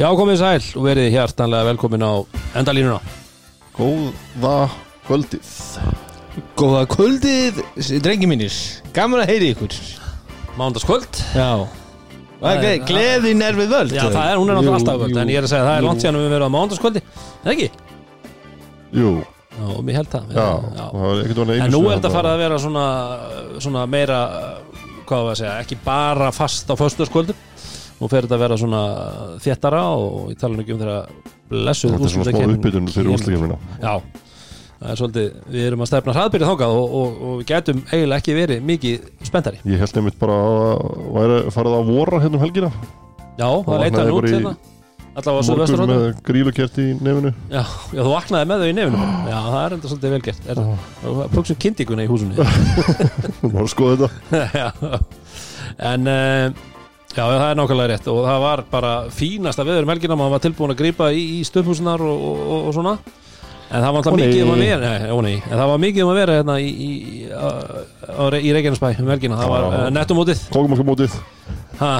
Já, 0.00 0.08
komið 0.16 0.38
sæl 0.40 0.62
og 0.80 0.84
verið 0.86 1.10
hjartanlega 1.12 1.66
velkomin 1.74 2.04
á 2.06 2.12
endalínuna. 2.56 3.00
Góða 3.76 4.54
kvöldið. 5.08 5.50
Góða 6.56 6.84
kvöldið, 6.88 7.60
drengi 8.04 8.28
mínir. 8.30 8.54
Gaman 8.96 9.20
að 9.24 9.32
heyri 9.34 9.50
ykkur. 9.54 9.74
Mándaskvöld 10.60 11.20
Já. 11.36 11.50
Það 12.40 12.50
er- 12.56 12.62
Gle- 12.62 12.86
Gleðin 12.88 13.42
er 13.44 13.54
við 13.54 13.68
völd 13.70 13.92
Já, 13.92 14.02
það 14.10 14.30
er, 14.32 14.36
hún 14.40 14.48
er 14.50 14.54
náttúrulega 14.56 14.78
alltaf 14.80 14.98
völd 15.00 15.16
En 15.20 15.28
ég 15.28 15.36
er 15.38 15.44
að 15.44 15.50
segja, 15.52 15.64
það 15.64 15.76
er 15.76 15.80
jú. 15.82 15.86
langt 15.86 16.00
síðan 16.02 16.16
við 16.20 16.30
verðum 16.34 16.50
á 16.50 16.56
mándaskvöldi 16.56 17.02
Er 17.44 17.52
ekki? 17.52 17.68
Jú, 18.96 19.10
Já, 19.60 19.64
og 19.76 19.84
mér 19.84 19.94
held 20.00 20.08
það 20.10 20.24
já, 20.32 20.40
Já. 20.40 20.86
það 20.90 21.04
var 21.04 21.20
ekkert 21.22 21.36
vona 21.40 21.52
einu 21.52 21.64
En 21.64 21.70
nú 21.70 21.78
sinni 21.80 21.90
er 21.92 21.98
þetta 22.00 22.10
þarna. 22.10 22.16
farið 22.16 22.32
að 22.34 22.42
vera 22.42 22.58
svona, 22.64 22.86
svona 23.60 23.86
meira 23.86 24.18
Hvað 25.06 25.24
var 25.24 25.32
að 25.32 25.38
segja, 25.40 25.54
ekki 25.64 25.78
bara 25.84 26.30
fast 26.32 26.66
á 26.70 26.74
föstaskvöldum 26.80 27.36
Nú 28.00 28.08
fer 28.08 28.24
þetta 28.24 28.36
að 28.38 28.42
vera 28.46 28.56
svona 28.60 28.80
þéttara 29.44 29.82
Og 29.92 30.32
ég 30.32 30.40
tala 30.40 30.56
nú 30.56 30.64
ekki 30.64 30.74
um 30.74 30.80
þeirra 30.80 30.98
blessuð 31.50 31.94
Þetta 31.94 32.08
er 32.08 32.14
svona 32.14 32.32
smá 32.32 32.54
uppbytun 32.56 32.90
fyrir 32.94 33.12
úrslækjumina 33.14 33.58
Já, 33.82 33.92
það 34.80 34.94
er 34.94 35.00
svolítið 35.02 35.52
Við 35.52 35.68
erum 35.68 35.84
að 35.84 35.90
stefna 35.92 36.16
hraðbyrja 36.16 36.50
þákað 36.50 36.74
og, 36.80 36.96
og, 37.00 37.20
og 37.20 37.38
við 37.42 37.46
getum 37.52 37.84
eiginlega 37.90 38.22
ekki 38.22 38.36
verið 38.38 38.66
mikið 38.70 39.06
spenntari. 39.28 39.62
Ég 39.68 39.84
held 39.84 39.96
nefnitt 39.98 40.18
bara 40.22 40.40
að 40.40 40.82
væri 41.18 41.38
farið 41.58 41.78
að 41.78 41.94
vora 41.94 42.20
hérna 42.24 42.40
um 42.40 42.44
helgina. 42.46 42.70
Já, 43.36 43.48
það 43.48 43.50
er 43.50 43.64
vaknaði 43.66 43.88
eitthvað 43.90 44.12
nút 44.14 44.30
hérna. 44.34 44.58
Vestur 45.10 45.80
með 45.90 46.04
grílukert 46.22 46.76
í 46.78 46.84
nefnu 47.02 47.32
Já, 47.50 47.64
já, 47.90 47.98
þú 47.98 48.12
vaknaði 48.12 48.46
með 48.46 48.60
þau 48.62 48.68
í 48.70 48.74
nefnum 48.78 49.00
Já, 49.26 49.34
það 49.34 49.56
er 49.60 49.74
enda 49.74 49.90
svolítið 49.90 50.14
vel 50.14 50.20
gert. 50.28 50.44
Er 50.46 50.60
það 50.60 51.24
plöksum 51.34 51.58
kyndíkuna 51.64 52.04
í 52.06 52.10
húsunni 52.10 52.46
að 53.50 53.70
skoða 53.74 54.10
þetta. 54.30 55.00
En 55.90 56.08
uh, 56.10 56.69
Já, 57.10 57.24
það 57.26 57.44
er 57.48 57.56
nákvæmlega 57.58 57.90
rétt 57.90 58.08
og 58.12 58.20
það 58.22 58.42
var 58.44 58.60
bara 58.70 58.90
fínasta 59.10 59.64
veður 59.66 59.86
um 59.86 59.90
helgina 59.90 60.16
maður 60.18 60.36
var 60.36 60.42
tilbúin 60.44 60.72
að 60.74 60.78
grípa 60.78 61.08
í, 61.10 61.24
í 61.40 61.46
stöðhúsunar 61.48 62.04
og, 62.06 62.20
og, 62.28 62.44
og, 62.44 62.68
og 62.68 62.76
svona. 62.76 62.92
En 63.70 63.82
það 63.84 63.90
var 63.94 63.98
alltaf 64.00 64.16
mikið 64.18 64.42
um 64.44 64.52
að 64.54 64.62
vera 64.64 64.78
nei, 64.82 65.10
ó, 65.10 65.16
nei, 65.22 65.34
en 65.42 65.56
það 65.56 65.68
var 65.70 65.82
mikið 65.84 66.04
um 66.04 66.10
að 66.10 66.16
vera 66.20 66.36
hérna 66.38 66.56
í, 66.62 66.70
í, 66.70 66.90
í 68.46 68.54
Reykjanesbæ 68.56 68.88
um 69.02 69.10
helgina, 69.10 69.38
það 69.38 69.52
var 69.52 69.66
uh, 69.68 69.84
nettumótið 69.94 70.40
Kókumarka 70.54 70.86
mótið. 70.86 71.18
Ha, 71.80 71.90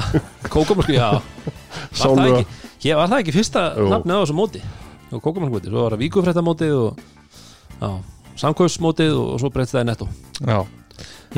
kókumálsku, 0.51 0.95
já. 0.95 1.07
Var 2.01 2.17
það 2.17 2.25
ekki, 2.27 2.57
hér, 2.83 2.97
var 2.99 3.11
það 3.11 3.23
ekki 3.23 3.33
fyrsta 3.35 3.63
Jú. 3.79 3.87
nafnið 3.91 4.19
á 4.19 4.21
þessu 4.21 4.35
móti? 4.35 4.63
Kókumálsku 5.11 5.61
svo 5.67 5.85
var 5.85 5.95
það 5.95 6.03
víkufrættamótið 6.05 6.75
og 6.81 7.95
samkvöfsmótið 8.41 9.15
og 9.19 9.39
svo 9.41 9.51
breytti 9.51 9.75
það 9.75 9.83
í 9.85 9.89
netto. 9.91 10.09
Já. 10.43 10.59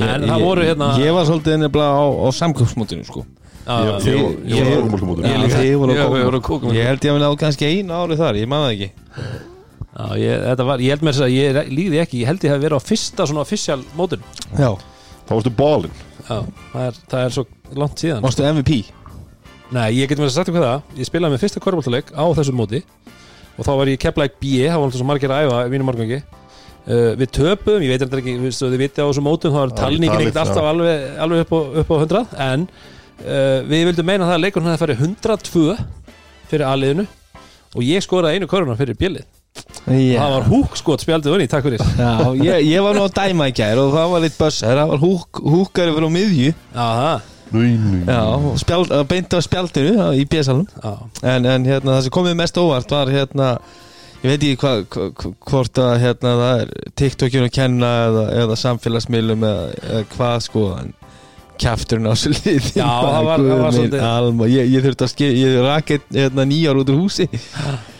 En 0.01 0.25
það 0.29 0.43
voru 0.45 0.65
hérna- 0.65 0.91
Ég 1.01 1.13
var 1.13 1.29
svolítið 1.29 1.61
nefnilega 1.61 1.93
á, 1.93 2.05
á 2.09 2.27
samkjöpsmótinu 2.41 3.05
sko 3.05 3.25
Ég- 3.63 4.67
á 4.67 5.77
voru 5.79 5.91
á 5.91 5.95
Já, 5.95 6.03
við 6.03 6.09
kókum- 6.09 6.23
vorum 6.27 6.41
á 6.41 6.47
kókum. 6.47 6.73
Ég 6.75 6.87
held 6.89 6.99
ég 7.05 7.11
að 7.11 7.15
við 7.17 7.23
náðu 7.23 7.37
kannski 7.43 7.69
einu 7.69 7.93
ári 7.95 8.17
þar 8.19 8.39
Ég 8.41 8.47
man 8.51 8.63
það 8.65 8.73
ekki 8.73 8.89
Já, 9.93 10.05
ég, 10.17 10.41
þetta 10.49 10.65
var, 10.65 10.81
ég 10.81 10.89
held 10.95 11.03
þess 11.05 11.21
að 11.21 11.33
ég 11.35 11.59
líði 11.69 11.99
ekki, 12.01 12.19
ég 12.23 12.27
held 12.31 12.43
ég 12.43 12.49
hef 12.53 12.61
verið 12.63 12.79
á 12.81 12.81
fyrsta 12.81 13.27
svona 13.29 13.43
official 13.45 13.79
mótin 13.95 14.23
Já 14.57 14.71
Það 15.23 15.35
varstu 15.37 15.53
balinn 15.55 15.95
Já, 16.23 16.37
það 16.73 16.87
er, 16.87 16.99
það 17.13 17.23
er 17.27 17.35
svo 17.37 17.45
langt 17.83 18.03
síðan 18.03 18.23
Varstu 18.25 18.43
MVP? 18.49 18.79
Nei, 19.73 19.89
ég 20.01 20.09
get 20.09 20.17
með 20.19 20.27
þess 20.27 20.33
að 20.33 20.39
sagt 20.41 20.49
ykkur 20.51 20.65
það 20.65 20.97
Ég 20.99 21.09
spilaði 21.09 21.35
með 21.35 21.43
fyrsta 21.45 21.61
kvörbáltaleik 21.63 22.09
á 22.17 22.23
þessu 22.35 22.55
móti 22.57 22.83
og 23.53 23.67
þá 23.67 23.71
var 23.77 23.85
ég 23.91 23.99
keplæk 24.01 24.39
B, 24.41 24.55
það 24.65 24.79
var 24.79 24.87
alltaf 24.87 24.97
svo 24.97 25.05
margir 25.05 25.29
að 25.29 25.43
æfa 25.45 25.57
í 25.67 25.69
mínu 25.75 25.85
margangi 25.85 26.17
uh, 26.23 27.11
Við 27.21 27.29
töpuðum, 27.37 27.83
ég 27.85 27.91
veit 27.93 28.01
þetta 28.01 28.17
ekki, 28.17 28.33
við, 28.41 28.55
þið 28.57 28.77
viti 28.81 28.97
á 28.97 29.05
þessu 29.05 29.21
mótum 29.21 29.53
þá 29.53 29.59
er 29.61 29.73
talningin 29.77 30.15
ekkert 30.17 30.39
alltaf 30.41 30.69
alveg, 30.71 31.03
alveg 31.21 31.43
upp, 31.45 31.53
á, 31.53 31.59
upp 31.83 31.91
á 31.93 31.95
100 32.01 32.33
en 32.47 32.65
uh, 32.65 33.02
við 33.69 33.85
vildum 33.89 34.09
meina 34.09 34.27
það 34.27 34.37
að 34.37 34.43
leikurinn 34.45 34.71
hefði 34.71 34.83
farið 34.83 35.03
102 35.07 35.77
fyrir 36.51 36.65
A-liðinu 36.69 37.05
og 37.73 37.85
ég 37.87 38.03
skoraði 38.05 38.39
einu 38.41 38.49
korfunar 38.51 38.79
fyrir 38.79 38.99
bjölið 38.99 39.29
Já, 39.83 40.17
Það 40.17 40.31
var 40.33 40.45
húk 40.49 40.77
skot 40.79 41.03
spjaldið 41.03 41.33
vunni, 41.33 41.45
takk 41.51 41.65
fyrir. 41.67 41.81
Já 41.99 42.13
ég, 42.41 42.63
ég 42.71 42.81
var 42.81 42.95
nú 42.97 43.03
að 43.05 43.13
dæma 43.19 43.49
í 43.51 43.53
gær 43.53 43.81
og 43.83 43.91
það 43.93 44.07
var 44.15 44.23
litt 44.23 44.37
bössar 44.39 44.79
Það 44.79 44.91
var 44.93 45.01
húk, 45.03 45.41
húkari 45.43 45.93
fyrir 45.93 46.09
á 46.09 46.15
miðju 46.15 46.53
núi 47.53 47.99
Já, 48.07 48.21
spjald, 48.63 48.93
beint 49.11 49.35
á 49.35 49.39
spjaldinu 49.45 49.93
já, 49.93 50.05
í 50.17 50.25
já. 50.25 50.93
En, 51.21 51.45
en 51.45 51.67
hérna, 51.69 51.97
það 51.97 52.05
sem 52.07 52.15
komið 52.17 52.37
mest 52.39 52.57
óvart 52.57 52.95
var 52.95 53.11
hérna 53.13 53.49
ég 54.23 54.31
veit 54.31 54.45
ekki 54.47 54.57
hva, 54.63 54.73
hva, 54.87 55.07
hva- 55.19 55.33
hvort 55.51 55.79
að 55.83 55.93
hérna, 56.01 56.33
það 56.41 56.63
er 56.63 56.73
TikTokinu 57.01 57.49
að 57.49 57.55
kenna 57.59 57.91
eða, 58.07 58.25
eða 58.43 58.59
samfélagsmiðlum 58.63 59.45
eða, 59.49 59.65
eða 59.83 60.03
hvað 60.15 60.37
sko 60.47 60.65
en 60.79 60.93
kjafturinn 61.61 62.07
á 62.09 62.13
svo 62.17 62.31
liði. 62.33 62.73
Já, 62.79 62.87
það 62.87 63.23
var- 63.27 63.39
það 63.43 63.61
var 63.63 63.71
svolítið- 63.77 64.03
alma, 64.09 64.47
ég, 64.51 64.71
ég 64.73 64.83
þurfti 64.87 65.05
að 65.05 65.11
skil 65.13 65.31
ég 65.37 65.57
rakið 65.67 66.01
hérna, 66.17 66.45
nýjar 66.49 66.79
út 66.81 66.89
úr 66.93 66.99
húsi. 67.03 67.27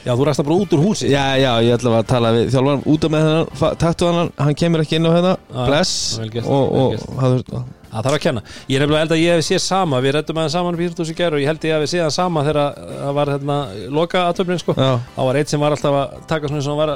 Já, 0.03 0.11
þú 0.17 0.25
rækst 0.27 0.41
að 0.43 0.47
bara 0.49 0.57
út 0.63 0.73
úr 0.75 0.83
húsi. 0.87 1.07
Já, 1.13 1.25
já, 1.39 1.51
ég 1.63 1.77
ætla 1.77 1.95
að 2.01 2.07
tala 2.07 2.33
við 2.35 2.49
þjálfan 2.51 2.83
út 2.93 3.03
af 3.07 3.11
með 3.13 3.23
hennan, 3.27 3.77
taktu 3.77 4.09
hann 4.11 4.31
hann 4.37 4.55
kemur 4.55 4.83
ekki 4.83 4.95
inn 4.99 5.05
á 5.07 5.11
hérna, 5.15 5.37
Já, 5.53 5.65
bless. 5.67 6.19
og, 6.43 7.75
Það 7.93 8.05
þarf 8.07 8.15
að 8.17 8.21
kenna. 8.23 8.41
Ég 8.67 8.73
er 8.79 8.81
nefnilega 8.87 9.01
held 9.03 9.11
að 9.13 9.19
ég 9.21 9.35
hef 9.37 9.43
séð 9.45 9.59
sama. 9.61 9.99
Við 10.01 10.13
rettum 10.15 10.37
aðeins 10.41 10.55
saman 10.57 10.77
fyrir 10.79 10.95
þessu 10.97 11.13
gær 11.13 11.35
og 11.37 11.41
ég 11.43 11.45
held 11.45 11.59
ég 11.61 11.75
hef 11.77 11.91
séð 11.91 12.01
hann 12.01 12.15
sama 12.15 12.41
þegar 12.41 12.79
það 12.89 13.13
var 13.13 13.27
hérna 13.35 13.57
loka 13.93 14.23
aðtöfnin 14.31 14.59
sko 14.63 14.73
Það 14.73 15.27
var 15.27 15.35
eitt 15.37 15.49
sem 15.53 15.59
var 15.61 15.75
alltaf 15.75 15.97
að 15.99 16.15
taka 16.31 16.49
svona 16.49 16.63
sem 16.65 16.79
var 16.79 16.95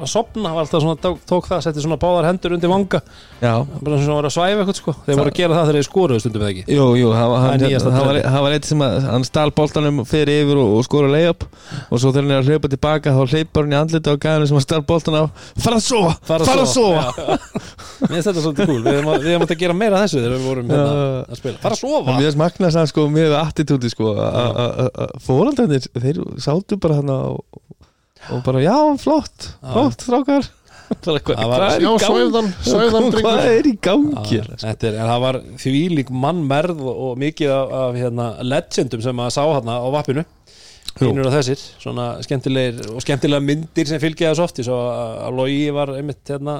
að, 0.00 0.06
að 0.06 0.10
sopna 0.10 0.50
alltaf 0.56 0.82
svona, 0.82 0.96
tók, 1.04 1.18
tók 1.28 1.46
það, 1.50 1.60
setti 1.66 1.84
svona 1.84 1.98
báðar 2.00 2.28
hendur 2.30 2.54
undir 2.56 2.72
vanga. 2.72 3.00
Já. 3.40 3.52
Bara 3.84 3.98
sem 4.00 4.10
var 4.16 4.28
að 4.28 4.34
svæfa 4.34 4.64
eitthvað 4.64 4.78
sko. 4.80 4.94
Þeir 5.06 5.18
voru 5.20 5.30
að 5.32 5.38
gera 5.40 5.54
það 5.58 5.68
þegar 5.70 5.78
þeir 5.80 5.86
skoruðu 5.90 6.20
stundum 6.24 6.44
eða 6.46 6.52
ekki? 6.54 6.64
Jú, 6.76 6.86
jú, 7.00 7.10
það 7.14 7.28
var, 7.30 7.40
Það 7.40 7.46
er 7.46 7.52
hann, 7.52 7.64
nýjasta 7.66 7.90
það 7.90 8.00
var, 8.00 8.10
trendið. 8.10 8.30
það 8.34 8.44
var 8.46 8.56
eitt 8.56 8.68
sem 8.70 8.84
að 8.86 8.96
hann 9.10 9.26
stál 9.28 9.50
boltanum 9.60 10.00
fyrir 10.10 10.42
yfir 10.44 10.60
og, 10.64 10.72
og 10.80 10.86
skora 10.88 11.12
layup. 11.14 11.46
Og 11.90 12.00
svo 12.02 12.12
þegar 12.14 12.26
hann 12.26 12.34
er 12.34 12.40
að 12.40 12.50
hlaupa 12.50 12.72
tilbaka 12.74 13.14
þá 13.16 13.34
hleypar 13.34 13.66
hann 13.68 13.76
í 13.76 13.78
andlita 13.80 14.14
á 14.14 14.16
gæðinu 14.24 14.50
sem 14.50 14.58
hann 14.60 14.66
stál 14.66 14.82
boltan 14.90 15.18
á 15.20 15.24
fara 15.60 15.80
að 15.80 15.86
sofa, 15.86 16.12
fara 16.26 16.48
að 16.64 16.70
sofa. 16.70 17.38
Mér 18.00 18.14
finnst 18.16 18.28
þetta 18.30 18.42
svolítið 18.44 18.70
cool. 18.70 18.82
Við 18.84 18.94
hefum 18.96 19.10
að- 19.12 19.20
við 19.24 19.30
hefum 19.34 19.44
átt 19.46 19.54
að 19.54 19.60
gera 19.60 19.74
meira 19.76 19.98
af 20.00 20.06
þessu 20.06 20.20
þegar 20.20 20.36
við 20.36 20.46
vorum 20.50 20.70
hérna 20.70 20.84
Já. 20.90 21.24
að 21.34 21.40
spila. 21.40 21.58
Fara 21.64 21.76
að 21.76 21.82
sofa. 21.82 22.14
Mér 22.16 22.26
finnst 22.28 22.40
magna 22.40 22.70
sann 22.76 22.88
sko 22.90 23.04
með 23.12 23.34
attitúti 23.40 23.90
sko 23.92 24.14
að 24.16 25.18
fóraldarnir 25.26 25.88
þeir 26.00 26.20
sátu 26.40 26.78
bara 26.80 27.00
hann 27.00 27.12
og, 27.12 27.44
og 28.30 28.42
bara 28.44 28.60
já, 28.64 28.76
flott, 29.00 29.50
flott 29.72 30.04
strákar. 30.06 30.48
Hvað 30.90 31.22
Það 31.22 31.46
var- 31.46 31.60
hvað 31.62 31.74
er 31.76 31.82
Já, 31.84 31.90
gangi? 31.90 32.06
svæfðan, 32.10 32.48
svæfðan 32.66 33.04
hvað 33.14 33.44
er 33.46 33.66
í 33.70 33.74
gangi? 33.86 34.38
Já, 34.40 34.42
þetta 34.58 34.88
er, 34.88 34.94
en 34.98 35.06
það 35.12 35.20
var 35.22 35.36
þvílík 35.62 36.08
mannmerð 36.10 36.80
og, 36.82 36.96
og 37.06 37.18
mikið 37.22 37.52
af, 37.54 37.74
af 37.84 37.94
hérna, 38.00 38.26
legendum 38.42 39.02
sem 39.04 39.14
maður 39.20 39.34
sá 39.36 39.42
hérna 39.54 39.76
á 39.78 39.86
vappinu. 39.94 40.24
Einur 41.00 41.28
og 41.30 41.32
þessir, 41.36 41.62
svona 41.78 42.08
skemmtilegir 42.26 42.90
og 42.90 42.98
skemmtilega 43.04 43.44
myndir 43.46 43.86
sem 43.86 44.00
fylgja 44.02 44.32
þessu 44.32 44.42
oft. 44.48 44.58
Svo 44.66 44.80
að 44.90 45.12
að 45.28 45.36
Logi 45.38 45.60
var 45.78 45.92
einmitt 45.94 46.26
hérna 46.34 46.56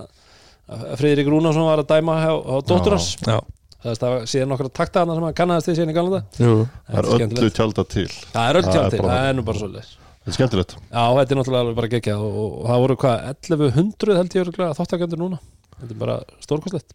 að 0.71 0.85
Friðrik 1.01 1.27
Rúnarsson 1.35 1.67
var 1.67 1.83
að 1.83 1.91
dæma 1.91 2.15
á, 2.23 2.31
á 2.39 2.55
dóttur 2.63 2.95
hans. 2.95 3.17
Já, 3.27 3.41
það 3.83 4.07
var 4.07 4.29
síðan 4.31 4.53
nokkra 4.55 4.71
takta 4.71 5.03
hana 5.03 5.17
sem 5.19 5.27
hann 5.27 5.35
kannaðist 5.43 5.67
til 5.73 5.75
síðan 5.81 5.91
í 5.91 5.97
galanda 5.99 6.23
Það 6.39 7.01
er 7.03 7.11
öllu 7.27 7.51
tjálta 7.59 7.85
til. 7.91 8.07
Það 8.31 8.47
er 8.47 8.61
öll 8.61 8.63
Það 8.63 8.71
er 8.71 8.79
tjáltir, 8.79 9.03
bara- 9.03 9.17
það 9.19 9.29
er 9.33 9.35
nú 9.41 9.45
bara 9.51 9.59
svolítið 9.65 9.97
Þetta 10.21 10.33
er 10.33 10.37
skemmtilegt. 10.37 10.75
Já, 10.91 11.05
þetta 11.17 11.33
er 11.33 11.39
náttúrulega 11.41 11.65
alveg 11.65 11.79
bara 11.81 11.89
geggjað 11.95 12.25
og, 12.27 12.35
og 12.61 12.69
það 12.69 12.83
voru 12.85 12.97
hvað, 13.01 13.23
1100 13.33 14.19
held 14.21 14.35
ég 14.37 14.43
örugglega 14.45 14.77
þáttakendur 14.77 15.21
núna. 15.23 15.39
Þetta 15.81 15.95
er 15.95 16.01
bara 16.03 16.17
stórkostlegt. 16.45 16.95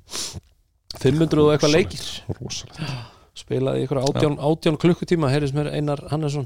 500 1.02 1.42
og 1.44 1.52
eitthvað 1.56 1.74
leikir. 1.74 2.06
Rosalegt. 2.38 2.82
Spilaði 3.36 3.82
í 3.82 3.84
ykkur 3.84 3.98
átján, 4.00 4.36
átján 4.48 4.78
klukkutíma 4.80 5.28
heyrðis 5.28 5.52
mér 5.52 5.68
Einar 5.76 6.00
Hannesson 6.08 6.46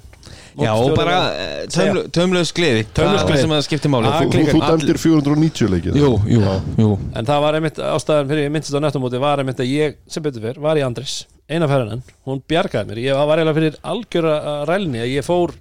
Já, 0.58 0.72
og 0.74 0.96
bara 0.98 1.18
eh, 1.38 1.68
taumlu- 1.70 2.08
taumlaus 2.10 2.50
gleði. 2.58 2.82
Er 2.88 3.20
gleði. 3.28 3.44
sem 3.44 3.54
að 3.54 3.62
skipti 3.68 3.92
máli. 3.94 4.10
Ah, 4.10 4.24
Þú- 4.24 4.32
Þú, 4.34 4.56
þú 4.56 4.62
dæmdir 4.64 4.98
490 5.04 5.70
leikið. 5.76 6.00
Jú, 6.02 6.10
jú, 6.26 6.42
jú. 6.82 6.90
En 7.14 7.30
það 7.30 7.44
var 7.46 7.60
einmitt 7.60 7.78
ástæðan 7.92 8.32
fyrir 8.32 8.48
ég 8.48 8.56
myndist 8.56 8.74
á 8.74 8.82
nettumóti 8.82 9.22
var 9.22 9.44
einmitt 9.44 9.62
að 9.62 9.70
ég 9.70 10.00
sem 10.10 10.26
betur 10.26 10.48
fyrr 10.48 10.64
var 10.66 10.82
í 10.82 10.86
Andris 10.88 11.20
eina 11.46 11.70
ferðan 11.70 12.02
hún 12.26 12.42
bjargaði 12.50 12.90
mér. 12.90 13.04
Ég 13.06 13.22
var 13.22 13.38
eiginlega 13.38 13.60
fyrir 13.60 13.78
algjöra 13.94 14.34
uh, 14.42 14.66
rælni 14.66 15.04
að 15.06 15.14
ég 15.14 15.30
fór 15.30 15.54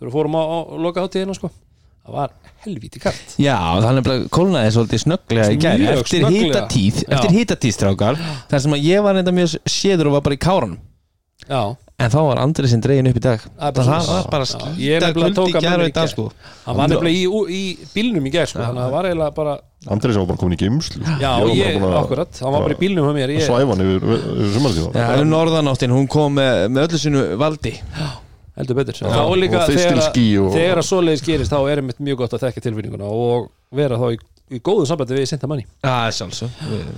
þegar 0.00 0.08
við 0.08 0.14
fórum 0.16 0.38
á, 0.40 0.42
á 0.42 0.58
loka 0.80 1.04
hátíðina 1.04 1.36
sko 1.36 1.50
það 2.00 2.16
var 2.16 2.32
helvíti 2.64 3.02
kallt 3.02 3.36
Já, 3.40 3.56
er 4.00 4.06
bara 4.06 4.30
kólnaði 4.32 4.72
svolítið 4.74 5.04
snögglega 5.04 5.52
í 5.52 5.60
gæri 5.60 5.90
Eftir 5.92 6.24
Já. 7.04 7.16
eftir 7.18 7.36
hitatíð 7.36 7.76
strákar 7.76 8.18
þar 8.50 8.64
sem 8.64 8.76
að 8.76 8.88
ég 8.88 9.04
var 9.04 9.16
reynda 9.18 9.34
mjög 9.36 9.58
séður 9.68 10.10
og 10.10 10.18
var 10.18 10.26
bara 10.26 10.36
í 10.36 10.42
káranum. 10.42 10.80
Já, 11.48 11.62
En 12.00 12.08
þá 12.08 12.20
var 12.24 12.38
Andri 12.40 12.68
sinn 12.70 12.80
dregin 12.80 13.10
upp 13.10 13.18
í 13.18 13.20
dag. 13.20 13.42
Það 13.44 13.66
er 13.68 13.88
Það 13.90 14.06
var 14.08 14.28
bara 14.32 14.44
Já, 14.46 14.50
skýta 14.54 14.70
ég 14.80 15.02
nefnilega 15.04 15.36
tók 15.36 15.50
kuldi 15.50 15.58
að 15.58 15.64
gæri 15.66 15.80
mér 15.80 15.82
í 15.82 15.90
í 15.90 15.96
dag 15.98 16.08
sko. 16.08 16.24
Hann 16.64 16.78
var 16.78 16.88
nefnilega 16.88 17.18
í, 17.18 17.26
í, 17.28 17.58
í 17.58 17.88
bílnum 17.92 18.28
í 18.30 18.32
gær 18.32 18.48
sko, 18.48 18.62
þannig 18.62 18.80
að 18.80 18.86
það 18.86 18.94
var 18.94 19.08
eiginlega 19.10 19.34
bara 19.36 19.56
Andrið 19.90 20.16
sem 20.16 20.20
var 20.22 20.30
bara 20.30 20.40
komin 20.40 20.56
í 20.56 20.60
geimslu 20.60 21.02
já, 21.20 21.30
Ég 21.56 21.76
að- 21.76 21.98
akkurat, 22.00 22.40
hann 22.40 22.52
var 22.56 22.64
bara 22.66 22.76
í 22.76 22.80
bílnum 22.80 23.06
hjá 23.08 23.14
mér 23.16 23.34
ég, 23.34 23.44
Svæfan 23.44 23.84
yfir, 23.84 24.08
yfir 24.16 24.50
sumartíma 24.56 24.90
Já, 24.96 25.06
um 25.20 25.30
norðanáttin, 25.34 25.94
hún 25.96 26.08
kom 26.08 26.36
með, 26.40 26.64
með 26.72 26.88
öllu 26.88 27.00
sinu 27.04 27.22
valdi 27.40 27.74
heldur 28.60 28.78
betur. 28.78 29.00
Já, 29.00 29.08
þá 29.10 29.34
líka 29.40 29.58
og 29.60 29.66
þegar, 29.80 29.96
og- 30.44 30.54
þegar 30.54 30.80
að 30.84 30.88
svoleiðis 30.92 31.26
gerist 31.26 31.52
þá 31.56 31.58
er 31.72 31.82
einmitt 31.82 32.00
mjög 32.06 32.22
gott 32.22 32.36
að 32.38 32.44
þekka 32.46 32.64
tilfinninguna 32.68 33.10
og 33.10 33.50
vera 33.72 33.98
þá 34.00 34.06
í 34.14 34.20
í 34.50 34.58
góðu 34.66 34.82
sambandi 34.90 35.14
við 35.14 35.28
Sinta 35.30 35.46
Manni. 35.46 35.62
Við- 36.66 36.88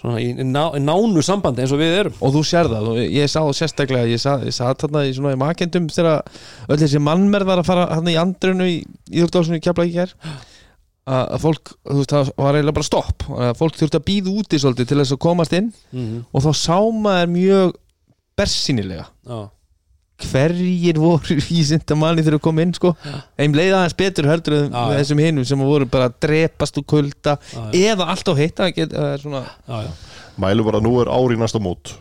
svona 0.00 0.18
í, 0.20 0.26
ná, 0.44 0.62
í 0.76 0.80
nánu 0.84 1.22
sambandi 1.24 1.60
eins 1.64 1.72
og 1.72 1.80
við 1.80 1.94
erum. 1.98 2.14
Og 2.20 2.32
þú 2.34 2.42
sér 2.44 2.68
það, 2.72 2.86
og 2.92 2.98
ég 3.00 3.28
sá 3.32 3.40
sérstaklega 3.56 4.08
ég 4.08 4.20
sa, 4.20 4.34
ég 4.44 4.52
satt 4.52 4.80
þarna 4.84 5.02
í 5.08 5.14
svona 5.16 5.32
í 5.32 5.38
makendum 5.40 5.88
þegar 5.92 6.22
öll 6.68 6.76
þessi 6.80 7.00
mannmerð 7.04 7.48
var 7.48 7.58
að 7.62 7.68
fara 7.68 7.86
hann 7.94 8.08
í 8.12 8.16
andrunu 8.20 8.68
í 8.68 8.76
Íðurdálsson 9.12 9.56
í 9.56 9.60
kjapla 9.64 9.84
ekki 9.88 9.98
hér 10.00 10.14
að 11.10 11.40
fólk, 11.42 11.72
þú 11.88 11.96
veist, 12.02 12.12
það 12.12 12.28
var 12.38 12.54
eiginlega 12.58 12.76
bara 12.76 12.86
stopp. 12.86 13.24
Að 13.28 13.56
fólk 13.58 13.78
þurfti 13.80 13.98
að 13.98 14.04
býða 14.10 14.34
úti 14.40 14.60
svolítið 14.62 14.88
til 14.92 14.98
þess 15.00 15.14
að 15.16 15.22
komast 15.24 15.56
inn 15.56 15.72
mm 15.92 16.18
og 16.32 16.44
þá 16.44 16.50
sá 16.54 16.76
maður 16.92 17.32
mjög 17.34 17.72
bersýnilega. 18.38 19.06
Já, 19.26 19.40
hverjir 20.28 21.00
voru 21.00 21.36
í 21.38 21.64
sindamanni 21.66 22.24
þegar 22.24 22.38
að 22.38 22.44
koma 22.44 22.64
inn 22.66 22.74
sko, 22.76 22.92
þeim 23.38 23.56
leiði 23.56 23.74
aðeins 23.78 23.98
betur 24.02 24.30
heldur 24.30 24.56
en 24.58 24.70
já. 24.74 24.84
þessum 25.00 25.24
hinnum 25.24 25.48
sem 25.48 25.64
voru 25.64 25.88
bara 25.90 26.10
að 26.10 26.18
drepast 26.26 26.80
og 26.80 26.86
kulda 26.94 27.36
já. 27.40 27.62
eða 27.92 28.10
allt 28.14 28.30
á 28.30 28.34
heitt 28.38 28.60
það 28.60 28.82
er 29.06 29.24
svona 29.24 29.44
já, 29.46 29.80
Mælum 30.40 30.64
bara, 30.70 30.80
nú 30.80 30.94
er 31.02 31.10
ári 31.12 31.36
næsta 31.40 31.60
mót 31.62 31.94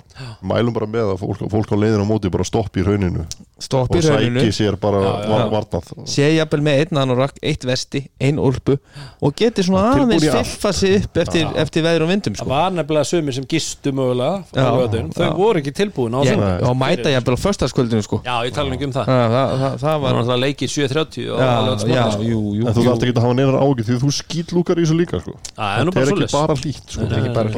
Mælum 0.43 0.73
bara 0.75 0.87
með 0.91 1.13
að 1.13 1.21
fólk, 1.21 1.41
fólk 1.51 1.69
á 1.71 1.75
leiðinu 1.79 2.03
á 2.03 2.07
móti 2.09 2.29
bara 2.31 2.43
stoppi 2.47 2.81
í 2.81 2.83
rauninu 2.83 3.21
stopp 3.59 3.93
í 3.95 3.99
og 4.01 4.05
rauninu 4.11 4.41
sæki 4.43 4.55
sér 4.55 4.75
bara 4.79 4.99
var, 5.27 5.45
varnað 5.51 5.87
sé 6.11 6.27
jafnvel 6.35 6.59
með 6.63 6.81
einn 6.83 6.99
anorak, 7.01 7.37
eitt 7.43 7.63
vesti, 7.67 8.01
ein 8.23 8.39
úlpu 8.39 8.75
og 9.23 9.35
geti 9.39 9.63
svona 9.63 9.93
Tilbúin 9.95 10.11
aðeins 10.11 10.25
í 10.27 10.31
allt. 10.33 10.49
fylfa 10.51 10.71
sig 10.75 10.95
upp 11.05 11.19
eftir, 11.23 11.45
Já. 11.45 11.53
eftir 11.63 11.85
veður 11.87 12.05
og 12.05 12.11
vindum 12.11 12.35
það 12.35 12.43
sko. 12.43 12.49
var 12.51 12.75
nefnilega 12.75 13.07
sumir 13.11 13.37
sem 13.39 13.47
gistu 13.51 13.93
mögulega 13.95 14.43
á 14.43 14.59
Já, 14.59 14.67
laugardögum. 14.67 15.09
þau 15.15 15.23
já. 15.23 15.31
voru 15.39 15.63
ekki 15.63 15.73
tilbúin 15.79 16.15
á 16.15 16.19
Ég, 16.27 16.39
Nei. 16.39 16.61
og 16.69 16.75
mæta 16.83 17.13
jafnvel 17.15 17.35
á 17.35 17.43
föstaskvöldinu 17.45 18.03
sko. 18.07 18.21
Já, 18.27 18.35
ég 18.47 18.53
tala 18.55 18.75
ekki 18.75 18.87
um 18.89 18.95
það 18.95 19.05
það, 19.11 19.35
það, 19.35 19.55
það, 19.63 19.77
það 19.83 19.95
var 19.95 20.03
var 20.03 20.19
náttúrulega 20.19 20.43
leikið 20.45 20.73
7.30 20.75 21.29
og 21.31 21.39
já, 21.39 21.47
laugardagsmorgun, 21.47 21.95
já, 21.95 22.11
sko. 22.15 22.23
jú, 22.27 22.41
jú, 22.59 22.67
En 22.67 22.73
þú 22.75 22.83
jú. 22.83 22.87
þarft 22.89 23.03
ekki 23.07 23.15
að 23.15 23.23
hafa 23.27 23.37
neinar 23.39 23.59
ágjur 23.63 23.87
því 23.87 23.99
þú 24.03 24.11
skýtlúkar 24.19 24.79
í 24.79 24.83
þessu 24.87 24.99
líka 24.99 25.19
sko. 25.23 25.35
Það 25.55 25.79
er 25.79 25.85
nú 25.87 25.91
Það 25.91 25.99
bara 25.99 26.03
er 26.03 26.09
ekki 26.09 26.27
svoleiðis. 26.27 26.35
bara 26.39 26.59
hlýtt 26.63 26.87
sko. 26.95 27.01
Nei, 27.01 27.09
nei, 27.09 27.19
ekki 27.19 27.35
bara 27.39 27.49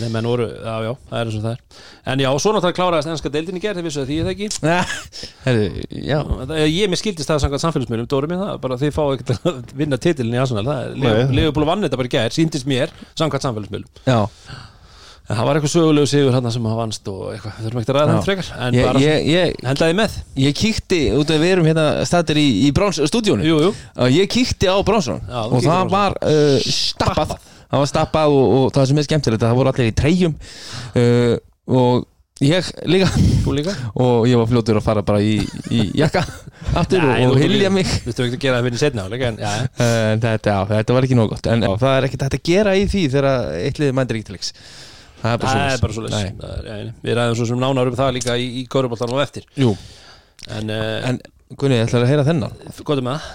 Nei, 0.00 0.08
menn 0.14 0.26
voru, 0.28 0.46
já, 0.52 0.74
já, 0.84 0.92
það 1.10 1.18
er 1.20 1.30
eins 1.30 1.38
og 1.38 1.44
það 1.46 1.52
er. 1.54 1.80
En 2.12 2.22
já, 2.24 2.28
svo 2.42 2.52
náttúrulega 2.54 2.78
kláraðist 2.78 3.10
ennska 3.12 3.32
deildin 3.34 3.58
í 3.58 3.62
gerð, 3.64 3.80
þið 3.80 3.88
vissu 3.88 4.02
að 4.02 4.08
því 4.12 4.18
er 4.18 4.28
það 4.28 4.34
ekki? 4.36 4.48
Herru, 5.46 5.66
já. 6.08 6.18
Það- 6.28 6.62
Ég 6.68 6.92
mér 6.92 7.00
skildist 7.02 7.30
það 7.32 7.42
samkvæmt 7.44 7.64
samfélagsmiðlum, 7.66 8.08
Dóri 8.12 8.30
mér 8.32 8.42
það, 8.44 8.54
bara 8.64 8.80
þið 8.84 8.94
fáið 8.98 9.18
ekkert 9.18 9.34
að 9.52 9.60
vinna 9.82 10.00
titilin 10.08 10.38
í 10.38 10.42
Arsenal, 10.42 10.66
það 10.68 11.12
er 11.12 11.36
Leopold 11.40 11.70
vann 11.72 11.84
þetta 11.86 12.00
bara 12.02 12.10
í 12.10 12.16
gær, 12.18 12.34
síndist 12.38 12.68
mér, 12.70 12.94
samkvæmt 13.18 13.48
samfélagsmiðlum. 13.48 14.02
Já, 14.08 14.20
En 15.28 15.36
það 15.36 15.44
var 15.44 15.58
eitthvað 15.58 15.72
sögulegu 15.74 16.08
sigur 16.08 16.32
hann 16.32 16.46
sem 16.54 16.64
hafa 16.70 16.76
vannst 16.78 17.08
og 17.12 17.24
eitthvað, 17.34 17.56
þurfum 17.60 17.80
ekki 17.82 17.92
að 17.92 17.96
ræða 17.98 18.06
Já. 18.08 18.12
það 18.14 18.28
frekar 18.30 18.46
En 18.64 18.76
ég, 18.78 18.86
bara, 18.88 19.00
ég, 19.02 19.26
ég, 19.28 19.58
hendaði 19.68 19.96
með. 19.98 20.14
ég 20.40 20.54
kíkti 20.56 21.00
út 21.20 21.32
að 21.34 21.42
við 21.44 21.50
erum 21.52 21.68
hérna 21.68 21.84
stættir 22.08 22.40
í, 22.40 22.44
í 22.64 22.70
bronsstúdíónu 22.78 23.44
Jú, 23.44 23.58
jú, 23.66 23.72
ég 24.14 24.30
kíkti 24.32 24.70
á 24.72 24.80
bronsson 24.88 25.20
Já, 25.28 25.42
þú 25.42 25.44
og 25.44 25.52
kíktir 25.58 25.68
á 25.68 25.76
það 25.82 25.92
var 25.92 26.16
uh, 26.32 26.56
stappað 26.64 27.36
það 27.68 27.82
var 27.82 27.90
stappað 27.90 28.36
og, 28.36 28.54
og 28.58 28.70
það 28.76 28.86
sem 28.90 29.00
er 29.00 29.08
skemmtilegt 29.08 29.44
það 29.44 29.58
voru 29.58 29.72
allir 29.72 29.90
í 29.90 29.96
treyjum 29.98 30.36
uh, 30.38 31.34
og 31.78 32.06
ég 32.44 32.68
líka. 32.86 33.08
Líka? 33.50 33.74
Og 33.98 34.28
ég 34.30 34.38
var 34.38 34.48
fljótur 34.50 34.78
að 34.78 34.84
fara 34.86 35.02
bara 35.06 35.20
í, 35.24 35.38
í 35.74 35.88
jakka 35.98 36.22
aftur 36.78 37.02
Nei, 37.02 37.24
og, 37.26 37.32
og 37.34 37.40
hilja 37.42 37.70
mig. 37.74 37.88
Þú 38.04 38.12
þurfum 38.12 38.28
ekki 38.28 38.38
að 38.38 38.44
gera 38.44 38.58
það 38.60 38.68
fyrir 38.68 38.82
setna 38.84 39.06
En 39.08 39.40
já, 39.42 39.54
en 39.84 40.22
þetta, 40.22 40.52
já, 40.52 40.58
þetta 40.74 40.98
var 40.98 41.08
ekki 41.08 41.18
nóg 41.18 41.32
gott 41.32 41.48
en 41.50 41.66
já, 41.66 41.72
það 41.82 41.96
er 41.96 42.08
ekkert 42.08 42.28
að 42.28 42.44
gera 42.50 42.76
í 42.78 42.84
því 42.92 43.02
þegar 43.16 43.30
eitt 43.58 43.82
liðið 43.82 43.98
mændir 43.98 44.20
ekki 44.20 44.28
til 44.28 44.38
leiks. 44.38 44.52
Það 45.18 45.32
er 45.32 45.40
bara 45.42 45.50
það 45.50 45.88
er 45.88 45.96
svo 45.96 46.04
leys 46.06 46.92
Við 47.02 47.18
ræðum 47.18 47.38
svo 47.40 47.48
sem 47.50 47.64
nánar 47.64 47.90
um 47.90 47.98
það 47.98 48.14
líka 48.20 48.38
í, 48.38 48.46
í 48.60 48.66
Köruboltan 48.70 49.16
og 49.16 49.24
eftir. 49.24 49.48
Jú, 49.58 49.74
En, 50.54 50.70
uh, 50.70 51.08
en 51.08 51.18
Gunni, 51.58 51.80
ég 51.80 51.88
ætla 51.88 52.04
að 52.04 52.10
heyra 52.12 52.24
þennan? 52.28 52.52
Með 52.62 53.08
það. 53.08 53.28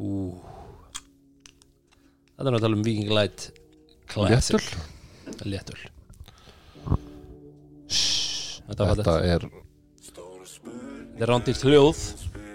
Ú 0.00 0.49
Þetta 2.40 2.48
er 2.48 2.56
að 2.56 2.62
tala 2.64 2.76
um 2.78 2.84
Viking 2.86 3.10
Light 3.12 3.50
Classic. 4.08 4.68
Léttul 5.44 5.76
Þetta 8.70 8.70
Þetta 8.70 8.86
þetta 8.94 9.14
er 9.28 9.44
Þetta 10.00 11.26
er 11.26 11.28
rándýrt 11.34 11.64
hljóð. 11.68 11.98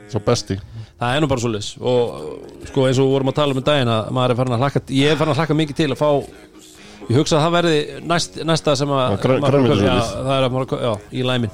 svo 0.09 0.19
besti. 0.25 0.55
Það 0.97 1.15
er 1.15 1.21
nú 1.21 1.27
bara 1.29 1.41
svo 1.43 1.49
leys 1.53 1.69
Og 1.77 2.65
sko 2.69 2.85
eins 2.87 2.99
og 3.03 3.09
vorum 3.11 3.29
að 3.29 3.37
tala 3.41 3.53
um 3.53 3.59
í 3.61 3.65
daginn 3.67 3.91
að 3.93 4.09
maður 4.15 4.33
er 4.33 4.39
farin 4.39 4.55
að 4.57 4.63
hlakka 4.63 4.81
Ég 4.95 5.11
er 5.13 5.19
farin 5.19 5.33
að 5.35 5.39
hlakka 5.41 5.57
mikið 5.59 5.79
til 5.83 5.89
að 5.93 5.99
fá 6.01 6.09
Ég 7.05 7.19
hugsa 7.19 7.37
að 7.37 7.43
það 7.45 7.51
verði 7.53 7.79
næst, 8.09 8.37
næsta 8.49 8.73
sem 8.79 8.89
að 8.89 9.01
Já, 9.11 9.17
græ- 9.21 9.35
maður- 9.43 9.51
grænmetisölið. 9.53 9.85
Já, 9.85 10.21
það 10.25 10.31
er 10.35 10.45
að 10.47 10.53
maður, 10.55 10.79
já, 10.85 10.93
í 11.13 11.25
læmin. 11.29 11.51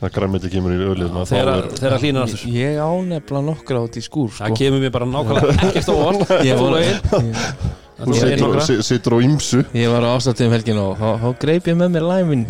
Það 0.00 0.12
græmiti 0.14 0.50
kemur 0.54 0.72
í 0.72 0.78
ölið 0.94 1.18
þegar 1.28 1.98
hlýnar 2.00 2.22
aftur. 2.24 2.44
Ég 2.54 2.78
ánefla 2.80 3.42
nokkra 3.44 3.82
át 3.84 3.98
í 4.00 4.02
skúr 4.06 4.30
Það 4.32 4.48
sko. 4.48 4.56
kemur 4.62 4.80
mér 4.80 4.92
bara 4.96 5.08
nákvæmlega 5.10 5.68
ekkert 5.68 5.90
á 5.92 5.94
orð 5.94 6.24
Ég 6.48 6.56
Þú 6.56 6.64
var- 6.64 6.74
lögin 6.78 6.98
Þú 7.04 8.06
Þú 8.08 8.14
segir 8.14 8.32
situr- 8.32 8.46
nokkra. 8.46 8.64
si- 8.66 8.82
situr 8.88 9.12
á 9.12 9.18
ymsu 9.28 9.60
Ég 9.76 9.92
var 9.92 10.02
á 10.08 10.10
ástættum 10.16 10.50
helgin 10.56 10.78
og 10.80 10.96
þá, 10.98 11.38
greip 11.44 11.68
ég 11.68 11.76
með 11.76 11.92
mér 11.98 12.08
læmin 12.08 12.46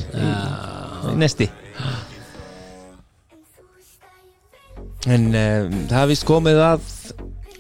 nesti. 1.19 1.51
En 5.07 5.27
um, 5.37 5.75
það 5.91 6.07
vist 6.15 6.25
komið 6.25 6.63
að 6.65 6.81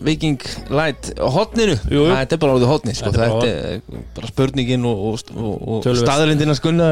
Viking 0.02 0.40
Light 0.74 1.12
hotninu 1.18 1.76
Jú, 1.76 2.02
jú. 2.02 2.06
Þetta 2.10 2.36
er 2.36 2.40
bara 2.42 2.56
orðið 2.56 2.70
hotni 2.72 2.94
sko. 2.96 3.12
Þetta 3.14 3.24
er 3.24 3.34
bara 3.34 3.50
Þetta 3.50 4.00
er 4.00 4.08
bara 4.16 4.30
spurningin 4.32 4.88
og, 4.90 5.04
og, 5.10 5.52
og, 5.78 5.88
staðrindin 6.00 6.54
að 6.54 6.58
skunna. 6.58 6.88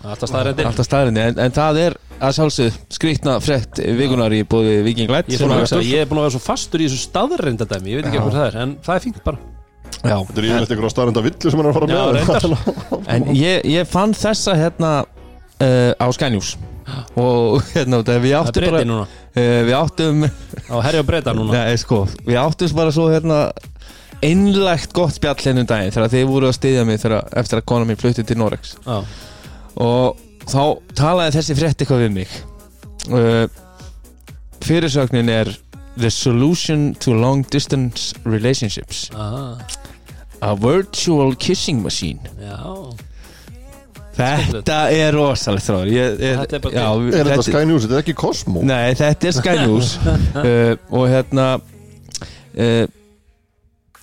Alltaf 0.00 0.30
staðrættir 0.30 0.68
Alltaf 0.70 0.88
staðrindin 0.88 1.26
en, 1.28 1.40
en 1.44 1.54
það 1.56 1.80
er 1.82 1.96
að 2.20 2.36
sjálfsögð 2.38 2.78
skrýtna 2.96 3.36
frett 3.44 3.80
vikunar 3.98 4.32
í 4.36 4.42
bóði 4.48 4.80
Viking 4.86 5.12
Light 5.12 5.28
Ég 5.32 5.40
ég 5.40 6.04
er 6.04 6.08
búin 6.08 6.22
að 6.22 6.28
vera 6.28 6.34
svo 6.36 6.42
fastur 6.44 6.80
í 6.80 6.88
þessu 6.88 7.08
staðrindadæmi 7.08 7.92
Ég 7.92 8.00
veit 8.00 8.08
ekki 8.08 8.22
hvað 8.22 8.38
það 8.38 8.46
er, 8.46 8.58
en 8.64 8.74
það 8.86 8.96
er 8.96 9.04
fínt 9.04 9.22
bara. 9.26 9.42
Já, 10.00 10.16
Þetta 10.16 10.40
er 10.40 10.46
yfirleitt 10.48 10.72
einhverja 10.72 10.92
starrenda 10.94 11.22
villu 11.26 11.52
sem 11.52 11.60
hann 11.60 11.68
er 11.68 11.74
að 11.74 11.78
fara 11.80 11.88
Já, 11.92 12.56
með 12.96 13.08
En 13.16 13.30
ég, 13.36 13.64
ég 13.68 13.88
fann 13.90 14.16
þessa 14.16 14.56
hérna 14.56 14.92
uh, 15.04 15.92
á 16.00 16.06
Skænjús 16.16 16.54
og 17.20 17.60
hérna 17.74 18.00
þegar 18.06 18.22
við 18.24 18.36
áttum 18.40 18.66
bara 18.68 18.84
núna. 18.88 19.08
Við 19.34 19.74
áttum 19.78 20.24
Nei, 21.54 21.76
sko, 21.80 22.00
við 22.26 22.40
áttum 22.42 22.74
bara 22.78 22.94
svo 22.94 23.06
hérna 23.12 23.40
einlægt 24.20 24.92
gott 24.96 25.14
spjall 25.16 25.38
hennum 25.46 25.68
daginn 25.68 25.94
þegar 25.94 26.12
þið 26.12 26.26
voru 26.28 26.50
að 26.50 26.56
styðja 26.58 26.84
mig 26.88 27.00
þegar, 27.00 27.30
eftir 27.40 27.60
að 27.60 27.68
kona 27.72 27.88
mín 27.88 28.00
flutti 28.00 28.24
til 28.28 28.36
Norex 28.36 28.74
Já, 28.84 28.98
og 29.80 30.18
þá 30.50 30.62
talaði 30.98 31.36
þessi 31.38 31.56
frétt 31.56 31.82
eitthvað 31.82 32.02
við 32.04 32.14
mig. 32.18 32.38
Uh, 33.08 33.46
fyrirsögnin 34.64 35.30
er 35.32 35.52
The 36.00 36.10
solution 36.10 36.94
to 37.02 37.12
long 37.14 37.42
distance 37.50 38.14
relationships. 38.24 39.10
Aha, 39.14 39.58
A 40.40 40.54
virtual 40.56 41.34
kissing 41.36 41.82
machine. 41.82 42.20
Já 42.40 42.94
Þetta 44.20 44.78
er 44.92 45.18
ég, 45.88 46.20
Þetta 46.20 46.60
er. 46.60 46.70
Er 47.20 47.30
þetta 47.32 47.46
Sky 47.46 47.64
News? 47.68 47.86
Þetta 47.86 47.98
er 47.98 48.04
ekki 48.04 48.16
Cosmo 48.20 48.62
Nei, 48.66 48.94
þetta 48.98 49.30
er 49.30 49.36
Sky 49.36 49.56
News 49.64 49.96
uh, 50.04 50.74
og 50.92 51.06
hérna 51.10 51.46
uh, 51.56 52.84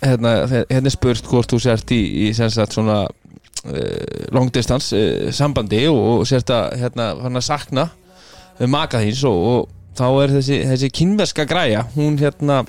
hérna, 0.02 0.34
hérna 0.70 0.84
er 0.84 0.94
spurt 0.94 1.30
hvort 1.30 1.54
þú 1.54 1.62
sért 1.64 1.94
í, 1.96 2.02
í 2.28 2.34
sagt 2.38 2.76
svona 2.76 3.04
uh, 3.06 4.28
long 4.36 4.52
distance 4.54 4.96
uh, 4.98 5.30
sambandi 5.36 5.86
og, 5.92 6.04
og 6.20 6.28
sért 6.30 6.54
að 6.54 6.78
hérna, 6.84 7.10
hérna 7.24 7.44
sakna 7.46 7.88
uh, 7.90 8.68
maka 8.70 9.02
þíns 9.04 9.24
og, 9.30 9.48
og 9.54 9.98
þá 9.98 10.08
er 10.10 10.36
þessi, 10.38 10.62
þessi 10.74 10.92
kynverska 10.94 11.48
græja 11.50 11.88
hún 11.96 12.20
hérna. 12.22 12.62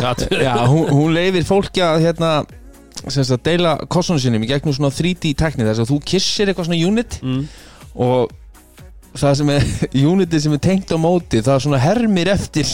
Gatverið 0.00 0.46
hún, 0.72 0.86
hún 0.88 1.12
leifir 1.12 1.44
fólki 1.44 1.82
að 1.84 2.06
hérna 2.06 2.30
sem 3.08 3.26
sagt, 3.26 3.44
deila 3.46 3.76
kossunum 3.90 4.20
sinni 4.22 4.42
í 4.42 4.50
gegnum 4.50 4.74
svona 4.76 4.92
3D 4.94 5.34
tekni 5.38 5.66
þess 5.66 5.82
að 5.84 5.92
þú 5.92 5.98
kissir 6.12 6.50
eitthvað 6.50 6.70
svona 6.70 6.80
unit 6.86 7.18
mm. 7.22 7.42
og 8.06 8.32
það 9.18 9.38
sem 9.40 9.52
er 9.54 9.70
unitið 10.12 10.44
sem 10.46 10.56
er 10.56 10.62
tengt 10.68 10.94
á 10.94 10.98
móti 11.00 11.42
það 11.42 11.56
er 11.56 11.64
svona 11.66 11.82
hermir 11.82 12.32
eftir. 12.32 12.70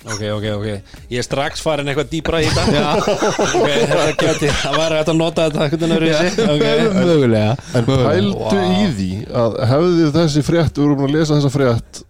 Ok, 0.00 0.22
ok, 0.32 0.44
ok. 0.56 0.94
Ég 1.12 1.20
er 1.20 1.24
strax 1.26 1.60
farin 1.64 1.88
eitthvað 1.90 2.08
dýbra 2.12 2.40
í 2.40 2.48
þetta. 2.48 2.84
Ok, 3.60 3.66
þetta 3.68 4.06
geti 4.20 4.48
Það 4.62 4.94
hægt 4.94 5.12
að 5.12 5.18
nota 5.18 5.46
þetta 5.48 5.66
einhvern 5.66 5.82
veginn 5.82 5.96
öðruvísi. 5.96 6.46
Ok, 6.54 6.64
mögulega 6.96 7.52
En 7.76 7.86
pældu 7.90 8.32
Vá. 8.40 8.64
í 8.80 8.88
því 8.96 9.10
að 9.42 9.60
hefði 9.74 10.08
þessi 10.16 10.44
frétt, 10.46 10.80
við 10.80 10.86
vorum 10.86 11.06
að 11.06 11.14
lesa 11.18 11.36
þessa 11.36 11.52
frétt 11.52 12.02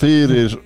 fyrir 0.00 0.58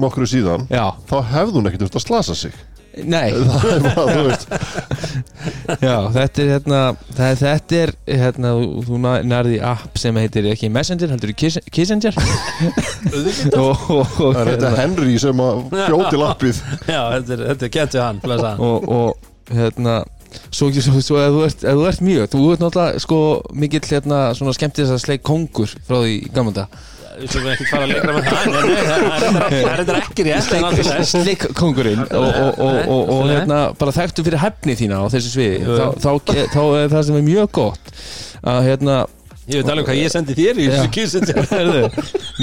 nokkru 0.00 0.28
síðan 0.28 0.66
já, 0.70 0.84
þá 1.08 1.16
hefði 1.34 1.56
hún 1.58 1.70
ekkert 1.70 1.86
þurft 1.86 1.98
að 1.98 2.06
slasa 2.06 2.36
sig 2.38 2.56
nei, 3.06 3.30
þú 3.38 4.24
já, 5.80 5.94
þetta 6.14 6.42
er 6.42 6.48
hérna 6.54 6.80
það, 7.16 7.40
þetta 7.40 7.78
er 7.80 7.92
hérna 8.08 8.52
þú- 8.58 8.84
þú 8.88 9.00
nærði 9.30 9.58
app 9.70 9.98
sem 10.00 10.18
heitir 10.20 10.48
ekki 10.50 10.70
Messenger, 10.74 11.12
heldur 11.14 11.32
Kiss- 11.38 11.60
Kissenger 11.70 12.16
og, 13.54 13.84
og, 13.90 14.06
og, 14.20 14.34
það 14.34 14.40
er 14.42 14.52
þetta 14.54 14.72
Henry 14.78 15.18
sem 15.22 15.42
að 15.46 15.62
fljóti 15.74 16.20
lappið 16.20 16.62
Já, 16.90 17.02
þetta 17.16 17.36
er, 17.36 17.44
er 17.68 17.74
við 17.76 18.04
hann 18.04 18.22
og, 18.66 18.88
og 18.90 19.54
hérna 19.54 19.96
svo, 20.54 20.68
svo, 20.74 21.00
svo 21.02 21.18
ef, 21.22 21.32
þú 21.34 21.44
ert, 21.46 21.64
ef 21.66 21.78
þú 21.80 21.86
ert 21.90 22.04
mjög 22.06 22.28
þú 22.34 22.44
ert 22.54 22.64
náttúrulega 22.64 23.04
sko 23.06 23.20
mikill 23.62 23.86
hérna 23.90 24.20
svona 24.38 24.54
skemmtis 24.56 24.92
að 24.94 25.02
sleik 25.06 25.24
kongur 25.26 25.72
frá 25.86 26.00
því 26.04 26.18
gamla 26.34 26.56
dag 26.62 26.80
við 27.20 27.34
sem 27.34 27.46
ekki 27.52 27.68
fara 27.70 27.86
að 27.86 27.92
leikra 27.92 28.16
með 28.16 28.28
það. 28.30 28.50
Það 28.50 29.54
er 29.60 29.78
reyndar 29.80 30.00
ekki- 30.00 30.26
rétt. 30.26 31.06
Slik 31.10 31.46
kongurinn 31.58 32.02
og, 32.08 33.22
hérna, 33.30 33.60
bara 33.78 33.94
þekktu 33.96 34.24
fyrir 34.26 34.42
hefni 34.42 34.76
þína 34.78 35.00
á 35.00 35.06
þessu 35.12 35.32
sviði 35.34 35.78
þá, 36.00 36.62
er 36.80 36.92
það 36.92 37.08
sem 37.08 37.18
er 37.20 37.26
mjög 37.30 37.50
gott 37.60 37.96
að 38.42 38.62
hérna 38.70 39.00
Ég 39.50 39.64
veit 39.64 39.70
alveg 39.72 39.88
hvað 39.88 39.98
ég 39.98 40.12
sendi 40.12 40.34
þér 40.38 40.58
í 40.62 40.66
þessu 40.70 41.34
Herðu, 41.50 41.80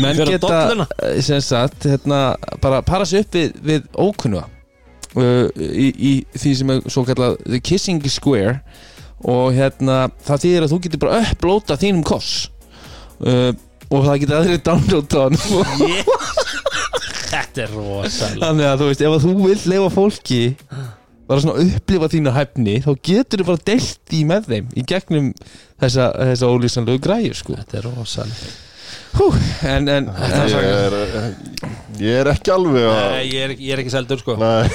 menn 0.04 0.18
geta 0.28 0.88
sem 1.24 1.40
sagt, 1.46 1.86
hérna, 1.88 2.36
bara 2.64 2.82
para 2.84 3.06
sig 3.08 3.24
upp 3.24 3.38
við, 3.38 3.54
við 3.64 3.86
ókunnuga 3.96 4.44
uh, 5.16 5.48
í, 5.56 5.88
í 5.94 6.12
því 6.36 6.54
sem 6.60 6.74
er 6.74 6.82
svo 6.92 7.06
kallað 7.08 7.38
The 7.46 7.62
Kissing 7.64 8.04
Square 8.12 8.58
og 9.28 9.56
hérna, 9.56 10.08
það 10.28 10.44
þýðir 10.44 10.66
að 10.66 10.74
þú 10.74 10.82
getur 10.84 11.02
bara 11.02 11.22
upplóta 11.26 11.78
þínum 11.80 12.04
koss. 12.06 12.34
Uh, 13.18 13.50
og 13.92 14.06
það 14.08 14.20
getur 14.24 14.38
aðrið 14.42 14.62
downloada 14.68 15.24
hann. 15.24 15.40
Ég- 15.88 16.14
Þetta 17.32 17.64
er 17.66 17.74
rosalega 17.76 18.40
þannig 18.46 18.68
að 18.70 18.80
þú 18.82 18.86
veist, 18.92 19.02
ef 19.04 19.16
að 19.18 19.26
þú 19.26 19.34
vill 19.42 19.64
leifa 19.74 19.90
fólki 19.98 20.40
bara 21.28 21.44
svona 21.44 21.64
upplifa 21.66 22.08
þína 22.14 22.32
hæfni 22.38 22.76
þá 22.86 22.90
getur 23.10 23.42
þú 23.44 23.48
bara 23.50 23.66
deilt 23.68 23.98
því 24.08 24.22
með 24.30 24.46
þeim 24.54 24.70
í 24.80 24.84
gegnum 24.88 25.28
þessa, 25.84 26.06
þessa 26.32 26.52
ólýsanlegu 26.54 27.02
græjur 27.04 27.36
sko. 27.42 27.58
Þetta 27.60 27.82
er 27.82 27.90
rosalega 27.90 28.56
Hú, 29.18 29.28
en, 29.66 29.88
en, 29.90 30.08
Ég 30.14 30.56
er, 30.62 30.96
ég 32.00 32.20
er 32.22 32.30
ekki 32.32 32.52
alveg 32.54 32.86
að 32.86 32.98
Nei, 33.16 33.24
ég 33.34 33.44
er, 33.48 33.54
ég 33.58 33.74
er 33.76 33.82
ekki 33.82 33.92
seldur 33.94 34.20
sko. 34.22 34.36
Nei, 34.40 34.68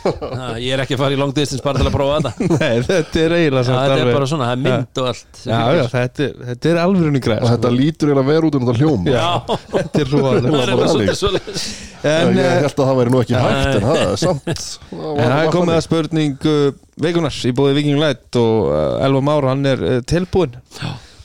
Ha, 0.00 0.46
Ég 0.60 0.72
er 0.74 0.80
ekki 0.84 0.94
að 0.96 1.00
fara 1.02 1.14
í 1.14 1.18
long 1.20 1.32
distance 1.36 1.64
bara 1.64 1.80
til 1.82 1.88
að 1.90 1.94
prófa 1.94 2.18
þetta. 2.18 2.46
Nei, 2.60 2.76
þetta 2.86 3.20
er 3.24 3.34
eiginlega 3.36 3.64
samt 3.68 3.76
Þetta 3.80 3.90
er 3.90 4.02
alveg- 4.04 4.16
bara 4.16 4.28
svona, 4.30 4.46
það 4.48 4.54
er 4.54 4.62
mynd 4.64 5.00
og 5.02 5.08
allt 5.10 5.40
sem 5.40 5.50
Já, 5.52 5.58
fylgir. 5.60 5.80
já, 5.80 5.88
þetta 5.94 6.24
er, 6.26 6.32
þetta 6.50 6.70
er 6.72 6.80
alvörunni 6.84 7.22
græð 7.26 7.44
og 7.44 7.50
þetta 7.54 7.72
lítur 7.76 8.12
eiginlega 8.12 8.30
verið 8.30 8.48
út 8.50 8.58
um 8.60 8.64
þetta 8.68 8.78
hljóm 8.80 9.10
Já, 9.10 9.28
Þetta 9.74 10.00
er 10.04 10.12
það 10.14 10.30
er 10.30 10.30
bara 10.30 10.40
eitthvað 10.40 10.64
þannig. 10.70 10.94
svolítið 10.94 11.20
svoleiðis. 11.20 11.66
En, 12.00 12.30
Ég 12.32 12.40
eh, 12.40 12.54
held 12.64 12.70
að 12.70 12.86
það 12.88 12.98
væri 13.02 13.12
nú 13.12 13.18
ekki 13.20 13.36
hægt 13.36 13.74
en 13.74 13.84
það 13.84 14.00
er 14.06 14.16
samt 14.24 14.46
en 14.54 15.20
það 15.20 15.42
er 15.44 15.50
komið 15.52 15.74
að 15.76 15.84
spurning 15.84 16.46
uh, 16.48 16.56
vikunar 17.04 17.36
í 17.44 17.52
bóði 17.60 17.76
Viking 17.76 18.00
Light 18.00 18.38
og 18.40 18.70
uh, 18.72 19.04
Elva 19.04 19.20
Már, 19.28 19.48
hann 19.52 19.68
er 19.68 19.84
uh, 19.84 19.98
tilbúinn 20.08 20.56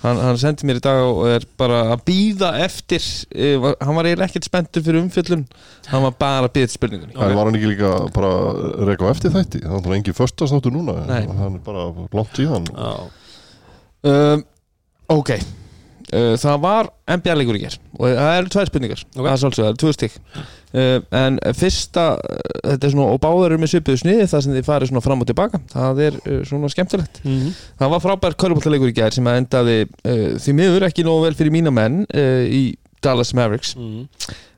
hann, 0.05 0.19
hann 0.24 0.38
sendi 0.41 0.67
mér 0.69 0.79
í 0.79 0.83
dag 0.85 1.01
og 1.09 1.19
er 1.33 1.45
bara 1.59 1.81
að 1.95 2.03
býða 2.07 2.51
eftir 2.63 3.03
uh, 3.35 3.57
var- 3.65 3.77
hann 3.81 3.97
var 3.97 4.07
eiginlega 4.09 4.29
ekkert 4.31 4.47
spenntur 4.47 4.85
fyrir 4.85 5.01
umfjöllun. 5.03 5.43
Hann 5.91 6.05
var 6.07 6.15
bara 6.21 6.47
að 6.47 6.53
býða 6.55 6.69
til 6.71 6.77
spurningunni. 6.77 7.17
Það 7.17 7.35
var 7.39 7.50
hann 7.50 7.59
ekki 7.59 7.71
líka 7.74 7.91
bara 8.15 8.31
að 8.45 8.88
reka 8.91 9.09
á 9.09 9.13
eftir 9.15 9.35
þætti? 9.35 9.63
Það 9.65 9.89
er 9.91 9.97
engin 10.00 10.17
föstastáttur 10.21 10.74
núna 10.77 10.97
Nei. 11.09 11.21
Hann 11.41 11.59
er 11.59 11.63
bara 11.65 11.89
langt 12.15 12.39
síðan 12.39 12.69
Já. 12.71 12.95
um, 14.13 14.45
Ok 15.19 15.35
Það 16.13 16.59
var 16.62 16.88
NBA-leikur 17.09 17.57
í 17.57 17.62
ger 17.63 17.75
og 17.97 18.12
það 18.13 18.35
eru 18.39 18.51
tvær 18.53 18.69
spurningar 18.69 19.00
Ok. 19.15 19.25
það 19.25 19.31
er 19.31 19.39
svolítið, 19.41 19.63
það 19.63 19.69
eru 19.71 19.79
tvö 19.81 19.93
stík 19.95 20.17
uh, 20.21 21.00
en 21.21 21.39
fyrsta 21.57 22.03
uh, 22.13 22.43
þetta 22.69 22.88
er 22.88 22.93
svona, 22.93 23.07
og 23.15 23.21
báðar 23.24 23.55
eru 23.55 23.62
með 23.63 23.71
svipuðu 23.74 24.01
sniði 24.03 24.27
það 24.29 24.43
sem 24.45 24.53
þið 24.59 24.67
farið 24.69 24.91
svona 24.91 25.03
fram 25.07 25.24
og 25.25 25.29
tilbaka 25.31 25.62
það 25.74 26.01
er 26.07 26.19
svona 26.45 26.69
skemmtilegt 26.69 27.21
Mhm. 27.25 27.53
það 27.81 27.93
var 27.95 28.03
frábær 28.05 28.38
körfbóltaleikur 28.43 28.91
í 28.93 28.97
ger 29.01 29.15
sem 29.17 29.25
að 29.31 29.39
endaði 29.41 29.77
uh, 29.88 30.35
því 30.45 30.55
miður 30.62 30.85
ekki 30.91 31.05
nógu 31.07 31.25
vel 31.25 31.38
fyrir 31.41 31.55
mína 31.57 31.74
menn 31.74 32.03
uh, 32.05 32.43
í 32.45 32.63
Dallas 33.01 33.33
Mavericks 33.38 33.74
Mhm. 33.75 34.05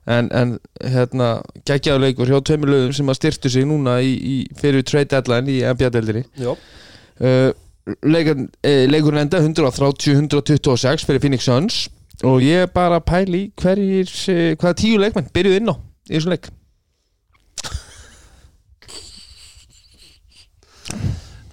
en, 0.08 0.30
en 0.32 0.52
hérna 0.84 1.30
geggjaður 1.68 2.04
leikur 2.06 2.28
hjá 2.32 2.42
tveimur 2.44 2.70
lögum 2.72 2.94
sem 2.96 3.08
að 3.12 3.18
styrtu 3.22 3.50
sig 3.52 3.66
núna 3.68 3.98
í, 4.04 4.14
í 4.20 4.36
fyrir 4.60 4.84
trade 4.88 5.10
deadline 5.16 5.48
í 5.52 5.62
NBA-deldinni 5.68 6.26
Já. 6.40 6.52
uh, 7.24 7.52
leikur, 8.04 9.18
enda 9.22 9.42
130-126 9.44 11.08
fyrir 11.08 11.24
Phoenix 11.24 11.48
Suns. 11.48 11.88
Og 12.26 12.42
ég 12.42 12.72
bara 12.74 12.98
pæli 13.06 13.48
hverjir, 13.62 14.10
uh, 14.34 14.54
hvaða 14.58 14.78
tíu 14.80 15.02
leikmenn 15.02 15.30
byrjuð 15.34 15.60
inn 15.60 15.70
á 15.70 15.76
í 15.78 16.16
þessum 16.16 16.34
leik. 16.34 16.50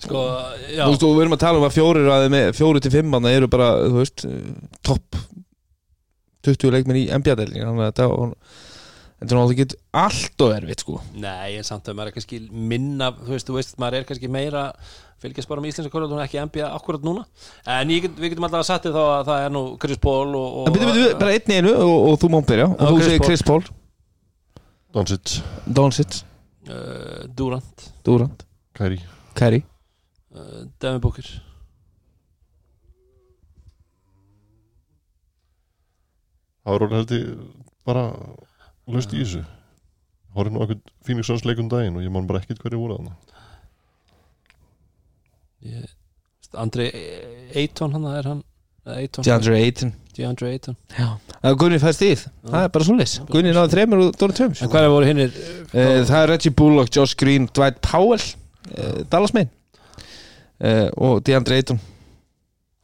Sko, 0.04 0.20
já. 0.68 0.84
Þú 0.84 0.90
veist, 0.90 1.04
og 1.06 1.14
við 1.16 1.22
erum 1.24 1.36
að 1.36 1.42
tala 1.44 1.60
um 1.60 1.66
að 1.68 1.76
fjórir 1.78 2.10
að 2.12 2.26
með 2.32 2.50
fjórir 2.58 2.84
til 2.84 2.92
fimm 2.92 3.10
manna 3.12 3.32
eru 3.32 3.48
bara, 3.52 3.70
þú 3.88 4.00
veist 4.02 4.24
uh, 4.28 4.36
topp 4.84 5.20
20 6.44 6.74
leikmenn 6.74 7.00
í 7.00 7.08
NBA-deldinni 7.08 7.64
þannig 7.64 7.86
að 7.86 7.90
þetta 7.90 8.08
og, 8.12 8.34
þetta 9.20 9.24
er 9.24 9.38
náttúrulega 9.38 9.64
ekki 9.64 9.78
allt 10.04 10.44
og 10.44 10.54
erfitt 10.58 10.84
sko. 10.84 10.98
Nei, 11.16 11.56
en 11.56 11.66
samt 11.66 11.88
að 11.88 11.98
maður 11.98 12.12
er 12.12 12.16
kannski 12.18 12.40
minna 12.52 13.10
þú 13.16 13.32
veist, 13.32 13.48
þú 13.48 13.58
veist, 13.58 13.76
maður 13.80 14.00
er 14.00 14.08
kannski 14.10 14.32
meira 14.32 14.66
fylgjast 15.22 15.48
bara 15.50 15.62
með 15.64 15.72
íslenska 15.72 15.92
kvöld 15.94 16.12
ekki 16.24 16.40
NBA 16.44 16.66
akkurat 16.74 17.04
núna. 17.06 17.24
En 17.66 17.90
ég, 17.92 18.02
get- 18.04 18.18
við 18.18 18.34
getum 18.34 18.46
alltaf 18.48 18.64
að 18.64 18.68
setja 18.70 18.92
þá 18.94 19.00
að 19.04 19.24
það 19.30 19.44
er 19.46 19.54
nú 19.54 19.62
Chris 19.82 20.00
Paul 20.02 20.34
og, 20.34 20.58
og 20.60 20.68
En 20.68 20.76
byrju, 20.76 20.90
byrju, 20.92 21.14
bara 21.22 21.32
einn 21.38 21.54
í 21.54 21.58
einu 21.60 21.72
og, 21.74 21.96
og 22.10 22.18
þú 22.22 22.30
mátt 22.34 22.50
byrja 22.50 22.68
og 22.68 22.76
Já, 22.76 22.84
þú 22.84 22.94
Chris 22.98 23.08
segir 23.08 23.18
Paul. 23.20 23.28
Chris 23.30 23.42
Paul, 23.48 23.64
Doncic, 24.94 25.34
Doncic, 25.78 26.20
uh, 26.68 27.24
Durant. 27.34 27.88
Durant, 28.06 28.44
Kæri 28.78 29.00
Kerry 29.34 29.64
uh, 30.34 30.64
Devin 30.78 31.00
Booker. 31.02 31.26
Orðið 36.64 36.94
held 36.96 37.12
ég 37.12 37.26
bara 37.84 38.04
löst 38.88 39.12
í 39.12 39.20
þessu. 39.20 39.42
Horfði 40.34 40.54
nú 40.54 40.62
okkur 40.64 40.78
Phoenix 41.06 41.28
Suns 41.28 41.44
leikum 41.46 41.68
daginn 41.70 41.98
og 41.98 42.02
ég 42.04 42.12
man 42.14 42.26
bara 42.26 42.40
ekkert 42.42 42.62
hverju 42.64 42.80
voru 42.80 42.96
þarna 42.98 43.33
ég, 45.64 45.86
Andri 46.60 46.88
Ayton 47.56 47.94
hann 47.96 48.04
er 48.12 48.28
hann 48.30 48.42
DeAndre 48.84 49.56
Ayton. 49.62 49.94
DeAndre 50.14 50.50
er 51.50 51.56
Gunni 51.58 51.78
fæst 51.82 52.02
íð, 52.04 52.26
það 52.44 52.66
er 52.66 52.72
bara 52.74 52.86
svoleiðis. 52.86 53.14
Gunni 53.32 53.54
náði 53.56 53.72
þreymur 53.74 54.02
og 54.04 54.18
Dóri 54.20 54.36
Tjöms 54.36 54.60
En 54.62 54.70
hvað 54.72 54.86
er 54.86 54.92
voru 54.92 55.08
hinnir 55.08 55.38
Eh, 55.74 56.02
Það 56.06 56.18
er 56.20 56.28
Reggie 56.30 56.52
Bullock, 56.54 56.90
Josh 56.94 57.16
Green, 57.18 57.48
Dwight 57.56 57.80
Powell 57.82 58.20
uh, 58.20 59.00
Dallas 59.10 59.32
Main. 59.34 59.48
Uh, 60.62 60.86
og 61.02 61.24
DeAndre 61.26 61.56
Ayton. 61.58 61.80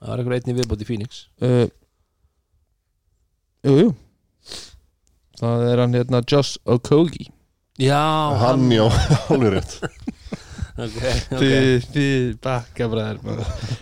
Það 0.00 0.08
var 0.10 0.22
einhver 0.24 0.38
einnig 0.40 0.56
viðbót 0.58 0.82
í 0.82 0.88
Phoenix. 0.88 1.20
Uh, 1.44 1.68
Jú, 3.68 3.74
jú. 3.76 3.90
Það 5.40 5.66
er 5.68 5.82
hann 5.84 5.94
hérna 5.96 6.22
Josh 6.28 6.56
Okogie. 6.64 7.28
Já, 7.80 8.00
Hann 8.40 8.66
já, 8.72 8.86
alveg 9.32 9.54
rétt 9.54 9.78
Ok, 10.80 10.94
ok. 10.96 11.40
Þið, 11.40 11.86
þið 11.94 12.26
bakka 12.44 12.86
bræður 12.92 13.40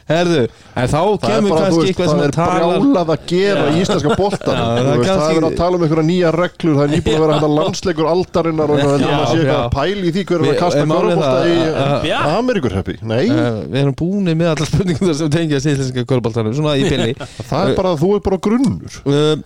Herðu, 0.08 0.40
en 0.74 0.88
þá 0.88 0.96
Það 0.98 1.08
er 1.08 1.20
kemur 1.28 1.52
kannski 1.58 1.84
eitthvað 1.88 2.08
það 2.08 2.12
sem 2.12 2.22
er 2.24 2.32
að 2.32 2.36
tala 2.38 2.68
brjálað 2.78 3.12
að 3.14 3.26
gera 3.32 3.64
í 3.68 3.82
íslenska 3.82 4.16
boltan 4.18 4.58
Já, 4.58 4.64
það 4.64 4.78
það, 4.78 4.92
er 4.98 5.08
það 5.08 5.36
er 5.38 5.46
að 5.48 5.56
tala 5.60 5.78
um 5.78 5.84
einhverja 5.86 6.06
nýja 6.08 6.32
reglur 6.38 6.78
það 6.78 6.84
er 6.88 6.92
nýbúin 6.94 7.14
að 7.18 7.22
vera 7.24 7.36
þetta 7.38 7.50
landsleikur 7.58 8.10
aldarinnar 8.12 8.72
og 8.74 8.82
það 8.82 8.94
er 8.96 9.06
að 9.18 9.26
sé 9.28 9.38
eitthvað 9.38 9.62
að 9.62 9.70
pæli 9.78 10.02
í 10.08 10.14
því 10.18 10.24
hver 10.28 10.38
er 10.38 10.46
Við- 10.48 10.54
að 10.54 10.60
kasta 10.64 10.82
er 10.82 11.20
það 11.22 11.48
í 11.48 11.58
að- 11.58 11.78
að- 11.84 12.08
Já. 12.08 12.18
Ameríkurheppi 12.38 12.98
Nei, 13.12 13.24
Uh, 13.28 13.60
við 13.68 13.78
erum 13.84 13.94
búinir 13.98 14.34
með 14.40 14.50
allar 14.54 14.68
spurningum 14.72 15.08
þar 15.10 15.16
sem 15.20 15.30
tengja 15.30 15.58
síðlenska 15.62 16.04
kvöldbaltanum, 16.08 16.54
svona 16.56 16.74
í 16.80 16.88
bili 16.88 17.12
það 17.20 17.70
er 17.70 17.76
bara 17.78 17.92
að 17.94 18.02
þú 18.02 18.10
er 18.16 18.22
bara 18.24 18.38
grunnur. 18.48 18.96
Uh, 19.06 19.36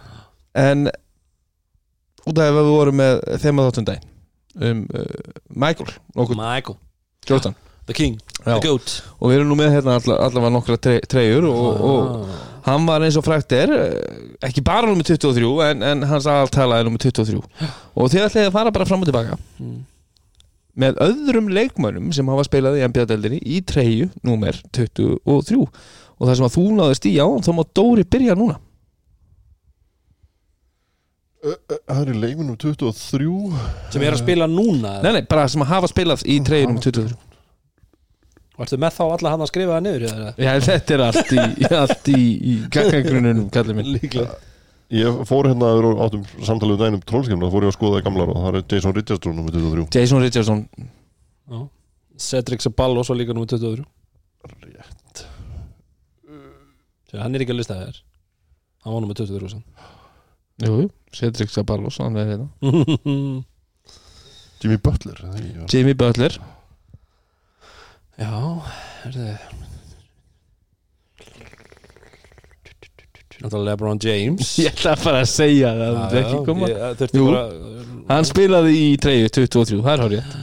en 0.62 0.86
út 2.22 2.38
af 2.38 2.46
að 2.46 2.56
við 2.60 2.70
vorum 2.72 2.98
með 3.02 3.20
þema 3.42 3.66
þáttum 3.68 3.86
dag 3.90 4.08
um 4.62 4.82
uh, 4.94 5.04
Michael 5.64 5.88
Michael, 6.38 6.76
Jordan 7.28 7.54
the 7.86 7.94
king, 7.94 8.16
Já. 8.46 8.54
the 8.60 8.68
goat. 8.68 9.02
Og 9.20 9.30
við 9.30 9.40
erum 9.40 9.48
nú 9.50 9.56
með 9.58 9.72
hérna 9.74 9.96
alla, 9.98 10.16
allavega 10.28 10.52
nokkra 10.54 10.76
tre, 10.78 11.00
treyjur 11.10 11.48
og, 11.50 11.80
og 11.82 12.10
Ah. 12.22 12.42
hann 12.68 12.84
var 12.86 13.02
eins 13.02 13.16
og 13.18 13.24
frækt 13.26 13.52
er 13.58 13.72
eh, 13.74 14.28
ekki 14.46 14.62
bara 14.62 14.86
nummer 14.86 15.02
23 15.02 15.48
en, 15.70 15.82
en 15.82 16.02
hans 16.06 16.26
aðaltala 16.30 16.78
er 16.78 16.86
nummer 16.86 17.02
23 17.02 17.40
og 17.42 18.10
þið 18.12 18.22
ætlaði 18.28 18.46
að 18.46 18.54
fara 18.54 18.70
bara 18.70 18.86
fram 18.86 19.02
og 19.02 19.10
tilbaka. 19.10 19.38
Mm. 19.58 19.80
með 20.78 21.00
öðrum 21.04 21.50
leikmönnum 21.52 22.12
sem 22.16 22.28
hafa 22.32 22.46
spilað 22.46 22.78
í 22.78 22.86
NBA-deldinni 22.88 23.40
í 23.44 23.58
treyju 23.66 24.06
nummer 24.24 24.56
23 24.72 25.26
og 25.66 26.22
það 26.22 26.36
sem 26.38 26.46
að 26.46 26.54
þú 26.54 26.64
náðist 26.78 27.08
í 27.10 27.16
á 27.18 27.26
þá 27.28 27.50
má 27.58 27.64
Dóri 27.76 28.06
byrja 28.08 28.38
núna 28.38 28.56
Það 31.42 31.98
er 31.98 32.10
í 32.12 32.20
leikunum 32.22 32.54
23 32.54 33.28
sem 33.90 34.02
er 34.06 34.14
að 34.14 34.20
spila 34.22 34.46
núna 34.46 35.00
nei, 35.02 35.10
nei, 35.16 35.24
bara 35.26 35.48
sem 35.50 35.64
að 35.64 35.72
hafa 35.72 35.90
spilað 35.90 36.22
í 36.30 36.36
treyju 36.46 36.68
nummer 36.70 36.84
23 36.84 37.16
Varstu 38.62 38.78
með 38.78 38.94
þá 38.94 39.02
alla 39.08 39.32
hann 39.32 39.42
að 39.42 39.50
skrifa 39.50 39.74
það 39.74 39.84
niður 39.86 40.06
eða? 40.10 40.30
Já, 40.38 40.50
þetta 40.68 40.94
er 40.94 41.02
allt 41.08 41.30
í, 41.32 41.44
allt 41.82 42.10
í, 42.12 42.18
í 42.52 42.56
gaggangrununum, 42.70 43.46
kallið 43.54 43.78
minn. 43.78 43.88
Líklega. 43.96 44.36
Ég 44.92 45.22
fór 45.24 45.48
hérna 45.48 45.70
vera 45.78 45.92
áttum 46.04 46.24
samtalið 46.44 46.76
um 46.76 46.80
daginn 46.82 46.98
um 46.98 47.04
trólskjörn 47.08 47.46
og 47.46 47.54
fór 47.54 47.64
ég 47.64 47.72
að 47.72 47.76
skoða 47.78 47.96
það 47.96 48.04
gamlar 48.06 48.32
og 48.34 48.42
það 48.44 48.58
er 48.58 48.66
Jason 48.74 48.96
Richardson 48.98 49.38
nummer 49.38 49.56
23 49.56 49.86
Jason 49.96 50.22
Richardson. 50.22 50.60
Já. 51.48 51.62
Cedric 52.28 52.66
Saballos 52.66 53.08
var 53.08 53.18
líka 53.18 53.34
nummer 53.34 53.48
23 53.48 53.86
Rétt. 54.68 55.24
Sér, 57.08 57.22
Hann 57.22 57.34
er 57.34 57.46
ekki 57.46 57.56
að 57.56 57.62
lista 57.62 57.78
þér. 57.80 58.02
Hann 58.84 58.98
var 58.98 59.04
nummer 59.06 59.16
23 59.16 59.54
sann. 59.54 59.64
Jú, 60.60 60.90
Cedric 61.16 61.50
Sabalos, 61.50 61.96
hann 61.98 62.16
er 62.20 62.26
hérna. 62.32 62.48
Jimmy 64.62 64.76
Butler 64.78 65.18
er 65.26 65.64
Jimmy 65.72 65.94
Butler. 65.98 66.36
Já, 68.20 68.30
er 69.08 69.16
þið 69.16 69.36
Náttúrulega 73.42 73.64
LeBron 73.72 73.98
James. 73.98 74.52
Ég 74.62 74.68
ætla 74.70 74.92
að 74.94 75.00
fara 75.02 75.22
að 75.24 75.30
segja 75.32 75.72
það 75.74 75.96
Það 75.98 76.12
er 76.12 76.20
ekki 76.22 76.36
koma. 76.46 76.68
ég, 76.70 76.82
þurfti 77.00 77.18
Jú. 77.18 77.24
bara, 77.26 77.40
Hann 78.12 78.28
spilaði 78.28 78.74
í 78.78 78.84
treyju 79.02 79.32
23 79.34 79.80
Það 79.82 79.92
er 79.96 80.02
hárið 80.04 80.36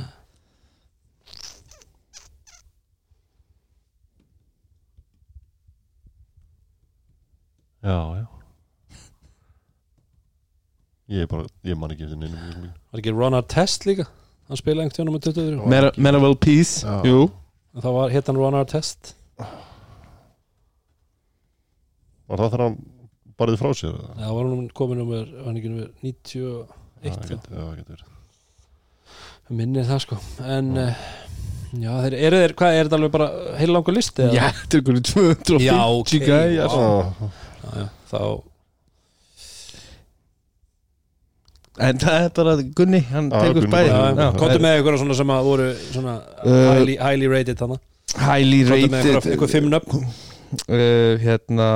Já, 7.83 7.95
já 8.17 8.38
Ég 11.09 11.23
er 11.25 11.29
bara, 11.31 11.47
ég 11.65 11.77
man 11.79 11.89
ekki 11.93 12.05
eftir 12.05 12.19
neinu 12.21 12.37
Var 12.93 13.01
ekki 13.01 13.13
Ron 13.15 13.37
Artest 13.37 13.85
líka 13.89 14.05
Hann 14.49 14.59
spilaði 14.59 14.85
einhvern 14.85 14.97
tjónum 14.97 15.15
með 15.17 15.23
23 15.31 15.69
Mer 15.73 15.87
Merrill 15.97 16.37
Peace 16.37 16.83
Já. 16.85 16.99
Jú 17.07 17.23
Það 17.79 17.95
var 17.97 18.13
hitt 18.13 18.29
hann 18.29 18.39
Ron 18.41 18.57
Artest 18.59 19.13
Var 22.29 22.37
það 22.37 22.45
þegar 22.45 22.63
hann 22.67 22.77
barðið 23.39 23.61
frá 23.63 23.71
sér? 23.79 23.95
eða? 23.95 24.13
Það 24.19 24.35
var 24.37 24.49
hann 24.51 24.69
komin 24.77 25.01
um 25.01 25.09
var 25.09 25.25
hann 25.47 25.57
ekki 25.57 25.71
nummer 25.73 25.89
91 26.05 26.35
Já, 26.99 27.13
Já, 27.55 27.65
getur 27.79 28.05
Minnir 29.49 29.87
það 29.89 30.03
sko 30.05 30.19
En 30.45 30.71
uh, 30.77 31.07
Já, 31.69 31.91
þeir, 32.03 32.15
eru 32.27 32.37
þeir, 32.43 32.53
hvað, 32.57 32.75
er 32.75 32.87
þetta 32.87 32.97
alveg 32.97 33.11
bara 33.13 33.27
heil 33.59 33.69
langur 33.73 33.93
listi? 33.93 34.23
eða? 34.25 34.33
Já, 34.33 34.45
þetta 34.59 34.73
er 34.73 34.79
einhverju 34.81 35.03
250 35.09 35.65
Já, 35.65 35.75
ok, 35.85 36.13
gæjar. 36.25 36.53
Já, 36.53 36.63
já, 36.69 37.75
já, 37.77 37.85
þá 38.09 38.21
En 41.79 41.99
það 42.01 42.17
er 42.25 42.31
bara 42.35 42.53
Gunni 42.75 42.99
Hann 43.09 43.29
já, 43.31 43.39
já. 44.19 44.25
Kontu 44.39 44.57
með 44.63 44.73
eitthvað 44.77 44.97
svona 45.01 45.15
sem 45.19 45.31
að 45.35 45.45
voru 45.47 45.67
svona 45.91 46.15
Uh, 46.39 46.57
highly, 46.73 46.95
highly 46.99 47.27
rated 47.31 47.59
þannig 47.59 47.79
Highly 48.19 48.59
Kontu 48.65 48.89
með 48.91 48.97
rated 48.97 49.13
eitthvað, 49.13 49.29
eitthvað 49.33 49.53
fimm 49.53 49.69
nöfn. 49.71 50.03
Uh, 50.65 51.13
Hérna 51.23 51.69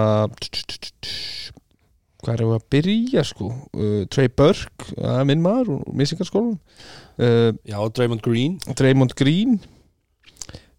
Hvað 2.23 2.33
er 2.37 2.43
að 2.47 2.65
byrja 2.71 3.23
sko? 3.27 3.49
Uh, 3.75 4.03
Trey 4.11 4.29
Burke 4.31 4.87
Það 4.95 5.19
er 5.19 5.27
minn 5.29 5.43
maður 5.43 5.81
Missingarskólan 5.99 6.55
uh, 6.55 7.51
Já, 7.67 7.77
Draymond 7.97 8.23
Green. 8.25 8.55
Draymond 8.79 9.15
Green. 9.19 9.57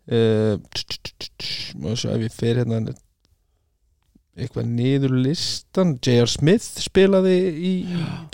Uh, 0.09 0.57
Má 1.81 1.93
sjá 1.97 2.11
ef 2.17 2.25
ég 2.27 2.35
fer 2.37 2.61
hérna 2.63 2.81
eitthvað 4.35 4.71
niður 4.71 5.19
listan. 5.25 5.97
J.R. 6.03 6.31
Smith 6.31 6.83
spilaði 6.83 7.37
í 7.55 7.75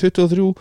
23 0.01 0.53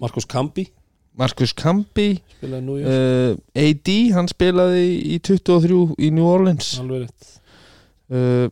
Marcus 0.00 0.26
Camby 0.26 0.70
Marcus 1.18 1.52
Camby 1.56 2.14
spilaði 2.38 2.64
nú 2.64 2.78
í 2.80 2.84
uh, 2.88 3.34
AD 3.58 3.90
hann 4.16 4.30
spilaði 4.30 4.86
í 5.12 5.18
23 5.20 5.80
í 6.00 6.10
New 6.14 6.28
Orleans. 6.28 6.72
Alveg 6.80 7.04
rétt. 7.04 7.34
Uh, 8.12 8.48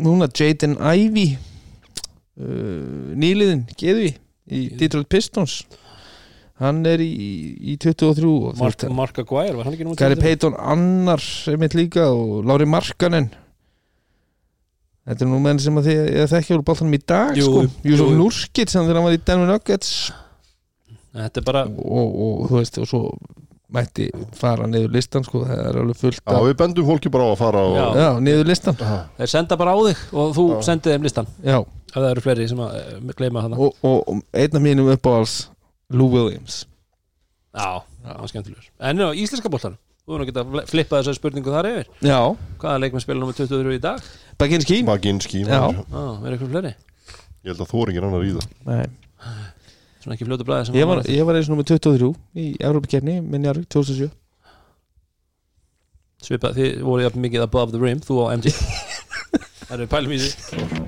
núna 0.00 0.28
Jaden 0.28 0.76
Ivey 0.76 1.36
uh, 1.36 3.14
nýliðin 3.16 3.64
Geðvi 3.80 4.12
í 4.44 4.66
Detroit 4.76 5.08
Pistons. 5.12 5.62
Hann 6.60 6.84
er 6.86 7.00
í, 7.02 7.08
í 7.72 7.78
23 7.82 8.04
og 8.04 8.18
þú 8.20 8.34
Mark, 8.60 8.76
veist, 8.76 8.84
Mark 8.94 9.16
Aguirre, 9.24 9.56
var 9.58 9.66
hann 9.66 9.74
ekki 9.74 9.88
nú 9.88 9.96
Gary 9.98 10.18
Payton 10.20 10.54
annar 10.60 11.24
er 11.50 11.58
mitt 11.58 11.74
líka 11.74 12.06
og 12.12 12.44
Lári 12.46 12.68
Markanen 12.68 13.32
þetta 15.04 15.24
er 15.26 15.30
nú 15.30 15.38
menn 15.44 15.60
sem 15.62 15.78
að 15.80 15.88
þið 15.90 16.02
ég 16.18 16.30
þekki 16.32 16.56
úr 16.58 16.66
boltanum 16.66 16.96
í 16.96 17.00
dag 17.04 17.38
Jú, 17.38 17.46
sko. 17.48 17.64
Júsuf 17.84 18.10
jú. 18.10 18.18
Nurkic 18.18 18.72
sem 18.72 18.84
þegar 18.86 19.00
hann 19.00 19.08
var 19.08 19.16
í 19.16 19.22
Denver 19.24 19.50
Nuggets 19.52 19.94
Þetta 21.14 21.40
er 21.40 21.46
bara 21.46 21.64
og, 21.70 22.14
og 22.26 22.46
þú 22.50 22.56
veist 22.58 22.78
og 22.82 22.88
svo 22.90 23.00
mætti 23.74 24.08
fara 24.38 24.66
niður 24.70 24.92
listan 24.94 25.24
sko, 25.26 25.40
það 25.46 25.60
er 25.68 25.78
alveg 25.80 25.98
fullt 25.98 26.20
Já, 26.22 26.36
við 26.46 26.56
bendum 26.60 26.86
fólki 26.88 27.10
bara 27.14 27.26
á 27.26 27.30
að 27.34 27.40
fara 27.40 27.62
og 27.66 27.76
Já. 27.98 28.08
niður 28.22 28.50
listan 28.50 28.76
Já. 28.78 28.96
Þeir 29.18 29.30
senda 29.32 29.58
bara 29.58 29.74
á 29.74 29.78
þig 29.88 30.02
og 30.14 30.34
þú 30.36 30.44
Já. 30.52 30.58
sendið 30.68 30.94
þeim 30.94 31.06
listan 31.08 31.30
já, 31.42 31.56
ef 31.62 31.96
það 31.96 32.10
eru 32.10 32.24
fleiri 32.26 32.46
sem 32.50 32.62
að 32.66 32.76
uh, 32.82 33.14
gleyma 33.18 33.42
hana 33.46 33.58
og, 33.58 33.78
og, 33.86 33.96
og 34.10 34.20
einn 34.44 34.58
af 34.60 34.64
mínum 34.66 34.90
uppáhals 34.94 35.34
Lou 35.94 36.10
Williams 36.12 36.60
Já, 37.54 37.82
það 38.04 38.20
var 38.24 38.30
skemmtilegur 38.34 38.68
En 38.90 39.02
á 39.02 39.08
íslenska 39.14 39.50
boltanum, 39.50 39.78
þú 40.04 40.16
erum 40.18 40.26
að 40.26 40.30
geta 40.32 40.66
flippað 40.70 41.02
þessar 41.02 41.18
spurningu 41.18 41.54
þar 41.54 41.70
yfir 41.72 41.90
já, 42.10 42.18
Hvaða 42.62 42.80
leikmenn 42.84 43.06
spila 43.06 43.22
nummer 43.22 43.38
23 43.38 43.78
í 43.78 43.82
dag? 43.82 44.06
Baginski 44.40 44.82
Baginski 44.86 45.44
Já. 45.44 45.60
Já, 45.70 46.04
er 46.26 46.34
eitthvað 46.34 46.52
fleiri? 46.54 46.74
Ég 47.44 47.52
held 47.52 47.62
að 47.64 47.70
þú 47.70 47.82
er 47.84 47.92
ekki 47.92 48.02
annar 48.02 48.26
í 48.26 48.34
það 48.34 48.46
Nei. 48.70 48.86
Svona 50.04 50.16
ekki 50.18 50.28
fljótu 50.28 50.46
blæði 50.48 50.68
sem 50.68 50.78
ég 50.78 50.88
var, 50.90 51.02
ég 51.08 51.28
var 51.28 51.38
eins 51.38 51.48
og 51.48 51.54
nummer 51.54 51.68
23 51.70 52.10
í 52.40 52.46
Európa-kefni 52.60 53.18
minn 53.24 53.46
Jarvík 53.48 53.68
2007 53.72 54.10
Svipað, 56.24 56.56
þið 56.56 56.84
voru 56.86 57.04
jafn 57.04 57.20
mikið 57.24 57.44
above 57.44 57.74
the 57.74 57.80
rim, 57.80 58.00
þú 58.04 58.22
og 58.24 58.32
MG 58.38 58.52
Það 59.68 59.76
eru 59.78 59.90
pælum 59.92 60.16
í 60.16 60.20
því 60.24 60.83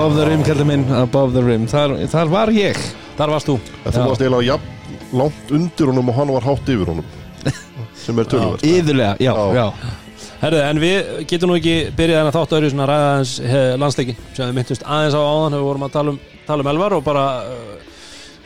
Above 0.00 0.16
the 0.16 0.26
rim, 0.30 0.42
kallar 0.46 0.64
minn, 0.64 0.84
above 0.96 1.34
the 1.36 1.42
rim. 1.44 1.66
Þar, 1.68 1.98
þar 2.08 2.30
var 2.32 2.48
ég. 2.56 2.78
Þar 3.18 3.32
varst 3.34 3.50
þú. 3.50 3.56
Þú 3.84 4.04
varst 4.08 4.22
eiginlega 4.24 4.46
jafn 4.54 4.76
langt 5.12 5.50
undir 5.52 5.90
honum 5.90 6.08
og 6.08 6.16
hann 6.16 6.30
var 6.32 6.46
hátt 6.46 6.70
yfir 6.70 6.88
honum 6.92 7.08
sem 8.00 8.18
er 8.22 8.28
tölvöld 8.30 8.62
Íðurlega, 8.64 9.16
já, 9.20 9.32
Já. 9.34 9.58
já, 9.58 10.28
Herðu, 10.40 10.60
en 10.70 10.80
við 10.80 11.10
getum 11.28 11.50
nú 11.50 11.56
ekki 11.58 11.74
byrjað 11.98 12.20
en 12.22 12.30
að 12.30 12.36
þáttu 12.38 12.56
öðru 12.58 12.70
svona 12.72 12.86
að 12.86 12.90
ræða 12.92 13.08
aðeins 13.10 13.32
eh, 13.44 13.72
landsleikin 13.82 14.20
sem 14.36 14.46
við 14.46 14.56
myndust 14.60 14.86
aðeins 14.86 15.16
á 15.18 15.20
áðan 15.20 15.56
við 15.58 15.66
vorum 15.66 15.84
að 15.84 15.92
tala 15.96 16.14
um, 16.14 16.20
tala 16.46 16.64
um 16.64 16.70
elvar 16.72 16.96
og 16.96 17.04
bara 17.04 17.24
uh, 17.42 17.74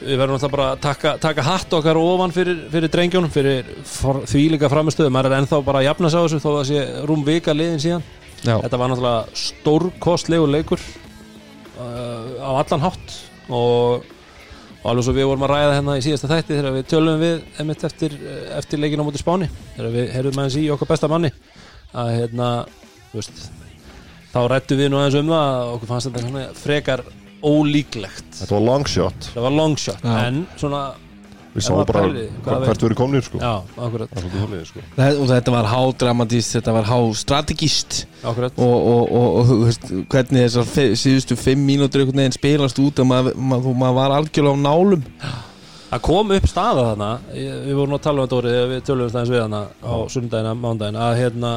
við 0.01 0.19
verðum 0.23 0.39
alltaf 0.39 0.55
bara 0.57 0.67
að 0.73 0.83
taka, 0.89 1.15
taka 1.23 1.47
hatt 1.47 1.79
okkar 1.79 2.01
ofan 2.01 2.35
fyrir, 2.35 2.65
fyrir 2.73 2.93
drengjónum 2.97 3.35
fyrir 3.35 3.71
for, 3.87 4.25
þvílíka 4.31 4.73
framistöðu, 4.73 5.13
maður 5.15 5.35
er 5.37 5.43
ennþá 5.43 5.63
bara 5.69 5.85
að 5.85 5.89
jafna 5.91 6.11
sig 6.11 6.19
á 6.19 6.25
þessu 6.25 6.43
þó 6.43 6.51
að 6.51 6.59
það 6.59 6.69
sé 6.73 7.07
rúm 7.13 7.25
vika 7.29 7.55
liðin 7.55 7.83
síðan. 7.85 8.05
Já. 8.45 8.59
þetta 8.61 8.81
var 8.81 8.91
náttúrulega 8.93 9.41
stórkostlegu 9.45 10.49
leikur 10.51 10.83
á 12.45 12.51
allan 12.53 12.85
hátt 12.85 13.17
og, 13.49 14.05
og 14.83 14.87
alveg 14.93 15.07
svo 15.07 15.17
við 15.17 15.29
vorum 15.31 15.47
að 15.47 15.53
ræða 15.55 15.75
hérna 15.79 15.99
í 15.99 16.05
síðasta 16.05 16.31
þætti 16.31 16.59
þegar 16.59 16.77
við 16.77 16.87
tölum 16.93 17.21
við 17.25 17.61
emitt 17.65 17.85
eftir, 17.89 18.17
eftir 18.59 18.83
leikinu 18.83 19.05
á 19.05 19.09
móti 19.09 19.23
Spáni 19.23 19.51
þegar 19.75 19.93
við 19.97 20.09
heyrðum 20.15 20.41
aðeins 20.43 20.59
í 20.61 20.65
okkar 20.75 20.93
besta 20.93 21.11
manni 21.11 21.33
að 21.95 22.15
hérna 22.19 22.51
þú 23.11 23.21
veist, 23.21 23.45
þá 24.35 24.41
rættu 24.53 24.79
við 24.79 24.91
nú 24.93 25.01
aðeins 25.01 25.21
um 25.21 25.33
það 25.35 25.51
að 25.51 25.75
okkur 25.75 25.93
fannst 25.93 26.11
þetta 26.11 26.47
frekar 26.59 27.05
ólíklegt. 27.45 28.29
Þetta 28.39 28.55
var 28.55 28.65
long 28.65 28.87
shot. 28.89 29.27
Var 29.37 29.53
long 29.53 29.75
shot 29.81 30.07
en 30.09 30.45
svona 30.57 30.85
Við 31.55 31.63
sáum 31.63 31.85
bara 31.87 32.03
hvert 32.09 32.81
við 32.83 32.89
erum 32.89 32.99
komnir 32.99 33.23
sko. 33.23 33.39
Sko. 33.39 34.83
Og 34.99 35.29
þetta 35.31 35.55
var 35.55 35.69
hádramatist 35.71 36.57
þetta 36.57 36.75
var 36.75 36.89
hástrategist 36.89 38.01
og, 38.27 38.41
og, 38.59 39.05
og, 39.05 39.29
og 39.29 39.49
þú 39.51 39.59
veist, 39.61 39.87
hvernig 40.11 40.49
þessar 40.49 40.97
síðustu 40.99 41.39
fimm 41.39 41.63
mínútur 41.69 42.03
einhvern 42.03 42.25
veginn 42.25 42.35
spilast 42.35 42.81
út 42.83 42.99
að 42.99 43.11
maður, 43.13 43.39
maður, 43.39 43.79
maður 43.85 43.99
var 44.01 44.17
algjörlega 44.19 44.59
á 44.59 44.65
nálum. 44.67 45.07
Það 45.93 46.05
kom 46.09 46.35
upp 46.35 46.51
staða 46.51 46.89
þarna. 46.91 47.13
Við 47.39 47.75
vorum 47.79 47.95
að 47.95 48.05
tala 48.09 48.19
um 48.19 48.27
þetta 48.27 48.39
orðið 48.41 48.57
þegar 48.57 48.71
við 48.73 48.85
tölum 48.89 49.13
stæðins 49.13 49.35
við 49.37 49.43
hana 49.45 49.65
á 49.79 49.95
sundagina, 50.11 50.55
mándagina 50.59 51.07
að 51.07 51.19
hérna 51.23 51.53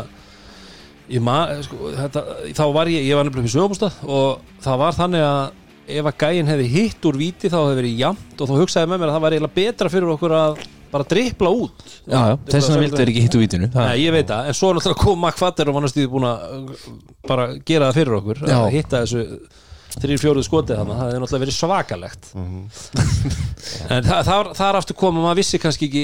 ma, 1.24 1.38
sko, 1.66 1.94
þetta, 1.96 2.24
þá 2.54 2.66
var 2.76 2.92
ég, 2.92 3.06
ég 3.08 3.18
var 3.18 3.26
nefnilega 3.26 3.48
upp 3.48 3.50
í 3.50 3.56
sögumstað 3.56 4.04
og 4.06 4.60
það 4.62 4.84
var 4.84 4.98
þannig 4.98 5.26
að 5.26 5.42
ef 5.88 6.10
að 6.10 6.17
gæinn 6.23 6.50
hefði 6.52 6.71
hitt 6.73 7.06
úr 7.08 7.19
víti 7.19 7.52
þá 7.52 7.58
hefði 7.62 7.78
verið 7.82 8.02
jafnt 8.02 8.41
og 8.41 8.50
þá 8.50 8.56
hugsaði 8.62 8.91
með 8.91 9.02
mér 9.02 9.12
að 9.12 9.15
það 9.17 9.23
var 9.26 9.36
eiginlega 9.38 9.58
betra 9.60 9.91
fyrir 9.93 10.13
okkur 10.15 10.36
að 10.38 10.58
bara 10.91 11.08
drippla 11.12 11.52
út. 11.52 11.86
Já, 12.08 12.19
já, 12.32 12.36
þess 12.47 12.69
vegna 12.69 12.82
vildu 12.84 13.00
þeir 13.02 13.12
ekki 13.12 13.23
hitt 13.26 13.38
úr 13.38 13.43
vítinu. 13.43 13.69
Það, 13.73 13.88
Nei, 13.89 14.02
ég 14.06 14.13
veit 14.15 14.30
það, 14.32 14.50
en 14.50 14.58
svo 14.58 14.69
er 14.69 14.78
náttúrulega 14.78 15.04
kom 15.04 15.23
McFatter 15.26 15.71
og 15.71 15.78
vannast 15.78 15.97
því 15.97 16.06
búin 16.13 16.28
að 16.30 16.45
uh, 16.47 16.91
bara 17.28 17.47
gera 17.67 17.89
það 17.89 18.00
fyrir 18.00 18.17
okkur 18.21 18.43
að 18.47 18.67
hitta 18.76 19.02
þessu 19.04 19.23
þrýr 20.02 20.20
fjóruð 20.22 20.46
skotið 20.48 20.78
þannig, 20.82 20.98
það 20.98 21.08
hefði 21.08 21.22
náttúrulega 21.24 21.44
verið 21.44 21.56
svakalegt. 21.58 22.28
En 23.92 24.04
það, 24.06 24.22
þar, 24.28 24.50
þar 24.58 24.78
aftur 24.80 24.98
koma 25.00 25.24
maður 25.24 25.40
vissi 25.42 25.60
kannski 25.62 25.88
ekki 25.90 26.04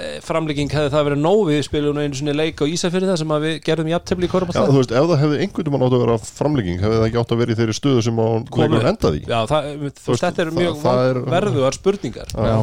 eh, 0.00 0.16
framlegging 0.24 0.72
hefði 0.74 0.92
það 0.94 1.06
verið 1.10 1.22
nóg. 1.24 1.42
Við 1.50 1.60
spilum 1.68 2.00
einu 2.02 2.18
svona 2.18 2.34
leik 2.36 2.60
á 2.60 2.64
Ísafjörði 2.70 3.10
það 3.12 3.20
sem 3.22 3.34
að 3.36 3.46
við 3.46 3.54
gerðum 3.68 3.90
jafntefli 3.92 4.26
í 4.26 4.30
Já, 4.30 4.32
Korupallað 4.34 4.70
þú 4.74 4.80
veist, 4.80 4.94
ef 5.00 5.08
það 5.10 5.22
hefði 5.24 5.40
einhvern 5.46 5.70
veginn 5.70 5.86
átt 5.86 5.96
að 5.98 6.04
vera 6.04 6.18
framlegging 6.26 6.80
hefði 6.84 7.00
það 7.00 7.08
ekki 7.10 7.20
átt 7.22 7.34
að 7.36 7.42
vera 7.44 7.54
í 7.54 7.58
þeirri 7.60 7.76
stöðu 7.80 8.04
sem 8.08 8.22
að 8.24 8.32
leikur 8.60 8.88
endaði 8.92 9.20
í 9.20 9.26
Já, 9.30 9.38
það, 9.50 9.70
þú 9.70 10.14
veist, 10.14 10.24
þetta 10.26 10.46
það- 10.50 10.58
mjög 10.60 10.80
það 10.84 11.02
er- 11.10 11.22
verðugar 11.36 11.78
spurningar. 11.80 12.34
Já, 12.34 12.58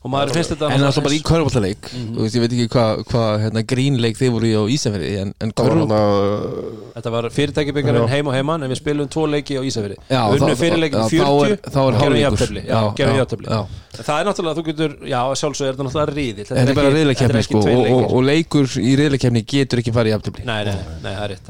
og 0.00 0.08
maður 0.14 0.30
finnst 0.32 0.52
þetta 0.54 0.68
En 0.72 0.80
alltaf 0.88 1.04
bara 1.04 1.14
í 1.16 1.20
körfaldaleik 1.28 1.88
Mhm. 1.90 2.14
Þú 2.16 2.22
veist, 2.24 2.36
ég 2.36 2.40
veit 2.44 2.52
ekki 2.56 2.68
hvað 2.72 3.00
hva, 3.10 3.24
hérna, 3.42 3.62
grínleik 3.72 4.16
þið 4.16 4.30
voru 4.32 4.46
í 4.48 4.54
á 4.56 4.62
Ísafjörði 4.72 5.10
En, 5.20 5.34
en 5.44 5.52
að 5.92 6.94
Þetta 6.94 7.12
var 7.14 7.28
fyrirtækibyggarinn 7.36 8.06
Já. 8.06 8.12
heim 8.14 8.26
og 8.30 8.34
heiman 8.34 8.62
en 8.64 8.70
við 8.72 8.80
spilum 8.80 9.08
tvo 9.12 9.26
leiki 9.28 9.58
á 9.60 9.62
Já, 10.10 10.22
Unnu 10.32 10.56
fyrirleikin 10.56 11.00
já, 11.00 11.08
40 11.08 11.20
þá 11.20 11.50
er- 11.50 11.70
þá 11.70 11.80
er 11.84 12.00
og 13.12 13.20
jafntefli. 13.20 13.46
Já. 13.50 13.60
Það 14.00 14.20
er 14.20 14.28
náttúrulega, 14.30 14.56
þú 14.60 14.64
getur, 14.70 14.96
já, 15.10 15.20
sjálfsög 15.40 15.66
er 15.68 15.72
þetta 15.74 15.86
náttúrulega 15.88 16.14
riðil 16.16 16.46
Þetta 16.50 16.68
er 16.70 16.74
bara 16.80 16.92
riðlakefni 16.96 17.42
sko 17.44 17.58
og, 17.58 17.66
og, 17.66 17.80
leikir. 17.84 18.12
og 18.14 18.22
leikur 18.30 18.76
í 18.80 18.92
riðlakefni 19.00 19.44
getur 19.46 19.82
ekki 19.84 19.92
farið 19.92 20.14
í 20.14 20.18
aftöfli 20.20 20.44
Nei, 20.46 20.62
nei, 20.64 20.78
nei, 21.02 21.12
það 21.14 21.24
er 21.28 21.34
rétt, 21.36 21.44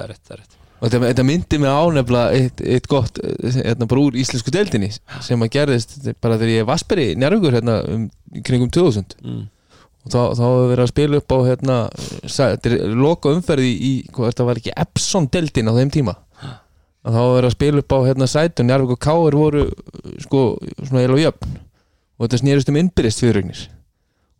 og 0.81 0.93
þetta, 0.93 1.25
myndi 1.27 1.61
mig 1.61 1.71
ánefla 1.71 2.25
eitt, 2.37 2.61
eitt 2.65 2.89
gott 2.91 3.21
hérna, 3.21 3.89
bara 3.89 4.05
úr 4.07 4.19
íslensku 4.21 4.53
deildinni 4.55 4.91
sem 5.21 5.41
að 5.45 5.53
gerðist 5.57 5.97
bara 6.23 6.39
þegar 6.41 6.53
ég 6.55 6.65
var 6.65 6.75
Vasperi 6.75 7.09
njárvíkur 7.21 7.57
hérna 7.59 7.81
um, 7.85 8.07
kringum 8.47 8.71
2000 8.73 9.17
mm. 9.21 9.43
og 10.07 10.15
þá, 10.15 10.21
hefur 10.41 10.71
verið 10.73 10.85
að 10.87 10.93
spila 10.93 11.21
upp 11.21 11.35
á 11.37 11.39
hérna, 11.49 11.79
loka 12.97 13.35
umferði 13.37 13.73
í, 13.77 13.93
hvað 14.09 14.33
þetta 14.33 14.49
var 14.49 14.63
ekki 14.63 14.77
Epson 14.87 15.29
deildin 15.33 15.69
á 15.69 15.77
þeim 15.77 15.93
tíma. 15.99 16.17
Að 17.01 17.15
þá 17.17 17.21
hefur 17.21 17.37
verið 17.39 17.51
að 17.51 17.57
spila 17.57 17.83
upp 17.83 17.93
á 17.97 17.99
hérna 18.09 18.29
sætun 18.29 18.71
njárvíkur 18.71 18.97
og 18.97 19.05
Káir 19.05 19.37
voru 19.41 19.67
sko 20.21 20.47
svona 20.85 21.05
eil 21.05 21.15
og 21.15 21.21
jöfn. 21.21 21.61
Og 22.17 22.27
þetta 22.27 22.41
snýrist 22.43 22.73
um 22.73 22.81
innbyrðist 22.81 23.23
fyrirregnir 23.25 23.69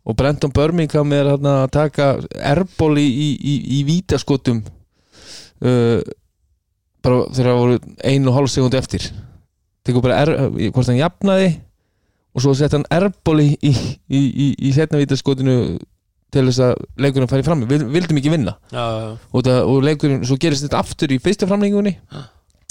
og 0.05 0.17
Brenton 0.17 0.51
Birmingham 0.53 1.13
er 1.13 1.29
hérna 1.29 1.55
að 1.63 1.73
taka 1.75 2.07
erból 2.33 2.95
í, 2.97 3.05
í, 3.05 3.27
í, 3.37 3.55
í 3.77 3.81
vítaskotum 3.85 4.63
uh, 5.61 6.01
bara 7.01 7.23
þegar 7.33 7.51
það 7.51 7.59
voru 7.61 7.77
ein 8.11 8.27
og 8.29 8.35
hálf 8.37 8.51
sekund 8.53 8.77
eftir. 8.77 9.07
Tekur 9.85 10.03
bara 10.05 10.19
er, 10.21 10.31
hvort 10.71 10.87
hann 10.91 10.99
jafnaði 10.99 11.51
og 12.35 12.43
svo 12.45 12.53
sett 12.55 12.71
hann 12.77 12.85
erból 12.93 13.39
í, 13.43 13.49
í, 13.65 13.71
í, 14.07 14.19
í, 14.21 14.49
í 14.69 14.73
setna 14.75 14.99
vítaskotinu 15.01 15.55
til 16.31 16.43
þess 16.47 16.61
að 16.63 16.83
leikurinn 17.03 17.27
færi 17.27 17.43
fram. 17.43 17.65
Við 17.67 17.87
vildum 17.91 18.19
ekki 18.21 18.31
vinna. 18.31 18.53
Já, 18.71 18.83
já, 19.01 19.07
og, 19.35 19.49
og 19.65 19.81
leikurinn, 19.83 20.21
svo 20.27 20.37
gerist 20.39 20.63
þetta 20.67 20.79
aftur 20.79 21.11
í 21.11 21.17
fyrsta 21.19 21.49
framlengunni 21.49 21.97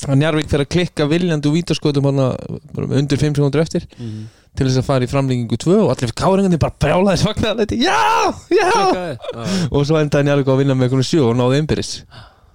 að 0.09 0.17
Njarvík 0.17 0.49
fer 0.49 0.63
að 0.63 0.71
klikka 0.73 1.05
viljandi 1.11 1.51
úr 1.51 1.59
vítaskotum 1.59 2.07
undir 2.09 3.19
5 3.21 3.35
sekundur 3.37 3.61
eftir 3.61 3.85
Mhm. 3.99 4.23
til 4.57 4.67
þess 4.67 4.79
að 4.81 4.87
fara 4.87 5.05
í 5.05 5.11
framlengingu 5.11 5.59
2 5.61 5.75
og 5.77 5.91
allir 5.93 6.15
káringandi 6.17 6.59
bara 6.59 6.73
brjálaði 6.81 7.21
svagnaði 7.21 7.77
já, 7.85 7.99
já! 8.49 8.71
Klikkaði, 8.73 9.69
og 9.71 9.85
svo 9.87 10.01
endaði 10.01 10.25
Njarvík 10.31 10.49
á 10.49 10.53
að 10.57 10.59
vinna 10.63 10.75
með 10.75 10.89
einhvern 10.89 11.05
sjö 11.11 11.27
og 11.29 11.37
náði 11.37 11.61
einbyrðis 11.61 11.93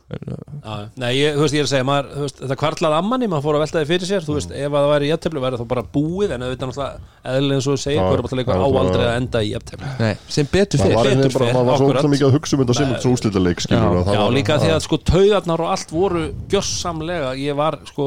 Já, 0.06 0.74
Nei, 1.02 1.16
ég, 1.18 1.34
þú 1.34 1.42
veist, 1.42 1.56
ég 1.56 1.64
er 1.64 1.66
að 1.66 1.72
segja 1.72 1.86
maður, 1.88 2.10
þú 2.14 2.24
veist, 2.28 2.38
þetta 2.44 2.56
kvarlaði 2.62 2.96
ammanni, 3.00 3.26
maður 3.32 3.42
fór 3.48 3.56
að 3.58 3.62
velta 3.64 3.80
því 3.82 3.88
fyrir 3.90 4.06
sér 4.10 4.22
þú 4.26 4.34
veist, 4.36 4.52
ef 4.54 4.70
að 4.70 4.76
það 4.86 4.92
væri 4.92 5.06
í 5.06 5.10
jafntefli 5.10 5.42
væri 5.42 5.58
það 5.62 5.70
bara 5.72 5.84
búið 5.96 6.34
en 6.36 6.44
auðvitað 6.46 6.68
náttúrulega 6.70 6.94
eðlilega 7.32 7.56
eins 7.58 7.66
og 7.66 7.74
þú 7.74 7.80
segir, 7.82 7.98
Já, 7.98 8.06
hverjum 8.06 8.30
já, 8.46 8.54
á 8.54 8.70
já. 8.70 8.78
aldrei 8.84 9.06
að 9.06 9.16
enda 9.18 9.40
í 9.42 9.50
Nei, 9.98 10.14
sem 10.36 10.46
betur 10.52 10.78
Það 10.78 10.86
fyrir 10.86 11.34
bara, 11.34 11.48
maður 11.56 11.66
var 11.66 11.80
svo 11.82 11.88
akkurat. 11.90 11.90
ótrúlega 11.90 12.14
mikið 12.14 12.28
að 12.30 12.36
hugsa 12.38 12.54
um 12.54 12.62
þetta 12.62 12.76
sem 12.78 12.92
þetta 12.94 13.10
úrslitaleik 13.16 13.60
skilur 13.66 13.82
Já. 13.82 14.04
það 14.06 14.14
Já, 14.14 14.22
var- 14.22 14.36
líka 14.38 14.54
því 14.62 14.70
að 14.76 14.82
sko 14.86 14.96
taugarnar 15.10 15.60
og 15.66 15.70
allt 15.74 15.90
voru 15.96 16.22
gjörsamlega, 16.54 17.30
ég 17.42 17.54
var 17.58 17.74
sko 17.90 18.06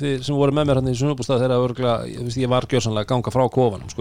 þið 0.00 0.24
sem 0.24 0.34
voru 0.40 0.52
með 0.56 0.64
mér 0.70 0.80
hann 0.80 0.88
í 0.88 0.96
sunnubústað 0.96 1.44
þegar 1.44 1.52
ég, 2.08 2.24
veist, 2.24 2.40
ég 2.40 2.48
var 2.48 2.64
gjörsamlega 2.64 3.04
að 3.04 3.12
ganga 3.12 3.30
frá 3.36 3.44
kofanum, 3.52 3.92
sko, 3.92 4.00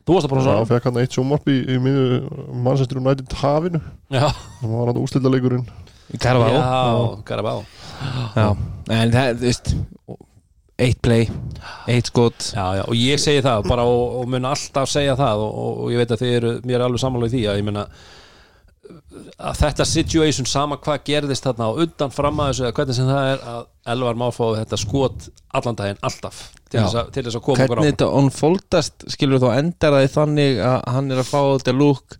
og 0.00 0.08
Þú 0.10 0.16
varst 0.16 0.26
að 0.26 0.34
Það 0.40 0.56
svo. 0.56 0.66
fekk 0.72 0.88
hann 0.88 0.98
eitt 1.02 1.14
sjómarp 1.16 1.48
í, 1.52 1.56
í 1.70 1.76
miðju 1.84 2.18
Manchester 2.64 2.98
United 2.98 3.34
hafinu. 3.42 3.80
Já, 4.10 4.26
Það 4.60 4.72
var 4.74 4.90
hann 4.90 5.00
úrslitaleikurinn. 5.04 5.66
Karfa 6.18 6.46
á 6.48 6.50
já, 6.50 7.22
garabá 7.28 7.52
Já, 8.34 8.46
en 8.90 9.12
það, 9.14 9.28
þú 9.38 9.46
veist 9.46 9.74
Eitt 10.80 10.96
play, 11.04 11.26
eitt 11.92 12.08
skot. 12.08 12.46
Já, 12.56 12.64
já, 12.78 12.82
og 12.88 12.96
ég 12.96 13.20
segi 13.20 13.42
það 13.44 13.66
bara 13.68 13.82
og, 13.84 14.14
og 14.22 14.30
mun 14.32 14.46
alltaf 14.48 14.88
segja 14.88 15.12
það 15.18 15.42
og, 15.44 15.50
og, 15.60 15.74
og 15.84 15.90
ég 15.92 16.00
veit 16.00 16.14
að 16.16 16.22
þið 16.22 16.32
eru, 16.38 16.52
mér 16.64 16.78
er 16.78 16.84
alveg 16.86 17.02
samanlega 17.02 17.28
í 17.28 17.34
því 17.34 17.42
að 17.52 17.58
ég 17.60 17.66
meina 17.68 17.82
að 17.84 18.06
þetta 19.60 19.84
situation 19.88 20.48
sama 20.48 20.78
hvað 20.80 21.02
gerðist 21.10 21.44
þarna 21.44 21.68
og 21.72 21.82
undan 21.84 22.12
fram 22.14 22.40
að 22.40 22.50
þessu 22.50 22.64
eða 22.64 22.76
hvernig 22.78 22.96
sem 22.96 23.10
það 23.10 23.28
er 23.34 23.44
að 23.52 23.60
Elvar 23.94 24.18
má 24.20 24.26
fá 24.32 24.44
þetta 24.56 24.78
skot 24.80 25.28
allan 25.58 25.78
daginn 25.78 26.02
alltaf 26.06 26.40
til 26.70 26.80
þess, 26.80 26.96
að, 26.96 27.10
til 27.14 27.24
þess 27.26 27.38
að 27.38 27.44
koma 27.46 27.60
á 27.60 27.68
Hvernig 27.70 27.90
þetta 27.90 28.10
unfoldast 28.20 29.06
skilur 29.12 29.42
þá 29.42 29.48
endar 29.58 29.96
það 29.96 30.06
í 30.06 30.12
þannig 30.14 30.60
að 30.70 30.78
hann 30.96 31.10
er 31.10 31.22
að 31.22 31.30
fá 31.30 31.40
þetta 31.42 31.76
lúk 31.76 32.16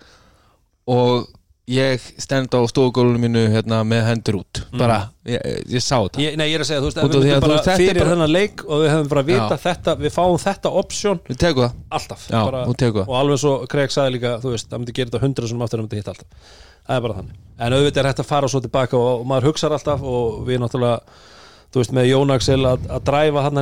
og 0.90 1.28
ég 1.70 2.02
stend 2.20 2.50
á 2.52 2.60
stofugólunum 2.70 3.22
mínu 3.22 3.42
hérna, 3.52 3.80
með 3.86 4.02
hendur 4.08 4.38
út. 4.40 4.60
Bara, 4.74 4.98
ég, 5.28 5.38
ég 5.70 5.84
sá 5.84 5.96
þetta. 6.02 6.22
Ég, 6.24 6.36
Nei, 6.40 6.46
ég 6.50 6.58
er 6.58 6.64
að 6.64 6.70
segja, 6.70 6.82
þú 6.82 6.88
veist, 6.90 6.98
af 6.98 7.04
við 7.04 7.10
að 7.10 7.20
myndum 7.20 7.30
þú 7.30 7.46
bara 7.46 7.60
er 7.74 7.80
fyrir 7.82 8.00
bara- 8.00 8.10
þennan 8.14 8.32
leik 8.34 8.64
og 8.66 8.82
við 8.82 8.90
hefum 8.92 9.10
bara 9.14 9.24
vita 9.30 9.48
Já. 9.54 9.60
þetta, 9.66 9.96
við 10.00 10.14
fáum 10.16 10.38
þetta 10.44 10.72
option 10.82 11.20
Við 11.28 11.40
tegum 11.44 11.64
það, 11.66 11.78
alltaf. 12.00 12.26
Já, 12.30 12.40
bara, 12.50 12.64
þú 12.66 13.04
og 13.06 13.14
alveg 13.20 13.42
svo 13.44 13.54
Craig 13.70 13.94
sagði 13.94 14.16
líka, 14.18 14.34
þú 14.42 14.54
veist, 14.56 14.68
það 14.70 14.78
myndi 14.82 14.96
gera 14.98 15.10
þetta 15.10 15.24
hundra 15.24 15.46
sem 15.48 15.62
aftur 15.62 15.78
það 15.78 15.86
myndi 15.86 16.00
hitta 16.02 16.14
alltaf. 16.14 16.54
Það 16.90 16.96
er 16.96 17.02
bara 17.06 17.18
þannig, 17.20 17.36
en 17.60 17.72
auðvitað 17.76 18.00
er 18.02 18.08
hægt 18.10 18.22
að 18.24 18.30
fara 18.30 18.48
svo 18.48 18.60
tilbaka 18.60 18.96
og, 18.98 19.20
og 19.20 19.26
maður 19.30 19.50
hugsar 19.50 19.72
alltaf 19.76 20.02
og 20.02 20.40
við 20.48 20.58
náttúrulega 20.64 21.00
þú 21.70 21.78
veist, 21.82 21.92
með 21.94 22.08
Jón 22.10 22.32
Axel 22.34 22.64
að, 22.66 22.88
að 22.90 23.04
dræfa 23.06 23.44
hann 23.46 23.60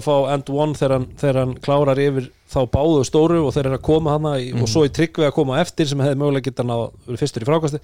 að 0.00 0.06
fá 0.08 0.14
end 0.34 0.50
one 0.50 0.74
þegar 0.74 0.94
hann, 0.98 1.06
þegar 1.20 1.38
hann 1.42 1.54
klárar 1.62 2.00
yfir 2.02 2.28
þá 2.54 2.58
báðu 2.74 3.04
stóru 3.06 3.40
og 3.46 3.54
þeir 3.54 3.68
eru 3.70 3.78
að 3.78 3.84
koma 3.86 4.16
hann 4.16 4.28
í, 4.40 4.50
og 4.58 4.68
svo 4.70 4.82
í 4.86 4.92
tryggvi 4.94 5.26
að 5.28 5.34
koma 5.38 5.60
eftir 5.62 5.86
sem 5.90 6.02
hefði 6.02 6.18
mögulega 6.20 6.48
geta 6.50 6.66
ná 6.66 6.74
verið 7.06 7.22
fyrstur 7.22 7.46
í 7.46 7.48
frákasti. 7.48 7.80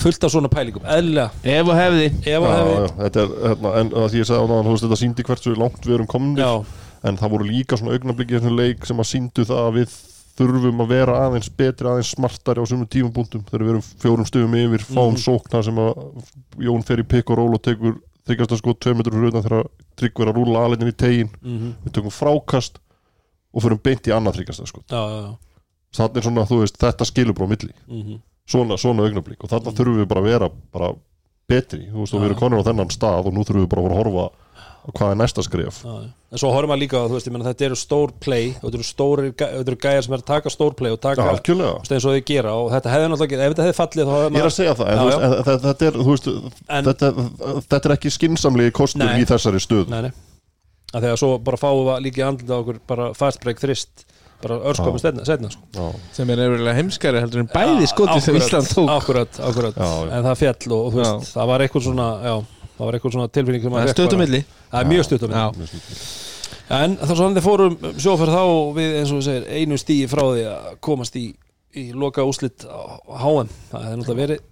Fullt 0.00 0.24
af 0.24 0.30
svona 0.32 0.48
pælingum, 0.48 0.84
eðlilega. 0.88 1.30
Ef 1.44 1.68
og 1.68 1.76
hefði. 1.76 2.04
Ef 2.22 2.44
Já, 2.46 2.52
hefði, 2.56 2.76
já, 2.76 2.92
þetta 3.00 3.20
er, 3.24 3.32
hérna, 3.50 3.72
en 3.80 3.90
að 4.00 4.06
því 4.14 4.20
ég 4.22 4.28
sagði 4.30 4.40
á 4.40 4.48
veist, 4.70 4.84
þetta 4.86 5.00
síndi 5.00 5.26
hvert 5.28 5.42
svo 5.44 5.56
langt 5.60 5.84
við 5.88 5.96
erum 5.98 6.08
komnir 6.08 6.40
já, 6.40 6.52
en 7.10 7.18
það 7.20 7.32
voru 7.34 7.48
líka 7.50 7.76
svona 7.80 7.96
augnablikki 7.98 8.36
í 8.36 8.38
þessum 8.38 8.56
leik 8.60 8.86
sem 8.88 9.02
að 9.02 9.08
síndu 9.10 9.44
það 9.50 9.60
að 9.66 9.76
við 9.80 9.98
þurfum 10.40 10.80
að 10.86 10.92
vera 10.94 11.18
aðeins 11.26 11.50
betri, 11.52 11.88
aðeins 11.90 12.14
smartari 12.14 12.62
á 12.62 12.70
sumum 12.70 12.88
tímapunktum 12.88 13.42
þegar 13.50 13.64
við 13.66 13.72
erum 13.74 13.84
fjórum 14.00 14.28
stöfum 14.30 14.56
yfir 14.62 14.84
fáum 14.88 15.12
Mhm. 15.12 15.20
sóknar 15.26 15.64
sem 15.66 15.76
að 15.82 16.00
Jón 16.64 16.86
fer 16.86 17.02
í 17.02 17.08
pikk 17.10 17.30
og 17.34 17.40
ról 17.42 17.54
og 17.58 17.60
tekur 17.66 17.98
þykast 18.28 18.54
að 18.54 18.60
sko 18.62 18.74
2 18.86 18.94
metrur 18.98 19.16
fyrir 19.18 19.32
utan 19.32 19.46
þegar 19.46 19.68
Tryggvi 20.00 20.24
er 20.24 20.30
að 20.32 20.38
rúla 20.40 20.64
aðleitin 20.64 20.90
í 20.92 20.96
tegin. 20.96 21.30
Mhm, 21.42 21.70
við 21.84 21.92
tökum 21.96 22.14
frákast 22.14 22.80
og 23.54 23.62
förum 23.64 23.80
beint 23.82 24.06
í 24.06 24.12
annað 24.14 24.40
sko. 24.66 24.82
já, 24.88 25.02
já, 25.08 25.20
já. 25.26 25.36
Þannig 25.90 26.22
svona, 26.22 26.46
þú 26.46 26.60
veist, 26.60 26.76
þetta 26.78 27.04
skilur 27.04 27.34
bara 27.34 27.46
á 27.46 27.52
milli. 27.52 27.72
Mhm. 27.88 28.20
svona, 28.50 28.76
svona 28.80 29.06
augnablík 29.06 29.44
og 29.44 29.50
þarna 29.50 29.74
þurfum 29.76 30.00
við 30.02 30.08
bara 30.10 30.20
að 30.20 30.28
vera 30.30 30.50
bara 30.74 30.94
betri, 31.50 31.86
þú 31.90 32.02
veist, 32.02 32.14
og 32.14 32.22
við 32.22 32.30
erum 32.30 32.40
konur 32.40 32.62
á 32.62 32.68
þennan 32.68 32.92
stað 32.94 33.28
og 33.28 33.34
nú 33.34 33.44
þurfum 33.46 33.64
við 33.64 33.70
bara 33.72 33.82
að 33.82 33.90
að 33.90 34.00
horfa 34.00 34.24
hvað 34.96 35.12
er 35.14 35.18
næsta 35.20 35.42
skref 35.46 35.78
Já, 35.84 35.92
já. 36.04 36.08
en 36.32 36.38
svo 36.42 36.50
horfum 36.54 36.70
maður 36.72 36.82
líka 36.84 36.96
á 37.00 37.04
þú 37.08 37.14
veist, 37.16 37.26
ég 37.28 37.34
meina, 37.34 37.46
þetta 37.50 37.66
eru 37.68 37.78
stór 37.80 38.12
play 38.24 38.50
og 38.60 38.66
þetta 38.68 38.78
eru 38.80 38.86
stórir, 38.88 39.30
gæ- 39.34 39.50
þetta 39.56 39.70
eru 39.72 39.78
gæjar 39.84 40.04
sem 40.06 40.14
er 40.16 40.22
að 40.22 40.28
taka 40.30 40.52
stór 40.54 40.74
play 40.78 40.92
og 40.94 41.00
taka 41.00 41.26
þú 41.26 41.56
veist, 41.60 41.92
eins 41.96 42.06
og 42.06 42.14
þau 42.16 42.24
gera 42.30 42.54
og 42.60 42.70
þetta 42.74 42.92
hefði 42.94 43.08
náttúrulega 43.12 43.28
ekki, 43.30 43.40
ef 43.40 43.54
þetta 43.54 43.66
hefði 43.68 43.78
fallið 43.80 44.12
Ég 44.36 44.40
er 44.40 44.50
að 44.50 44.56
segja 44.58 44.74
það, 44.80 44.90
en, 44.90 44.96
Já, 44.96 45.02
þú 45.02 45.10
veist, 45.10 45.20
já. 45.20 45.26
en, 45.30 45.60
þetta- 45.66 45.86
er, 45.90 45.98
þú 46.00 46.10
veist, 46.10 46.30
En- 46.68 46.84
þetta, 46.90 47.12
þetta 47.74 47.82
er 47.90 47.96
ekki 47.98 48.14
skinsamlegi 48.18 48.72
kostur 48.80 49.06
í 49.16 49.26
þessari 49.30 49.60
stöð 49.66 49.88
nei, 49.94 50.00
nei. 50.08 50.12
að 50.94 51.02
þegar 51.06 51.18
svo 51.24 51.32
bara 51.38 51.56
fáum 51.60 51.84
við 51.86 52.00
líka 52.06 52.22
í 52.22 52.26
andlita 52.28 52.54
á 52.56 52.60
okkur 52.62 52.80
bara 52.86 53.12
fast 53.14 53.40
break 53.44 53.60
þrist 53.62 54.06
bara 54.40 54.56
örsköpum 54.70 54.96
Já. 54.96 55.02
setna, 55.04 55.24
setna 55.28 55.50
sko. 55.52 55.60
Já, 55.76 55.88
sem 56.16 56.30
er 56.32 56.38
nefnilega 56.40 56.72
heimskari 56.78 57.20
heldur 57.20 57.42
en 57.42 57.48
bæði 57.52 57.84
skotið 57.90 58.22
sem 58.24 58.38
Ísland 58.38 58.70
tók 58.72 58.88
akkurat, 58.88 59.28
akkurat. 59.36 59.74
Já, 59.76 59.90
já. 60.08 60.12
en 60.16 60.24
það 60.24 60.38
fjall 60.40 60.72
og, 60.72 60.80
og 60.86 60.94
þú 60.94 61.00
veist, 61.02 61.34
það 61.36 61.50
var 61.50 61.60
eitthvað 61.66 61.84
svona 61.84 62.06
já, 62.24 62.32
það 62.80 62.88
var 62.88 62.98
eitthvað 62.98 63.16
svona 63.16 63.32
tilfinning 63.36 63.62
sem 63.62 63.70
Það 63.70 63.76
maður 63.76 63.86
er 63.86 63.92
fékk 63.92 63.98
stöðum 64.00 64.10
bara. 64.10 64.26
milli 64.26 64.42
það 64.72 64.80
er 64.80 64.90
mjög 64.90 65.08
skýrt. 65.70 66.04
En 66.70 66.96
þá 67.00 67.10
svo 67.10 67.24
hann 67.24 67.36
þið 67.36 67.46
fórum 67.46 67.76
sjóferð 67.98 68.36
þá 68.36 68.44
við 68.76 68.92
eins 69.00 69.10
og 69.10 69.18
við 69.20 69.26
segir 69.26 69.48
einu 69.58 69.78
stíi 69.80 70.10
frá 70.10 70.22
því 70.22 70.44
að 70.50 70.68
komast 70.86 71.18
í, 71.18 71.24
í 71.74 71.84
loka 71.92 72.26
úslit 72.26 72.64
á 72.66 72.78
HM 73.20 73.50
það 73.70 73.86
hefði 73.86 74.00
náttúrulega 74.00 74.22
verið 74.22 74.46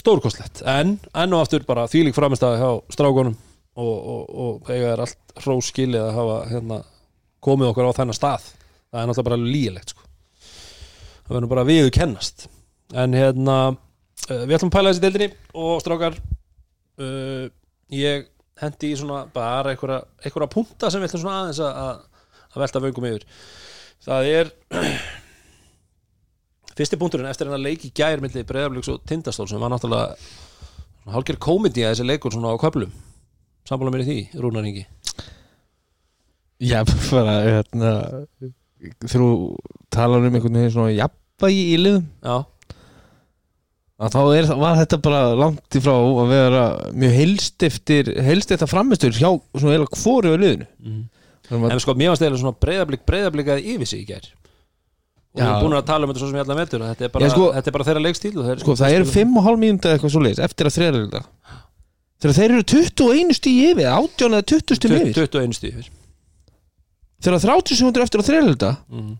stórkostlegt 0.00 0.62
en 0.68 0.96
enn 1.12 1.34
og 1.36 1.42
aftur 1.44 1.64
bara 1.68 1.88
þvílík 1.90 2.16
framistæða 2.16 2.60
hjá 2.60 2.94
strákunum 2.94 3.36
og, 3.76 3.92
og, 3.92 4.22
og 4.44 4.70
eiga 4.72 4.92
er 4.94 5.02
allt 5.04 5.36
hróskilið 5.44 6.00
að 6.00 6.16
hafa 6.16 6.38
hérna, 6.50 6.78
komið 7.44 7.72
okkur 7.72 7.88
á 7.88 7.98
þennan 8.00 8.16
stað 8.16 8.48
það 8.92 9.00
er 9.00 9.08
náttúrulega 9.10 9.28
bara 9.30 9.40
lígilegt 9.42 9.94
sko. 9.94 10.04
það 11.26 11.34
verður 11.36 11.52
bara 11.54 11.66
viðu 11.68 11.94
kennast 11.96 12.46
en 12.92 13.16
hérna 13.16 13.56
uh, 13.72 14.44
við 14.44 14.56
ætlum 14.58 14.72
að 14.72 14.76
pæla 14.76 14.92
þessi 14.92 15.04
deildinni 15.06 15.30
og 15.64 15.82
strákar 15.84 16.18
uh, 16.20 17.46
ég 17.92 18.28
hendi 18.62 18.92
í 18.92 18.98
svona 18.98 19.24
bara 19.32 19.72
einhverja, 19.72 20.02
einhverja 20.22 20.50
punta 20.52 20.90
sem 20.90 21.02
við 21.02 21.10
ætlum 21.10 21.24
svona 21.24 21.40
aðeins 21.42 21.60
að, 21.64 21.82
að, 21.82 22.62
velta 22.62 22.82
vöngum 22.84 23.08
yfir. 23.10 23.26
Það 24.02 24.30
er 24.32 24.52
fyrsti 26.78 26.98
punkturinn 27.00 27.30
eftir 27.30 27.48
hennar 27.48 27.62
leik 27.62 27.86
í 27.88 27.92
gær 27.96 28.22
milli 28.22 28.44
breyðarblíks 28.48 28.90
og 28.92 29.02
tindastól 29.08 29.48
sem 29.50 29.62
var 29.62 29.72
náttúrulega 29.72 31.12
hálfgerð 31.12 31.42
komedi 31.42 31.84
að 31.84 31.96
þessi 31.96 32.08
leikur 32.08 32.34
svona 32.34 32.54
á 32.54 32.62
köflum. 32.62 32.92
Sammála 33.68 33.92
mér 33.94 34.04
í 34.04 34.08
því, 34.08 34.18
Rúnar 34.42 34.66
Ingi? 34.66 34.86
Já, 36.62 36.80
bara 37.10 37.36
hérna, 37.42 37.92
þú 39.10 39.26
talar 39.90 40.22
um 40.22 40.34
einhvern 40.34 40.58
veginn 40.60 40.74
svona 40.74 40.94
jafnvægi 40.94 41.62
í 41.72 41.78
liðum. 41.80 42.04
Já, 42.22 42.36
að 44.02 44.14
þá 44.16 44.20
er, 44.36 44.48
var 44.58 44.76
þetta 44.80 44.98
bara 45.04 45.22
langt 45.38 45.76
í 45.78 45.82
frá 45.84 45.92
að 45.94 46.30
vera 46.32 46.62
mjög 46.98 47.16
heilst 47.20 47.62
eftir 47.68 48.10
heilst 48.26 48.50
eftir 48.54 48.70
framistur 48.70 49.14
hjá 49.14 49.30
svona 49.54 49.76
eða 49.78 49.88
hvori 50.02 50.32
á 50.32 50.36
liðinu. 50.42 50.66
Mm. 50.82 51.02
Að- 51.52 51.72
En 51.74 51.82
sko, 51.84 51.94
mér 51.98 52.12
varst 52.14 52.22
eða 52.24 52.38
svona 52.40 52.56
breyðablík 52.64 53.02
breyðablíkaði 53.06 53.66
yfir 53.74 53.86
sig 53.90 54.00
í 54.02 54.06
gær. 54.08 54.26
Og 55.32 55.40
við 55.40 55.46
erum 55.48 55.62
búin 55.64 55.76
að 55.78 55.86
tala 55.88 56.04
um 56.04 56.10
þetta 56.12 56.20
svo 56.20 56.28
sem 56.28 56.36
ég 56.36 56.44
að 56.44 56.58
metur 56.60 56.82
Þetta 56.84 57.04
er 57.06 57.08
bara, 57.12 57.24
Já, 57.24 57.30
sko- 57.32 57.52
þetta 57.56 57.68
er 57.70 57.72
bara 57.72 57.84
þeirra 57.88 58.02
leikstíl 58.04 58.32
þeir- 58.36 58.58
Sko, 58.60 58.74
það 58.76 58.94
eru 58.98 59.04
5,5 59.08 59.56
mínúti 59.62 59.88
eitthvað 59.92 60.12
svo 60.12 60.20
leiðis 60.20 60.42
eftir 60.44 60.66
að 60.68 60.74
þriðarleita 60.76 61.22
Þegar 62.22 62.36
þeir 62.36 62.52
eru 62.52 62.64
21 62.72 63.32
stíð 63.38 63.62
yfir 63.72 63.86
18 63.88 64.32
eða 64.36 64.42
20 64.52 64.76
stíð 64.76 64.92
yfir. 64.98 65.14
21 65.16 65.56
stíð 65.56 65.72
yfir. 65.72 65.88
Þegar 67.22 67.40
30 67.46 67.78
sekundur 67.80 68.04
eftir 68.04 68.20
að 68.22 68.28
þriðarleita 68.28 68.70
Mhm, 68.92 69.14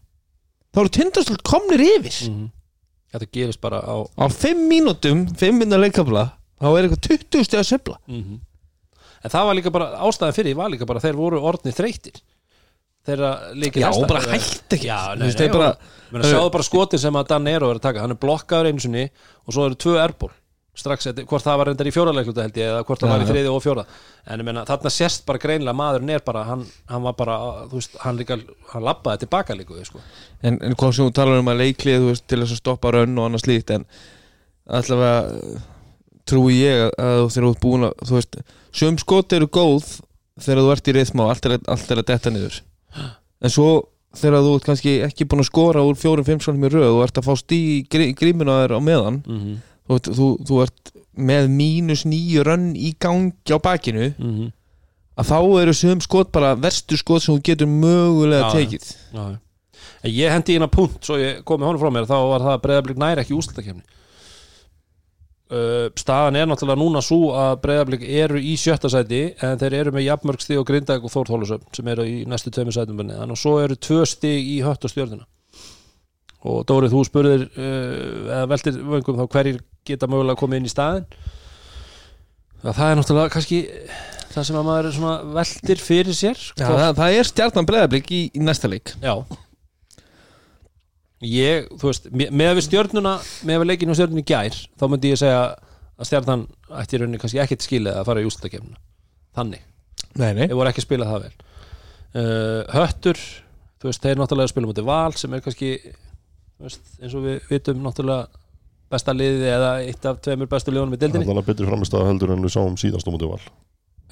þá 0.74 0.78
eru 0.82 0.92
tindastöld 0.98 1.42
komnir 1.48 1.80
yfir. 1.86 2.18
Mhm. 2.28 2.50
Þetta 3.12 3.28
gerist 3.36 3.60
bara 3.60 3.82
á 3.84 3.96
á 4.08 4.24
5 4.32 4.62
mínútum 4.70 5.26
5 5.36 5.58
minna 5.58 5.78
leikafla 5.80 6.26
þá 6.62 6.66
er 6.72 6.86
eitthvað 6.88 7.02
20 7.08 7.46
stíð 7.48 7.60
að 7.60 7.68
söfla. 7.68 7.96
En 9.22 9.30
það 9.30 9.48
var 9.48 9.54
líka 9.58 9.70
bara, 9.74 9.88
ástæðan 10.02 10.34
fyrir 10.34 10.56
var 10.58 10.70
líka 10.72 10.86
bara 10.88 11.02
þeir 11.02 11.18
voru 11.18 11.42
orðni 11.46 11.74
þreytir 11.76 12.22
þeirra 13.06 13.30
líki 13.58 13.82
Já, 13.82 13.88
og 13.90 14.06
bara 14.10 14.22
hætt 14.30 14.76
ekki. 14.76 14.86
Já, 14.86 14.98
Þú 15.12 15.18
nei, 15.18 15.26
veist, 15.26 15.38
nei, 15.38 15.46
þeir 15.48 15.56
bara, 15.56 15.70
Menna, 16.12 16.28
sjáðu 16.30 16.52
bara 16.54 16.66
skotin 16.66 17.02
sem 17.02 17.18
að 17.18 17.28
Dan 17.32 17.44
Nero 17.48 17.70
er 17.72 17.80
að 17.80 17.86
taka. 17.88 18.02
Hann 18.04 18.14
er 18.14 18.20
blokkaður 18.22 18.68
einu 18.70 18.84
sinni 18.84 19.04
og 19.42 19.56
svo 19.56 19.64
eru 19.66 19.78
tvö 19.82 19.96
erból 20.02 20.30
strax, 20.72 21.04
hvort 21.28 21.44
það 21.44 21.58
var 21.60 21.68
reyndar 21.68 21.88
í 21.88 21.92
fjóralegluta 21.92 22.44
held 22.46 22.56
ég 22.56 22.70
eða 22.70 22.84
hvort 22.88 23.02
það 23.02 23.10
Já, 23.10 23.12
var 23.12 23.22
í 23.22 23.28
þriði 23.28 23.50
og 23.52 23.60
fjóra 23.60 23.82
en 24.24 24.40
ég 24.40 24.46
meina, 24.46 24.62
þarna 24.64 24.92
sést 24.94 25.26
bara 25.28 25.40
greinlega 25.42 25.76
maðurinn 25.76 26.12
er 26.14 26.22
bara, 26.24 26.46
hann, 26.48 26.62
hann 26.88 27.04
var 27.04 27.16
bara 27.18 27.36
þú 27.68 27.76
veist, 27.76 27.98
hann 28.00 28.16
líka, 28.16 28.38
hann 28.70 28.86
labbaði 28.86 29.26
tilbaka 29.26 29.56
líka 29.58 29.84
sko. 29.84 30.00
en, 30.40 30.56
en 30.64 30.78
hvað 30.80 30.94
sem 30.96 31.10
þú 31.10 31.14
talar 31.18 31.42
um 31.42 31.52
að 31.52 31.60
leiklið 31.60 31.98
þú 32.00 32.08
veist, 32.08 32.24
til 32.24 32.40
þess 32.40 32.56
að 32.56 32.62
stoppa 32.62 32.94
rönn 32.96 33.20
og 33.20 33.28
annað 33.28 33.44
slíkt 33.44 33.74
en 33.76 33.84
allavega 34.80 35.20
uh, 35.28 35.60
trúi 36.32 36.56
ég 36.62 36.86
að, 36.86 36.92
að 37.04 37.28
þegar 37.34 37.44
þú 37.44 37.52
ert 37.52 37.62
búin 37.66 37.88
að 37.90 38.08
þú 38.08 38.16
veist, 38.16 38.40
söm 38.80 39.00
skot 39.02 39.36
eru 39.36 39.50
góð 39.52 39.94
þegar 40.40 40.62
þú 40.62 40.72
ert 40.72 40.88
í 40.88 40.96
er, 40.96 41.58
allt 41.68 41.90
er 41.92 42.00
að 42.00 42.06
detta 42.08 42.32
niður. 42.32 42.62
En 43.42 43.52
svo 43.52 43.68
þegar 44.16 44.44
þú 44.46 44.54
ert 44.56 44.68
kannski 44.70 44.94
ekki 45.04 45.26
búin 45.28 45.42
að 45.44 45.50
skora 45.50 45.84
úr 45.84 45.98
fjórum-fimm 46.00 46.40
mm 49.92 50.00
-hmm. 50.00 50.16
þú, 50.16 50.26
þú, 50.40 50.48
þú 50.48 50.62
ert 50.62 50.92
með 51.12 51.48
mínus 51.48 52.04
nýju 52.08 52.42
rönn 52.42 52.74
í 52.76 52.94
gangi 52.98 53.52
á 53.52 53.58
bakinu. 53.60 54.12
Að 55.12 55.28
þá 55.28 55.38
eru 55.60 55.72
söm 55.76 56.00
skot 56.00 56.32
bara 56.32 56.54
verstu 56.54 56.96
skot 56.96 57.22
sem 57.22 57.34
þú 57.34 57.42
getur 57.44 57.68
mögulega 57.68 58.48
Já, 58.48 58.52
tekið. 58.52 58.84
Já, 59.12 59.22
já. 59.30 59.38
En 60.02 60.10
ég 60.10 60.32
hendi 60.32 60.56
inn 60.56 60.66
að 60.66 60.74
punkt 60.74 61.04
svo 61.04 61.18
ég 61.20 61.42
kom 61.46 61.60
með 61.60 61.66
honum 61.66 61.82
frá 61.82 61.90
mér 61.94 62.08
þá 62.10 62.18
var 62.26 62.40
það 62.40 62.54
að 62.56 62.62
breyðablík 62.64 62.98
næri 63.02 63.22
ekki 63.22 63.36
úslutakefni 63.38 63.82
uh, 65.52 65.88
staðan 65.98 66.38
er 66.40 66.48
náttúrulega 66.50 66.80
núna 66.80 67.02
svo 67.04 67.32
að 67.38 67.54
breyðablík 67.66 68.06
eru 68.08 68.40
í 68.40 68.56
sjötta 68.60 68.90
sæti 68.92 69.22
en 69.42 69.60
þeir 69.60 69.78
eru 69.80 69.94
með 69.94 70.08
jafnmörg 70.08 70.44
stig 70.44 70.60
og 70.60 70.66
grindag 70.68 71.04
og 71.04 71.14
þórþólusöfn 71.14 71.70
sem 71.76 71.92
eru 71.94 72.08
í 72.08 72.16
næstu 72.28 72.52
tveimur 72.54 72.76
sætum 72.76 72.98
þannig 73.02 73.22
að 73.22 73.38
svo 73.44 73.54
eru 73.62 73.78
tvö 73.78 74.02
stig 74.08 74.50
í 74.56 74.58
hött 74.66 74.88
og 76.42 76.56
og 76.58 76.64
Dórið 76.66 76.94
þú 76.96 77.02
spurðir 77.06 77.44
uh, 77.54 78.32
eða 78.32 78.46
veltir 78.50 78.78
vöngum 78.82 79.20
þá 79.20 79.26
hverjir 79.36 79.60
geta 79.86 80.08
mögulega 80.10 80.40
komið 80.40 80.60
inn 80.62 80.66
í 80.70 80.72
staðin 80.72 81.06
Já, 82.62 82.70
það 82.70 82.88
er 82.88 82.98
náttúrulega 83.00 83.32
kannski 83.34 83.60
það 84.32 84.44
sem 84.48 84.58
að 84.58 84.66
maður 84.68 84.88
er 84.88 84.94
svona 84.96 85.14
veltir 85.36 85.80
fyrir 85.82 86.14
sér 86.18 86.38
Já, 86.58 86.66
það, 86.66 86.92
það 86.98 87.16
er 87.20 87.28
stjarnan 87.30 87.66
breðablík 87.68 88.12
í, 88.14 88.20
í 88.32 88.42
næsta 88.46 88.70
leik. 88.70 88.94
Já. 89.02 89.14
Ég, 91.22 91.68
þú 91.78 91.90
veist, 91.90 92.08
me- 92.10 92.30
með 92.34 92.56
við 92.58 92.64
stjörnuna 92.66 93.12
með 93.46 93.60
við 93.62 93.68
leikinu 93.70 93.94
stjörnuna 93.94 94.22
í 94.24 94.26
gær 94.26 94.56
þá 94.80 94.84
myndi 94.90 95.12
ég 95.12 95.20
segja 95.20 95.42
að 95.52 96.08
stjarnan 96.08 96.46
ætti 96.80 96.96
í 96.96 97.00
rauninni 97.02 97.20
kannski 97.22 97.38
ekkert 97.42 97.62
skilið 97.66 97.98
að 98.00 98.08
fara 98.08 98.22
í 98.24 98.26
úslutakefnina 98.26 98.80
Þannig, 99.38 99.62
Nei, 100.18 100.32
nei. 100.36 100.42
Þeir 100.50 100.58
voru 100.58 100.68
ekki 100.72 100.82
að 100.82 100.84
spila 100.88 101.06
það 101.08 101.22
vel. 101.22 101.36
Uh, 102.12 102.62
Höttur 102.74 103.20
þú 103.80 103.88
veist, 103.88 104.02
þeir 104.04 104.18
náttúrulega 104.20 104.50
spila 104.50 104.68
mútið 104.68 104.88
val 104.90 105.14
sem 105.16 105.32
er 105.38 105.44
kannski 105.46 105.70
veist, 106.62 106.80
eins 107.02 107.14
og 107.18 107.24
við 107.26 107.40
vitum 107.50 107.82
náttúrulega 107.82 108.26
besta 108.92 109.14
liðið 109.16 109.48
eða 109.48 109.72
eitt 109.88 110.04
af 110.06 110.20
tveimur 110.24 110.48
bestu 110.52 110.70
liðunum 110.74 110.94
í 110.94 111.00
deildinni. 111.00 111.24
Þannig 111.26 111.42
að 111.42 111.50
betri 111.52 111.66
framist 111.70 111.94
að 111.96 112.06
heldur 112.10 112.32
en 112.34 112.42
við 112.44 112.52
sáum 112.56 112.74
síðast 112.80 113.08
á 113.08 113.10
mútið 113.14 113.30
val. 113.32 113.40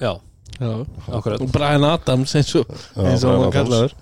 Já, 0.01 0.13
Já. 0.57 0.71
akkurat. 1.13 1.41
Og 1.45 1.51
Brian 1.53 1.83
Adams 1.85 2.33
eins 2.35 2.49
og, 2.57 2.65
Já, 2.97 3.03
eins 3.11 3.23
og 3.23 3.35
hann 3.43 3.53
kallaður. 3.53 3.93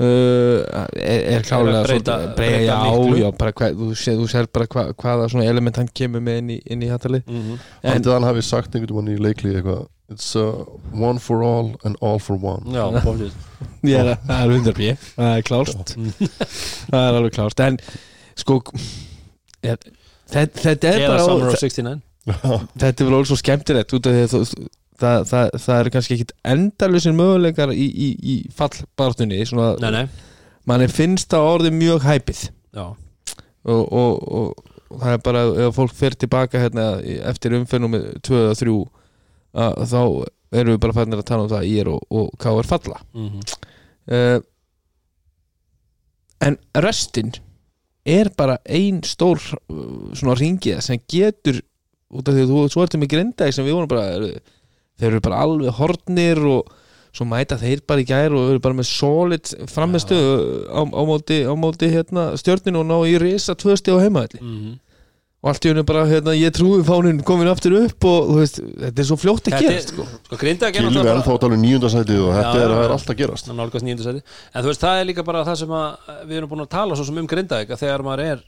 Uh, 0.00 0.64
er, 0.96 1.20
er 1.36 1.44
klálega 1.46 1.82
að 1.82 1.86
breyta- 1.90 2.16
svolítið- 2.16 2.34
breyta 2.38 2.62
já, 2.64 2.78
miklu. 2.88 3.18
já, 3.20 3.28
bara 3.38 3.52
hvað, 3.52 3.76
þú, 3.82 3.88
sér, 4.02 4.16
þú 4.22 4.28
sér 4.32 4.48
bara 4.52 4.66
hva, 4.72 4.84
hvaða 5.04 5.28
svona 5.30 5.44
element 5.52 5.76
hann 5.76 5.88
kemur 5.94 6.24
með 6.24 6.38
inn 6.42 6.50
í, 6.56 6.58
inn 6.74 6.82
í 6.82 6.88
hattalið 6.90 7.22
mm 7.28 7.42
-hmm. 7.42 7.58
En- 7.82 7.92
Haldið 7.92 8.12
hann 8.12 8.28
hafi 8.30 8.42
sagt 8.42 8.74
einhvern 8.74 8.96
veginn 9.04 9.18
í 9.18 9.22
leikli 9.22 9.54
eitthvað 9.54 9.86
It's 10.12 10.34
uh, 10.36 10.64
one 10.92 11.18
for 11.22 11.42
all 11.46 11.72
and 11.84 11.96
all 12.00 12.18
for 12.22 12.36
one. 12.36 12.62
Já, 12.72 12.84
er, 12.92 14.12
það 14.28 14.38
er 14.38 14.54
100 14.58 14.76
p 14.78 14.92
það 15.16 15.32
er 15.38 15.42
klárt. 15.48 15.96
Það 16.92 17.02
er 17.08 17.18
alveg 17.18 17.34
klárt. 17.36 17.62
En 17.66 17.78
sko 18.38 18.60
er, 19.62 19.78
þetta, 20.32 20.62
þetta 20.66 20.92
er 20.92 21.00
Eða 21.02 21.10
bara 21.12 21.26
Summer 21.26 21.52
of 21.52 21.58
þa- 21.58 21.62
69 21.68 22.00
þetta 22.78 22.92
er 22.92 23.08
vel 23.08 23.16
alveg 23.16 23.30
svo 23.32 23.38
skemmtilegt 23.40 23.94
út 23.96 24.06
af 24.08 24.14
því 24.16 24.22
að 24.22 24.32
þú, 24.32 24.66
það, 25.02 25.24
það, 25.30 25.48
það 25.64 25.80
eru 25.82 25.92
kannski 25.96 26.16
ekkit 26.18 26.34
endalusir 26.52 27.16
möguleikar 27.18 27.72
í, 27.74 27.86
í, 27.88 28.08
í 28.22 28.36
fallbartunni 28.54 29.40
svona, 29.48 29.72
Nei, 29.82 29.90
nei, 29.96 30.04
manni 30.70 30.86
finnst 30.92 31.30
það 31.32 31.48
orðið 31.56 31.78
mjög 31.80 32.06
hæpið 32.06 32.42
já. 32.46 32.84
Og, 33.62 33.82
og, 33.82 34.22
og, 34.22 34.70
og 34.92 35.02
það 35.02 35.16
er 35.16 35.22
bara 35.26 35.42
ef 35.66 35.76
fólk 35.78 35.94
fer 35.98 36.16
tilbaka 36.18 36.62
hérna, 36.62 36.86
eftir 37.30 37.54
umfennum 37.58 37.94
með 37.96 38.06
2 38.26 38.38
eða 38.44 38.56
3 38.62 38.76
að, 39.52 39.82
þá 39.92 40.00
erum 40.52 40.74
við 40.74 40.82
bara 40.84 40.96
fannir 40.96 41.22
að 41.22 41.28
tala 41.28 41.46
um 41.46 41.52
það 41.52 41.62
að 41.62 41.70
ég 41.70 41.84
er 41.84 41.92
og, 41.92 42.02
og 42.10 42.30
hvað 42.42 42.60
er 42.60 42.70
falla. 42.72 43.00
Mm 43.12 43.28
-hmm. 43.28 43.42
uh, 44.12 44.40
en 46.42 46.58
restin 46.74 47.32
er 48.04 48.30
bara 48.36 48.58
ein 48.66 49.02
stór 49.02 49.38
uh, 49.38 50.14
svona 50.14 50.34
ringiða 50.34 50.80
sem 50.80 51.00
getur 51.08 51.62
út 52.12 52.28
af 52.28 52.34
því 52.34 52.44
að 52.44 52.52
þú 52.52 52.68
svo 52.68 52.84
ertu 52.84 52.98
með 52.98 53.12
grindæk 53.14 53.54
sem 53.54 53.64
við 53.64 53.76
vorum 53.76 53.88
bara 53.88 54.04
þeir 55.00 55.10
eru 55.12 55.20
bara 55.24 55.42
alveg 55.44 55.76
hornir 55.78 56.40
og 56.44 56.72
svo 57.12 57.26
mæta 57.28 57.58
þeir 57.60 57.82
bara 57.88 58.00
í 58.00 58.08
gær 58.08 58.34
og 58.36 58.50
eru 58.50 58.62
bara 58.64 58.76
með 58.76 58.88
solid 58.88 59.50
framistu 59.68 60.16
á, 60.72 60.80
á 60.80 61.02
móti, 61.08 61.42
á 61.44 61.52
móti 61.56 61.90
hérna, 61.92 62.32
stjörninu 62.40 62.80
og 62.80 62.88
ná 62.88 62.96
í 63.08 63.18
risa 63.20 63.56
tvö 63.58 63.76
stíð 63.76 64.00
á 64.00 64.04
heimaðalli 64.04 64.40
Mm 64.40 64.78
og 65.42 65.48
allt 65.50 65.64
í 65.66 65.70
hennu 65.72 65.82
bara 65.86 66.04
hérna, 66.06 66.32
ég 66.38 66.52
trúi 66.54 66.84
fánin 66.86 67.18
komin 67.26 67.48
aftur 67.50 67.74
upp 67.80 68.06
og 68.06 68.28
þú 68.30 68.36
veist, 68.38 68.60
þetta 68.62 69.02
er 69.02 69.08
svo 69.08 69.16
fljótt 69.18 69.48
að 69.50 69.64
gera 69.64 69.80
sko. 69.82 70.06
Sko 70.28 70.38
Grindag 70.38 70.70
er 70.70 70.76
Gilvi 70.78 70.92
náttúrulega 70.94 71.16
ennþá 71.18 71.34
að 71.34 71.40
tala 71.42 71.56
um 71.58 71.64
níundasætið 71.66 72.20
og 72.22 72.32
þetta 72.36 72.52
Já, 72.52 72.62
er, 72.62 72.74
það 72.76 72.84
er 72.86 72.94
alltaf 72.96 73.14
að 73.14 73.20
gerast. 73.22 73.48
Ná 73.50 73.54
nálgast 73.58 73.86
nýjöndu 73.88 74.06
seti 74.06 74.22
En 74.22 74.62
þú 74.62 74.70
veist, 74.70 74.84
það 74.86 75.00
er 75.02 75.08
líka 75.10 75.24
bara 75.26 75.42
það 75.48 75.58
sem 75.64 75.74
að 75.80 76.12
við 76.30 76.38
erum 76.38 76.52
búin 76.52 76.62
að 76.66 76.70
tala 76.76 76.98
svo 77.00 77.06
sem 77.08 77.18
um 77.22 77.30
Grindavík 77.32 77.74
að 77.74 77.82
þegar 77.82 78.04
maður 78.06 78.24
er 78.28 78.44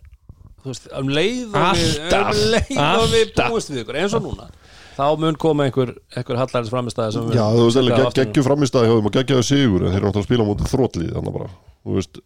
þú 0.65 0.71
veist, 0.71 0.87
um 1.01 1.11
leið 1.19 1.43
og 1.51 1.67
við, 1.75 1.97
Alltaf, 2.05 2.31
um 2.31 2.55
leið 2.55 2.79
og 2.85 3.09
við 3.11 3.25
alltaf. 3.27 3.51
búist 3.53 3.73
við 3.75 3.83
ykkur 3.83 3.99
eins 4.01 4.15
og 4.17 4.25
núna 4.25 4.47
þá 4.95 5.05
mun 5.19 5.35
koma 5.43 5.67
einhver, 5.67 5.91
einhver 6.15 6.39
hallarins 6.39 6.71
framistæði 6.71 7.17
sem 7.17 7.27
við 7.27 7.41
Já, 7.41 7.45
þú 7.51 7.65
veist, 7.67 8.21
geggjum 8.21 8.47
framistæði 8.47 8.87
hjá 8.87 8.95
þeim 9.01 9.09
og 9.11 9.17
geggjaðu 9.19 9.47
sigur 9.49 9.85
þeir 9.89 9.97
eru 9.99 10.07
náttúrulega 10.07 10.23
að 10.23 10.29
spila 10.29 10.47
á 10.47 10.49
mótið 10.53 10.71
þrótlið 10.71 11.11
þannig 11.19 11.35
bara, 11.35 11.49
þú 11.83 11.97
veist 11.99 12.21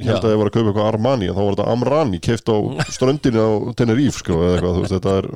ég 0.00 0.10
held 0.10 0.24
að 0.24 0.34
ég 0.34 0.40
var 0.40 0.50
að 0.50 0.56
kaupa 0.56 0.70
eitthvað 0.70 0.88
Armani 0.88 1.28
en 1.28 1.36
þá 1.36 1.42
var 1.42 1.56
þetta 1.56 1.74
Amrani 1.74 2.20
keift 2.24 2.50
á 2.50 2.56
ströndinni 2.96 3.42
á 3.44 3.50
Tenerife 3.78 4.22
sko, 4.22 4.40
eða 4.40 4.56
eitthvað, 4.56 4.80
veist, 4.82 4.96
þetta 4.96 5.18
er 5.20 5.30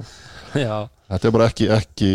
Já, 0.56 0.88
þetta 1.12 1.28
er 1.28 1.34
bara 1.36 1.50
ekki, 1.52 1.68
ekki 1.74 2.10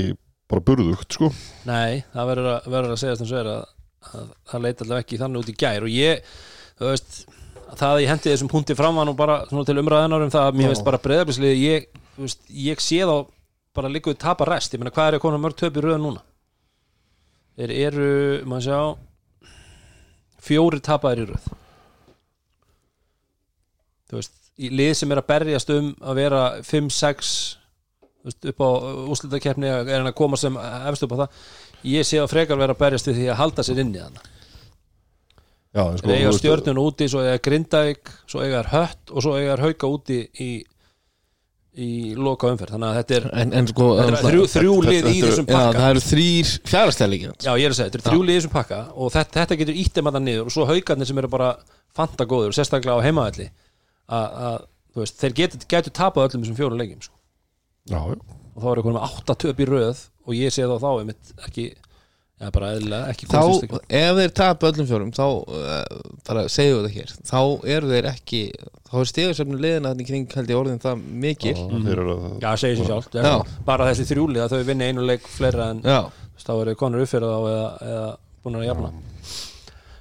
bara 0.49 0.65
burðugt, 0.65 1.15
sko. 1.15 1.29
Nei, 1.69 2.03
það 2.13 2.29
verður 2.32 2.49
að, 2.53 2.67
verður 2.73 2.95
að 2.95 2.99
segja 3.01 3.39
er 3.39 3.51
að, 3.51 3.62
að 4.10 4.27
það 4.51 4.65
leita 4.65 4.86
allavega 4.86 5.06
ekki 5.06 5.21
þannig 5.21 5.43
út 5.43 5.51
í 5.53 5.56
gær. 5.63 5.86
Og 5.86 5.93
ég, 5.93 6.34
þú 6.79 6.89
veist 6.89 7.23
það 7.73 7.88
að 7.89 8.03
ég 8.03 8.12
hendi 8.12 8.32
þessum 8.32 8.51
punkti 8.51 8.77
fram 8.77 8.99
var 8.99 9.08
nú 9.10 9.15
bara 9.17 9.39
til 9.49 9.79
umræðanar 9.82 10.25
um 10.25 10.34
það 10.34 10.49
að 10.49 10.60
mér 10.60 10.73
veist 10.73 10.86
bara 10.86 11.01
breyðablislið 11.01 11.56
ég, 11.62 11.88
veist, 12.19 12.43
ég 12.49 12.84
sé 12.84 13.01
þá 13.08 13.15
bara 13.73 13.89
líkuð 13.89 14.19
tapa 14.21 14.45
rest, 14.49 14.75
ég 14.75 14.82
meina 14.82 14.93
hvað 14.93 15.10
er 15.10 15.17
að 15.17 15.23
koma 15.23 15.41
mörg 15.41 15.58
töp 15.58 15.79
í 15.79 15.84
röðun 15.84 16.06
núna? 16.06 16.21
Þeir 17.58 17.73
eru, 17.88 18.12
maður 18.49 18.67
sjá 18.67 19.49
fjóri 20.43 20.82
tapaðir 20.86 21.23
í 21.23 21.27
röð 21.32 21.49
þú 24.13 24.21
veist 24.21 24.39
í 24.63 24.69
lið 24.78 24.93
sem 24.99 25.12
er 25.15 25.21
að 25.23 25.30
berjast 25.34 25.71
um 25.73 25.91
að 26.06 26.19
vera 26.21 26.41
5-6 26.62 27.32
þú 28.23 28.30
veist, 28.30 28.49
upp 28.54 28.62
á 28.62 28.69
úslitakeppni 29.15 29.71
er 29.73 29.89
hann 29.97 30.12
að 30.12 30.17
koma 30.19 30.38
sem 30.39 30.58
efst 30.62 31.06
upp 31.08 31.15
á 31.17 31.21
það 31.23 31.39
ég 31.93 32.06
sé 32.08 32.21
að 32.21 32.30
frekar 32.32 32.60
vera 32.62 32.76
að 32.78 32.84
berjast 32.86 33.10
við 33.10 33.17
því 33.23 33.32
að 33.34 33.41
halda 33.41 33.65
sér 33.67 33.82
inni 33.84 34.04
þannig 34.04 34.30
Já, 35.73 35.82
en 35.89 35.97
sko, 35.97 36.12
eiga 36.13 36.32
stjörnun 36.38 36.78
úti, 36.84 37.08
svo 37.10 37.23
eiga 37.26 37.39
Grindavík 37.41 38.12
svo 38.30 38.43
eiga 38.45 38.62
hött 38.69 39.10
og 39.10 39.26
svo 39.26 39.34
eiga 39.39 39.56
hauka 39.58 39.89
úti 39.89 40.19
í, 40.45 40.49
í 41.82 41.88
loka 42.13 42.52
umferð, 42.54 42.76
þannig 42.76 42.91
að 42.91 42.99
þetta 42.99 43.15
er, 43.17 43.26
en, 43.41 43.54
en 43.58 43.69
sko 43.71 43.88
þetta 43.97 44.13
er 44.13 44.28
þrjú, 44.28 44.43
þrjú 44.54 44.76
þetta- 44.76 44.91
lið 44.93 45.10
í 45.10 45.23
þessum 45.26 45.47
já, 45.49 45.56
pakka 45.58 45.80
það 45.82 45.89
eru 45.95 46.04
þrýr 46.06 46.52
fjárastæðleiki 46.69 47.32
Já, 47.34 47.52
ég 47.58 47.65
er 47.65 47.73
að 47.73 47.80
segja, 47.80 47.89
þetta 47.89 48.02
er 48.04 48.06
þrjú 48.12 48.21
lið 48.28 48.36
í 48.36 48.38
þessum 48.38 48.54
pakka 48.54 48.82
og 48.93 49.13
þetta, 49.17 49.39
þetta 49.39 49.60
getur 49.63 49.82
ítt 49.82 49.97
þeim 49.97 50.12
að 50.12 50.19
það 50.19 50.26
niður 50.30 50.45
og 50.52 50.56
svo 50.60 50.69
haukarnir 50.69 51.10
sem 51.10 51.23
eru 51.23 51.32
bara 51.34 51.49
fanta 51.97 52.30
góður 52.30 52.54
og 52.54 52.58
sérstaklega 52.60 53.02
á 53.02 53.06
heimaðalli 53.10 53.49
að, 54.17 54.38
að 54.49 54.58
veist, 55.02 55.19
þeir 55.21 55.38
getur, 55.41 55.63
getur 55.76 55.95
tapað 55.99 56.28
öllum 56.30 56.43
þessum 56.45 56.60
fjórum 56.60 56.82
leikjum 56.82 57.06
sko. 57.06 57.15
Já, 57.91 57.99
og 58.04 58.60
þá 58.62 58.67
er 58.69 58.82
eitthvað 58.82 58.97
með 58.97 59.08
átta 59.10 59.38
töp 59.43 59.63
í 59.63 59.69
röð 59.69 60.04
og 60.23 60.38
ég 60.38 60.54
sé 60.56 60.67
þá 60.69 60.78
þá 60.84 60.91
einmitt 60.93 61.34
ekki, 61.47 61.71
Já, 62.41 62.47
bara 62.52 62.71
eðlilega, 62.76 63.12
ekki 63.13 63.28
þá, 63.30 63.78
ef 63.93 64.15
þeir 64.17 64.32
tapa 64.36 64.69
öllum 64.71 64.88
fjórum 64.89 65.12
þá, 65.15 65.26
uh, 65.47 65.99
bara 66.28 66.41
segjum 66.52 66.80
við 66.82 66.88
það 66.88 66.95
hér 66.97 67.12
þá 67.30 67.39
eru 67.76 67.91
þeir 67.91 68.08
ekki 68.10 68.39
þá 68.89 68.95
er 68.99 69.10
stegarsöfnum 69.12 69.62
liðina 69.63 69.91
þannig 69.93 70.10
kring 70.10 70.36
held 70.38 70.52
ég 70.52 70.60
orðin 70.60 70.82
það 70.84 71.06
mikil. 71.23 71.54
Já, 71.54 71.80
þeir 71.86 72.02
eru 72.04 72.15
að 72.17 72.26
Já, 72.43 72.49
segir 72.62 72.80
sér 72.82 72.89
sjálft 72.89 73.15
Já. 73.17 73.32
Bara 73.69 73.88
þessi 73.89 74.08
þrjúli 74.10 74.43
að 74.43 74.54
þau 74.58 74.67
vinni 74.67 74.89
einu 74.89 75.06
leik 75.08 75.30
fleira 75.30 75.69
en 75.73 75.82
þá 75.86 76.52
eru 76.58 76.76
konur 76.82 77.06
uppfyrir 77.06 77.32
þá 77.32 77.47
eða, 77.54 77.69
eða 77.93 78.06
búin 78.43 78.60
að 78.60 78.67
jafna 78.67 78.91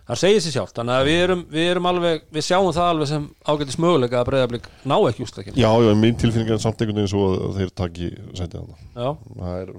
það 0.09 0.21
segir 0.23 0.43
sér 0.45 0.55
sjálft 0.57 0.79
þannig 0.79 0.99
að 0.99 1.09
við 1.09 1.21
erum, 1.25 1.43
við 1.53 1.69
erum 1.73 1.89
alveg 1.93 2.25
við 2.35 2.47
sjáum 2.47 2.71
það 2.75 2.89
alveg 2.93 3.11
sem 3.13 3.27
ágætis 3.47 3.79
möguleika 3.83 4.19
að 4.21 4.29
breyðablík 4.31 4.69
ná 4.91 4.97
ekki 5.09 5.27
ústakinn 5.27 5.59
Já, 5.61 5.69
já, 5.87 5.91
mín 6.03 6.19
tilfinning 6.19 6.51
er 6.53 6.63
samt 6.63 6.83
einhvern 6.83 6.99
veginn 7.01 7.13
svo 7.13 7.27
að 7.37 7.59
þeir 7.61 7.75
taki 7.83 8.09
sætið 8.39 8.65
hana 8.65 8.77
Já, 8.93 9.11
Það 9.39 9.55
er 9.61 9.73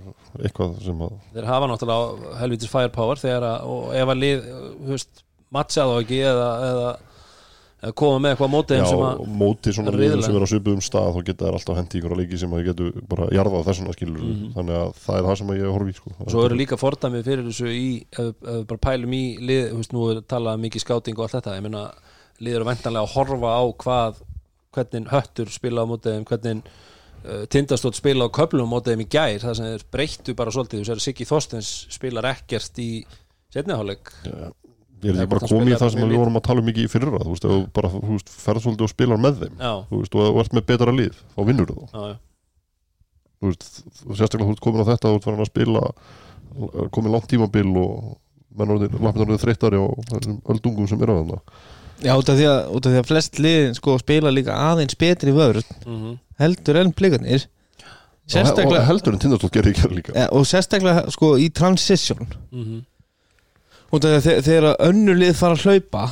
eitthvað 0.47 0.77
sem 0.87 1.03
að 1.07 1.17
þeir 1.35 1.49
hafa 1.51 1.71
náttúrulega 1.73 2.35
helvitis 2.39 2.71
firepower 2.71 3.23
þegar 3.23 3.47
að, 3.49 3.73
og 3.75 3.89
ef 3.99 4.13
að 4.13 4.21
lið 4.23 4.47
þú 4.53 4.93
veist, 4.93 5.25
matcha 5.53 5.89
þá 5.89 5.95
ekki 5.99 6.21
eða, 6.31 6.47
eða, 6.69 6.93
eða 7.83 7.95
koma 7.99 8.19
með 8.23 8.33
eitthvað 8.33 8.47
á 8.47 8.53
móti 8.53 8.73
Já, 8.73 8.79
þeim 8.79 8.89
sem 8.89 9.01
að 9.03 9.21
og 9.23 9.31
móti 9.41 9.73
svona 9.75 9.91
liðum 9.91 10.03
riðla. 10.03 10.23
sem 10.25 10.37
er 10.37 10.45
á 10.45 10.51
svipuðum 10.51 10.83
stað 10.87 11.09
þá 11.13 11.21
geta 11.27 11.45
þær 11.47 11.57
alltaf 11.57 11.79
hendi 11.79 11.99
ykkur 11.99 12.13
að 12.15 12.21
leiki 12.21 12.37
sem 12.39 12.53
að 12.53 12.59
þið 12.61 12.67
getur 12.69 12.89
bara 13.11 13.27
jarðað 13.35 13.67
þessuna 13.67 13.95
skilur 13.97 14.23
þannig 14.55 14.75
að 14.79 14.89
það 15.03 15.17
er 15.19 15.27
það 15.27 15.37
sem 15.41 15.51
að 15.51 15.59
ég 15.59 15.73
horfi 15.75 15.93
sko. 15.97 16.13
Svo 16.31 16.45
eru 16.47 16.59
líka 16.59 16.79
fordæmið 16.79 17.27
fyrir 17.27 17.45
þessu 17.49 17.67
í 17.73 17.89
ef, 18.07 18.17
ef 18.23 18.31
við 18.47 18.63
bara 18.71 18.83
pælum 18.87 19.13
í 19.17 19.23
lið 19.43 19.63
þú 19.73 19.77
veist, 19.81 19.93
nú 19.97 20.01
er 20.13 20.21
talað 20.31 20.63
mikið 20.63 20.85
skáting 20.85 21.19
og 21.19 21.23
allt 21.27 21.35
þetta 21.39 21.57
ég 21.57 21.65
meina, 21.67 21.83
lið 22.39 22.53
eru 22.59 22.69
vendanlega 22.71 23.03
að 23.03 23.13
horfa 23.17 23.49
á 23.51 23.63
hvað 23.83 24.23
hvernig 24.73 25.11
höttur 25.11 25.47
spila 25.53 25.83
á 25.83 25.89
móti 25.91 26.09
þeim 26.09 26.25
hvernig 26.31 26.63
uh, 27.27 27.43
tindastótt 27.51 27.99
spila 27.99 28.25
á 28.25 28.35
köflum 28.35 28.71
á 28.71 28.73
móti 28.73 28.93
þeim 28.93 29.03
í 29.03 29.11
gær 29.11 29.43
það 29.43 29.59
sem 29.59 29.67
þeir 29.73 29.83
breyttu 29.91 30.31
bara 30.39 30.55
svolítið 30.55 30.79
Ég 35.03 35.19
er 35.19 35.29
bara 35.31 35.47
komið 35.47 35.73
í 35.73 35.79
það 35.81 35.93
sem 35.93 36.03
við 36.07 36.17
vorum 36.21 36.37
að 36.39 36.45
tala 36.47 36.63
um 36.63 36.67
mikið 36.69 36.87
í 36.87 36.91
fyrra 36.93 37.21
þú 37.23 37.33
veist, 37.33 37.45
ef 37.47 37.51
þú 37.53 37.59
bara 37.75 37.89
ferð 38.45 38.63
svolítið 38.63 38.85
og 38.87 38.91
spilar 38.93 39.19
með 39.23 39.41
þeim 39.43 39.55
já, 39.59 39.71
þú 39.89 40.01
veist, 40.03 40.15
og 40.15 40.27
þú 40.29 40.43
ert 40.43 40.57
með 40.57 40.65
betra 40.71 40.95
lið, 40.95 41.21
þá 41.35 41.41
vinnur 41.49 41.71
þú. 41.73 41.87
Já, 41.93 42.15
þú 43.43 43.51
veist, 43.51 43.69
og 44.07 44.19
sérstaklega 44.19 44.49
þú 44.49 44.55
ert 44.57 44.63
komin 44.67 44.83
á 44.83 44.89
þetta 44.93 45.11
þú 45.11 45.19
ert 45.19 45.27
farin 45.27 45.43
að 45.43 45.51
spila 45.51 45.85
komin 46.93 47.15
langt 47.15 47.29
tímabil 47.31 47.71
og 47.81 48.19
orðin 48.63 49.41
þreyttari 49.41 49.79
og 49.81 49.97
öldungum 50.53 50.87
sem 50.87 51.01
eru 51.01 51.15
að 51.17 51.23
þarna. 51.23 51.41
Já 52.03 52.13
út, 52.19 52.29
af 52.29 52.37
því 52.37 52.45
að, 52.49 52.61
út 52.75 52.85
af 52.87 52.93
því 52.93 52.99
að 52.99 53.07
flest 53.09 53.39
liðin 53.39 53.75
sko 53.77 53.97
spila 54.01 54.31
líka 54.33 54.55
aðeins 54.71 54.97
betri 54.99 55.33
vörð 55.35 55.67
mhm, 55.85 56.15
heldur 56.41 56.79
en 56.81 56.91
blikarnir. 56.95 57.45
Og 58.23 58.31
sérstaklega 58.33 58.85
heldur 58.87 59.15
en 59.15 59.21
tindastótt 59.23 59.53
gerir 59.55 59.73
ekki 59.73 59.89
líka. 59.91 60.15
Ja, 60.15 60.29
og 60.31 60.45
sérstaklega 60.47 61.05
sko 61.13 61.33
í 61.39 61.49
transition. 61.53 62.27
Mhm, 62.51 62.81
út 62.83 62.83
af 62.83 62.87
því 62.87 62.87
að 62.87 62.87
þe- 62.87 63.82
þegar 63.93 64.75
önnur 64.81 65.15
lið 65.19 65.35
fara 65.37 65.53
að 65.53 65.65
hlaupa 65.67 66.03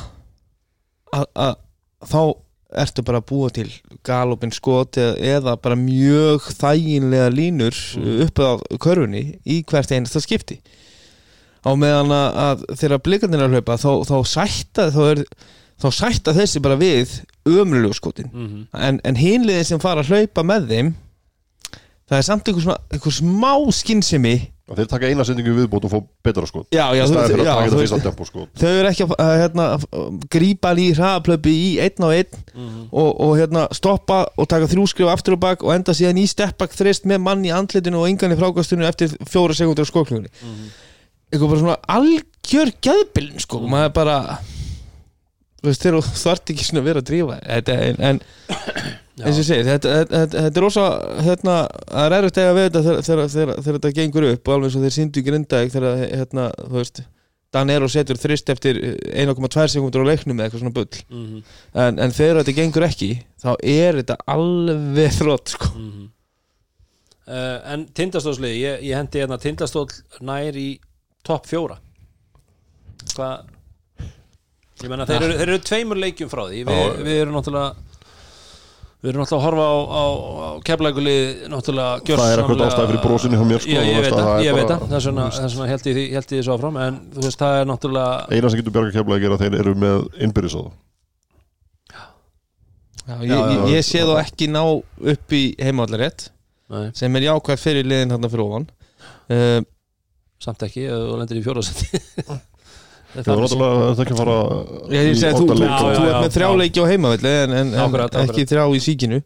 að, 1.12 1.26
að 1.34 1.54
þá 2.08 2.20
ertu 2.82 3.02
bara 3.04 3.18
að 3.20 3.26
búa 3.28 3.50
til 3.52 3.66
galopin 4.06 4.52
skot 4.54 4.96
eða, 4.96 5.56
bara 5.60 5.76
mjög 5.76 6.46
þæginlega 6.56 7.28
línur 7.34 7.74
Mm. 7.98 8.22
upp 8.24 8.38
á 8.40 8.50
körfunni 8.80 9.38
í 9.44 9.62
hvert 9.68 9.90
einasta 9.92 10.20
skipti. 10.22 10.60
Á 11.62 11.70
meðan 11.76 12.10
að, 12.10 12.38
að 12.46 12.62
þegar 12.80 13.02
blikarnir 13.04 13.42
að 13.44 13.52
hlaupa 13.58 13.76
þá, 13.76 13.90
þá 14.08 14.16
sætta 14.26 14.86
þá, 14.90 15.02
er, 15.12 15.24
þá 15.82 15.88
sætta 15.92 16.32
þessi 16.34 16.62
bara 16.64 16.78
við 16.80 17.20
ömrulegu 17.46 17.94
skotin. 17.94 18.30
Mhm. 18.32 18.64
En, 18.72 19.00
en 19.04 19.16
hinliðin 19.20 19.64
sem 19.68 19.78
fara 19.82 20.00
að 20.02 20.08
hlaupa 20.14 20.42
með 20.42 20.68
þeim 20.72 20.94
það 22.08 22.16
er 22.18 22.22
samt 22.26 22.48
einhver, 22.48 22.62
svona, 22.62 22.80
einhver 22.92 23.12
smá 23.14 23.52
skinnsemi 23.72 24.51
og 24.72 24.78
þeir 24.78 24.88
taka 24.88 25.10
eina 25.10 25.26
sendingu 25.28 25.52
viðbót 25.56 25.86
og 25.86 25.92
fá 25.92 25.98
betra 26.24 26.48
sko 26.48 26.64
já, 26.72 26.84
já, 26.96 27.02
þú, 27.04 27.42
já 27.44 27.52
að 27.52 27.74
þú 27.74 27.80
veist 27.82 27.98
tempo 28.06 28.26
sko 28.28 28.46
þau 28.56 28.70
eru 28.70 28.88
ekki 28.88 29.04
að, 29.06 29.12
að 29.24 29.32
hérna, 29.42 29.66
að 29.76 30.14
grípa 30.32 30.72
í 30.72 30.86
hraðaplöpi 30.96 31.52
í 31.52 31.68
einn 31.84 32.06
á 32.06 32.08
einn 32.08 32.38
mhm, 32.54 32.86
og, 32.88 33.10
og 33.26 33.34
hérna, 33.40 33.66
stoppa 33.76 34.22
og 34.32 34.48
taka 34.50 34.70
þrjúskrif 34.72 35.12
aftur 35.12 35.36
og 35.36 35.44
bak 35.44 35.66
og 35.66 35.74
enda 35.76 35.96
síðan 35.96 36.22
í 36.22 36.24
steppbak 36.30 36.72
þrist 36.78 37.06
með 37.10 37.20
mann 37.26 37.44
í 37.44 37.52
andlitinu 37.52 38.00
og 38.00 38.08
engan 38.08 38.32
í 38.32 38.40
frákastunum 38.40 38.88
eftir 38.88 39.12
fjóra 39.28 39.58
sekundur 39.58 39.84
á 39.84 39.92
skokklunni 39.92 40.32
mhm. 40.32 40.72
eitthvað 41.28 41.54
bara 41.54 41.62
svona 41.66 41.78
algjör 42.00 42.74
gæðbilin 42.80 43.44
sko, 43.44 43.60
maður 43.68 43.92
er 43.92 43.96
bara 44.00 44.18
þú 45.62 45.70
veist, 45.70 45.84
þegar 45.84 46.02
þú 46.02 46.18
þarft 46.18 46.52
ekki 46.52 46.66
svona 46.66 46.82
að 46.82 46.88
vera 46.88 47.02
að 47.02 47.08
drífa. 47.12 47.38
En, 47.46 48.00
en. 48.10 48.20
Eins 49.20 49.36
og 49.36 49.42
ég 49.42 49.48
segi, 49.48 49.64
þetta, 49.66 49.96
þetta, 50.02 50.20
þetta, 50.32 50.52
er 50.52 50.64
rosa 50.64 50.84
hérna, 51.26 51.56
það 51.88 52.06
er 52.06 52.14
erfitt 52.18 52.38
að 52.40 52.54
við 52.58 52.68
þetta 52.76 53.24
þegar, 53.32 53.50
þetta 53.66 53.92
gengur 53.98 54.28
upp 54.30 54.48
og 54.48 54.54
alveg 54.54 54.70
eins 54.70 54.78
og 54.78 54.86
þeir 54.86 54.94
síndu 54.96 55.20
í 55.20 55.26
grindaðik 55.26 55.74
þegar, 55.74 56.06
hérna, 56.06 56.46
þú 56.62 56.78
veist 56.78 57.02
Danero 57.52 57.88
setur 57.92 58.16
þrist 58.16 58.48
eftir 58.48 58.78
1,2 58.80 59.66
sekundur 59.74 60.06
á 60.08 60.08
leiknum 60.08 60.38
eða 60.38 60.46
eitthvað 60.48 60.62
svona 60.62 60.76
bull. 60.78 61.00
Mhm, 61.12 61.42
en, 61.84 61.98
en 62.00 62.14
þegar 62.16 62.40
þetta 62.40 62.54
gengur 62.56 62.86
ekki 62.86 63.10
þá 63.42 63.50
er 63.60 63.98
þetta 64.00 64.16
alveg 64.32 65.16
þrótt 65.18 65.56
sko. 65.58 65.72
mhm. 65.76 66.10
Uh, 67.22 67.60
en 67.70 67.84
tindastólslið, 67.94 68.56
ég, 68.58 68.80
ég 68.88 68.98
hendi 68.98 69.20
hérna 69.22 69.36
tindastól 69.38 69.84
nær 70.26 70.56
í 70.58 70.80
topp 71.22 71.46
fjóra. 71.46 71.76
Hvað 73.12 73.52
ég 74.82 74.90
menna 74.90 75.06
þeir 75.06 75.28
eru, 75.28 75.36
þeir 75.38 75.52
eru 75.52 75.60
tveimur 75.62 76.00
leikjum 76.02 76.32
frá 76.32 76.42
því. 76.48 76.64
Vi, 76.66 76.80
við 77.06 77.20
erum 77.20 77.36
náttúrulega 77.36 77.91
við 79.02 79.10
erum 79.10 79.22
náttúrulega 79.22 79.38
að 79.38 79.46
horfa 79.48 79.64
á, 79.66 79.76
á, 79.82 80.04
á 80.46 80.50
keflækulið 80.68 81.22
náttúrulega 81.50 82.04
það 82.06 82.32
er 82.32 82.42
eitthvað 82.42 82.64
ástæði 82.68 82.88
fyrir 82.92 83.02
brosinu 83.02 83.38
hjá 83.40 83.46
mér 83.50 83.64
sko 83.64 83.72
Já, 83.72 83.80
ég 83.82 83.96
veit 84.04 84.12
að 84.12 84.20
það, 84.22 84.36
er 84.36 84.44
ég 84.46 84.54
veit 84.58 84.68
bara- 84.68 84.78
það. 84.78 84.92
Þess 84.92 85.08
vegna, 85.10 85.22
þú 85.22 85.32
veist, 85.32 85.42
þess 85.42 85.56
vegna 85.58 85.70
held 85.72 85.88
ég 85.90 85.96
því, 85.98 86.04
held 86.12 86.22
ég 86.22 86.38
því 86.38 86.44
svo 86.46 86.54
áfram 86.58 86.78
en 86.84 87.00
þú 87.16 87.24
veist, 87.26 87.40
það 87.42 87.56
er 87.62 87.66
náttúrulega 87.72 88.12
eina 88.38 88.50
sem 88.52 88.60
getur 88.62 88.74
bjarga 88.76 88.94
keflaði 88.98 89.26
er 89.28 89.34
að 89.36 89.42
þeir 89.42 89.58
eru 89.62 89.74
með 89.82 90.06
innbyrðis 90.28 90.54
á 90.54 90.60
það. 90.62 90.72
Já, 91.92 93.16
ég, 93.18 93.26
Já, 93.26 93.34
já, 93.34 93.50
ég, 93.50 93.66
ég 93.74 93.82
sé 93.90 94.04
þá 94.06 94.14
ekki 94.22 94.46
ná 94.54 94.60
upp 94.62 95.34
í 95.34 95.42
heimallarétt 95.58 96.28
nei, 96.70 96.84
sem 96.94 97.16
er 97.18 97.26
jákvæð 97.26 97.58
fyrir 97.64 97.88
liðin 97.90 98.14
hérna 98.14 98.30
fyrir 98.30 98.44
ofan. 98.46 98.68
Uh, 99.32 99.58
samt 100.42 100.62
ekki, 100.62 100.86
þú 100.86 101.18
lendir 101.18 101.40
í 101.40 101.44
fjórasetti 101.44 102.02
Það 103.12 103.32
er 103.32 103.40
náttúrulega 103.42 103.88
þetta 103.88 104.04
ekki 104.04 104.14
að 104.14 104.20
fara 104.22 104.36
ég, 104.94 105.08
ég 105.08 105.16
segi, 105.20 105.32
þú, 105.36 105.46
þú, 105.48 105.64
ert 105.66 105.98
með 106.00 106.22
já. 106.24 106.28
þrjá 106.36 106.46
leiki 106.60 106.80
á 106.80 106.86
heimavalli 106.88 107.32
en, 107.32 107.56
en, 107.58 107.72
en 107.74 107.80
Akkurat, 107.84 108.06
akkurat. 108.08 108.30
ekki 108.30 108.46
þrjá 108.48 108.62
í 108.72 108.78
síkinu 108.80 109.18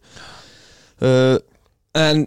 uh, 1.07 1.37
en 2.03 2.25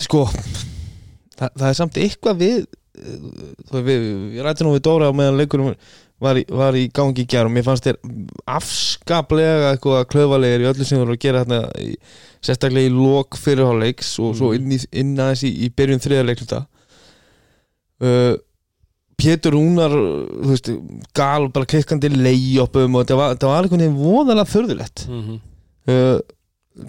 sko 0.00 0.22
það, 0.32 1.50
það 1.50 1.66
er 1.68 1.76
samt 1.76 1.98
eitthvað 2.00 2.40
við 2.40 2.62
uh, 2.62 3.26
þú, 3.68 3.82
við, 3.90 4.06
við 4.32 4.46
rætti 4.46 4.64
nú 4.64 4.72
við 4.72 4.84
Dóra 4.88 5.10
á 5.12 5.18
meðan 5.18 5.42
leikurum 5.42 5.74
var 6.22 6.38
í, 6.38 6.44
var 6.48 6.78
í 6.78 6.86
gangi 6.94 7.24
í 7.24 7.28
gær 7.28 7.48
og 7.48 7.52
mér 7.52 7.66
fannst 7.66 7.88
þér 7.88 7.98
afskaplega 8.56 9.72
eitthvað 9.74 10.06
klöfalegir 10.14 10.64
í 10.64 10.68
öllu 10.70 10.86
sem 10.86 10.96
þú 10.96 11.04
voru 11.04 11.16
að 11.18 11.24
gera 11.26 11.42
hérna 11.42 11.60
í, 11.82 11.90
sérstaklega 12.40 12.88
í 12.88 12.94
lok 12.94 13.36
fyrirháleiks 13.42 14.14
og 14.22 14.36
svo 14.38 14.52
inn, 14.56 14.70
í, 14.72 14.80
inn 15.02 15.12
aðeins 15.18 15.44
í, 15.48 15.52
í 15.66 15.70
byrjun 15.76 16.02
þriðarleikluta 16.04 16.62
uh, 18.06 18.32
Pétur 19.20 19.52
Rúnar 19.54 19.92
þú 19.94 20.50
veist, 20.50 20.70
gal 21.14 21.48
bara 21.54 21.68
klikkandi 21.68 22.08
leiðjópum 22.14 22.94
og 22.96 23.04
þetta 23.04 23.18
var, 23.18 23.34
var 23.42 23.66
einhvern 23.66 23.82
veginn 23.84 23.98
voðalega 24.00 24.48
þörðulegt 24.52 25.04
Mhm. 25.08 25.40
uh, 25.88 26.20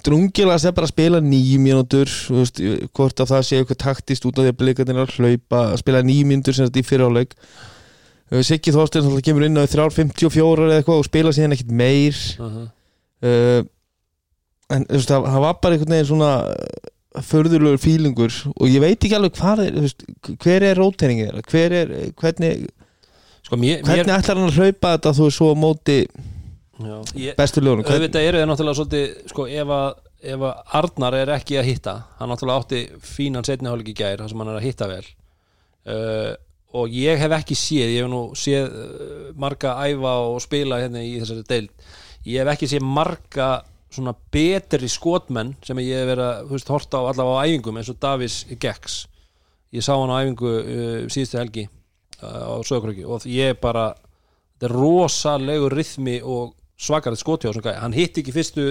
Drungilega 0.06 0.56
sem 0.64 0.72
bara 0.74 0.88
að 0.88 0.94
spila 0.94 1.20
nýjum 1.20 1.66
mínútur 1.68 2.08
þú 2.08 2.38
veist, 2.40 2.60
hvort 2.96 3.20
að 3.20 3.32
það 3.34 3.42
sé 3.44 3.58
eitthvað 3.60 3.82
taktist 3.84 4.24
út 4.26 4.38
af 4.40 4.46
því 4.46 4.52
að 4.54 4.60
blikarnir 4.62 4.96
er 5.02 5.10
að 5.10 5.18
hlaupa 5.20 5.60
að 5.74 5.78
spila 5.82 6.02
nýjum 6.08 6.30
mínútur 6.32 6.56
sem 6.56 6.70
þetta 6.70 6.80
í 6.80 6.88
fyrirháleik 6.88 7.34
uh, 8.32 8.42
Siggi 8.48 8.72
Þorstein 8.72 9.12
kemur 9.28 9.44
inn 9.50 9.60
á 9.60 9.68
3.54 9.68 10.64
eða 10.70 10.80
eitthvað 10.80 11.02
og 11.04 11.10
spila 11.10 11.36
síðan 11.36 11.58
ekkit 11.58 11.72
meir 11.84 12.16
Mhm. 12.40 12.64
uh, 13.28 13.62
en 14.72 14.86
þú 14.88 14.96
veist, 14.96 15.12
það, 15.12 15.28
það 15.36 15.42
var 15.44 15.60
bara 15.62 15.76
einhvern 15.76 15.94
veginn 15.98 16.12
svona 16.14 16.32
förðurlegur 17.22 17.82
fílingur 17.82 18.36
og 18.54 18.70
ég 18.70 18.82
veit 18.82 18.98
ekki 18.98 19.18
alveg 19.18 19.36
hvað 19.38 19.64
er 19.68 19.76
veist, 19.84 20.06
hver 20.42 20.66
er 20.66 20.80
þeirra? 20.82 21.44
Hver 21.50 21.76
er, 21.78 21.92
hvernig, 22.20 22.64
sko, 23.46 23.60
mér, 23.60 23.84
mér 23.84 23.90
hvernig 23.90 24.16
ætlar 24.16 24.40
hann 24.40 24.50
að 24.50 24.58
hlaupa 24.58 24.94
þetta 24.96 25.14
þú 25.20 25.28
er 25.28 25.36
svo 25.38 25.50
á 25.54 25.56
móti 25.64 25.98
já, 26.08 26.96
ég, 27.20 27.36
bestu 27.38 27.62
lögunum 27.62 27.86
hvern, 27.86 28.00
auðvitað 28.00 28.30
eru 28.30 28.42
þeir 28.42 28.50
náttúrulega 28.50 28.80
svolítið 28.80 29.34
sko, 29.34 29.46
ef, 29.62 29.74
að, 29.78 30.00
ef 30.34 30.48
að 30.50 30.80
Arnar 30.80 31.20
er 31.20 31.34
ekki 31.36 31.60
að 31.62 31.70
hitta 31.70 31.98
hann 32.20 32.34
náttúrulega 32.34 32.64
átti 32.64 32.82
fínan 33.14 33.48
setniháleik 33.48 33.94
í 33.94 33.98
gær 34.00 34.24
þar 34.24 34.34
sem 34.34 34.44
hann 34.44 34.54
er 34.54 34.60
að 34.62 34.68
hitta 34.68 34.90
vel. 34.90 35.04
Uh, 35.84 36.32
og 36.74 36.96
ég 36.96 37.20
hef 37.22 37.36
ekki 37.38 37.58
séð 37.60 37.92
ég 37.92 38.06
hef 38.06 38.10
nú 38.10 38.24
séð 38.40 38.72
uh, 38.72 39.28
marga 39.38 39.76
æfa 39.84 40.16
og 40.32 40.40
spila 40.42 40.80
hérna 40.82 41.04
í 41.06 41.20
þessari 41.20 41.46
deild. 41.52 41.92
Ég 42.26 42.42
hef 42.42 42.54
ekki 42.56 42.72
séð 42.72 42.88
marga 42.88 43.52
svona 43.94 44.16
betri 44.34 44.90
skotmenn 44.92 45.54
sem 45.66 45.80
ég 45.84 46.02
hef 46.02 46.10
verið 46.14 46.26
að 46.30 46.52
veist, 46.52 46.72
horta 46.74 47.02
á 47.02 47.10
allavega 47.12 47.40
á 47.40 47.44
æfingum 47.46 47.80
eins 47.80 47.92
og 47.94 48.00
Davís 48.02 48.42
Gex 48.60 49.04
ég 49.74 49.86
sá 49.86 49.94
hann 49.96 50.14
á 50.14 50.22
æfingu 50.22 50.50
uh, 50.50 50.98
síðustu 51.14 51.40
helgi 51.40 51.68
uh, 52.22 52.58
á 52.58 52.58
Söðukröki 52.66 53.06
og 53.06 53.26
ég 53.30 53.58
bara 53.62 53.92
þetta 53.94 54.70
er 54.70 54.78
rosalegur 54.78 55.74
rithmi 55.78 56.20
og 56.22 56.54
svakarið 56.84 57.22
skoti 57.22 57.48
á 57.48 57.50
þessum 57.52 57.66
gæði 57.66 57.82
hann 57.84 57.98
hitti 57.98 58.24
ekki 58.24 58.36
fyrstu 58.36 58.70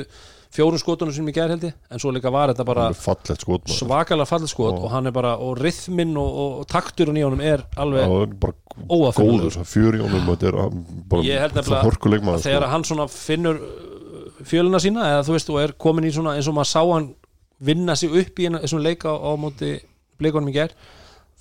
fjórum 0.53 0.81
skotunum 0.81 1.15
sem 1.17 1.29
ég 1.31 1.37
gær 1.37 1.53
held 1.53 1.65
ég 1.65 1.77
en 1.89 2.01
svo 2.03 2.13
líka 2.13 2.31
var 2.33 2.53
þetta 2.53 2.67
bara 2.69 2.89
svakalega 2.93 4.29
fallið 4.29 4.51
skot 4.53 4.77
Já. 4.77 4.83
og 4.85 4.91
hann 4.93 5.09
er 5.09 5.15
bara, 5.17 5.37
og 5.41 5.57
rithmin 5.61 6.13
og, 6.21 6.29
og, 6.29 6.59
og 6.61 6.69
takturinn 6.69 7.21
í 7.21 7.25
honum 7.25 7.41
er 7.45 7.65
alveg 7.81 8.13
og 8.13 8.35
bara 11.09 11.25
Ég 11.25 11.41
held 11.41 11.57
nefnilega 11.57 12.35
að 12.35 12.45
þegar 12.45 12.67
sko. 12.67 12.73
hann 12.75 12.87
svona 12.89 13.09
finnur 13.13 13.63
fjöluna 14.49 14.81
sína 14.83 15.07
eða 15.13 15.25
þú 15.27 15.37
veist 15.37 15.51
og 15.53 15.61
er 15.63 15.73
komin 15.79 16.05
í 16.09 16.13
svona 16.15 16.35
eins 16.39 16.49
og 16.51 16.55
maður 16.57 16.71
sá 16.73 16.83
hann 16.89 17.09
vinna 17.63 17.95
sig 17.97 18.11
upp 18.11 18.39
í 18.43 18.49
þessum 18.51 18.83
leika 18.83 19.13
á, 19.13 19.17
á 19.19 19.31
móti 19.39 19.77
blikunum 20.19 20.51
í 20.51 20.57
gær 20.57 20.75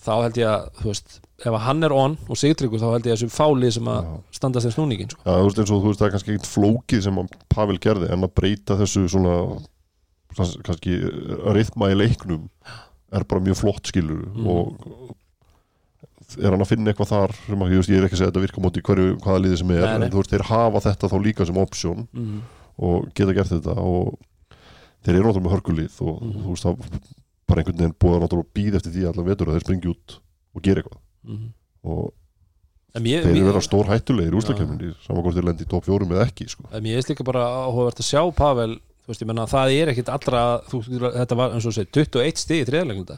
þá 0.02 0.12
held 0.26 0.38
ég 0.42 0.50
að 0.50 0.70
þú 0.82 0.88
veist 0.92 1.20
ef 1.42 1.56
hann 1.66 1.84
er 1.88 1.94
on 1.98 2.18
og 2.30 2.38
sigtryggur 2.38 2.82
þá 2.82 2.92
held 2.94 3.06
ég 3.10 3.14
að 3.14 3.18
þessum 3.18 3.34
fálið 3.34 3.72
sem 3.78 3.88
að 3.90 4.10
standast 4.38 4.68
þeim 4.68 4.76
snúningin 4.76 5.10
sko. 5.14 5.22
Já, 5.26 5.34
þú 5.40 5.48
veist 5.48 5.62
eins 5.64 5.72
og 5.74 5.82
þú 5.82 5.90
veist 5.92 6.02
það 6.02 6.08
er 6.08 6.14
kannski 6.16 6.36
ekkert 6.36 6.52
flókið 6.52 7.02
sem 7.08 7.22
Pavel 7.50 7.78
gerði 7.82 8.12
en 8.14 8.26
að 8.28 8.34
breyta 8.38 8.78
þessu 8.78 9.08
svona 9.10 9.36
kannski, 10.38 10.94
rithma 11.58 11.90
í 11.92 11.98
leiknum 11.98 12.46
er 13.12 13.26
bara 13.28 13.44
mjög 13.44 13.58
flott 13.60 13.90
skilur 13.92 14.22
Mhm. 14.32 14.48
og 14.48 15.18
er 16.40 16.50
hann 16.54 16.62
að 16.64 16.70
finna 16.70 16.92
eitthvað 16.94 17.10
þar 17.12 17.34
sem 17.44 17.60
að, 17.66 17.72
ég, 17.74 17.78
veist, 17.82 17.90
ég 17.92 17.98
er 18.00 18.06
ekki 18.08 18.16
að 18.16 18.22
segja 18.22 18.32
þetta 18.32 18.44
virka 18.46 18.62
móti 18.64 18.82
hverju 18.88 19.18
hvaða 19.20 19.42
liði 19.44 19.58
sem 19.60 19.72
er 19.76 19.82
nei. 20.00 20.06
en 20.06 20.12
þú 20.14 20.22
veist 20.22 20.32
þeir 20.32 20.46
hafa 20.48 20.80
þetta 20.86 21.10
þá 21.12 21.18
líka 21.26 21.46
sem 21.50 21.58
option 21.60 22.08
mm. 22.14 22.38
Og 22.82 23.10
geta 23.14 23.34
gert 23.38 23.52
þetta 23.54 23.76
og 23.78 24.18
þeir 25.06 25.16
eru 25.18 25.28
náttúrulega 25.28 25.46
með 25.48 25.54
hörkulið 25.56 26.00
og 26.06 26.22
Mhm. 26.22 26.42
þú 26.44 26.50
veist 26.56 26.66
það 26.66 26.78
bara 27.48 27.62
einhvern 27.62 27.78
veginn 27.82 27.96
búið 28.02 28.16
að 28.18 28.24
náttúrulega 28.26 28.56
býða 28.58 28.76
eftir 28.82 28.92
því 28.96 29.08
allan 29.12 29.26
vetur 29.32 29.48
að 29.48 29.56
þeir 29.58 29.66
springi 29.66 29.92
út 29.94 30.18
og 30.56 30.62
gera 30.64 30.82
eitthvað 30.82 31.00
Mm. 31.28 31.50
og 31.86 32.14
en 32.96 33.04
mér, 33.04 33.22
þeir 33.24 33.30
eru 33.32 33.40
mér, 33.40 33.50
vera 33.52 33.62
stór 33.62 33.86
hættulegir 33.92 34.34
í 34.34 34.40
úslakefninni 34.42 34.96
saman 35.06 35.24
hvort 35.24 35.36
þeir 35.38 35.46
lendi 35.46 35.64
í 35.66 35.70
top 35.70 35.86
4 35.86 36.06
eða 36.10 36.26
ekki 36.28 36.50
sko. 36.50 36.64
mér 36.74 36.98
er 36.98 37.08
líka 37.14 37.24
bara 37.24 37.44
áhugavert 37.68 38.00
að 38.02 38.10
sjá 38.10 38.22
Pavel 38.36 38.76
þú 38.76 39.08
veist 39.08 39.22
ég 39.22 39.28
menna 39.28 39.46
það 39.46 39.76
er 39.82 39.88
ekkit 39.94 40.10
allra 40.10 40.62
þú, 40.70 40.82
þetta 41.14 41.36
var 41.38 41.52
eins 41.54 41.66
og 41.66 41.74
segir 41.74 41.92
21 41.92 42.38
stig 42.38 42.66
í 42.68 42.70
þriðarleiknda 42.72 43.18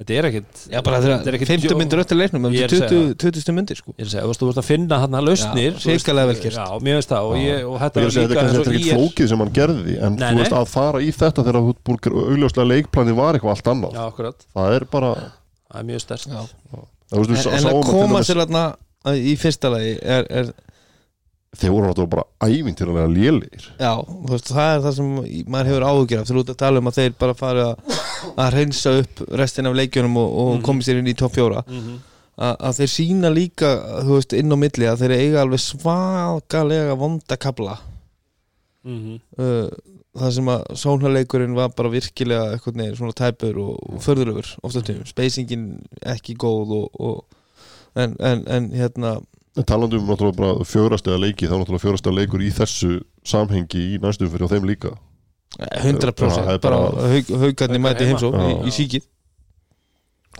þetta 0.00 0.14
er 0.16 0.26
ekkit 0.30 0.60
Já, 0.72 0.80
bara 0.86 0.98
Þetta 1.04 1.28
er 1.30 1.36
ekkit 1.36 1.50
50 1.52 1.68
djó- 1.70 1.78
myndir 1.80 2.00
öttir 2.02 2.16
leiknum 2.18 2.46
um 2.48 2.54
Ég 2.56 2.64
er 2.64 2.72
að 2.72 2.86
20, 2.88 3.32
20 3.36 3.54
myndir 3.56 3.76
sko. 3.80 3.92
Ég 3.94 4.00
er 4.00 4.08
að 4.08 4.12
segja, 4.14 4.24
þú 4.40 4.48
veist 4.50 4.60
að 4.62 4.68
finna 4.70 4.98
hann 5.02 5.16
að 5.18 5.26
lausnir 5.28 5.66
Já, 5.70 5.76
þú 5.76 5.90
veist, 5.90 6.06
hrikalega 6.06 6.30
vel 6.30 6.38
gert. 6.40 6.56
já, 6.56 6.66
mér 6.86 6.96
veist 7.00 7.10
það 7.12 7.28
og, 7.30 7.34
ég, 7.40 7.66
og 7.68 7.76
þetta 7.84 8.00
er 8.00 8.10
segja, 8.10 8.28
þetta 8.30 8.40
er 8.40 8.40
eins 8.40 8.56
kannski 8.56 8.70
og 8.70 8.78
ekki 8.80 8.90
IR 8.90 8.96
flókið 9.00 9.28
sem 9.34 9.42
hann 9.44 9.52
gerði 9.60 9.96
en 10.00 10.16
Nei, 10.16 10.30
þú 10.32 10.40
veist 10.40 10.56
að 10.60 10.70
fara 10.72 11.02
í 11.04 11.10
þetta 11.20 11.44
þegar 11.44 11.60
þú 11.60 11.74
búið 11.90 12.08
augljóslega 12.24 12.70
leikplani 12.72 13.16
var 13.20 13.36
eitthvað 13.38 13.54
allt 13.56 13.70
annað. 13.74 13.92
Já, 14.00 14.02
akkurat, 14.08 14.46
það 14.56 14.76
er 14.80 14.88
bara 14.96 15.12
það 15.20 15.78
er 15.82 15.86
mjög 15.92 16.00
stærst 16.06 16.32
Já. 16.32 16.40
þú 17.10 17.26
veist, 17.28 17.46
En, 17.50 17.68
að 17.70 17.84
koma 17.90 18.24
sér 18.24 18.40
þarna 18.44 18.64
í 19.20 19.36
fyrsta 19.40 19.70
lagi 19.72 19.92
er, 20.02 20.26
er 20.30 20.52
þeir 21.56 21.72
voru 21.74 21.88
náttúrulega 21.88 22.12
bara 22.14 22.24
ævintýralega 22.46 23.08
lélir 23.10 23.64
Já, 23.80 23.92
þú 24.06 24.30
veist, 24.30 24.50
það 24.54 24.74
er 24.76 24.84
það 24.84 24.94
sem 24.98 25.08
maður 25.50 25.70
hefur 25.70 25.86
áhugjur 25.88 26.20
af 26.20 26.28
þegar 26.28 26.40
út 26.44 26.52
að 26.54 26.60
tala 26.62 26.78
um 26.82 26.90
að 26.90 26.98
þeir 27.00 27.16
bara 27.18 27.34
fari 27.34 27.64
að, 27.66 28.52
reynsa 28.54 28.92
upp 29.00 29.24
restin 29.40 29.66
af 29.66 29.74
leikjunum 29.74 30.16
og, 30.20 30.30
og 30.44 30.52
Mhm. 30.54 30.62
komi 30.68 30.82
sér 30.86 30.98
inn 31.00 31.10
í 31.10 31.16
topp 31.18 31.34
fjóra 31.34 31.64
mm 31.66 31.80
-hmm. 31.80 31.98
að, 32.38 32.56
að 32.60 32.76
þeir 32.78 32.90
sína 32.96 33.30
líka, 33.34 33.70
þú 34.06 34.12
veist, 34.18 34.32
inn 34.32 34.52
á 34.54 34.56
milli 34.56 34.86
að 34.86 34.98
þeir 35.02 35.16
eiga 35.18 35.40
alveg 35.42 35.58
svakalega 35.60 36.94
vonda 36.96 37.36
kabla 37.36 37.78
Mhm. 38.84 39.18
uh, 39.38 39.68
það 40.16 40.30
sem 40.32 40.46
að 40.48 40.62
sónhaleikurinn 40.74 41.54
var 41.54 41.68
bara 41.76 41.90
virkilega 41.92 42.52
eitthvað 42.54 42.76
neginn 42.76 42.96
svona 42.96 43.12
tæpur 43.12 43.58
og, 43.58 43.76
og 43.94 44.00
förðuröfur 44.00 44.56
ofta 44.62 44.80
tímum, 44.82 45.04
spacingin 45.06 45.66
ekki 46.02 46.34
góð 46.34 46.72
og, 46.78 47.00
og 47.00 47.24
en, 47.96 48.16
en, 48.20 48.44
en 48.48 48.70
hérna 48.70 49.20
en 49.58 49.64
talandi 49.66 49.96
um 49.98 50.06
náttúrulega 50.06 50.36
bara 50.38 50.64
fjórastega 50.64 51.18
leiki 51.18 51.48
þá 51.48 51.54
er 51.56 51.60
náttúrulega 51.64 51.84
fjórastega 51.84 52.14
leikur 52.16 52.42
í 52.46 52.50
þessu 52.54 52.90
samhengi 53.26 53.80
í 53.96 53.98
næstum 54.02 54.30
fyrir 54.30 54.46
á 54.46 54.52
þeim 54.54 54.68
líka. 54.70 54.92
100% 55.58 56.14
Það 56.14 56.52
er 56.54 56.60
bara 56.62 56.76
bara- 56.78 57.08
haug, 57.10 57.30
haugarnir 57.42 57.80
Haukar 57.80 57.82
mæti 57.82 58.06
heimsó 58.06 58.28
í, 58.30 58.52
í 58.68 58.70
síkið 58.70 59.08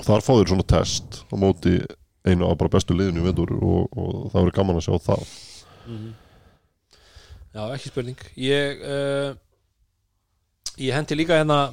þar 0.06 0.22
fá 0.22 0.30
þeir 0.38 0.48
svona 0.52 0.66
test 0.70 1.18
á 1.26 1.34
móti 1.34 1.72
einu 2.24 2.46
af 2.46 2.56
bara 2.60 2.70
bestu 2.70 2.94
liðinu 2.94 3.24
í 3.24 3.26
vetur 3.26 3.50
og, 3.58 3.88
og 3.90 4.30
það 4.30 4.38
verður 4.44 4.56
gaman 4.60 4.76
að 4.78 4.86
sjá 4.86 4.98
það 5.10 5.24
Mhm. 5.90 6.10
Já, 7.50 7.62
ekki 7.74 7.88
spurning. 7.90 8.18
Ég 8.38 8.82
uh, 8.86 9.32
Ég 10.78 10.94
hendi 10.94 11.16
líka 11.18 11.34
hérna 11.40 11.72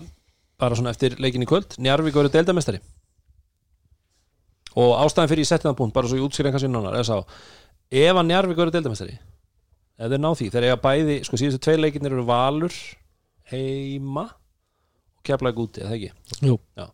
bara 0.58 0.74
svona 0.76 0.90
eftir 0.90 1.14
leikin 1.22 1.44
í 1.44 1.48
kvöld. 1.48 1.76
Njarvík 1.78 2.16
verður 2.18 2.34
deildamestari 2.34 2.80
og 4.78 4.94
ástæðan 5.02 5.32
fyrir 5.32 5.46
ég 5.46 5.50
setti 5.50 5.68
það 5.68 5.80
punkt 5.80 5.96
bara 5.96 6.10
svo 6.10 6.20
ég 6.20 6.28
útskýr 6.28 6.50
einhvers 6.50 6.68
innan 6.68 6.88
er 6.92 7.08
sá 7.08 7.18
ef 7.18 8.20
að 8.20 8.26
Njarvík 8.30 8.60
verður 8.60 8.76
deildamestari 8.78 9.18
ef 9.98 10.12
þeir 10.12 10.22
ná 10.22 10.30
því, 10.38 10.50
þeir 10.54 10.68
eiga 10.68 10.80
bæði 10.84 11.20
sko 11.26 11.40
síðustu 11.42 11.62
tvei 11.66 11.78
leikinir 11.80 12.14
eru 12.14 12.26
Valur 12.28 12.76
heima 13.52 14.28
og 14.28 15.24
keflaði 15.26 15.64
úti, 15.64 15.84
eða 15.84 15.96
ekki? 15.98 16.12
Jú. 16.46 16.58
Já. 16.78 16.86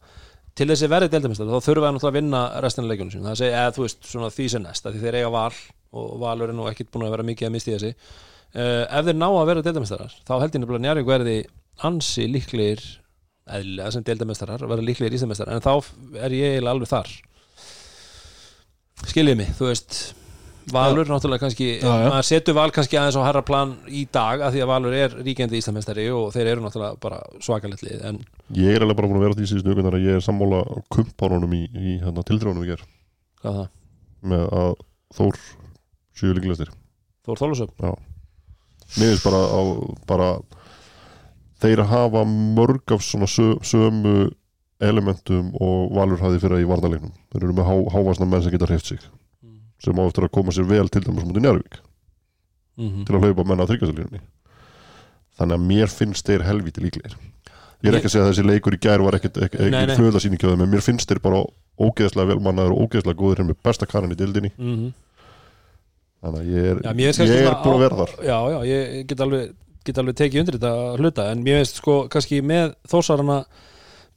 Til 0.53 0.67
þessi 0.69 0.89
verði 0.91 1.11
deildamestari 1.13 1.49
þá 1.49 1.67
þurfa 1.67 1.88
það 1.88 1.95
náttúrulega 1.97 2.11
að 2.11 2.19
vinna 2.19 2.43
restina 2.63 2.91
leikunum 2.91 3.13
sín 3.13 3.25
það 3.27 3.39
segja, 3.41 3.63
eða 3.63 3.75
þú 3.75 3.88
veist, 3.88 4.05
svona 4.11 4.29
því 4.34 4.47
sem 4.53 4.63
næst 4.63 4.88
því 4.88 5.01
þeir 5.03 5.19
eiga 5.19 5.34
val 5.34 5.55
og 5.93 6.13
Valur 6.23 6.53
er 6.53 6.57
nú 6.57 6.69
ekkit 6.69 6.93
búin 6.93 7.07
að 7.07 7.15
vera 7.17 7.27
mikið 7.27 7.49
að 7.49 7.53
misti 7.57 7.73
þessi 7.75 7.91
uh, 7.91 8.86
ef 8.86 9.09
þeir 9.09 9.17
ná 9.17 9.27
að 9.27 9.49
vera 9.49 9.65
deildamestarar 9.65 10.15
þá 10.23 10.34
held 10.38 10.55
ég 10.55 10.63
nefnilega 10.63 10.79
að 10.79 10.86
Njarvík 10.88 11.09
verði 11.09 11.38
ansi 11.89 12.27
líklegir 12.29 12.84
eðlilega 13.53 13.93
sem 13.93 14.05
deildamestarar 14.07 14.63
verða 14.63 14.88
líklegir 14.88 15.17
íslamestarar 15.17 15.57
en 15.57 15.65
þá 15.65 16.21
er 16.23 16.38
ég 16.38 16.69
alveg 16.69 16.89
þar 16.89 17.11
skiljið 19.10 19.39
mig, 19.39 19.49
þú 19.58 19.70
veist 19.72 19.97
Valur 20.72 21.10
náttúrulega 21.10 21.43
kannski 21.43 21.66
Já, 21.82 21.84
já. 21.84 22.08
maður 22.08 22.28
setur 22.30 22.56
Val 22.56 22.70
kannski 22.72 22.95
aðeins 22.95 23.18
á 23.20 23.28
herra 23.28 23.41
plan 23.43 23.74
í 23.91 24.06
dag 24.16 24.39
af 24.47 24.54
því 24.54 24.62
að 24.64 24.70
Valur 24.72 24.93
er 24.95 25.16
ríkjandi 25.26 25.60
íslamestari 25.60 26.06
og 26.16 26.30
þeir 26.36 26.54
eru 26.54 26.64
náttúrulega 26.64 26.99
bara 27.04 27.20
svakalitlið 27.43 28.06
en 28.08 28.22
ég 28.56 28.78
er 28.78 28.86
alveg 28.86 28.95
bara 28.95 29.10
búin 29.12 29.20
að 29.20 29.26
vera 29.28 29.38
því 29.39 29.49
síðustu 29.51 29.74
ykkur 29.74 29.97
að 29.97 30.06
ég 30.08 30.20
er 30.20 30.24
sammála 30.24 30.62
kumpárunum 30.93 31.56
í, 31.58 31.66
í 31.68 31.97
hérna, 31.99 32.24
tildrjónum 32.24 32.64
í 32.64 32.70
ger 32.72 32.86
hvað 33.43 33.60
það? 33.60 33.68
með 34.34 34.45
að 34.62 34.74
Þór 35.14 35.41
séu 36.18 36.38
líklegastir 36.38 36.72
Þór 37.28 37.41
Þólusöp? 37.43 37.76
mér 37.84 39.12
finnst 39.12 39.28
bara, 39.28 39.43
bara 40.08 40.30
þeir 41.64 41.84
hafa 41.91 42.24
mörg 42.30 42.95
af 42.95 43.04
svona 43.04 43.28
sö, 43.28 43.54
sömu 43.68 44.30
elementum 44.89 45.51
og 45.61 45.91
Valur 45.95 46.21
hafði 46.21 46.39
fyrir 46.43 46.63
í 46.63 46.69
varnalegnum 46.69 47.11
þeir 47.34 47.43
eru 47.47 47.55
með 47.57 47.69
há, 47.69 47.75
hávasna 47.95 48.27
menn 48.29 48.43
sem 48.45 48.53
geta 48.53 48.69
hreift 48.69 48.89
sig 48.91 49.01
sem 49.84 49.97
á 49.99 50.03
eftir 50.07 50.23
að 50.27 50.31
koma 50.38 50.51
sér 50.55 50.67
vel 50.69 50.88
til 50.89 51.03
dæmis 51.03 51.25
mútið 51.27 51.43
Njárvík 51.47 51.81
Mm 52.77 53.03
til 53.05 53.13
að 53.15 53.21
hlaupa 53.27 53.43
menna 53.45 53.63
að 53.67 53.73
tryggjasalínunni 53.73 54.19
þannig 55.38 55.57
að 55.59 55.65
mér 55.69 55.91
finnst 55.93 56.25
þeir 56.25 56.43
helvíti 56.47 56.81
líklegir. 56.81 57.13
Ég 57.84 57.89
er 57.91 57.97
ekki 57.99 58.07
að 58.09 58.13
segja 58.13 58.23
að 58.25 58.29
þessi 58.31 58.45
leikur 58.47 58.73
í 58.73 58.79
gær 58.81 59.01
var 59.03 59.17
ekkert 59.17 59.38
flöðasýningjöðum 59.97 60.63
en 60.63 60.71
mér 60.71 60.81
finnst 60.86 61.09
þeir 61.09 61.19
bara 61.21 61.41
ógeðslega 61.77 62.29
velmannaður 62.31 62.73
og 62.75 62.86
ógeðslega 62.88 63.19
góður 63.19 63.43
með 63.49 63.59
besta 63.65 63.86
karan 63.89 64.13
í 64.13 64.17
dildinni 64.17 64.51
-hmm. 64.55 64.93
þannig 66.23 66.39
að 66.39 66.49
ég 66.53 66.69
er, 66.71 66.81
Já, 66.81 66.93
ég 67.27 67.43
er 67.43 67.57
búin 67.61 67.75
að 67.75 67.77
á- 67.77 67.84
vera 67.84 67.99
þar. 68.01 68.13
Já, 68.23 68.38
já, 68.53 68.59
ég 68.71 69.07
get 69.07 69.21
alveg, 69.25 69.53
get 69.86 69.97
alveg 69.97 70.15
tekið 70.15 70.39
undir 70.39 70.57
þetta 70.57 70.73
hluta 70.97 71.31
en 71.31 71.43
mér 71.43 71.59
finnst 71.61 71.81
sko 71.81 71.97
kannski 72.07 72.41
með 72.41 72.73
þósarana 72.88 73.43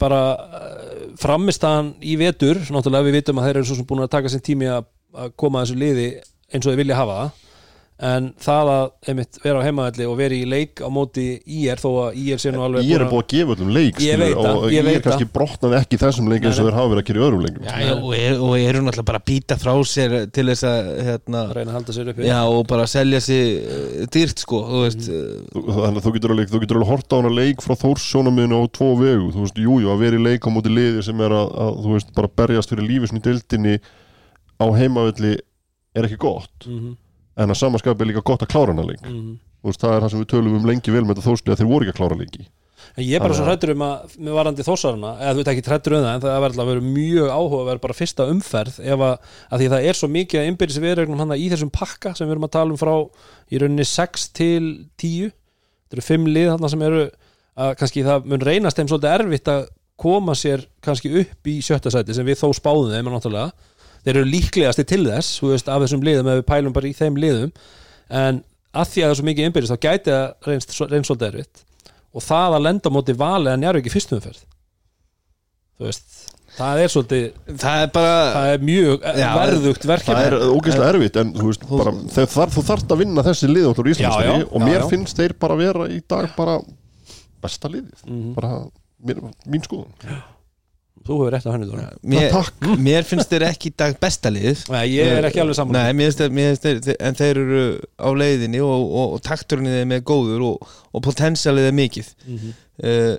bara 0.01 0.21
uh, 0.35 1.01
framistaðan 1.19 1.93
í 2.01 2.15
vetur 2.19 2.61
náttúrulega 2.67 3.07
við 3.07 3.19
vitum 3.19 3.41
að 3.41 3.49
þeir 3.49 3.59
eru 3.59 3.69
svo 3.69 3.79
sem 3.79 3.89
búin 3.89 4.05
að 4.05 4.13
taka 4.17 4.31
sér 4.33 4.45
tími 4.45 4.69
að 4.71 4.89
koma 5.39 5.61
að 5.61 5.67
þessu 5.67 5.81
liði 5.81 6.07
eins 6.51 6.63
og 6.63 6.71
þeir 6.71 6.81
vilja 6.83 6.99
hafa 6.99 7.19
það 7.21 7.46
en 7.97 8.27
það 8.37 8.67
að 8.69 8.83
einmitt 9.09 9.37
vera 9.41 9.57
á 9.57 9.65
heimaðalli 9.65 10.05
og 10.05 10.17
vera 10.19 10.35
í 10.37 10.43
leik 10.45 10.81
á 10.85 10.89
móti 10.93 11.23
IR 11.49 11.79
þó 11.81 11.87
að 12.03 12.17
IR 12.21 12.37
sé 12.43 12.51
nú 12.53 12.61
alveg 12.61 12.85
ég 12.85 12.93
er 12.99 13.07
búin 13.09 13.17
að- 13.17 13.23
að 13.23 13.31
gefa 13.31 13.55
öllum 13.55 13.71
leik 13.73 14.01
Ég 14.05 14.19
veit 14.21 14.35
það, 14.37 14.49
og 14.59 14.67
ég 14.69 14.85
ég 14.85 14.97
er 14.99 15.01
kannski 15.07 15.27
brotnaði 15.33 15.77
ekki 15.79 15.97
í 15.97 16.01
þessum 16.03 16.29
leik 16.29 16.45
eins 16.45 16.59
og 16.59 16.67
Nei, 16.67 16.67
nei. 16.67 16.69
þeir 16.69 16.77
hafa 16.77 16.91
verið 16.91 17.01
að 17.01 17.07
gera 17.09 17.17
í 17.17 17.25
öðrum 17.27 17.41
leikum 17.47 17.63
Já, 17.65 17.73
já, 17.87 17.95
og, 17.97 18.11
er, 18.13 18.37
og 18.37 18.53
eru 18.61 18.83
náttúrulega 18.85 19.07
bara 19.09 19.21
að 19.23 19.25
býta 19.31 19.57
frá 19.57 19.73
sér 19.89 20.15
til 20.37 20.45
þess 20.51 20.67
að 20.69 20.91
hérna, 21.07 21.41
að 21.47 21.55
reyna 21.57 21.71
að 21.73 21.77
halda 21.79 21.95
sér 21.97 22.11
uppi 22.13 22.27
já, 22.29 22.37
og 22.45 22.61
bara 22.69 22.85
selja 22.93 23.19
sér 23.25 23.49
uh, 23.57 24.05
dýrt 24.13 24.45
sko, 24.45 24.61
þú 24.69 24.83
veist 24.85 25.09
Þú- 25.09 25.65
þannig 25.73 25.97
að 25.97 26.05
þú 26.05 26.13
getur 26.19 26.35
alveg, 26.37 26.53
þú 26.53 26.61
getur 26.67 26.77
alveg 26.81 26.91
horta 26.93 27.17
á 27.17 27.19
hana 27.23 27.33
leik 27.33 27.65
frá 27.65 27.73
Þórssjónamiðinu 27.81 28.61
á 28.61 28.63
tvo 28.77 28.91
vegu 29.01 29.31
þú 29.33 29.41
veist, 29.47 29.57
jú, 29.57 29.81
jú, 29.81 29.89
að 29.89 29.99
vera 30.05 30.21
í 30.21 30.23
leik 30.29 30.45
á 30.45 30.49
móti 30.53 30.69
liði 30.69 31.01
sem 31.09 31.17
er 31.25 31.33
að, 31.33 31.49
að 31.65 31.81
þú 31.81 31.97
veist, 31.97 32.13
bara 32.13 32.29
berjast 32.29 32.69
mm 37.37 37.43
-hmm. 37.43 37.43
en 37.43 37.49
að 37.49 37.59
samaskap 37.61 38.01
er 38.01 38.09
líka 38.09 38.23
gott 38.25 38.41
að 38.41 38.53
klára 38.53 38.73
hana 38.73 38.87
leik. 38.87 39.03
Þú 39.05 39.71
veist, 39.71 39.81
það 39.81 39.95
er 39.95 40.01
það 40.01 40.11
sem 40.11 40.19
við 40.19 40.31
tölum 40.33 40.55
um 40.55 40.65
lengi 40.65 40.91
vel 40.91 41.03
með 41.03 41.15
þetta 41.15 41.27
þórsli 41.29 41.51
að 41.51 41.59
þeir 41.59 41.71
voru 41.71 41.85
ekki 41.85 41.93
að 41.93 41.99
klára 42.01 42.17
leiki. 42.17 42.47
En 42.95 43.03
ég 43.03 43.17
er 43.17 43.21
bara 43.21 43.33
svo 43.33 43.45
hrættur 43.45 43.73
um 43.73 43.81
að 43.81 44.13
með 44.17 44.35
varandi 44.37 44.63
þósarana, 44.63 45.11
eða 45.21 45.31
þú 45.33 45.41
veit 45.41 45.49
ekki 45.51 45.69
hrættur 45.69 45.95
um 45.97 46.03
það 46.05 46.13
en 46.15 46.21
það 46.21 46.43
verður 46.43 46.61
að 46.61 46.69
vera 46.71 46.81
mjög 46.81 47.29
áhuga 47.33 47.59
að 47.59 47.69
vera 47.69 47.83
bara 47.83 47.97
fyrsta 47.97 48.27
umferð 48.31 48.79
ef 48.79 49.03
að, 49.07 49.15
að 49.49 49.59
því 49.59 49.67
að 49.67 49.73
það 49.73 49.87
er 49.89 49.97
svo 49.99 50.09
mikið 50.13 50.41
að 50.41 50.49
innbyrðis 50.51 50.81
viðregnum 50.85 51.21
hann 51.23 51.33
í 51.35 51.49
þessum 51.51 51.71
pakka 51.73 52.13
sem 52.15 52.27
við 52.27 52.35
erum 52.35 52.47
að 52.47 52.53
tala 52.55 52.73
um 52.73 52.79
frá 52.81 52.93
í 53.49 53.61
rauninni 53.61 53.87
6 53.91 54.27
til 54.37 54.63
10 54.97 55.33
þetta 55.33 55.97
eru 55.97 56.05
5 56.07 56.29
lið 56.37 56.51
hann 56.53 56.69
sem 56.73 56.85
eru 56.87 57.03
að 57.57 57.73
kannski 57.81 58.05
það 58.05 58.29
mun 58.31 58.45
reynast 58.45 58.79
þeim 58.79 58.91
svolítið 58.91 59.15
erfitt 59.17 59.51
að 59.51 59.67
koma 59.97 60.37
sér 60.37 60.67
kannski 60.85 61.13
upp 61.23 61.49
í 61.49 61.57
sjötta 61.65 61.91
sæti 61.93 62.13
sem 62.13 62.27
við 62.27 62.41
þó 62.43 62.51
spáðum 62.55 62.93
þeim 62.93 63.09
náttúrulega 63.09 63.51
þeir 64.07 64.21
eru 64.21 64.29
líklegasti 64.31 64.85
til 64.87 65.03
þess 65.05 65.41
veist, 65.43 65.67
af 65.71 65.83
þessum 65.83 66.05
liðum 66.07 66.31
ef 66.31 66.39
við 66.39 66.47
pælum 66.47 66.75
bara 66.75 66.87
í 66.89 66.95
þeim 66.95 67.19
liðum. 67.19 67.51
En 68.07 68.39
að 68.71 68.91
því 68.93 69.03
að 69.03 69.07
það 69.07 69.13
er 69.13 69.19
svo 69.19 69.27
mikið 69.27 69.49
innbyrðis 69.49 69.73
þá 69.73 69.79
gæti 69.87 70.13
það 70.15 70.49
reynst, 70.49 70.75
svolítið 70.77 71.27
erfitt. 71.27 71.63
Og 72.15 72.23
það 72.23 72.55
að 72.57 72.65
lenda 72.69 72.93
móti 72.93 73.17
vali 73.19 73.51
að 73.51 73.61
njárvík 73.65 73.89
í 73.89 73.93
fyrstum 73.93 74.21
umferð. 74.21 74.41
Þú 75.77 75.89
veist 75.89 76.17
það 76.57 76.79
er 76.81 76.89
svolítið 76.93 77.57
það 77.61 77.81
er 77.83 77.91
bara 77.93 78.13
það 78.33 78.51
er 78.53 78.63
mjög 78.65 79.03
Já, 79.19 79.27
verðugt 79.37 79.83
það 79.83 79.91
verkefni. 79.91 80.23
er 80.29 80.35
ógeðslega 80.47 80.93
erfitt 80.93 81.19
en 81.21 81.33
þú 81.35 81.49
veist, 81.51 81.67
bara, 81.69 81.93
þar, 82.15 82.53
þú 82.55 82.63
þarft 82.71 82.95
að 82.95 83.01
vinna 83.03 83.25
þessi 83.27 83.49
lið 83.51 83.67
áttur 83.71 83.89
í 83.89 83.93
Já, 83.93 83.99
já, 83.99 84.07
Íslandsfyrir 84.07 84.47
og 84.47 84.57
já, 84.57 84.65
mér 84.65 84.79
já. 84.79 84.87
finnst 84.93 85.21
þeir 85.21 85.35
bara 85.43 85.59
vera 85.59 85.89
í 85.93 85.99
dag 86.09 86.31
bara 86.37 86.55
besta 87.45 87.69
liðið. 87.69 88.01
Mhm. 88.07 88.33
bara 88.39 88.51
mér, 89.05 89.21
mín 89.45 89.67
skoðun 89.67 89.93
þú 91.07 91.17
hefur 91.21 91.33
rétt 91.35 91.47
á 91.47 91.51
henni 91.55 91.67
mér, 92.13 92.35
mér 92.87 93.07
finnst 93.07 93.31
þeir 93.31 93.45
ekki 93.49 93.71
í 93.71 93.75
dag 93.79 93.95
besta 94.01 94.31
lið. 94.33 94.65
Nei, 94.73 94.83
ég 94.97 95.13
er 95.17 95.27
ekki 95.29 95.41
alveg 95.43 95.57
saman 95.59 95.77
Nei, 95.79 95.93
mér 95.97 96.11
finnst 96.13 96.67
þeir, 96.67 96.97
en 97.09 97.17
þeir 97.17 97.39
eru 97.45 97.63
á 97.99 98.09
leiðinni 98.21 98.61
og, 98.63 98.83
og, 98.87 99.15
og 99.17 99.23
takturinn 99.25 99.95
er 99.97 100.03
góður 100.07 100.45
og, 100.51 100.67
og 100.93 101.05
potensialið 101.07 101.71
er 101.71 101.79
mikið. 101.81 102.13
Mhm. 102.27 102.53
uh, 102.83 103.15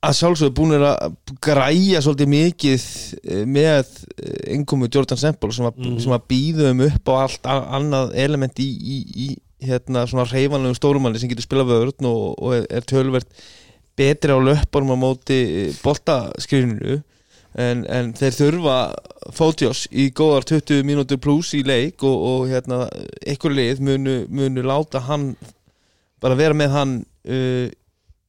að 0.00 0.14
sjálfsögðu 0.16 0.52
búin 0.56 0.70
að 0.80 1.12
græja 1.44 2.00
svolítið 2.00 2.28
mikið 2.32 2.84
eh, 3.20 3.42
með 3.44 3.90
innkomu 4.48 4.88
Jordan 4.88 5.20
Semple 5.20 5.52
sem, 5.52 5.66
að- 5.68 5.76
Mhm. 5.76 5.98
sem 6.00 6.14
að 6.16 6.22
býða 6.32 6.70
um 6.72 6.80
upp 6.86 7.10
á 7.12 7.14
allt 7.26 7.44
annað 7.52 8.14
element 8.16 8.62
í, 8.64 8.68
í, 8.80 8.96
í 9.26 9.26
hérna 9.68 10.06
svona 10.08 10.24
reyfanlegum 10.24 10.78
stórumanni 10.78 11.20
sem 11.20 11.28
getur 11.28 11.44
spilað 11.44 11.68
vörn 11.74 12.08
og, 12.08 12.22
og 12.40 12.54
er, 12.56 12.64
er 12.70 12.80
tölvert 12.88 13.28
betri 14.00 14.32
á 14.32 14.38
löpunum 14.40 14.94
á 14.96 14.98
móti 15.04 15.40
boltaskrininu 15.84 17.00
en, 17.60 17.82
en 17.90 18.12
þeir 18.16 18.36
þurfa 18.36 18.76
fótjós 19.36 19.84
í 19.90 20.08
góðar 20.16 20.46
20 20.48 20.84
mínútur 20.86 21.18
pluss 21.22 21.52
í 21.58 21.62
leik 21.66 22.02
og, 22.06 22.16
og 22.30 22.44
hérna 22.52 22.84
ykkur 23.28 23.54
lið 23.56 23.82
munu, 23.84 24.14
munu 24.30 24.62
láta 24.64 25.02
hann 25.08 25.32
bara 26.22 26.36
vera 26.38 26.56
með 26.56 26.74
hann 26.76 26.94
uh, 27.26 27.66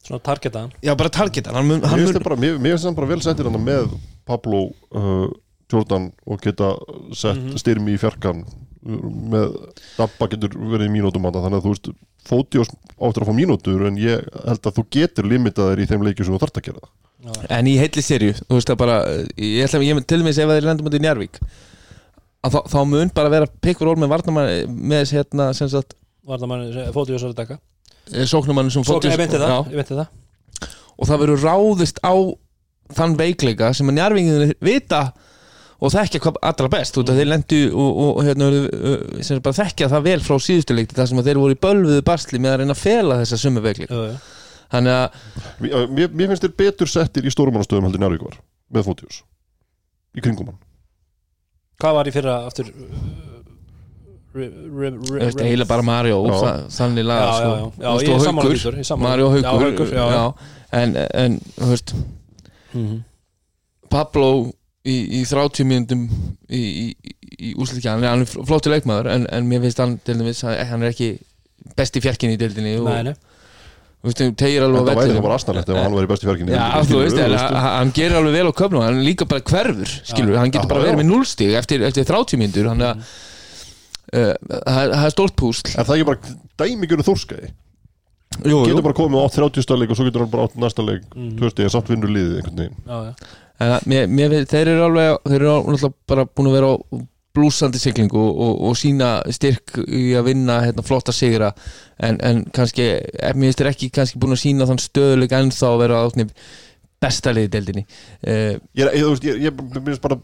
svona 0.02 0.24
targetaðan 0.26 0.74
já 0.82 0.96
bara 0.98 1.14
targeta 1.14 1.54
hann 1.54 1.70
mun, 1.70 1.80
Mér 1.84 1.92
hann 1.92 2.02
finnst 2.02 2.14
mun, 2.14 2.18
þeir 2.20 2.28
bara, 2.30 2.42
mér, 2.42 2.60
mér 2.66 2.98
bara 2.98 3.12
vel 3.14 3.22
settir 3.24 3.50
hann 3.50 3.62
með 3.66 3.94
Pablo 4.28 4.64
uh, 4.98 5.30
Jordan 5.72 6.10
og 6.28 6.42
geta 6.44 6.74
sett 7.16 7.38
Mhm. 7.40 7.58
styrmi 7.62 7.94
í 7.96 8.02
fjarkan 8.02 8.42
með 8.82 9.54
Dabba 9.96 10.28
getur 10.32 10.56
verið 10.58 10.90
í 10.90 10.94
mínútum 10.98 11.28
á 11.28 11.32
það 11.32 11.44
þannig 11.46 11.60
að 11.62 11.66
þú 11.68 11.74
veist, 11.76 11.90
Fótiós 12.28 12.70
áttur 13.02 13.26
að 13.26 13.32
fá 13.32 13.36
mínútur 13.38 13.88
en 13.90 13.98
ég 14.00 14.28
held 14.46 14.68
að 14.68 14.78
þú 14.78 14.86
getur 14.94 15.28
limitaðir 15.30 15.82
í 15.82 15.88
þeim 15.90 16.06
leikjum 16.06 16.28
sem 16.28 16.36
þú 16.36 16.42
þarft 16.44 16.60
að 16.62 16.68
gera 16.68 16.84
það. 16.84 17.42
En 17.58 17.70
í 17.70 17.76
heilli 17.78 18.04
serju 18.06 18.36
þú 18.40 18.58
veist 18.58 18.70
það 18.70 18.80
bara 18.82 18.98
ég 19.38 19.66
ætla 19.66 19.82
ég 19.86 20.06
til 20.10 20.22
og 20.22 20.28
með 20.28 20.42
ef 20.42 20.54
þeir 20.54 20.68
lendum 20.70 20.90
út 20.90 20.98
í 20.98 21.02
Njarvík 21.02 21.42
að 22.42 22.56
þá, 22.56 22.60
þá 22.74 22.80
mun 22.90 23.12
bara 23.14 23.34
vera 23.34 23.50
pikkur 23.62 23.90
ról 23.90 24.00
með 24.02 24.14
varnamann 24.16 24.78
með 24.92 25.14
hérna 25.16 25.52
sem 25.58 25.70
sagt 25.70 25.94
Vardamann 26.28 26.70
fótið 26.94 27.18
og 27.18 27.22
svo 27.24 27.32
að 27.32 27.38
dekka 27.42 27.60
sóknumann 28.30 28.72
sem 28.74 28.86
það, 28.86 29.06
ég 29.12 29.22
meinti 29.22 29.98
það 29.98 30.08
og 30.98 31.10
það 31.10 31.22
verður 31.24 31.46
ráðist 31.46 32.02
á 32.02 32.14
þann 32.98 33.18
veikleika 33.20 33.72
sem 33.78 33.90
að 33.90 33.98
njárvinginir 34.00 34.56
vita 34.62 35.04
og 35.82 35.94
þekkja 35.96 36.22
hvað 36.24 36.38
allra 36.52 36.70
best 36.76 37.00
út 37.02 37.10
af 37.12 37.18
þeir 37.18 37.30
lendu 37.32 37.62
og, 37.72 37.90
og, 37.90 38.12
og 38.20 38.28
hérna, 38.28 38.50
uh, 38.52 39.00
sem 39.20 39.32
sagt 39.36 39.46
bara 39.48 39.58
þekkja 39.62 39.90
það 39.96 40.06
vel 40.10 40.20
frá 40.26 40.36
síðustu 40.46 40.78
leikti 40.78 40.98
þar 41.00 41.10
sem 41.12 41.22
að 41.22 41.30
þeir 41.32 41.40
voru 41.42 41.56
í 41.58 41.62
bölvuðu 41.66 42.04
basli 42.08 42.42
með 42.44 42.54
að 42.54 42.62
reyna 42.62 42.76
að 42.78 42.84
fela 42.84 43.18
þessa 43.22 43.40
jú. 43.42 44.06
þannig 44.76 44.94
að 44.98 45.20
Mér, 45.62 45.74
uh, 45.74 45.88
mér, 45.98 46.14
mér 46.14 46.32
finnst 46.32 46.46
þeir 46.46 46.56
betur 46.62 46.92
settir 46.92 47.26
í 47.26 47.34
stórumannastöðum 47.34 47.90
heldur 47.90 48.04
Njárvík 48.04 48.28
var 48.30 48.38
með 48.72 48.88
Fótiós 48.88 49.22
í 50.16 50.24
kringum 50.24 50.52
hann. 50.52 50.62
Hvað 51.82 51.98
var 51.98 52.10
í 52.10 52.14
fyrra 52.14 52.38
aftur? 52.46 52.70
Þetta 54.32 55.44
heila 55.44 55.66
bara 55.68 55.84
Mario 55.84 56.22
þannig 56.72 57.04
laga 57.04 57.32
sko. 57.36 58.96
Mario 59.02 59.28
en, 60.72 60.96
en 60.96 61.40
þú 61.58 61.72
veist 61.74 61.96
Mhm. 62.72 63.02
Pablo 63.92 64.28
í, 64.86 64.96
í 65.20 65.24
30 65.30 65.68
mínútum 65.70 66.06
í, 66.50 66.62
í, 66.62 67.16
í 67.52 67.54
úsliðkja 67.62 67.96
hann 67.98 68.04
er- 68.08 68.14
hann 68.16 68.26
flottur 68.30 68.74
leikmaður 68.76 69.12
en, 69.16 69.28
en 69.32 69.50
mér 69.50 69.62
finnst 69.68 69.82
hann 69.84 69.98
til 70.06 70.18
dæmis 70.20 70.44
að 70.48 70.64
hann 70.72 70.84
er 70.88 70.94
ekki 70.96 71.12
besti 71.78 72.02
fjarkinni 72.02 72.38
í 72.38 72.42
deildinni 72.42 72.76
og 72.82 72.88
Nei, 72.90 73.04
nei. 73.12 73.14
þú 74.02 74.10
veist, 74.10 74.22
hann 74.26 74.36
tegir 74.42 74.64
alveg 74.66 74.82
á 74.82 74.86
væri 74.90 74.98
vellinum. 74.98 75.18
það 75.22 75.26
bara 75.28 75.38
astanlegt 75.38 75.70
ef 75.70 75.78
hann 75.84 75.98
væri 76.00 76.10
besti 76.10 76.26
fjarkinni 76.30 76.56
Já, 76.58 76.66
þú 76.90 77.02
veist, 77.04 77.20
en 77.22 77.36
hann 77.38 77.68
hann 77.78 77.92
gerir 78.00 78.18
alveg 78.18 78.38
vel 78.40 78.50
á 78.50 78.54
köfnum 78.62 78.82
hann 78.86 78.98
er 78.98 79.06
líka 79.06 79.28
bara 79.30 79.46
hverfur, 79.52 79.92
skilur, 80.10 80.38
hann 80.42 80.52
getur 80.56 80.72
bara 80.74 80.86
verið 80.88 81.04
með 81.04 81.12
núlstig 81.14 81.54
eftir, 81.60 81.86
eftir 81.86 82.08
30 82.10 82.42
mínútur 82.42 82.72
hann 82.74 82.82
er 82.82 82.96
að 82.96 83.04
uh, 84.18 84.34
það 84.50 84.80
er- 84.82 84.96
það 84.98 85.06
er 85.06 85.14
stórt 85.16 85.36
púsl 85.40 85.70
Er 85.78 85.86
það 85.86 86.00
ekki 86.00 86.10
bara 86.10 86.38
dæmigjörðu 86.64 87.06
þórskæði? 87.12 87.52
jú, 88.48 88.58
Getur 88.66 88.82
bara 88.90 88.96
komið 88.98 89.22
á 89.22 89.28
30 89.38 89.66
stað 89.68 89.80
leik 89.84 89.92
og 89.94 89.98
svo 90.00 90.06
getur 90.10 90.24
hann 90.26 90.32
bara 90.34 90.48
átt 90.50 90.58
næsta 90.58 90.82
leik 90.88 91.04
Mhm. 91.14 91.38
Þú 91.38 91.46
veist, 91.46 91.60
ég 91.62 91.66
er 91.70 91.74
samt 91.78 91.88
vinnur 91.92 92.10
liðið 92.10 92.36
einhvern 92.42 92.58
veginn 92.58 92.76
Já, 92.88 92.98
já. 93.06 93.12
En 93.12 93.14
að 93.14 93.51
mér, 93.90 94.08
mér, 94.10 94.36
þeir 94.50 94.72
eru 94.76 94.84
alveg 94.88 95.18
þeir 95.30 95.40
eru 95.42 95.56
náttúrulega 95.56 95.94
bara 96.12 96.26
búin 96.30 96.50
að 96.52 96.56
vera 96.58 96.70
á 96.72 96.76
blúsandi 97.32 97.80
siglingu 97.80 98.20
og, 98.20 98.40
og, 98.44 98.56
og 98.68 98.74
sína 98.80 99.10
styrk 99.32 99.78
í 99.88 100.10
að 100.20 100.26
vinna 100.32 100.58
hérna, 100.66 100.84
flotta 100.84 101.14
sigra. 101.16 101.54
En, 102.04 102.18
en 102.28 102.42
kannski, 102.52 102.88
eh, 103.00 103.32
mér 103.38 103.50
finnst 103.52 103.62
þeir 103.62 103.70
ekki 103.72 103.90
kannski 103.96 104.20
búin 104.20 104.36
að 104.36 104.42
sína 104.44 104.68
þann 104.68 104.82
stöðuleik 104.84 105.36
ennþá 105.38 105.70
að 105.70 105.80
vera 105.86 106.02
átni 106.08 106.26
besta 107.02 107.32
liði 107.34 107.50
deildinni. 107.56 107.84
Uh, 108.22 108.58
Ég, 108.78 108.84
er- 108.86 108.98
ég, 109.00 109.24
ég, 109.30 109.40
ég 109.48 109.62
mér 109.62 109.86
finnst 109.92 110.04
bara 110.04 110.20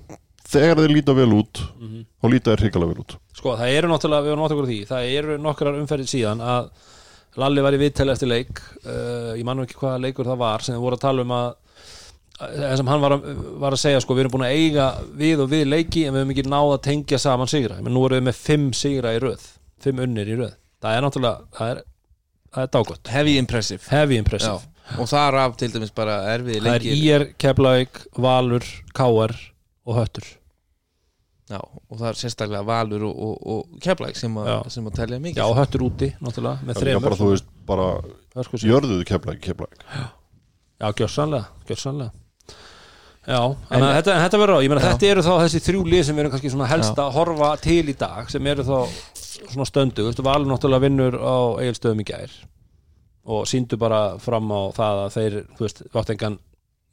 Þegar 0.47 0.77
þeir 0.79 0.91
líta 0.95 1.11
vel 1.17 1.31
út 1.35 1.59
Mhm. 1.75 2.03
þá 2.23 2.27
líta 2.31 2.51
þeir 2.53 2.61
hrikalega 2.63 2.91
vel 2.93 3.01
út. 3.03 3.15
Sko, 3.35 3.55
það 3.59 3.71
eru 3.75 3.87
náttúrulega, 3.91 4.23
við 4.23 4.31
erum 4.31 4.43
náttúrulega 4.45 4.63
úr 4.63 4.69
því 4.71 4.77
Það 4.87 5.07
eru 5.17 5.33
nokkrar 5.43 5.79
umferðir 5.81 6.07
síðan 6.11 6.39
að 6.39 6.69
Lalli 7.37 7.61
var 7.65 7.75
í 7.75 7.79
viðtæli 7.81 8.13
eftir 8.13 8.29
leik 8.31 8.61
uh, 8.87 9.33
Ég 9.35 9.43
mann 9.43 9.59
ekki 9.65 9.75
hvaða 9.81 9.99
leikur 10.05 10.25
það 10.29 10.39
var 10.39 10.63
sem 10.63 10.75
þið 10.77 10.85
voru 10.85 10.95
að 10.99 11.03
tala 11.03 11.25
um 11.27 11.33
að 11.35 11.49
en 12.37 12.77
sem 12.77 12.89
hann 12.91 13.01
var 13.01 13.15
að, 13.17 13.27
var 13.61 13.73
að 13.73 13.81
segja 13.81 14.01
sko, 14.03 14.13
við 14.17 14.25
erum 14.25 14.35
búin 14.37 14.45
að 14.47 14.57
eiga 14.59 14.87
við 15.17 15.43
og 15.45 15.51
við 15.53 15.63
leiki 15.71 16.05
en 16.05 16.13
við 16.13 16.21
höfum 16.23 16.33
ekki 16.35 16.47
náð 16.51 16.73
að 16.75 16.81
tengja 16.85 17.19
saman 17.21 17.49
sigra. 17.49 17.79
Menn 17.81 17.95
nú 17.97 18.03
erum 18.05 18.19
við 18.21 18.27
með 18.29 18.41
fimm 18.45 18.67
sigra 18.77 19.15
í 19.17 19.21
röð 19.23 19.45
fimm 19.83 20.01
unnir 20.05 20.29
í 20.29 20.37
röð. 20.37 20.55
Það 20.83 20.95
er 20.97 21.05
náttúrulega, 21.05 21.45
það 21.57 21.71
er, 21.73 21.83
það 22.53 22.63
er 22.65 22.73
dágott. 22.77 23.11
Heavy 23.13 23.37
impressive. 23.41 23.83
Heavy 23.91 24.19
impressive. 24.21 24.57
Já, 24.57 24.97
og 25.01 25.09
þar 25.11 25.37
af 25.43 25.55
til 25.59 25.69
dæmis 25.73 25.93
bara 25.95 26.17
erfiði 26.33 26.63
það 26.63 26.75
er 26.77 26.89
IR, 26.95 27.25
Keflavík, 27.41 28.01
Valur, 28.23 28.67
KR 28.97 29.33
og 29.87 29.97
Höttur. 29.97 30.29
Já, 31.47 31.61
og 31.63 31.95
það 31.95 32.07
er 32.09 32.19
sérstaklega 32.19 32.67
Valur 32.67 33.07
og, 33.07 33.19
og, 33.23 33.35
og 33.53 33.81
Keflæk 33.83 34.17
sem, 34.19 34.37
sem 34.73 34.87
að 34.89 34.97
telja 34.99 35.19
mikið. 35.23 35.41
Já, 35.41 35.47
og 35.47 35.57
Höttur 35.61 35.85
úti 35.87 36.11
náttúrulega 36.19 36.61
með 36.67 36.73
Það 36.73 36.81
er 36.81 36.87
þremur. 36.87 37.07
bara, 37.07 37.19
þú 37.21 37.31
veist, 37.33 37.51
bara. 37.67 37.89
Jörðuðu 38.37 39.05
keflæk, 39.09 39.39
keflæk 39.41 39.79
Já, 40.77 40.91
gjörsanlega, 40.93 41.47
gjörsanlega 41.65 42.26
Já, 43.27 43.41
en 43.43 43.83
þetta, 43.83 44.13
en 44.13 44.21
þetta 44.23 44.39
verður 44.39 44.55
á 44.55 44.63
Ég 44.63 44.71
meina 44.71 44.83
þetta 44.85 45.07
eru 45.11 45.23
þá 45.25 45.33
þessi 45.43 45.59
þrjú 45.65 45.81
lið 45.91 46.03
sem 46.07 46.19
erum 46.21 46.31
kannski 46.31 46.51
svona 46.53 46.69
helst 46.71 46.99
að 47.03 47.15
horfa 47.17 47.49
til 47.59 47.83
í 47.91 47.95
dag 47.99 48.29
sem 48.31 48.45
eru 48.47 48.63
þá 48.63 48.77
svona 49.51 49.67
stöndu 49.67 50.05
Þú 50.05 50.07
veist, 50.07 50.21
Valur 50.23 50.47
náttúrulega 50.47 50.85
vinnur 50.85 51.17
á 51.19 51.35
eigilstöðum 51.59 52.03
í 52.05 52.07
gær 52.07 52.37
og 53.27 53.43
síndu 53.51 53.75
bara 53.75 54.01
fram 54.23 54.47
á 54.55 54.71
það 54.71 54.99
að 55.03 55.15
þeir, 55.17 55.33
þú 55.57 55.65
veist, 55.65 55.81
vátt 55.91 56.11
engan 56.13 56.37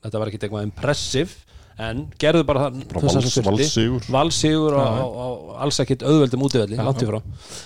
þetta 0.03 0.21
var 0.21 0.31
ekki 0.31 0.41
eitthvað 0.41 0.67
impressiv 0.67 1.37
en 1.85 2.05
gerðu 2.23 2.47
bara 2.47 2.65
það 2.67 2.81
það 2.91 4.11
vals, 4.15 4.41
á, 4.45 5.07
á 5.07 5.27
alls 5.65 5.79
ekkit 5.83 6.03
auðveldum 6.07 6.45
útivelli, 6.47 6.79
Já. 6.79 6.83
langt 6.87 7.03
í 7.03 7.09
frá 7.09 7.21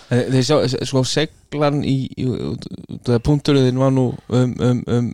Þeir 0.08 0.44
sjá, 0.44 0.56
sko, 0.88 1.02
seglan 1.08 1.80
í, 1.84 1.96
í, 2.16 2.28
í 2.28 3.18
punkturinn 3.24 3.80
var 3.80 3.92
nú 3.96 4.10
um, 4.28 4.54
um, 4.64 4.84
um 4.92 5.10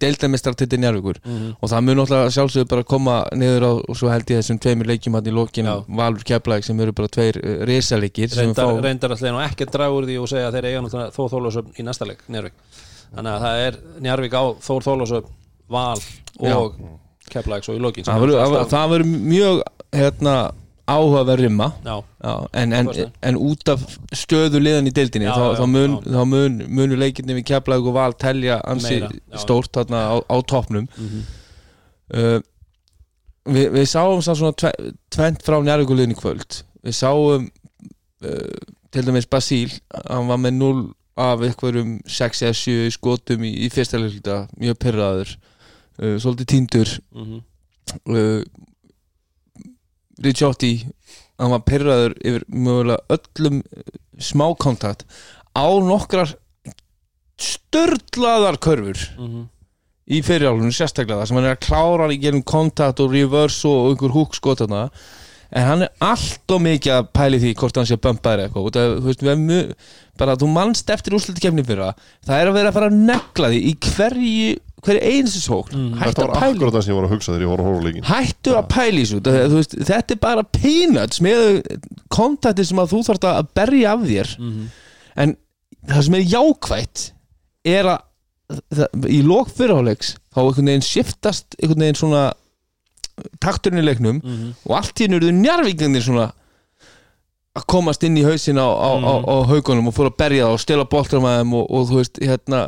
deildamestrar 0.00 0.54
Njarvíkur 0.80 1.18
og 1.60 1.68
það 1.70 1.84
mun 1.86 1.98
náttúrulega 2.00 2.32
sjálfsögðu 2.36 2.68
bara 2.70 2.84
koma 2.88 3.16
niður 3.36 3.66
á 3.68 3.72
og 3.90 3.96
svo 3.98 4.10
held 4.12 4.30
ég 4.32 4.40
þessum 4.40 4.60
tveimur 4.62 4.88
leikjum 4.90 5.18
hann 5.18 5.26
í 5.30 5.34
lokin 5.36 5.68
Já. 5.68 5.74
Valur 6.00 6.24
Keflæk 6.30 6.64
sem 6.66 6.80
eru 6.80 6.94
bara 6.96 7.08
tveir 7.12 7.38
uh, 7.40 7.64
risaleikir 7.68 8.30
sem 8.32 8.46
reyndar, 8.50 8.70
fá, 8.70 8.80
reyndar 8.86 9.14
alltaf 9.16 9.34
nú 9.36 9.42
ekki 9.44 9.66
að 9.68 9.74
draga 9.76 9.98
úr 9.98 10.08
því 10.08 10.16
og 10.22 10.30
segja 10.32 10.48
að 10.48 10.56
þeir 10.58 10.70
eiga 10.70 10.84
náttúrulega 10.86 11.14
Þór 11.18 11.30
Þólasöfn 11.34 11.76
í 11.76 11.86
næsta 11.90 12.08
leik 12.08 12.24
Njárvík 12.30 12.56
þannig 13.10 13.32
að 13.36 13.44
það 13.46 13.62
er 13.66 13.78
Njárvík 14.06 14.38
á 14.40 14.42
Þór 14.68 14.86
Þólasöfn 14.88 15.36
Val 15.70 16.00
og 16.56 16.80
Keflavík 17.30 17.66
svo 17.68 17.76
í 17.76 17.82
verður- 18.24 18.70
það 18.72 18.94
verður 18.94 19.12
mjög 19.30 19.60
hérna, 19.94 20.34
áhugaverð 20.90 21.44
rimma. 21.46 21.70
Já, 21.84 21.96
Já, 22.20 22.34
en, 22.60 22.72
en, 22.76 22.90
en 23.30 23.38
út 23.40 23.70
af 23.72 23.82
stöðu 24.16 24.60
liðan 24.60 24.90
í 24.90 24.92
deildinni 24.94 25.28
Já, 25.28 25.32
þá, 25.32 25.44
já, 25.46 25.58
þá, 25.60 25.66
mun, 25.72 25.96
þá 26.04 26.20
mun, 26.28 26.58
munu 26.78 26.98
leikirni 27.00 27.36
við 27.38 27.46
Keflavík 27.52 27.88
og 27.90 27.96
Val 27.96 28.14
telja 28.20 28.58
ansi 28.68 29.00
stórt 29.40 29.72
þarna 29.76 30.02
á, 30.12 30.16
á 30.20 30.36
toppnum. 30.50 30.88
Mhm. 30.98 31.26
uh, 32.18 32.38
við, 33.48 33.70
við 33.78 33.88
sáum 33.88 34.20
samt 34.24 34.40
svona 34.42 34.58
tve, 34.58 34.72
tvent 35.12 35.44
frá 35.46 35.58
njárvíkuliðin 35.64 36.14
í 36.14 36.18
kvöld. 36.18 36.62
Við 36.84 36.96
sáum 36.98 37.48
uh, 37.48 38.72
til 38.90 39.06
dæmis 39.06 39.28
Basíl 39.30 39.78
hann 40.04 40.28
var 40.30 40.40
með 40.42 40.58
0 40.58 40.88
af 41.20 41.42
einhverjum 41.44 41.98
6 42.08 42.42
eða 42.46 42.56
7 42.56 42.96
skotum 42.96 43.44
í, 43.44 43.52
í 43.66 43.70
fyrsta 43.72 44.00
leikluta 44.00 44.42
mjög 44.60 44.78
pyrraður 44.82 45.32
uh, 45.36 46.16
svolítið 46.20 46.50
týndur. 46.54 46.96
Mhm. 47.16 47.40
uh, 48.12 48.66
Ricciotti 50.24 50.72
hann 51.40 51.50
var 51.54 51.62
pyrraður 51.64 52.14
yfir 52.20 52.44
mögulega 52.52 53.16
öllum 53.16 53.62
uh, 53.64 53.84
smákontakt 54.20 55.06
á 55.56 55.66
nokkrar 55.80 56.34
störlaðar 57.40 58.58
körfur 58.60 58.98
Mhm. 59.16 59.46
í 60.10 60.20
fyrirálunum 60.26 60.72
sérstaklega 60.74 61.22
það 61.22 61.26
sem 61.30 61.36
hann 61.38 61.46
er 61.48 61.56
að 61.56 61.64
klára 61.66 62.08
í 62.12 62.18
gerum 62.20 62.42
kontakt 62.42 63.00
og 63.00 63.12
reverse 63.14 63.64
og 63.68 63.92
einhver 63.94 64.12
húk 64.12 64.34
skotana 64.34 64.90
en 65.52 65.66
hann 65.66 65.82
er 65.82 65.90
allt 66.00 66.50
og 66.54 66.60
mikið 66.62 66.92
að 66.98 67.08
pæli 67.16 67.38
því 67.42 67.54
hvort 67.58 67.76
hann 67.80 67.86
sé 67.88 67.96
bömpaður 67.98 68.44
eitthvað. 68.44 68.66
Út 68.68 68.76
af, 68.78 68.92
þú 69.02 69.06
veist, 69.08 69.22
mjög, 69.40 69.72
bara 70.18 70.36
þú 70.38 70.46
mannst 70.52 70.90
eftir 70.94 71.16
úrsluti 71.16 71.40
kemni 71.42 71.64
fyrra. 71.66 71.88
Það 72.22 72.36
er 72.42 72.46
að 72.50 72.54
vera 72.54 72.68
að 72.70 72.76
fara 72.76 72.90
að 72.92 73.00
negla 73.08 73.48
því 73.50 73.58
í 73.66 73.72
hverju 73.88 74.52
hverju 74.86 75.00
einstu 75.10 75.40
sókn 75.44 75.74
Mm. 75.76 75.94
Þetta 76.00 76.22
að 76.24 76.28
var 76.30 76.44
akkurat 76.50 76.74
það 76.74 76.82
sem 76.84 76.92
ég 76.94 76.98
var 77.00 77.06
að 77.08 77.12
hugsa 77.14 77.32
þegar 77.32 77.44
ég 77.44 77.50
var 77.50 77.60
að 77.60 77.68
horfa 77.68 77.80
á 77.80 77.86
leikin 77.86 78.08
hættu 78.10 78.54
að 78.56 78.68
pæli 78.74 79.02
þessu 79.04 79.20
það, 79.20 79.54
veist, 79.56 79.74
þetta 79.90 80.14
er 80.16 80.20
bara 80.24 80.42
peanuts 80.42 81.20
með 81.20 81.40
kontakti 82.08 82.64
sem 82.66 82.78
að 82.82 82.92
þú 82.94 83.00
þarft 83.08 83.26
að 83.30 83.48
berja 83.54 83.92
af 83.92 84.00
þér 84.08 84.36
Mhm. 84.38 84.68
en 85.16 85.36
það 85.88 86.02
sem 86.04 86.14
er 86.14 86.24
jákvætt 86.34 87.12
er 87.64 87.84
að 87.84 88.00
það, 88.74 88.88
í 89.08 89.20
lók 89.22 89.48
fyrirháleiks 89.54 90.16
þá 90.34 90.38
einhvern 90.42 90.66
veginn 90.72 90.82
shiftast 90.88 91.56
einhvern 91.62 91.84
veginn 91.84 92.00
svona 92.00 92.32
takturinn 93.40 93.82
í 93.82 93.84
leiknum 93.86 94.20
Mhm. 94.22 94.54
og 94.66 94.76
allt 94.76 94.94
í 95.00 95.04
hennu 95.06 95.18
eruðu 95.20 95.36
njarvíknir 95.44 96.02
svona 96.02 96.32
að 97.58 97.64
komast 97.66 98.04
inn 98.06 98.14
í 98.16 98.22
hausin 98.22 98.60
á, 98.62 98.68
á, 98.68 98.90
á, 98.94 99.12
Mhm. 99.18 99.24
á 99.26 99.34
haugunum 99.50 99.88
og 99.90 99.94
fór 99.96 100.06
að 100.10 100.16
berja 100.22 100.44
það 100.46 100.52
og 100.54 100.60
stela 100.62 100.84
boltum 100.84 101.24
að 101.26 101.38
þeim 101.40 101.54
og, 101.58 101.64
og 101.70 101.88
þú 101.88 101.96
veist, 101.98 102.20
hérna 102.22 102.60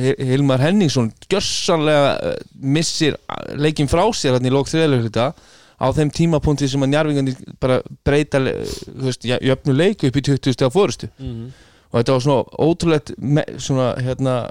Hil- 0.00 0.16
Hilmar 0.30 0.60
Henningsson 0.64 1.10
gjörsanlega 1.28 2.12
eh, 2.24 2.36
missir 2.60 3.16
leikin 3.60 3.86
frá 3.90 4.04
sér 4.16 4.38
hérna 4.38 4.48
í 4.48 4.54
lók 4.54 4.70
þriðlega 4.72 5.34
á 5.80 5.86
þeim 5.92 6.10
tímapunkti 6.12 6.68
sem 6.68 6.80
að 6.80 6.88
njarvíknir 6.94 7.36
bara 7.60 7.82
breyta 8.04 8.38
le- 8.40 8.64
þú 8.64 9.04
veist, 9.10 9.24
jöfnu 9.28 9.76
leiku 9.76 10.08
upp 10.08 10.16
í 10.16 10.22
20 10.24 10.52
steg 10.56 10.72
fórustu 10.72 11.08
Mhm. 11.18 11.52
og 11.92 12.00
þetta 12.00 12.12
var 12.12 12.20
svona 12.20 12.44
ótrúlegt 12.58 13.14
me, 13.18 13.44
svona 13.58 13.94
hérna 14.00 14.50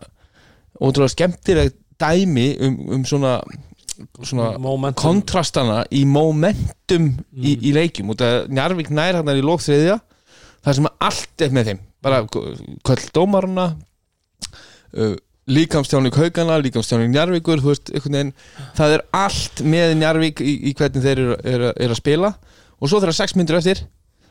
ótrúlega 0.79 1.09
skemmtilegt 1.17 1.75
dæmi 1.99 2.57
um, 2.61 2.77
um 2.93 3.03
svona 3.05 3.41
svona 4.23 4.93
kontrastana 4.99 5.83
í 5.91 6.05
momentum 6.05 7.09
í, 7.35 7.55
Mhm. 7.55 7.63
í 7.63 7.73
leikjum. 7.73 8.09
Og 8.09 8.17
það 8.17 8.47
Njarvík 8.49 8.89
nær 8.89 9.15
hann 9.19 9.27
í 9.27 9.41
lók 9.43 9.61
þriðja 9.65 9.99
það 10.65 10.75
sem 10.75 10.87
allt 10.99 11.41
er 11.41 11.49
með 11.49 11.65
þeim. 11.71 11.79
Bara 12.01 12.23
köll 12.83 13.09
dómaruna 13.13 13.75
uh, 14.97 15.15
líkamstjáning 15.49 16.13
haugana 16.15 16.59
líkamstjáning 16.61 17.11
Njarvíkur 17.13 17.61
þú 17.63 17.71
veist, 17.73 17.89
einhvern 17.93 18.17
veginn, 18.19 18.33
það 18.77 18.95
er 18.97 19.05
allt 19.17 19.63
með 19.65 19.95
Njarvík 19.99 20.41
í, 20.45 20.53
í 20.69 20.73
hvernig 20.77 21.03
þeir 21.05 21.17
eru 21.23 21.37
er, 21.43 21.63
er 21.75 21.89
að 21.93 21.99
spila. 22.01 22.33
Og 22.79 22.87
svo 22.91 23.01
þegar 23.01 23.17
sex 23.17 23.35
myndir 23.35 23.57
eftir 23.59 23.81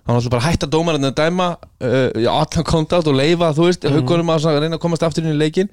þá 0.09 0.15
var 0.15 0.23
svo 0.25 0.31
bara 0.33 0.41
að 0.41 0.53
hætta 0.55 0.67
dómarinn 0.73 1.05
að 1.11 1.17
dæma 1.19 1.49
uh, 1.85 2.29
allan 2.33 2.65
kontakt 2.65 3.11
og 3.11 3.19
leifa 3.19 3.51
þú 3.53 3.67
veist, 3.69 3.85
Mhm. 3.85 3.99
haugunum 3.99 4.31
að 4.33 4.61
reyna 4.63 4.77
að 4.79 4.85
komast 4.87 5.03
aftur 5.05 5.25
inn 5.27 5.35
í 5.35 5.43
leikin 5.43 5.69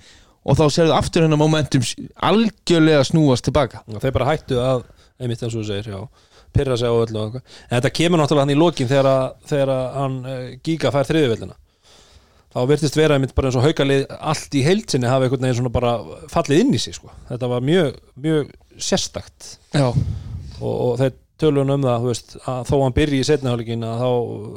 og 0.46 0.60
þá 0.60 0.64
sérðu 0.72 0.96
aftur 0.96 1.26
hennar 1.26 1.42
momentum 1.42 1.84
algjörlega 2.30 3.04
snúast 3.08 3.48
tilbaka. 3.48 3.84
Þeir 3.90 4.16
bara 4.16 4.30
hættu 4.32 4.62
að 4.62 4.86
einmitt 5.20 5.44
eins 5.44 5.56
og 5.56 5.64
þú 5.64 5.68
segir, 5.70 6.08
pyrra 6.56 6.78
sig 6.80 6.92
á 6.92 6.96
öllu 6.96 7.20
og 7.20 7.26
eitthvað. 7.28 7.60
En 7.68 7.76
þetta 7.78 7.94
kemur 8.00 8.22
náttúrulega 8.22 8.46
hann 8.46 8.56
í 8.56 8.60
lokin 8.60 8.90
þegar, 8.90 9.12
að, 9.12 9.26
þegar 9.50 9.72
að 9.76 9.86
hann 10.00 10.18
uh, 10.24 10.44
Giga 10.64 10.92
fær 10.96 11.10
þriðuvellina 11.10 11.58
þá 12.56 12.62
virtist 12.70 12.96
vera 12.96 13.18
einmitt 13.18 13.34
bara 13.36 13.50
eins 13.50 13.58
og 13.60 13.66
haukalið 13.66 14.06
allt 14.16 14.54
í 14.56 14.62
heilsinni 14.64 15.10
hafa 15.12 15.28
einhvern 15.28 15.44
veginn 15.44 15.58
svona 15.58 15.74
bara 15.76 15.98
fallið 16.32 16.62
inn 16.64 16.78
í 16.78 16.80
sig 16.80 16.96
sko. 16.96 17.12
þetta 17.28 17.50
var 17.52 17.66
mjög, 17.68 17.98
mjög 18.24 18.54
sérstakt. 18.80 19.50
Og, 20.62 20.72
og 20.72 20.94
þeir 21.02 21.18
tölun 21.42 21.74
um 21.76 21.84
það 21.84 22.08
veist, 22.08 22.38
að 22.48 22.62
þó 22.70 22.76
hann 22.86 22.96
byrji 22.96 23.20
í 23.20 23.28
setniháleikin 23.28 23.84
að 23.84 24.06
þá 24.06 24.10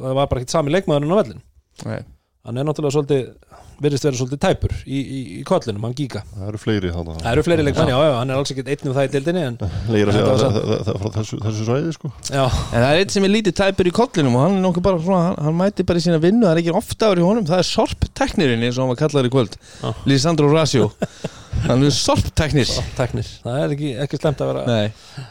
var 0.05 0.31
bara 0.31 0.39
ekkert 0.39 0.55
sami 0.55 0.75
leikmaðurinn 0.75 1.15
á 1.15 1.21
vellin 1.21 1.43
nei 1.89 1.99
hann 2.47 2.57
er 2.61 2.65
náttúrulega 2.69 2.95
svolítið 2.95 3.57
virðist 3.79 4.05
vera 4.07 4.19
svolítið 4.19 4.41
tæpur 4.43 4.73
í, 4.87 4.99
í, 4.99 5.19
í 5.39 5.43
kollinum, 5.47 5.85
hann 5.87 5.93
Giga. 5.99 6.23
Það 6.35 6.47
eru 6.51 6.59
fleiri 6.59 6.91
þannig 6.95 7.21
það 7.23 7.31
eru 7.33 7.45
fleiri 7.47 7.65
leikmann, 7.67 7.91
já, 7.93 7.99
já, 8.09 8.13
hann 8.19 8.33
er 8.33 8.41
alls 8.41 8.53
ekkert 8.55 8.71
einn 8.73 8.89
um 8.91 8.97
það 8.97 9.07
í 9.07 9.11
dildinni 9.13 9.43
en 9.47 9.59
Leira 9.95 10.15
frá 10.17 11.13
þessu, 11.19 11.39
þessu 11.45 11.67
svæði 11.69 11.93
sko. 11.95 12.11
Já, 12.27 12.43
En 12.49 12.83
það 12.83 12.89
er 12.89 13.03
eitt 13.05 13.15
sem 13.15 13.29
er 13.29 13.33
lítið 13.37 13.57
tæpur 13.61 13.91
í 13.91 13.95
kollinum 14.01 14.35
og 14.39 14.45
hann 14.47 14.59
er 14.59 14.65
nokkuð 14.67 14.87
bara 14.89 15.03
svona, 15.05 15.23
hann, 15.29 15.39
hann 15.47 15.59
mæti 15.61 15.87
bara 15.87 16.03
í 16.03 16.07
sína 16.09 16.19
vinnu 16.25 16.47
það 16.49 16.55
er 16.57 16.63
ekki 16.65 16.75
ofta 16.81 17.13
ári 17.13 17.23
í 17.23 17.29
honum, 17.29 17.47
það 17.47 17.63
er 17.63 17.71
sorpteknirinn 17.71 18.67
eins 18.67 18.79
og 18.81 18.85
hann 18.87 18.93
var 18.97 19.01
kallaður 19.05 19.31
í 19.31 19.35
kvöld 19.37 19.59
Já. 19.63 19.89
Lisandro 20.11 20.51
Rasio 20.55 20.91
hann 21.69 21.87
er 21.87 21.95
sorpteknir. 21.95 22.75
Teknir, 22.99 23.31
það 23.47 23.63
er 23.63 23.77
ekki, 23.79 23.95
ekki 24.07 24.23
slemt 24.25 24.43
að 24.43 24.55
vera 24.55 24.67
Nei, 24.67 25.29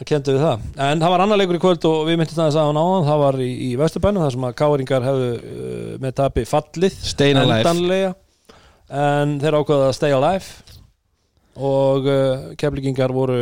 að 0.00 0.08
kendu 0.08 0.34
við 0.34 0.44
það. 0.44 0.64
En 0.86 1.02
það 1.02 1.12
var 1.12 1.24
annar 1.24 1.40
leikur 1.40 1.58
í 1.58 1.62
kvöld 1.62 1.86
og 1.90 2.00
við 2.08 2.18
myndum 2.20 2.38
það 2.38 2.50
að 2.50 2.68
hann 2.70 2.80
áðan. 2.80 3.06
Það 3.08 3.22
var 3.24 3.38
í, 3.44 3.50
í 3.66 3.70
Vesturbænum 3.80 4.24
þar 4.24 4.34
sem 4.36 4.46
að 4.48 4.56
káringar 4.60 5.06
hefðu 5.06 5.30
uh, 5.36 5.94
með 6.02 6.16
tapi 6.22 6.44
fallið 6.48 6.98
endanlega. 7.28 8.12
En 8.90 9.36
þeir 9.42 9.58
ákvaða 9.60 9.88
að 9.90 9.96
stay 9.98 10.16
alive. 10.16 10.76
Og 11.60 12.08
uh, 12.08 12.46
keflingingar 12.60 13.14
voru 13.14 13.40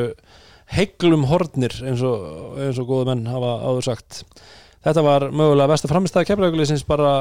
heiglum 0.74 1.24
hornir 1.30 1.74
eins 1.86 2.02
og, 2.04 2.56
eins 2.60 2.80
og 2.80 2.88
góðu 2.90 3.10
menn 3.12 3.28
hafa 3.30 3.54
áður 3.64 3.86
sagt. 3.92 4.24
Þetta 4.84 5.04
var 5.04 5.28
mögulega 5.34 5.70
besta 5.70 5.90
framistæða 5.90 6.28
keflingulisins 6.28 6.84
bara, 6.86 7.12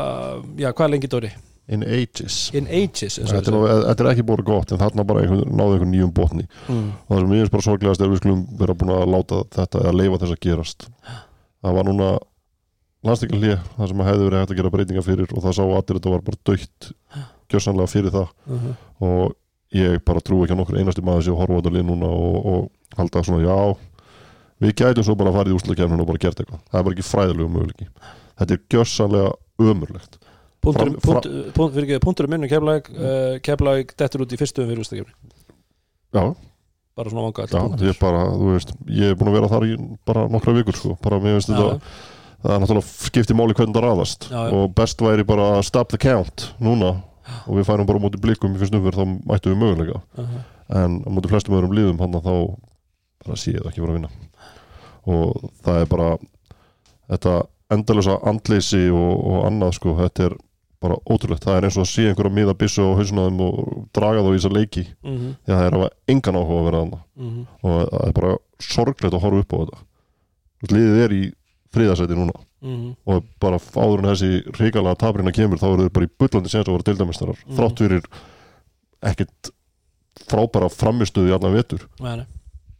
já 0.59 0.71
hvað 0.73 0.93
lengi 0.93 1.09
Dóri? 1.11 1.31
In 1.67 1.83
ages. 1.83 2.47
In 2.55 2.67
ages 2.71 3.17
Þetta 3.19 3.51
er, 3.51 3.89
er 3.91 4.09
ekki 4.13 4.23
búin 4.27 4.43
gott 4.47 4.71
en 4.71 4.79
þarna 4.79 5.03
bara 5.07 5.25
einhvern, 5.25 5.49
náðu 5.51 5.75
einhvern 5.75 5.91
nýjum 5.91 6.13
botni. 6.15 6.45
Mm. 6.69 6.93
og 6.95 7.09
það 7.11 7.23
sem 7.23 7.33
ég 7.33 7.41
finnst 7.41 7.55
bara 7.55 7.65
sorglegast 7.65 8.03
er 8.03 8.11
við 8.11 8.21
skulum 8.21 8.43
vera 8.61 8.75
búin 8.77 8.93
að 8.95 9.09
láta 9.11 9.39
þetta 9.57 9.81
eða 9.81 9.95
leifa 9.99 10.19
þess 10.21 10.35
að 10.35 10.43
gerast. 10.45 10.85
Það 11.65 11.75
var 11.77 11.89
núna 11.89 12.11
landstíkjalið 13.07 13.57
það 13.73 13.91
sem 13.91 14.05
hefði 14.07 14.29
verið 14.29 14.41
hægt 14.41 14.53
að 14.53 14.61
gera 14.61 14.71
breytinga 14.77 15.03
fyrir 15.03 15.33
og 15.33 15.43
það 15.43 15.57
sá 15.57 15.63
allir 15.65 15.81
að 15.81 15.97
þetta 15.97 16.13
var 16.13 16.23
bara 16.29 16.39
dögt 16.49 16.89
gjörsanlega 17.51 17.91
fyrir 17.91 18.15
það. 18.15 18.31
Uh 18.47 18.63
-huh. 18.63 18.77
og 19.09 19.35
ég 19.75 19.99
bara 20.07 20.23
trú 20.23 20.39
ekki 20.43 20.55
að 20.55 20.61
nokkur 20.61 20.79
einasti 20.79 21.03
maður 21.03 21.25
sé 21.27 21.31
að 21.31 21.41
horfa 21.41 21.53
á 21.53 21.59
þetta 21.59 21.73
lið 21.75 21.85
núna 21.89 22.07
og, 22.07 22.37
og 22.47 22.71
halda 22.95 23.23
svona 23.23 23.43
já 23.43 23.75
við 24.63 24.71
gætum 24.73 25.03
svo 25.03 25.15
bara 25.15 25.29
að 25.29 25.37
fara 25.37 25.49
í 25.51 25.57
úrslutakefninu 25.57 26.01
og 26.01 26.07
bara 26.07 26.23
gert 26.23 26.39
eitthvað. 26.39 26.63
Það 26.71 26.79
er 26.79 26.83
bara 26.87 26.95
ekki 26.95 27.09
fræðilegu 27.11 27.49
möguleiki. 27.51 27.87
Þetta 28.39 28.53
er 28.53 28.63
gjörsanlega 28.71 29.31
ömurlegt 29.59 30.17
Punktur, 30.67 30.91
Fram- 30.91 30.99
fra- 31.07 31.21
punkt, 31.23 31.55
punkt, 31.55 31.77
fyrir 31.77 31.87
ekki, 31.87 32.03
punktur 32.03 32.27
um 32.27 32.35
minnu 32.35 32.51
Keflavík 32.51 32.91
uh, 32.93 33.39
Keflavík 33.47 33.95
dettur 33.99 34.25
út 34.25 34.35
í 34.35 34.39
fyrstu 34.41 34.65
um 34.65 34.69
fyrir 34.71 34.83
úrstakefni 34.83 35.13
já, 36.17 36.23
bara 36.97 37.13
svona 37.13 37.25
vanga 37.29 37.47
já, 37.47 37.63
þú 38.35 38.51
veist 38.51 38.75
ég 38.91 39.13
er 39.13 39.17
búin 39.17 39.31
að 39.31 39.39
vera 39.39 39.51
þar 39.55 39.67
í 39.67 39.73
bara 40.07 40.27
nokkra 40.31 40.55
vikur 40.59 40.77
sko, 40.77 40.95
bara 41.03 41.19
mér 41.23 41.39
finnst 41.39 41.53
þetta 41.55 41.81
það 42.43 42.53
er 42.53 42.61
náttúrulega 42.61 43.09
skipti 43.09 43.35
máli 43.37 43.55
hvernig 43.57 43.75
það 43.75 43.85
raðast. 43.85 44.29
Já, 44.29 44.37
já. 44.37 44.53
og 44.53 44.73
best 44.77 45.01
væri 45.03 45.25
bara 45.27 45.49
að 45.57 45.65
stop 45.67 45.91
the 45.93 45.99
count 46.01 46.47
núna 46.63 46.93
og 47.47 47.57
við 47.57 47.67
færum 47.67 47.89
bara 47.89 48.01
móti 48.01 48.21
blikum 48.21 48.55
í 48.55 48.61
fyrst 48.61 48.75
umfyrir 48.77 48.97
þá 48.97 49.05
mættum 49.27 49.53
við 49.53 49.61
möguleika. 49.63 50.01
Uh 50.15 50.23
-huh. 50.23 50.41
en 50.83 51.01
móti 51.05 51.31
flestum 51.31 51.57
öðrum 51.57 51.75
liðum 51.75 51.99
hann 51.99 52.13
þá 52.13 52.55
bara 53.25 53.35
sé 53.35 53.51
ég 53.51 53.61
það 53.61 53.69
ekki 53.71 53.81
vera 53.81 53.91
að 53.91 53.97
vinna. 53.97 54.09
Og 55.07 55.51
það 55.63 55.81
er 55.81 55.85
bara 55.85 56.17
þetta 57.09 57.33
endalösa 57.71 58.19
andleysi 58.23 58.89
og, 58.89 59.25
og 59.27 59.45
annað 59.47 59.73
sko, 59.73 59.95
þetta 59.95 60.23
er 60.23 60.37
bara 60.83 60.97
ótrúlegt, 61.09 61.43
það 61.43 61.57
er 61.57 61.65
eins 61.67 61.77
og 61.77 61.83
að 61.85 61.89
sé 61.91 62.03
einhver 62.07 62.27
að 62.29 62.35
miða 62.37 62.53
byssu 62.57 62.83
á 62.85 62.97
hausnaðum 62.99 63.39
og 63.41 63.87
draga 63.97 64.21
þá 64.21 64.29
í 64.29 64.37
þessa 64.37 64.53
leiki. 64.53 64.83
Uh 65.03 65.11
-huh. 65.11 65.31
því 65.45 65.53
að 65.53 65.57
það 65.57 65.67
er 65.67 65.77
að 65.77 65.89
engan 66.13 66.35
áhuga 66.37 66.59
að 66.59 66.67
vera 66.69 66.81
annað 66.85 67.01
Uh 67.17 67.45
og 67.63 67.89
það 67.89 68.07
er 68.07 68.13
bara 68.13 68.37
sorglegt 68.59 69.13
að 69.13 69.21
horfa 69.21 69.39
upp 69.39 69.53
á 69.53 69.57
þetta. 69.61 69.77
Liðið 70.71 71.03
er 71.03 71.11
í 71.13 71.23
þriðasæti 71.73 72.15
núna. 72.15 72.33
-huh. 72.61 72.95
og 73.05 73.23
bara 73.39 73.57
áður 73.57 73.99
en 73.99 74.09
þessi 74.15 74.43
hrikalega 74.57 74.95
taprina 74.95 75.31
kemur 75.31 75.57
þá 75.57 75.67
eru 75.73 75.83
þeir 75.85 75.93
bara 75.93 76.05
í 76.05 76.09
bullandi 76.19 76.49
séns 76.49 76.67
að 76.67 76.73
vera 76.73 76.87
deildamistarar 76.87 77.37
Mhm. 77.45 77.55
þrátt 77.57 77.77
fyrir 77.77 78.03
ekkert 79.01 79.51
frábæra 80.27 80.69
framistuði 80.69 81.33
allan 81.33 81.53
nei. 82.01 82.25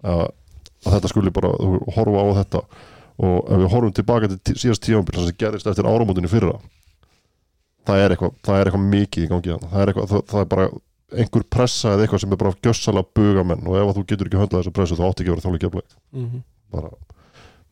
að, 0.03 0.29
að 0.85 0.93
þetta 0.93 1.07
skuli 1.11 1.31
bara 1.31 1.49
horfa 1.95 2.21
á 2.21 2.27
þetta. 2.43 2.61
Og 3.17 3.49
ef 3.49 3.57
við 3.57 3.71
horfum 3.73 3.93
tilbaka 3.93 4.27
til 4.43 4.55
síðast 4.55 4.83
tíðanbíl 4.85 5.25
sem 5.25 5.35
gerist 5.37 5.67
eftir 5.67 5.85
áramótinu 5.89 6.29
fyrra 6.29 6.59
það 7.88 8.03
er 8.03 8.15
eitthvað, 8.15 8.35
það 8.47 8.59
er 8.61 8.69
eitthvað 8.71 8.85
mikið 8.91 9.23
í 9.25 9.31
gangi 9.31 9.53
þarna. 9.53 9.71
það 9.73 9.81
er, 9.85 9.91
eitthvað, 9.93 10.11
það, 10.13 10.23
það 10.33 10.43
er 10.43 10.51
bara 10.53 10.67
einhver 11.23 11.43
pressa 11.55 11.93
eða 11.95 12.03
eitthvað 12.05 12.21
sem 12.25 12.33
er 12.35 12.39
bara 12.43 12.55
gjössalega 12.67 13.11
buga 13.15 13.43
menn 13.47 13.67
og 13.67 13.77
ef 13.79 13.88
að 13.91 13.97
þú 13.97 14.05
getur 14.11 14.27
ekki 14.29 14.39
höndlað 14.41 14.61
þessa 14.63 14.75
pressu 14.75 14.97
þá 14.99 15.03
átti 15.07 15.23
ekki 15.23 15.31
að 15.31 15.35
vera 15.38 15.45
þálega 15.47 15.65
gefleg 15.67 15.88
Uh 16.13 16.23
-huh. 16.23 16.41
bara 16.75 16.89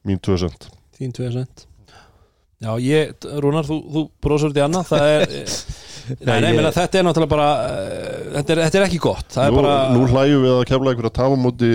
mín 0.07 0.19
2% 0.23 0.69
Þín 0.99 1.11
2% 1.19 1.65
Já, 2.63 2.71
ég, 2.79 3.11
Rúnar, 3.43 3.65
þú, 3.67 3.75
þú 3.93 4.01
brósur 4.23 4.49
út 4.49 4.55
í 4.57 4.61
annað. 4.63 4.85
Það 4.87 5.03
er 5.11 5.25
Nei, 6.25 6.39
nei, 6.39 6.49
ég- 6.51 6.55
meina, 6.55 6.71
þetta 6.71 6.97
er 6.99 7.03
náttúrulega 7.03 7.29
bara 7.29 7.47
uh, 7.65 8.31
þetta, 8.37 8.51
er, 8.53 8.61
þetta 8.63 8.77
er 8.79 8.85
ekki 8.85 8.99
gott. 9.03 9.25
Það 9.35 9.43
er 9.45 9.51
nú, 9.51 9.57
bara 9.59 9.73
nú 9.91 10.05
hlæjum 10.07 10.43
við 10.45 10.53
að 10.55 10.63
kefla 10.69 10.89
einhverja 10.93 11.11
tafa 11.19 11.35
móti 11.35 11.71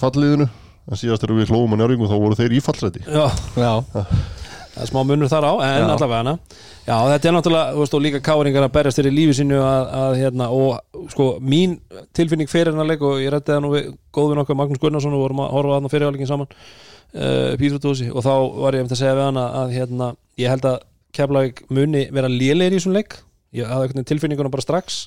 falliðinu 0.00 0.46
en 0.88 0.96
síðast 0.98 1.22
þegar 1.22 1.36
við 1.42 1.52
hlóum 1.52 1.74
á 1.74 1.76
njárvíkum 1.76 2.08
þá 2.08 2.16
voru 2.22 2.38
þeir 2.40 2.52
í 2.56 2.60
fallseti. 2.64 3.02
Já, 3.04 3.26
já, 3.60 3.72
það 3.92 4.80
er 4.82 4.88
smá 4.88 5.00
munur 5.04 5.28
þar 5.28 5.44
á 5.44 5.52
en 5.60 5.84
Já. 5.84 5.92
allavega 5.92 6.22
hana 6.22 6.34
Já, 6.82 6.96
þetta 6.98 7.28
er 7.28 7.34
náttúrulega, 7.36 7.74
þú 7.76 7.82
veist, 7.84 7.92
og 7.94 8.00
líka 8.02 8.20
káringar 8.26 8.64
að 8.66 8.72
berjast 8.74 8.98
fyrir 8.98 9.14
lífi 9.14 9.36
sínu 9.38 9.58
að, 9.62 9.90
að 10.02 10.16
hérna, 10.18 10.48
og 10.50 11.10
sko, 11.12 11.26
mín 11.38 11.76
tilfinning 12.16 12.50
fyrir 12.50 12.72
hennar 12.72 12.88
leik 12.88 13.04
og 13.06 13.20
ég 13.22 13.30
rætti 13.30 13.52
það 13.52 13.60
nú 13.62 13.70
við 13.76 13.92
góðvinn 14.16 14.42
okkar 14.42 14.58
Magnús 14.58 14.82
Gunnarsson 14.82 15.14
og 15.14 15.22
vorum 15.22 15.44
að 15.44 15.52
horfa 15.54 15.76
þarna 15.76 15.92
fyrirháleikin 15.92 16.30
saman 16.32 16.50
uh, 16.50 17.52
Pítrúdósi 17.60 18.08
og 18.10 18.26
þá 18.26 18.32
var 18.64 18.78
ég 18.78 18.82
um 18.82 18.90
að 18.90 18.98
segja 18.98 19.14
við 19.14 19.28
hana 19.28 19.46
að 19.60 19.76
hérna, 19.76 20.10
ég 20.42 20.50
held 20.50 20.68
að 20.72 20.80
Keflavík 21.12 21.64
muni 21.70 22.06
vera 22.10 22.30
lélegir 22.32 22.74
í 22.74 22.80
þessum 22.80 22.94
leik. 22.96 23.18
Ég 23.52 23.68
hafði 23.68 23.90
veginn 23.90 24.08
tilfinninguna 24.08 24.50
bara 24.52 24.64
strax. 24.64 25.02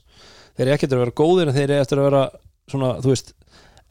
Þeir 0.53 0.67
eru 0.67 0.76
ekkert 0.76 0.93
að 0.93 1.01
vera 1.01 1.15
góðir 1.17 1.49
en 1.49 1.55
þeir 1.55 1.65
eru 1.65 1.82
eftir 1.82 2.01
að 2.01 2.07
vera 2.11 2.26
svona, 2.69 2.91
þú 3.01 3.11
veist, 3.11 3.32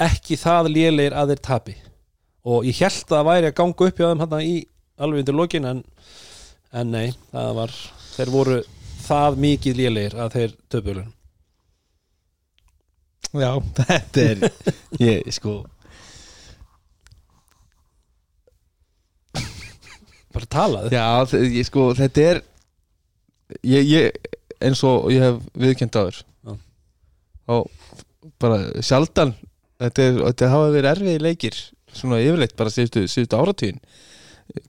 ekki 0.07 0.39
það 0.39 0.71
lélegir 0.71 1.17
að 1.19 1.33
þeir 1.35 1.43
tapi. 1.49 1.75
Og 2.47 2.69
ég 2.69 2.79
held 2.85 3.17
að 3.19 3.27
væri 3.29 3.51
að 3.51 3.57
ganga 3.59 3.89
upp 3.89 3.99
hjá 3.99 4.07
þeim 4.07 4.23
hann 4.23 4.37
í 4.45 4.55
alveg 4.95 5.25
undir 5.25 5.37
lokin 5.41 5.67
en, 5.73 5.83
en 6.75 6.91
nei, 6.91 7.13
það 7.33 7.53
var 7.59 7.75
þeir 8.15 8.33
voru 8.35 8.57
það 9.05 9.39
mikið 9.45 9.79
lélegir 9.83 10.17
að 10.25 10.35
þeir 10.39 10.57
töpulegin 10.73 11.13
Já, 13.35 13.51
þetta 13.79 14.25
er 14.31 14.43
ég, 15.03 15.31
sko. 15.35 15.57
Bara 20.35 20.51
talaðu 20.51 20.93
Já, 20.95 21.07
ég, 21.43 21.65
sko, 21.67 21.89
þetta 21.99 22.29
er 22.31 22.41
ég, 23.67 23.91
ég, 23.91 24.31
eins 24.63 24.83
og 24.87 25.11
ég 25.15 25.23
hef 25.23 25.43
viðkjönd 25.59 25.99
áður. 25.99 26.21
Já. 26.45 26.55
og 27.55 27.67
bara 28.41 28.61
sjaldan 28.83 29.35
þetta, 29.83 30.07
er, 30.07 30.21
þetta 30.31 30.53
hafa 30.53 30.71
verið 30.73 30.91
erfiði 30.95 31.23
leikir 31.23 31.59
svona 31.95 32.23
yfirleitt 32.23 32.55
bara 32.59 32.73
síðustu, 32.73 33.05
síðustu 33.11 33.39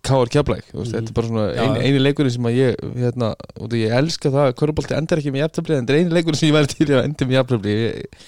Káar 0.05 0.32
Keflæk 0.32 0.71
mm. 0.71 0.88
þetta 0.93 1.11
er 1.11 1.17
bara 1.17 1.30
svona 1.30 1.45
Já, 1.49 1.61
ein, 1.65 1.76
já. 1.76 1.84
eini 1.84 2.01
leikurinn 2.01 2.34
sem 2.34 2.49
að 2.49 2.57
ég 2.57 2.82
hérna, 2.95 3.32
og 3.59 3.76
ég 3.78 3.93
elska 3.99 4.32
það 4.32 4.49
að 4.49 4.57
Körubolti 4.61 4.97
endar 4.97 5.21
ekki 5.21 5.36
með 5.36 5.45
jafntöfli 5.45 5.76
en 5.76 5.86
þetta 5.86 5.95
er 5.95 6.01
eini 6.01 6.17
leikurinn 6.17 6.41
sem 6.41 6.49
ég 6.49 6.57
væri 6.57 6.71
til 6.73 6.89
að 6.93 7.03
enda 7.03 7.30
með 7.30 7.39
jafntöfli 7.39 7.78
ég 7.78 8.19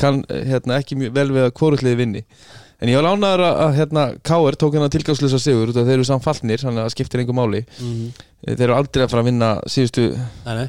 kann 0.00 0.20
hérna, 0.26 0.80
ekki 0.80 0.98
vel 1.04 1.28
við 1.30 1.44
að 1.44 1.52
hvorutliði 1.54 1.98
vinni. 2.00 2.22
En 2.82 2.90
ég 2.90 2.98
var 2.98 3.04
lánaður 3.06 3.44
að, 3.46 3.76
hérna, 3.76 4.06
Káar 4.26 4.56
tók 4.58 4.74
hérna 4.74 4.88
tilgangslösa 4.90 5.38
sigur 5.38 5.70
út 5.70 5.78
af 5.78 5.86
þeir 5.86 6.00
eru 6.00 6.06
samfallnir 6.08 6.64
þannig 6.64 6.82
að 6.82 6.88
það 6.88 6.94
skiptir 6.96 7.22
einhver 7.22 7.38
máli. 7.38 7.60
Mm 7.78 8.08
þeir 8.44 8.66
eru 8.66 8.76
aldrei 8.76 9.04
að 9.04 9.12
fara 9.12 9.24
að 9.24 9.30
vinna 9.30 9.50
síðustu 9.72 10.04
uh, 10.18 10.66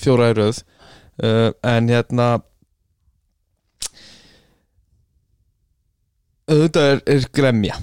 fjóra 0.00 0.30
í 0.32 0.36
röð. 0.38 0.62
Uh, 1.22 1.50
en 1.68 1.90
hérna 1.92 2.28
auðvitað 6.48 6.88
er, 6.88 7.02
er 7.12 7.26
gremja 7.36 7.76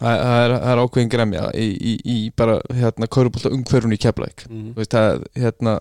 það, 0.00 0.14
það, 0.24 0.38
er, 0.44 0.54
það 0.58 0.70
er 0.74 0.82
ákveðin 0.84 1.12
gremja 1.14 1.44
í, 1.54 1.66
í, 1.74 1.92
í 2.14 2.16
bara 2.36 2.56
hérna 2.74 3.06
kaurubólta 3.10 3.52
umhverfun 3.54 3.94
í 3.96 4.00
Keflæk 4.02 4.46
Mm 4.50 4.72
veist 4.78 4.94
það 4.96 5.24
hérna 5.38 5.76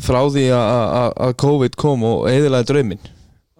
frá 0.00 0.20
því 0.30 0.44
að- 0.54 1.34
COVID 1.42 1.76
kom 1.80 2.04
og 2.06 2.28
eðilaði 2.30 2.68
drauminn 2.70 3.00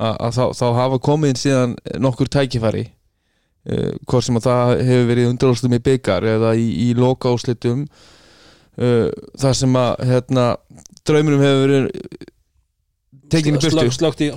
að, 0.01 0.31
þá, 0.37 0.45
þá 0.57 0.67
hafa 0.79 0.99
komið 1.03 1.41
síðan 1.43 1.73
nokkur 2.01 2.31
tækifæri 2.33 2.85
uh, 2.87 3.91
hvort 4.09 4.25
sem 4.25 4.39
að 4.39 4.47
það 4.47 4.71
hefur 4.87 5.09
verið 5.11 5.31
undirálstum 5.33 5.75
í 5.77 5.83
byggar 5.91 6.25
eða 6.37 6.55
í, 6.57 6.69
í 6.87 6.95
loka 6.97 7.33
áslitum 7.35 7.83
uh, 8.79 9.09
þar 9.43 9.59
sem 9.59 9.75
að 9.83 10.05
hérna, 10.13 10.47
drauminum 11.05 11.43
hefur 11.45 11.67
verið 11.67 11.91
tekin 13.31 13.55
í 13.55 13.59
burtu. 13.59 13.69
Slögt- 13.99 14.23
í, 14.25 14.31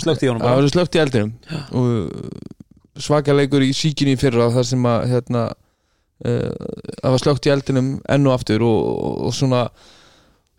í 0.97 1.01
eldinum. 1.05 1.31
Og 1.73 2.62
svakaleikur 2.99 3.61
í 3.65 3.71
síkinni 3.73 4.17
fyrra 4.19 4.49
þar 4.53 4.63
sem 4.69 4.83
að 4.85 5.07
hérna, 5.09 5.43
uh, 6.25 6.51
það 7.01 7.11
var 7.15 7.23
slögt 7.23 7.47
í 7.49 7.53
eldinum 7.53 7.89
enn 8.09 8.27
og 8.27 8.33
aftur 8.37 8.61
og, 8.61 8.83
og, 8.93 9.17
og 9.29 9.33
svona 9.33 9.63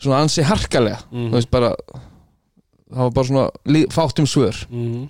svona 0.02 0.22
ansi 0.24 0.42
harkalega 0.42 0.98
Mhm. 1.12 1.28
þú 1.30 1.38
veist 1.38 1.50
bara 1.50 1.70
það 2.90 2.98
var 3.06 3.10
bara 3.10 3.26
svona 3.28 3.44
lí- 3.66 3.86
fátt 3.90 4.18
um 4.18 4.26
svör 4.26 4.66
Mhm. 4.70 5.08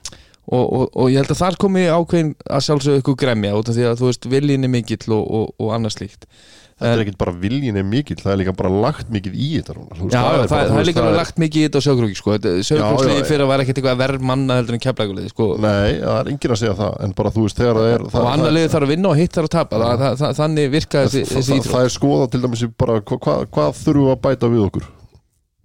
og, 0.53 0.73
og, 0.73 0.91
og 0.97 1.09
ég 1.11 1.17
held 1.17 1.31
að 1.33 1.41
þar 1.41 1.57
komi 1.57 1.87
ákveðin 1.89 2.35
að 2.51 2.65
sjálfsögðu 2.67 3.01
ykkur 3.03 3.17
gremja 3.17 3.55
út 3.57 3.69
af 3.69 3.75
því 3.75 3.85
að 3.89 3.99
þú 4.01 4.07
veist 4.11 4.25
viljin 4.31 4.65
er 4.65 4.69
mikill 4.69 5.13
og, 5.13 5.25
og, 5.31 5.55
og 5.59 5.73
annað 5.73 5.97
slíkt 5.97 6.27
Þetta 6.75 6.91
er 6.91 7.01
ekkit 7.05 7.17
bara 7.21 7.33
viljin 7.39 7.77
er 7.79 7.85
mikill, 7.87 8.17
það 8.19 8.33
er 8.33 8.39
líka 8.41 8.53
bara 8.59 8.71
lagt 8.83 9.11
mikið 9.15 9.35
í 9.39 9.49
þetta 9.61 9.75
núna, 9.77 9.95
Já, 10.11 10.19
það, 10.19 10.39
bara, 10.51 10.65
það, 10.67 10.79
er 10.81 10.87
líka 10.89 11.03
alveg 11.05 11.19
lagt 11.21 11.37
mikið 11.39 11.61
í 11.61 11.67
þetta 11.69 11.79
á 11.79 11.85
sjögrúki 11.87 12.17
sko. 12.19 12.35
Já, 12.35 12.89
fyrir 13.29 13.45
að 13.45 13.51
vera 13.53 13.63
ekkert 13.63 13.79
eitthvað 13.79 14.01
verð 14.01 14.25
manna 14.27 14.57
heldur 14.59 14.75
en 14.75 14.83
keflækuliði 14.83 15.31
sko. 15.31 15.47
Nei, 15.63 16.01
það 16.03 16.19
er 16.19 16.31
enginn 16.33 16.55
að 16.57 16.61
segja 16.65 16.75
það 16.81 16.97
En 17.07 17.15
bara 17.21 17.33
þú 17.37 17.45
veist, 17.47 17.61
þegar 17.63 17.79
það 17.79 17.93
er 17.93 18.05
og 18.09 18.11
það, 18.17 18.27
annar 18.33 18.57
liði 18.57 18.73
þarf 18.75 18.89
að 18.89 18.93
vinna 18.95 19.13
og 19.15 19.21
hitt 19.23 19.39
þarf 19.39 19.49
að 19.51 19.55
tapa. 19.55 19.81
Það, 19.85 20.03
það, 20.03 20.19
það, 20.25 20.35
þannig 20.41 20.69
virka 20.75 21.05
þessi, 21.07 21.23
það, 21.23 21.37
þessi 21.39 21.55
það, 21.61 21.71
það 21.77 21.87
er 21.87 21.95
skoða 21.95 22.27
til 22.35 22.43
dæmis 22.49 22.67
bara 22.83 22.99
hva, 22.99 23.21
hva, 23.29 23.37
hvað 23.55 23.79
þurfum 23.85 24.09
við 24.09 24.15
að 24.17 24.21
bæta 24.27 24.51
við 24.57 24.67
okkur 24.67 24.91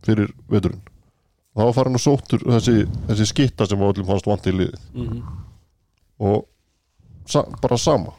fyrir 0.06 0.32
veturinn? 0.54 0.86
Þá 1.60 1.66
farin 1.76 1.98
og 1.98 2.06
sóttur 2.06 2.46
þessi, 2.46 2.78
þessi 3.10 3.26
skitta 3.34 3.66
sem 3.68 3.82
öllum 3.90 4.06
fannst 4.08 4.30
vant 4.30 4.46
í 4.46 4.54
liði 4.56 4.78
Mhm. 4.94 5.20
og 6.30 6.46
sa, 7.30 7.44
bara 7.62 7.78
sama 7.82 8.14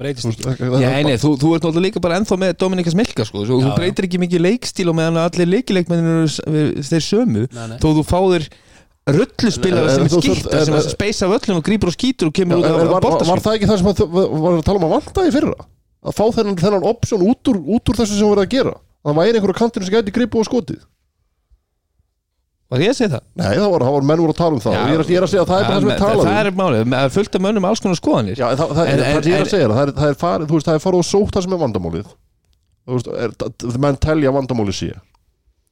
breytist 0.00 0.26
Þú 0.40 0.50
ekki. 0.54 0.70
Já, 0.80 0.90
nei, 1.04 1.16
þú, 1.20 1.30
þú 1.40 1.50
ert 1.56 1.66
náttúrulega 1.66 1.84
líka 1.86 2.02
bara 2.04 2.16
ennþá 2.20 2.38
með 2.40 2.54
Dominika 2.62 2.90
Smilka 2.94 3.26
sko. 3.28 3.44
Svo, 3.44 3.60
Já, 3.60 3.66
þú 3.68 3.76
breytir 3.76 4.08
ekki 4.08 4.20
mikið 4.24 4.44
leikstíl 4.46 4.88
og 4.90 4.96
meðan 4.98 5.20
allir 5.20 5.50
leikileikmennir 5.52 6.16
eru 6.22 6.30
s- 6.30 6.40
þeir 6.88 7.04
sömu. 7.04 7.44
Nei, 7.52 7.66
nei. 7.74 7.78
þó 7.82 7.88
þú 8.00 8.04
fáðir 8.08 8.48
rulluspilara 9.10 9.90
sem 9.94 10.04
er 10.06 10.10
þú 10.12 10.20
skýtt 10.22 10.44
þarft- 10.46 10.64
sem 10.66 10.74
en- 10.74 10.80
að 10.80 10.88
speisa 10.92 11.26
af 11.26 11.34
öllum 11.40 11.56
og 11.60 11.64
grípur 11.66 11.88
og 11.90 11.96
skýtur 11.96 12.28
og 12.28 12.32
Já, 12.32 12.38
kemur 12.44 12.60
út 12.60 12.64
af 12.64 12.70
var, 12.70 12.78
var, 12.84 12.92
var 12.92 13.04
boltaskip 13.06 13.42
það 13.44 13.56
ekki 13.58 13.68
það 13.70 13.78
sem 13.80 13.88
að, 13.90 13.96
þau- 14.00 14.40
var 14.44 14.52
að 14.60 14.64
tala 14.68 14.78
um 14.80 14.86
að 14.86 14.94
vanta 14.96 15.20
í 15.26 15.32
fyrra 15.34 15.54
að 16.00 16.14
fá 16.16 16.24
þennan, 16.36 16.56
þennan 16.60 16.86
option 16.88 17.20
út 17.26 17.50
úr, 17.50 17.58
út 17.76 17.84
úr 17.90 17.96
þessu 18.00 18.16
sem 18.20 18.28
voru 18.28 18.44
að 18.44 18.50
gera? 18.54 18.74
Að 19.04 19.10
það 19.10 19.18
væri 19.20 19.36
einhverju 19.40 19.58
kantinu 19.60 19.84
sem 19.88 19.94
gæti 19.96 20.12
gripu 20.14 20.38
og 20.40 20.46
skotið 20.48 20.80
Var 22.70 22.82
ég 22.84 22.92
að 22.92 22.98
segja 23.00 23.10
það? 23.16 23.22
Nei, 23.40 23.48
það 23.58 23.70
var, 23.72 23.82
það 23.86 23.94
var 23.96 24.04
menn 24.10 24.20
voru 24.22 24.32
að 24.34 24.38
tala 24.40 24.54
um 24.54 24.60
það. 24.62 24.74
Já. 24.76 24.80
og 24.80 24.90
ég 24.90 24.94
er, 24.94 25.00
að- 25.02 25.10
ég 25.10 25.18
er 25.20 25.24
að 25.26 25.30
segja 25.32 25.42
að 25.42 25.48
það 25.50 25.60
er 25.60 25.64
bara 25.66 25.74
það 25.74 25.80
sem 25.80 25.88
við 25.90 25.96
það, 25.96 26.04
tala 26.06 26.22
það 26.22 26.30
um. 26.30 26.40
er 26.40 26.58
málið, 26.60 26.82
það 26.94 27.06
er 27.08 27.14
fullt 27.16 27.34
af 27.38 27.42
mönnum 27.46 27.66
alls 27.70 27.80
konar 27.82 27.98
skoðanir. 27.98 28.36
Já, 28.38 28.46
en 28.50 28.60
það, 28.60 28.74
það, 28.78 28.90
En- 28.90 29.00
það, 29.00 29.10
það 29.10 29.22
sem 29.24 29.32
ég 29.32 29.38
er 29.40 29.46
að 29.46 29.50
segja 29.54 29.68
það 29.70 29.82
er, 29.82 29.92
það 30.00 30.08
er 30.14 30.18
farið, 30.20 30.46
þú 30.50 30.54
veist, 30.60 30.68
það 30.70 30.78
er 30.78 30.84
farið 30.84 31.00
og 31.02 31.08
sótt 31.10 31.34
það 31.34 31.42
sem 31.46 31.56
er 31.56 31.62
vandamálið. 31.64 32.12
Þú 32.86 32.94
veist, 32.94 33.08
er, 33.26 33.34
það, 33.42 33.78
menn 33.86 33.98
telja 34.06 34.34
vandamálið 34.38 34.76
sé. 34.78 34.90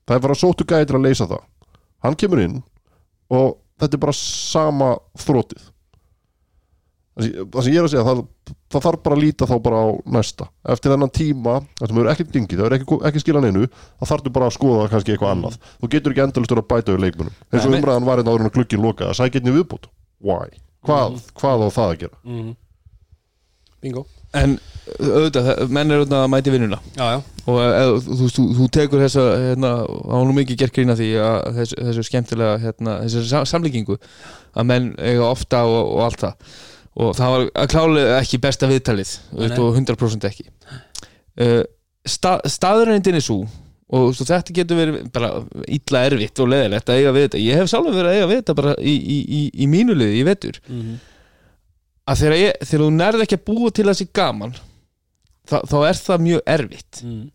Það 0.09 0.17
er 0.19 0.23
farið 0.27 0.35
að 0.37 0.43
sóttu 0.43 0.67
gætir 0.73 0.99
að 0.99 1.07
leysa 1.07 1.29
það. 1.31 1.43
Hann 2.03 2.19
kemur 2.19 2.43
inn 2.43 2.59
og 3.31 3.57
þetta 3.79 3.95
er 3.95 4.03
bara 4.09 4.17
sama 4.19 4.91
þrótið 5.23 5.63
það 7.19 7.63
sem, 7.67 7.73
ég 7.75 7.79
er 7.81 7.87
að 7.89 7.93
segja 7.93 8.05
það, 8.07 8.21
það 8.73 8.85
þarf 8.87 9.01
bara 9.07 9.17
að 9.19 9.23
líta 9.25 9.49
þá 9.51 9.55
bara 9.65 9.81
á 9.83 9.87
næsta. 10.19 10.47
Eftir 10.75 10.93
þennan 10.95 11.13
tíma, 11.19 11.55
það 11.81 11.91
sem 11.91 11.99
hefur 11.99 12.11
ekkert 12.13 12.33
gengið 12.37 12.61
það 12.63 12.67
hefur 12.69 12.77
ekki, 12.79 12.99
ekki 13.11 13.23
skilað 13.25 13.47
neinu, 13.49 13.65
það 13.99 14.13
þarftu 14.13 14.35
bara 14.39 14.51
að 14.51 14.57
skoða 14.59 14.87
kannski 14.93 15.15
eitthvað 15.17 15.35
annað, 15.35 15.59
þú 15.83 15.91
getur 15.97 16.15
ekki 16.15 16.25
endalustur 16.29 16.63
að 16.63 16.69
bæta 16.75 16.95
við 16.95 17.05
leikmunum, 17.09 17.37
eins 17.53 17.67
og 17.67 17.75
umræðan 17.79 18.09
var 18.09 18.23
einn 18.23 18.31
áður 18.33 18.47
en 18.47 18.55
glukkin 18.59 18.85
loka, 18.87 19.11
það 19.11 19.19
sækir 19.23 19.45
niður 19.49 19.59
viðbútt 19.63 19.91
why, 20.23 20.49
hvað, 20.87 21.19
hvað 21.43 21.67
á 21.67 21.69
það 21.79 21.93
að 21.93 21.99
gera? 22.05 22.17
Mhm. 22.29 22.55
bingo. 23.83 24.07
En 24.37 24.59
auðvitað, 25.01 25.47
menn 25.73 25.89
er 25.95 26.03
auðvitað 26.03 26.23
að 26.27 26.31
mæti 26.35 26.53
vinnuna. 26.53 26.79
Já, 26.99 27.05
já, 27.15 27.21
og 27.49 27.59
eð, 27.65 27.93
þú, 28.05 28.27
þú, 28.35 28.43
þú, 28.59 28.67
tekur 28.77 29.01
þessa 29.01 29.23
hérna, 29.41 29.71
var 29.89 30.27
nú 30.29 30.35
mikið 30.37 30.59
gert 30.61 30.75
grína 30.77 30.97
því 30.99 31.07
að 31.25 31.47
þessu, 31.57 31.79
þessu 31.87 32.05
skemmtilega 32.11 32.59
hérna, 32.61 32.97
þessu 33.07 33.23
sam- 33.31 33.47
samlíkingu 33.49 33.97
að 34.53 34.69
menn 34.69 34.91
eiga 35.01 35.25
ofta 35.31 35.63
og, 35.65 35.95
og 35.95 36.03
allt 36.11 36.27
það 36.27 36.53
og 36.99 37.15
það 37.17 37.35
var 37.35 37.71
klálega 37.71 38.19
ekki 38.19 38.41
besta 38.43 38.69
viðtalið 38.71 39.15
og 39.39 39.79
100% 39.79 40.29
ekki. 40.29 40.49
Uh, 41.39 41.63
sta, 42.09 42.39
staðurindin 42.49 43.19
er 43.19 43.25
svo 43.25 43.45
og 43.89 44.11
svo, 44.13 44.27
þetta 44.29 44.55
getur 44.57 44.81
verið 44.83 44.97
bara 45.15 45.31
illa 45.65 46.03
erfitt 46.11 46.43
og 46.43 46.51
leðilegt 46.53 46.91
að 46.91 46.99
eiga 47.01 47.13
við 47.17 47.25
þetta. 47.27 47.41
Ég 47.41 47.61
hef 47.61 47.71
sjálfur 47.73 47.97
verið 47.97 48.11
að 48.11 48.19
eiga 48.19 48.27
við 48.29 48.43
þetta 48.43 48.57
bara 48.59 48.75
í, 48.83 48.95
í, 48.99 49.19
í, 49.39 49.41
í 49.65 49.69
mínu 49.71 49.97
liði 49.97 50.19
í 50.19 50.27
vetur. 50.29 50.61
Mhm. 50.69 50.99
að 52.09 52.21
þegar, 52.23 52.35
ég, 52.41 52.61
þegar 52.65 52.83
þú 52.83 52.93
nærði 52.97 53.25
ekki 53.27 53.37
að 53.37 53.47
búa 53.49 53.71
til 53.77 53.85
þessi 53.85 54.05
gaman 54.17 54.55
þá, 55.49 55.59
þá 55.69 55.79
er 55.89 55.99
það 56.01 56.23
mjög 56.27 56.47
erfitt. 56.55 57.03
Mhm. 57.05 57.27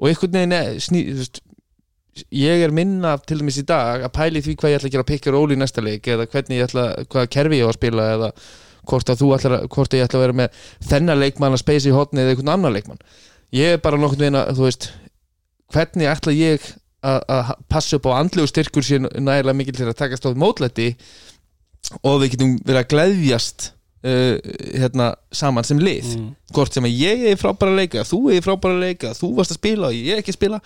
og 0.00 0.08
einhvern 0.08 0.36
veginn 0.36 0.56
er, 0.56 0.74
sný, 0.80 1.04
þú 1.10 1.20
veist, 1.20 1.40
ég 2.34 2.64
er 2.64 2.74
minna 2.74 3.14
til 3.24 3.38
dæmis 3.40 3.60
í 3.60 3.66
dag 3.68 4.04
að 4.04 4.12
pæli 4.16 4.42
því 4.44 4.56
hvað 4.56 4.72
ég 4.72 4.80
ætla 4.80 4.88
að 4.90 4.94
gera 4.96 5.08
pick 5.08 5.28
and 5.28 5.36
roll 5.36 5.52
í 5.52 5.58
næsta 5.60 5.84
leik 5.84 6.08
eða 6.08 6.26
hvernig 6.28 6.58
ég 6.60 6.68
ætla, 6.68 6.86
hvaða 7.12 7.30
kerfi 7.36 7.60
ég 7.60 7.68
á 7.68 7.70
að 7.70 7.78
spila 7.78 8.08
eða 8.16 8.30
hvort 8.88 9.10
að 9.12 9.20
þú 9.22 9.30
ætlar 9.36 9.56
að, 9.58 9.68
hvort 9.74 9.94
ég 9.94 10.04
ætla 10.06 10.18
að 10.20 10.24
vera 10.26 10.38
með 10.40 10.60
þennan 10.90 11.20
leikmann 11.20 11.52
að 11.56 11.62
speysa 11.64 11.88
í 11.90 11.96
hotni 11.96 12.20
eða 12.22 12.34
einhvern 12.34 12.52
annan 12.54 12.72
leikmann 12.76 13.02
ég 13.52 13.74
er 13.76 13.82
bara 13.82 13.96
nokkurn 14.00 14.20
veginn 14.24 14.38
að, 14.40 14.52
þú 14.56 14.66
veist 14.68 14.90
hvernig 15.74 16.08
ætla 16.10 16.32
ég 16.34 16.60
að, 17.02 17.20
að 17.32 17.50
passa 17.70 17.96
upp 17.98 18.06
á 18.10 18.18
andlegu 18.20 18.48
styrkur 18.50 18.84
sér 18.86 19.04
nægilega 19.08 19.56
mikil 19.56 19.76
til 19.78 19.88
að 19.90 19.98
takast 20.00 20.26
á 20.26 20.30
því 20.30 20.40
mótlæti 20.42 20.88
og 22.06 22.20
við 22.22 22.34
getum 22.34 22.56
verið 22.66 22.80
að 22.82 22.88
gleðjast 22.92 23.66
uh, 24.04 24.36
hérna 24.80 25.10
saman 25.34 25.66
sem 25.66 25.80
lið 25.80 26.10
Mhm. 26.16 26.28
hvort 26.54 26.74
sem 26.74 26.84
að 26.86 26.96
ég 27.00 27.26
er 27.32 27.36
frábæra 27.40 27.72
að 27.74 27.80
leika 27.82 28.04
þú 28.06 28.20
er 28.34 28.44
frábæra 28.44 28.76
að 28.76 28.84
leika, 28.86 29.12
þú 29.16 29.34
varst 29.38 29.54
að 29.54 29.60
spila 29.60 29.90
og 29.90 29.94
ég 29.96 30.12
er 30.16 30.22
ekki 30.22 30.34
að 30.34 30.40
spila 30.40 30.60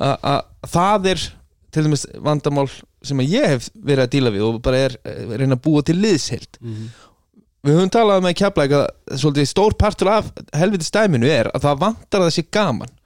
að 0.00 0.16
að 0.30 0.40
það 0.74 1.06
er 1.14 1.24
til 1.70 1.84
dæmis 1.86 2.04
vandamál 2.18 2.66
sem 3.06 3.20
að 3.22 3.30
ég 3.30 3.46
hef 3.54 3.68
verið 3.78 4.02
að 4.04 4.12
díla 4.14 4.30
við 4.34 4.42
og 4.48 4.56
bara 4.64 4.76
er 4.88 4.96
eh, 5.04 5.36
reyna 5.38 5.54
að 5.56 5.62
búa 5.66 5.82
til 5.86 5.96
liðsheld 6.02 6.58
Mhm. 6.60 6.88
Við 7.66 7.76
höfum 7.76 7.92
talað 7.92 8.24
með 8.24 8.38
keflæk 8.40 8.76
að 8.78 8.86
svolítið 9.16 9.50
stór 9.50 9.76
partur 9.80 10.12
af 10.14 10.30
helviti 10.56 10.88
stæminu 10.88 11.28
er 11.30 11.50
að 11.54 11.66
það 11.66 11.82
vantar 11.84 12.22
að 12.22 12.28
það 12.28 12.36
sé 12.36 12.46
gaman. 12.58 12.96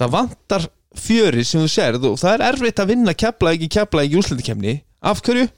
Það 0.00 0.14
vantar 0.16 0.68
fjöri 1.00 1.46
sem 1.46 1.62
þú 1.62 1.70
sérð 1.70 2.10
og 2.10 2.20
það 2.20 2.36
er 2.36 2.46
erfitt 2.50 2.82
að 2.82 2.92
vinna 2.94 3.14
keflæk 3.14 3.64
í 3.66 3.72
keflæk 3.72 4.12
í 4.12 4.20
úrslutikemni 4.20 4.76
af 5.00 5.22
hverju? 5.24 5.48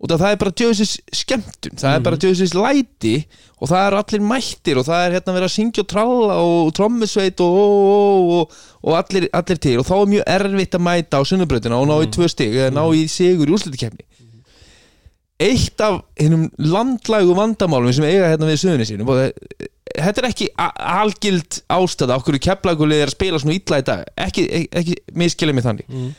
af 0.00 0.20
það 0.20 0.30
er 0.32 0.38
bara 0.40 0.52
djöðsins 0.56 0.92
skemmtun 1.12 1.80
það 1.80 1.94
er 1.94 2.04
bara 2.04 2.18
djöðsins 2.20 2.54
læti 2.56 3.14
og 3.60 3.68
það 3.68 3.82
er 3.82 3.96
allir 3.98 4.22
mættir 4.24 4.80
og 4.80 4.86
það 4.86 5.02
er 5.04 5.16
hérna 5.16 5.34
verið 5.36 5.48
að 5.48 5.54
syngja 5.54 5.82
og 5.82 5.90
tralla 5.92 6.38
og 6.40 6.70
trommusveit 6.76 7.42
og, 7.44 7.58
og, 7.60 7.74
og, 7.90 8.30
og, 8.38 8.54
og 8.80 8.96
allir, 8.96 9.28
allir 9.36 9.60
til 9.60 9.76
og 9.82 9.88
þá 9.88 9.94
er 9.98 10.12
mjög 10.14 10.30
erfitt 10.36 10.78
að 10.78 10.84
mæta 10.86 11.20
á 11.20 11.22
sunnubrautina 11.28 11.80
og 11.82 11.90
ná 11.90 11.94
í 12.00 12.08
tvö 12.16 12.30
stig 12.32 12.56
eða 12.56 12.72
ná 12.78 12.84
í 12.96 13.04
sigur 13.12 13.52
í 13.52 13.56
úrslutikefni 13.58 14.06
eitt 15.40 15.80
af 15.80 16.02
hinnum 16.20 16.48
landlægu 16.60 17.34
vandamálum 17.38 17.94
sem 17.96 18.04
eiga 18.04 18.28
hérna 18.32 18.48
við 18.50 18.60
söðunni 18.62 18.86
sínum 18.88 19.08
og 19.08 19.22
þetta 19.90 20.22
er 20.22 20.28
ekki 20.28 20.48
algild 20.60 21.62
ástæða 21.72 22.18
okkur 22.20 22.38
keflagulið 22.44 23.04
er 23.04 23.10
að 23.10 23.16
spila 23.16 23.40
svona 23.40 23.56
illa 23.56 23.80
í 23.80 23.86
dag. 23.88 24.02
Ekki, 24.20 24.44
ekki, 24.58 24.68
ekki 24.82 24.96
miskilja 25.18 25.56
mig 25.56 25.64
þannig. 25.66 25.88
Mm. 25.88 26.10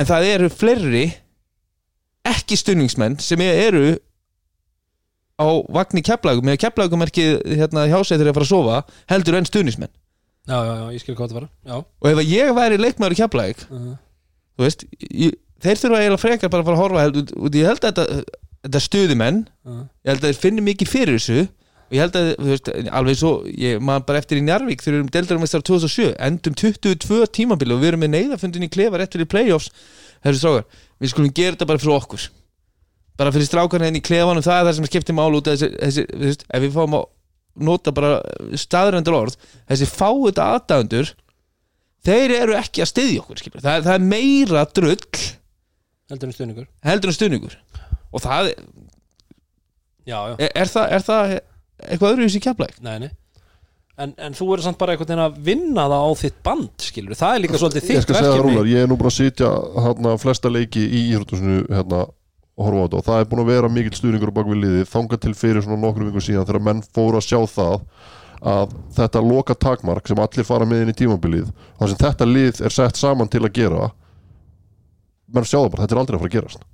en 0.00 0.08
það 0.08 0.28
eru 0.32 0.48
fleiri 0.52 1.04
ekki 2.26 2.56
stunningsmenn 2.58 3.18
sem 3.22 3.40
eru 3.44 3.96
á 5.42 5.46
vagni 5.74 6.02
keflagum 6.06 6.50
eða 6.52 6.62
keflagumerkið 6.66 7.40
hérna 7.58 7.88
hjá 7.90 7.98
sig 8.04 8.18
þegar 8.18 8.32
að 8.32 8.38
fara 8.38 8.46
að 8.46 8.52
sofa 8.52 8.78
heldur 9.12 9.38
enn 9.38 9.48
stunningsmenn 9.48 9.92
Já, 10.42 10.58
já, 10.66 10.72
já, 10.74 10.86
ég 10.90 11.02
skil 11.04 11.14
hvað 11.14 11.30
það 11.30 11.38
var 11.38 11.84
og 12.02 12.08
ef 12.10 12.20
ég 12.26 12.48
væri 12.56 12.78
leikmaður 12.80 13.14
í 13.14 13.18
keflag 13.20 13.60
uh, 13.70 13.92
þú 14.58 14.64
veist, 14.66 14.84
ég, 15.06 15.36
þeir 15.62 15.80
þurfa 15.80 16.02
eiginlega 16.02 16.22
frekar 16.22 16.52
bara 16.52 16.64
að 16.64 16.68
fara 16.70 16.76
að 16.78 16.82
horfa 16.82 17.04
held, 17.06 17.34
út, 17.36 17.58
ég 17.58 17.68
held 17.70 17.82
að 17.82 17.90
þetta, 17.90 18.38
þetta 18.66 18.82
stuðumenn 18.86 19.42
uh, 19.68 19.82
ég 20.02 20.12
held 20.12 20.22
að 20.22 20.30
þeir 20.30 20.40
finnir 20.42 20.66
mikið 20.68 20.92
fyrir 20.92 21.18
þessu 21.18 21.40
og 21.92 21.96
ég 21.96 22.04
held 22.06 22.18
að, 22.18 22.28
þú 22.38 22.50
veist, 22.50 22.70
alveg 22.98 23.18
svo 23.20 23.32
ég 23.62 23.82
maður 23.84 24.06
bara 24.08 24.20
eftir 24.22 24.40
í 24.40 24.44
Njarvík 24.46 24.80
þegar 24.80 24.94
við 24.94 25.00
erum 25.00 25.10
deildarumestar 25.16 25.64
2007 25.68 26.12
endum 26.28 26.54
22 26.56 27.26
tímabili 27.36 27.76
og 27.76 27.82
við 27.82 27.92
erum 27.92 28.04
með 28.06 28.14
neyðafundin 28.14 28.64
í 28.64 28.70
klefa 28.72 29.00
rétt 29.00 29.12
fyrir 29.12 29.28
playoffs. 29.28 29.68
Þessu 30.24 30.40
strákar, 30.40 30.78
við 31.02 31.12
skulum 31.12 31.34
gera 31.36 31.52
þetta 31.52 31.68
bara 31.68 31.82
fyrir 31.82 31.98
okkur. 31.98 32.24
Bara 33.20 33.34
fyrir 33.34 33.50
strákarna 33.50 33.90
henni 33.90 34.00
í 34.00 34.06
klefanum 34.06 34.46
það 34.46 34.62
er 34.62 34.68
það 34.70 34.78
sem 34.78 34.88
skiptir 34.88 35.18
mál 35.18 35.36
út 35.36 35.50
þessi, 35.50 35.68
þessi 35.76 36.06
þú 36.08 36.22
veist, 36.24 36.46
ef 36.48 36.64
við 36.64 36.72
fáum 36.78 36.96
að 36.96 37.04
nota 37.68 37.92
bara 37.92 38.14
staðrendur 38.56 39.18
orð 39.18 39.36
þessi 39.68 39.88
fáið 39.90 40.40
aðdæðundur 40.40 41.12
þeir 42.06 42.34
eru 42.38 42.56
ekki 42.56 42.82
að 42.82 42.90
styðja 42.94 43.22
okkur 43.22 43.42
skilur. 43.42 43.64
það, 43.64 43.84
það 43.84 43.98
er 43.98 44.06
meira 44.14 44.64
drull 44.72 44.96
heldur 46.12 46.30
en 46.30 46.36
stuðningur. 46.36 46.70
Heldur 46.86 47.12
en 47.12 47.16
stuðningur. 47.16 47.58
Og 48.12 48.22
það, 48.22 48.52
Já, 50.02 50.16
já, 50.32 50.36
er, 50.38 50.54
er 50.58 50.70
það, 50.70 50.86
er 50.96 51.04
það 51.06 51.32
eitthvað 51.82 52.14
öðru 52.14 52.24
í 52.24 52.28
þessi 52.28 52.40
keflæk 52.42 52.80
nei, 52.82 52.94
nei. 53.04 53.10
En, 54.02 54.14
en 54.18 54.34
þú 54.34 54.48
eru 54.56 54.64
samt 54.64 54.78
bara 54.80 54.94
einhvern 54.94 55.10
veginn 55.12 55.22
að 55.22 55.36
vinna 55.46 55.84
það 55.92 56.06
á 56.08 56.10
þitt 56.22 56.38
band, 56.46 56.72
skilur 56.82 57.18
Það 57.18 57.34
er 57.36 57.42
líka 57.44 57.60
svolítið 57.60 57.82
Ég 57.82 57.90
þitt 57.90 58.06
skal 58.06 58.16
segja 58.16 58.32
það 58.32 58.42
rúlar, 58.46 58.70
ég 58.72 58.82
er 58.82 58.90
nú 58.90 58.96
bara 58.98 59.12
að 59.12 59.18
sitja 59.18 59.50
hérna, 59.84 60.14
flesta 60.22 60.50
leiki 60.50 60.82
í 60.82 61.02
íþrótusinu 61.12 61.58
hérna, 61.68 62.00
og 62.56 62.66
horfa 62.66 62.82
á 62.82 62.84
þetta. 62.86 63.02
Og 63.02 63.06
það 63.10 63.20
er 63.20 63.28
búin 63.30 63.42
að 63.44 63.52
vera 63.52 63.70
mikill 63.76 63.98
stuðningur 64.00 64.32
á 64.32 64.38
bakvið 64.40 64.60
liðið, 64.64 64.88
þangað 64.90 65.22
til 65.26 65.34
fyrir 65.38 65.66
svona 65.66 65.78
nokkrum 65.84 66.08
vingur 66.08 66.24
síðan 66.24 66.48
þegar 66.48 66.66
menn 66.70 66.82
fóru 66.96 67.20
að 67.20 67.28
sjá 67.28 67.38
það 67.52 67.86
að 68.52 68.74
þetta 68.96 69.22
loka 69.22 69.54
takmark 69.54 70.08
sem 70.10 70.24
allir 70.24 70.48
fara 70.48 70.66
með 70.66 70.82
inn 70.82 70.90
í 70.90 70.98
tímabilið 70.98 71.52
þar 71.78 71.92
sem 71.92 72.00
þetta 72.00 72.26
lið 72.26 72.62
er 72.66 72.74
sett 72.74 72.98
saman 72.98 73.30
til 73.30 73.44
að 73.44 73.52
gera 73.60 73.92
menn 75.34 75.48
sjá 75.48 75.58
það 75.60 75.70
bara, 75.74 75.82
þetta 75.86 75.96
er 75.96 76.00
aldrei 76.02 76.16
að 76.16 76.22
fara 76.24 76.30
að 76.32 76.36
gerast. 76.38 76.64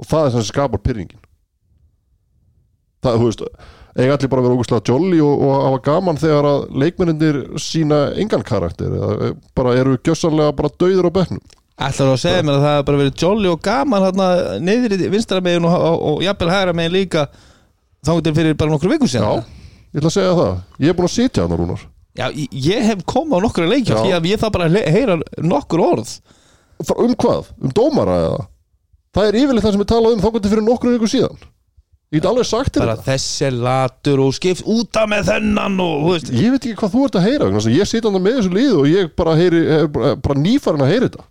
Og 0.00 0.08
það 0.10 0.26
er 0.28 0.34
sem 0.36 0.46
skapar 0.50 0.82
pyrringin 0.84 1.22
það, 3.04 3.18
þú 3.20 3.26
veist 3.28 3.42
eiga 3.94 4.14
allir 4.16 4.30
bara 4.32 4.42
að 4.42 4.46
vera 4.48 4.56
ógustlega 4.58 4.88
jolly 4.90 5.18
og, 5.22 5.42
og 5.44 5.52
hafa 5.68 5.80
gaman 5.86 6.18
þegar 6.18 6.48
að 6.50 6.62
leikmennindir 6.82 7.36
sína 7.62 7.98
engan 8.18 8.42
karakter 8.46 8.94
eða 8.96 9.28
bara 9.54 9.74
eru 9.78 9.96
gjössanlega 10.00 10.54
bara 10.58 10.72
dauður 10.80 11.10
á 11.10 11.16
bekknum. 11.20 11.42
Ætlar 11.74 12.10
þú 12.10 12.14
að 12.14 12.22
segja 12.22 12.42
mér 12.46 12.56
að 12.56 12.64
það 12.64 12.74
hefur 12.74 12.86
bara 12.88 13.00
verið 13.02 13.22
jolly 13.24 13.50
og 13.50 13.62
gaman 13.66 14.04
hérna 14.06 14.28
niður 14.62 14.94
í 14.96 15.08
vinstra 15.14 15.40
megin 15.42 15.66
og, 15.68 15.74
og, 15.74 16.04
og 16.10 16.22
jafnvel 16.26 16.52
hægra 16.54 16.74
megin 16.78 16.94
líka 16.94 17.24
þá 18.04 18.12
til 18.26 18.34
fyrir 18.36 18.58
bara 18.58 18.74
nokkur 18.74 18.92
vikum 18.94 19.10
Já, 19.10 19.14
síðan 19.16 19.42
ég 19.94 20.00
ætla 20.02 20.10
að 20.10 20.16
segja 20.18 20.36
það. 20.38 20.54
Ég 20.82 20.90
er 20.92 20.96
búin 20.98 21.08
að 21.08 21.14
sitja 21.14 21.44
hann 21.46 21.58
Rúnar. 21.58 21.82
Já, 22.14 22.26
ég- 22.34 22.84
hef 22.86 23.02
komið 23.10 23.38
á 23.38 23.44
nokkru 23.46 23.66
leikja 23.70 23.94
Já. 23.94 24.02
því 24.02 24.12
að 24.18 24.28
ég 24.30 24.42
það 24.42 24.52
bara 24.54 24.68
heyra 24.94 25.16
nokkur 25.42 25.82
orð 25.82 26.12
Um 26.94 27.14
hvað? 27.14 27.50
Um 27.62 27.74
dómara 27.74 28.20
eða? 28.28 28.46
Það 29.14 29.28
er 29.28 29.38
yfirleitt 29.40 29.66
það 29.66 29.76
sem 29.76 29.84
er 29.84 29.90
talað 29.90 30.16
um 30.16 30.22
þangandi 30.24 30.52
fyrir 30.52 30.66
nokkrum 30.66 30.96
viku 30.96 31.10
síðan. 31.10 31.44
Ég 32.14 32.20
get 32.20 32.28
alveg 32.30 32.46
sagt 32.46 32.76
þér 32.76 32.90
þetta. 32.92 33.04
þessi 33.08 33.48
latur 33.54 34.20
og 34.22 34.34
skipt 34.36 34.62
út 34.70 34.98
af 35.00 35.08
með 35.10 35.30
þennan 35.32 35.80
og 35.82 36.10
Ég 36.30 36.52
veit 36.54 36.60
ekki 36.60 36.76
hvað 36.78 36.92
þú 36.92 37.04
ert 37.08 37.16
að 37.18 37.24
heyra 37.26 37.48
Ég 37.74 37.88
sitja 37.90 38.10
hann 38.10 38.22
með 38.22 38.36
þessu 38.38 38.52
lið 38.54 38.74
og 38.78 38.88
ég 38.90 39.14
bara 39.18 39.34
heyri 39.38 39.62
er 39.78 39.88
bara, 39.90 40.12
bara 40.22 40.38
nýfarin 40.38 40.84
að 40.84 40.92
heyra 40.92 41.08
þetta. 41.08 41.24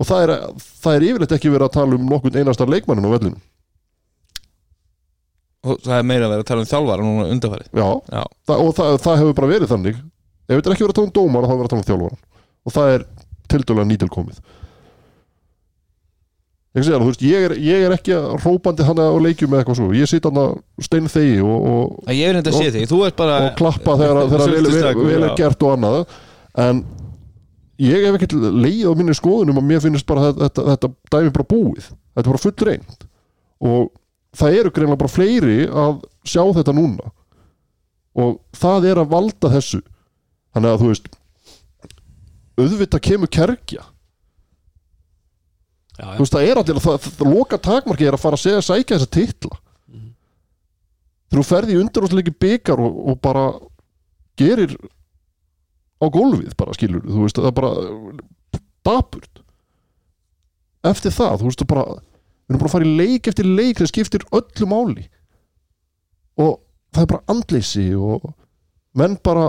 Og 0.00 0.08
það 0.08 0.22
er, 0.24 0.32
það 0.80 0.96
er 0.96 1.06
yfirleitt 1.10 1.34
ekki 1.36 1.52
verið 1.52 1.66
að 1.68 1.74
tala 1.76 1.98
um 1.98 2.06
nokkurn 2.08 2.40
einasta 2.40 2.68
leikmannin 2.68 3.08
á 3.08 3.14
vellinu 3.16 3.40
og 5.60 5.80
það 5.84 5.98
er 5.98 6.06
meira 6.08 6.24
að 6.24 6.32
vera 6.32 6.44
að 6.44 6.48
tala 6.48 6.62
um 6.64 6.68
þjálfara 6.70 7.04
núna 7.04 7.26
undanfarið. 7.34 7.66
Já, 7.76 7.88
Já, 8.16 8.22
það, 8.48 8.62
og 8.64 8.70
það, 8.78 8.94
það 9.04 9.18
hefur 9.20 9.34
bara 9.40 9.50
verið 9.50 9.72
þannig. 9.74 9.98
Ef 10.48 10.54
þetta 10.54 10.70
er 10.70 10.74
ekki 10.74 10.84
verið 10.86 10.94
að 10.94 10.98
tala 11.00 11.08
um 11.10 11.16
dómara 11.18 11.50
þá 11.50 11.52
er 11.52 11.60
verið 11.60 11.68
að 11.68 11.74
tala 11.74 11.82
um 11.82 11.88
þjálfaran 11.90 12.22
Og 12.60 12.74
það 12.74 12.92
er 12.94 13.04
tildölulega 13.50 13.90
nýtilkomið 13.90 14.42
segja, 16.86 17.00
veist, 17.02 17.22
ég, 17.26 17.44
er, 17.48 17.56
ég 17.58 17.84
er 17.86 17.92
ekki 17.96 18.14
að 18.14 18.36
rópandi 18.44 18.84
hann 18.86 19.00
á 19.02 19.10
leikjum 19.18 19.50
með 19.50 19.62
eitthvað 19.62 19.78
svo. 19.80 19.88
Ég 19.96 20.06
sitt 20.10 20.26
hann 20.28 20.38
að 20.38 20.52
stein 20.86 21.08
þegi 21.10 21.40
og, 21.42 21.66
og, 21.66 21.96
að 22.06 22.18
að 22.52 23.16
bara 23.18 23.38
og 23.48 23.56
klappa 23.58 23.96
þegar, 23.98 24.20
þegar 24.30 24.54
vel, 25.00 25.22
er 25.26 25.34
gert 25.40 25.66
og 25.66 25.74
annað. 25.74 25.98
En 26.62 26.84
ég 27.82 28.06
hef 28.06 28.18
ekkert 28.20 28.36
leið 28.38 28.86
á 28.86 28.92
minni 29.00 29.16
skoðunum 29.18 29.58
að 29.58 29.68
mér 29.72 29.82
finnst 29.82 30.06
bara 30.06 30.28
þetta, 30.28 30.46
þetta, 30.46 30.66
þetta 30.70 30.92
dæmi 31.16 31.34
bara 31.40 31.50
búið. 31.50 31.88
Þetta 31.90 32.26
er 32.26 32.30
bara 32.30 32.44
full 32.44 32.68
reynd 32.70 33.08
Og 33.60 33.90
það 34.38 34.58
eru 34.60 34.74
greinlega 34.74 35.02
bara 35.02 35.12
fleiri 35.12 35.56
að 35.66 36.04
sjá 36.22 36.44
þetta 36.60 36.76
núna. 36.76 37.10
Og 38.14 38.38
það 38.56 38.92
er 38.92 39.02
að 39.02 39.10
valda 39.10 39.50
þessu. 39.58 39.82
Þannig 40.54 40.70
að 40.70 40.84
þú 40.84 40.92
veist 40.94 41.10
auðvitað 42.60 43.06
kemur 43.08 43.32
kerkja 43.32 43.86
Já, 46.00 46.06
þú 46.06 46.14
já, 46.14 46.20
veist 46.22 46.34
það 46.34 46.46
er 46.46 46.60
allir 46.60 46.80
það, 46.80 46.94
það, 47.04 47.16
það 47.18 47.34
loka 47.34 47.58
takmarki 47.60 48.06
er 48.08 48.16
að 48.16 48.22
fara 48.22 48.38
að 48.38 48.44
segja 48.44 48.62
sækja 48.64 48.96
þessa 48.96 49.10
titla. 49.16 49.58
Þegar 51.30 51.40
þú 51.40 51.46
ferði 51.46 51.74
í 51.74 51.80
undanúrsleiki 51.80 52.32
byggar 52.42 52.80
og, 52.82 52.96
og 53.12 53.18
bara 53.22 53.44
gerir 54.40 54.72
á 56.00 56.06
gólfið 56.10 56.56
bara 56.58 56.74
skilur 56.74 57.04
þú 57.04 57.26
veist 57.26 57.38
það 57.38 57.50
er 57.50 57.56
bara 57.58 57.72
dapurt. 58.88 59.42
Eftir 60.90 61.14
það 61.14 61.42
þú 61.42 61.50
veist 61.50 61.62
það 61.62 61.72
bara 61.74 61.86
við 61.90 62.54
erum 62.54 62.62
bara 62.62 62.70
að 62.70 62.74
fara 62.74 62.88
í 62.88 62.96
leik 63.02 63.30
eftir 63.30 63.50
leik 63.50 63.82
sem 63.82 63.90
skiptir 63.92 64.26
öllu 64.34 64.70
máli. 64.70 65.06
Og 66.40 66.56
það 66.94 67.04
er 67.04 67.10
bara 67.12 67.34
andleysi 67.36 67.86
og 67.94 68.30
menn 68.96 69.20
bara 69.22 69.46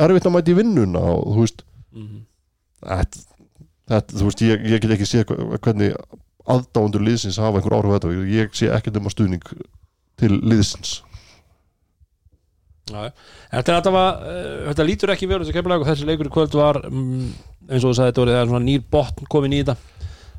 erfitt 0.00 0.30
að 0.30 0.36
mæta 0.38 0.54
í 0.54 0.60
vinnuna 0.62 1.02
og 1.16 1.26
þú 1.34 1.40
veist 1.42 1.66
mhm. 1.90 2.22
Þetta, 2.82 3.22
þetta, 3.92 4.18
þú 4.18 4.28
veist, 4.28 4.44
ég, 4.46 4.66
ég 4.72 4.82
get 4.82 4.96
ekki 4.96 5.08
séð 5.08 5.32
hvernig 5.62 5.96
aðdáundur 6.52 7.04
liðsins 7.06 7.38
hafa 7.40 7.60
einhver 7.60 7.78
áhrif 7.78 7.94
á 7.94 7.96
þetta 7.98 8.28
ég 8.30 8.54
sé 8.58 8.70
ekkert 8.74 8.98
um 8.98 9.08
að 9.08 9.16
stuðning 9.16 9.48
til 10.20 10.36
liðsins. 10.40 11.00
Já. 12.90 13.12
Þetta, 13.52 13.76
allavega, 13.78 14.08
uh, 14.26 14.56
þetta 14.70 14.86
lítur 14.88 15.12
ekki 15.14 15.28
verið 15.30 15.46
þessu 15.46 15.56
kemurlega 15.56 15.84
og 15.84 15.90
þessi 15.90 16.08
leikur 16.08 16.28
í 16.28 16.32
kvöld 16.34 16.56
var 16.58 16.80
mm, 16.88 17.28
eins 17.68 17.84
og 17.84 17.92
þú 17.92 17.94
sagði 17.98 18.26
þetta 18.26 18.42
voru 18.50 18.64
nýr 18.66 18.82
botn 18.90 19.30
komin 19.30 19.54
í 19.54 19.62
þetta. 19.62 19.76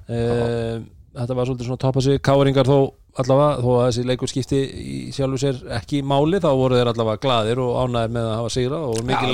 Uh, 0.03 0.83
þetta 1.15 1.37
var 1.37 1.47
svolítið 1.47 1.69
svona 1.69 1.83
topa 1.85 2.03
sig. 2.03 2.19
Káringar 2.25 2.67
þó 2.67 2.77
allavega 3.21 3.61
þó 3.61 3.69
að 3.77 3.83
þessi 3.87 4.03
leikur 4.09 4.29
skipti 4.31 4.59
í 4.63 4.95
sjálfu 5.13 5.37
sér 5.43 5.59
ekki 5.77 5.99
máli 6.09 6.39
þá 6.41 6.49
voru 6.57 6.79
þeir 6.79 6.89
allavega 6.93 7.21
glaðir 7.25 7.59
og 7.61 7.75
ánæðir 7.83 8.13
með 8.15 8.29
að 8.29 8.35
hafa 8.39 8.53
sigra 8.55 8.79
og 8.89 9.01
mikið 9.05 9.27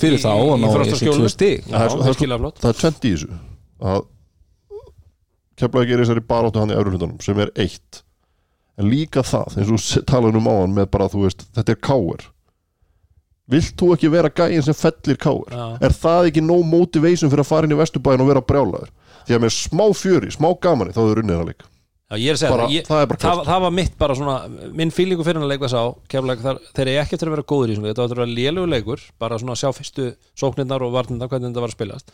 fyrir 0.00 0.16
í- 0.18 0.22
þá 0.24 0.32
og 0.34 0.56
í 0.88 0.96
í 1.28 1.30
stig. 1.34 1.62
Já, 1.66 1.76
Það 1.76 1.84
er 1.84 1.90
svo- 1.94 2.00
það 2.00 2.08
er 2.08 2.16
það 2.64 2.78
tvent 2.80 3.06
í 3.06 3.12
þessu. 3.14 3.30
Að 3.80 4.02
kemla 5.60 5.82
ekki 5.84 5.94
er 5.96 6.02
þessari 6.04 6.24
baráttu 6.32 6.62
hann 6.62 6.72
í 6.72 6.78
öðru 6.80 6.94
hlutunum 6.96 7.20
sem 7.24 7.38
er 7.44 7.50
eitt. 7.56 8.02
En 8.80 8.88
líka 8.88 9.22
það, 9.26 9.56
eins 9.60 9.70
og 9.76 10.04
talaðum 10.08 10.40
um 10.40 10.50
áðan 10.50 10.76
með 10.78 10.90
bara, 10.94 11.08
þú 11.12 11.26
veist, 11.26 11.46
þetta 11.56 11.74
er 11.76 11.80
káir 11.84 12.28
vilt 13.50 13.74
þú 13.76 13.88
ekki 13.96 14.10
vera 14.12 14.30
gæin 14.30 14.62
sem 14.62 14.76
fellir 14.78 15.18
káir 15.18 15.50
Já. 15.50 15.64
er 15.82 15.90
það 15.90 16.28
ekki 16.30 16.42
nóg 16.46 16.62
motivation 16.70 17.30
fyrir 17.32 17.42
að 17.42 17.48
fara 17.50 17.66
inn 17.66 17.74
í 17.74 17.78
vesturbæðin 17.80 18.22
og 18.22 18.28
vera 18.30 18.42
brjálaður? 18.46 18.92
Því 19.26 19.34
að 19.36 19.42
með 19.42 19.54
smá 19.56 19.84
fjöri, 19.98 20.30
smá 20.30 20.48
gamani 20.62 20.94
þá 20.94 21.00
er 21.10 21.20
unnið 21.24 21.40
það 21.40 21.48
líka 21.50 21.69
Já, 22.10 22.16
ég 22.18 22.32
er 22.32 22.34
að 22.34 22.40
segja 22.40 22.50
Bara- 22.50 22.66
það, 22.66 22.74
ég, 22.74 22.86
það 22.88 23.00
er 23.04 23.18
það, 23.22 23.40
það 23.46 23.60
var 23.64 23.72
mitt 23.76 23.92
bara 24.00 24.14
svona 24.18 24.36
minn 24.80 24.90
fílingu 24.90 25.22
fyrir 25.26 25.38
hann 25.38 25.46
að 25.46 25.52
leika 25.52 25.68
sá 25.70 25.82
kemlega 26.10 26.42
þar, 26.42 26.58
þeir 26.74 26.88
eru 26.88 27.02
ekki 27.04 27.16
eftir 27.16 27.30
að 27.30 27.34
vera 27.36 27.48
góður 27.52 27.70
í 27.70 27.76
svona 27.76 27.90
þetta 27.92 28.02
var 28.02 28.08
eftir 28.08 28.18
að 28.18 28.24
vera 28.24 28.36
lélugur 28.38 28.72
leikur 28.74 29.04
bara 29.22 29.38
svona 29.38 29.54
að 29.54 29.60
sjá 29.60 29.70
fyrstu 29.76 30.06
sóknirnar 30.42 30.82
og 30.82 30.94
varnirnar 30.96 31.30
hvernig 31.30 31.52
þetta 31.52 31.62
var 31.62 31.70
að 31.70 31.76
spilast. 31.76 32.10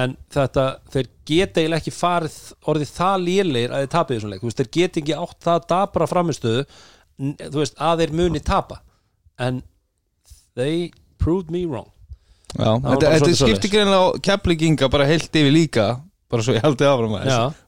En 0.00 0.16
þetta, 0.30 0.64
þeir 0.92 1.08
geta 1.26 1.62
eiginlega 1.62 1.80
ekki 1.80 1.94
farið 1.96 2.36
orðið 2.70 2.92
það 3.00 3.24
lélegir 3.24 3.72
að 3.74 3.80
þeir 3.84 3.92
tapið 3.96 4.16
í 4.18 4.20
svona 4.20 4.34
leik, 4.34 4.44
veist, 4.44 4.60
þeir 4.60 4.70
geta 4.76 5.00
ekki 5.00 5.16
átt 5.24 5.48
það 5.48 5.64
dabra 5.72 6.10
þú 7.20 7.56
veist, 7.56 7.80
að 7.80 8.04
þeir 8.04 8.14
muni 8.20 8.40
tapa. 8.44 8.82
En 9.40 9.62
they 10.56 10.92
proved 11.18 11.50
me 11.50 11.64
wrong. 11.64 11.88
Já, 12.58 12.76
þetta, 12.76 12.82
bara 12.82 13.00
þetta 13.00 13.18
svolítið 13.24 13.40
skipti 13.40 13.72
greinlega 13.72 14.04
á 14.04 14.08
keflinginga 14.26 14.88
bara 14.90 15.06
heilt 15.06 15.36
yfir 15.38 15.52
líka 15.54 15.88
bara 16.30 16.42
svo 16.42 16.54
ég 16.56 16.64
haldi 16.64 16.86
áfram 16.88 17.14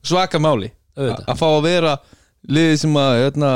svaka 0.03 0.41
máli 0.43 0.73
að 0.97 1.39
fá 1.41 1.47
að 1.57 1.63
vera 1.67 1.95
liðið 2.43 2.77
sem 2.83 2.97
að 2.99 3.13
hérna, 3.23 3.51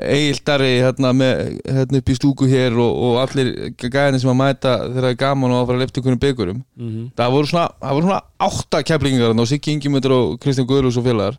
eigildari 0.00 0.70
hérna, 0.80 1.10
með, 1.12 1.40
hérna 1.68 1.98
upp 2.00 2.08
í 2.08 2.14
stúku 2.16 2.46
hér 2.48 2.72
og, 2.80 2.92
og 3.04 3.18
allir 3.20 3.50
gæðinni 3.76 4.20
sem 4.22 4.30
að 4.32 4.38
mæta 4.40 4.72
þegar 4.86 5.02
það 5.04 5.08
er 5.10 5.18
gaman 5.20 5.52
og 5.52 5.58
að 5.60 5.66
fara 5.68 5.76
að 5.76 5.82
lefta 5.84 6.00
ykkur 6.00 6.16
byggurum. 6.24 6.62
Mm 6.80 7.10
það 7.20 7.34
voru 7.36 7.50
svona, 7.52 7.66
það 7.82 7.98
voru 7.98 8.08
svona 8.08 8.22
átta 8.48 8.82
keflingar 8.88 9.36
og 9.36 9.48
Siggi 9.52 9.74
Ingemyndur 9.76 10.14
og 10.16 10.32
Kristján 10.40 10.68
Guðlús 10.70 10.96
og 10.96 11.04
félagar. 11.04 11.36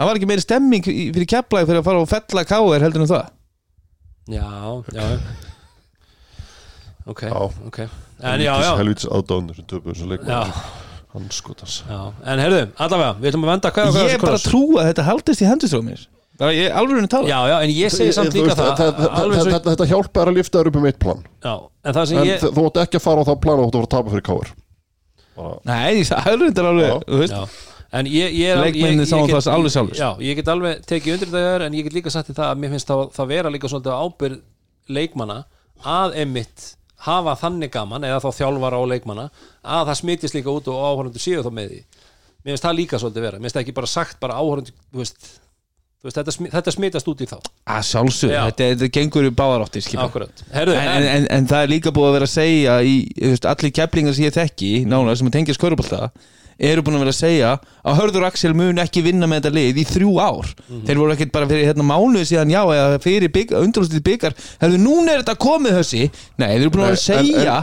Það 0.00 0.08
var 0.08 0.16
ekki 0.16 0.30
meiri 0.32 0.46
stemming 0.46 0.88
í- 0.88 1.10
fyrir 1.12 1.28
keflaði 1.28 1.68
fyrir 1.68 1.82
að 1.82 1.88
fara 1.90 2.00
og 2.00 2.08
fella 2.08 2.44
káir 2.48 2.80
heldur 2.86 3.04
en 3.04 3.10
það? 3.12 3.30
Já, 4.30 4.48
já. 4.96 5.06
Ok, 7.06 7.22
Já. 7.28 7.36
ok. 7.66 7.78
En 8.22 8.40
já, 8.40 8.52
já, 8.64 8.72
helvítis 8.76 9.06
aðdáðunir 9.08 9.56
sem 9.56 9.64
töpu 9.68 9.92
þessu 9.92 10.08
leik 10.10 10.24
já, 10.28 10.40
hann 11.12 11.26
skotans 11.34 11.82
já 11.88 11.98
en 12.24 12.38
herðu, 12.44 12.62
allavega, 12.78 13.12
við 13.20 13.30
ætlum 13.32 13.44
að 13.46 13.52
venda 13.54 13.70
hvað 13.76 14.00
ég 14.00 14.14
er 14.14 14.24
bara 14.24 14.38
að 14.38 14.46
trúa 14.48 14.80
að 14.82 14.88
þetta 14.92 15.06
haldist 15.10 15.42
í 15.44 15.48
hendustrómir 15.50 16.06
bara 16.40 16.54
ég 16.56 16.72
alveg 16.72 16.96
henni 16.96 17.08
tala. 17.12 17.28
Já, 17.28 17.38
já, 17.50 17.56
en 17.60 17.70
ég 17.76 17.90
segi 17.92 18.12
samt 18.16 18.32
líka 18.32 18.54
það 18.56 18.70
þetta- 18.80 19.88
hjálpar 19.90 20.30
að 20.30 20.36
lifta 20.38 20.58
þér 20.62 20.70
upp 20.70 20.76
um 20.80 20.86
eitt 20.88 20.98
plan. 21.02 21.18
Já, 21.44 21.54
en 21.84 21.92
það 21.98 22.06
sem 22.08 22.18
En 22.18 22.24
ég 22.24 22.40
þú 22.40 22.64
átt 22.70 22.78
ekki 22.80 22.96
að 22.96 23.04
fara 23.04 23.20
á 23.20 23.28
það 23.28 23.40
plan 23.44 23.60
og 23.60 23.66
þú 23.66 23.68
átt 23.68 23.74
að 23.74 23.80
fara 23.80 23.88
að 23.90 23.94
tapa 23.96 24.10
fyrir 24.14 24.26
káir 24.30 24.48
nei, 25.64 26.02
það 26.04 26.26
er 26.30 26.68
alveg 26.70 27.04
veist, 27.20 27.32
já, 27.34 27.44
en 28.00 28.06
ég, 28.06 28.34
ég 28.40 28.50
er 28.54 28.60
Leikmennirnir 28.60 29.04
ég- 29.04 29.06
ég 29.06 29.12
sáu 29.12 29.26
get- 29.26 29.36
það 29.36 29.54
alveg 29.54 29.72
sjálfir. 29.74 29.96
já, 30.00 30.10
ég 30.20 30.36
get 30.36 30.48
alveg 30.48 30.82
tekið 30.86 31.12
undir 31.14 31.28
þetta 31.28 31.44
þér 31.46 31.66
en 31.66 31.72
ég 31.78 31.84
get 31.84 31.92
líka 31.96 32.10
sagt 32.10 32.30
í 32.30 32.34
það 32.36 32.50
að 32.54 32.58
mér 32.64 32.70
finnst 32.74 32.86
það, 32.88 33.04
það 33.16 33.26
vera 33.34 33.50
líka 33.50 33.68
svolítið 33.68 34.00
ábyrð 34.00 34.40
leikmanna 34.88 35.38
að 35.84 36.16
emitt 36.24 36.76
hafa 37.06 37.36
þannig 37.40 37.72
gaman 37.74 38.06
eða 38.08 38.22
þá 38.24 38.30
þjálfara 38.40 38.80
og 38.80 38.88
leikmanna 38.92 39.28
að 39.64 39.90
það 39.90 40.00
smitist 40.02 40.36
líka 40.36 40.52
út 40.52 40.70
og 40.70 40.80
áhörundur 40.84 41.22
séu 41.22 41.44
þá 41.44 41.52
með 41.56 41.74
því. 41.74 41.84
Mér 42.40 42.54
finnst 42.54 42.66
það 42.66 42.80
líka 42.80 43.00
svolítið 43.00 43.26
vera. 43.26 43.38
Mér 43.38 43.48
finnst 43.48 43.58
það 43.58 43.64
ekki 43.66 43.76
bara 43.78 43.92
sagt 43.92 44.20
bara 44.20 44.40
áhörundur 44.40 44.74
þú 44.76 45.02
veist, 45.02 45.30
þú 46.00 46.08
veist 46.08 46.20
þetta, 46.20 46.34
þetta 46.56 46.74
smitast 46.76 47.10
út 47.12 47.22
í 47.24 47.28
þá. 47.30 47.38
Að 47.76 47.86
sjálfsög, 47.90 48.34
Já. 48.34 48.42
þetta, 48.48 48.68
þetta 48.74 48.90
gengur 48.98 49.28
í 49.28 49.32
herðu, 50.56 50.76
en, 50.80 50.90
en, 50.96 51.08
en, 51.14 51.30
en 51.36 51.48
það 51.52 51.64
er 51.66 51.72
líka 51.74 51.94
búið 51.96 52.10
að 52.10 52.18
vera 52.18 52.28
að 52.28 52.34
segja 52.34 52.76
í, 52.84 52.94
allir 53.52 53.74
keplingar 53.80 54.16
sem 54.16 54.28
ég 54.28 54.36
þekki 54.36 54.70
nána 54.88 55.16
sem 55.16 55.32
tengja 55.32 55.56
skörubólta 55.56 56.10
eru 56.60 56.82
búin 56.84 56.98
að 56.98 57.04
vera 57.06 57.12
að 57.14 57.18
segja 57.20 57.50
að 57.88 57.98
Hörður 58.00 58.26
Axel 58.28 58.52
mun 58.58 58.80
ekki 58.82 59.02
vinna 59.06 59.28
með 59.30 59.40
þetta 59.40 59.52
lið 59.56 59.78
í 59.80 59.84
þrjú 59.90 60.10
ár. 60.20 60.50
Þeir 60.86 60.98
voru 61.00 61.14
ekkert 61.16 61.32
bara 61.36 61.48
fyrir 61.50 61.70
hérna 61.70 61.86
mánuði 61.88 62.26
síðan 62.28 62.52
já 62.52 62.60
eða 62.76 62.98
fyrir 63.04 63.32
bygg, 63.32 63.54
undanlustið 63.60 64.04
byggar. 64.10 64.36
Hefðu 64.60 64.80
núna 64.84 65.14
er 65.14 65.22
þetta 65.24 65.38
komið 65.40 65.78
þessi 65.80 66.02
nei 66.42 66.48
þeir 66.52 66.58
eru 66.66 66.74
búin 66.74 66.84
að 66.84 66.92
vera 66.92 66.98
að 66.98 67.08
Nei, 67.08 67.16
en- 67.20 67.30
segja 67.30 67.56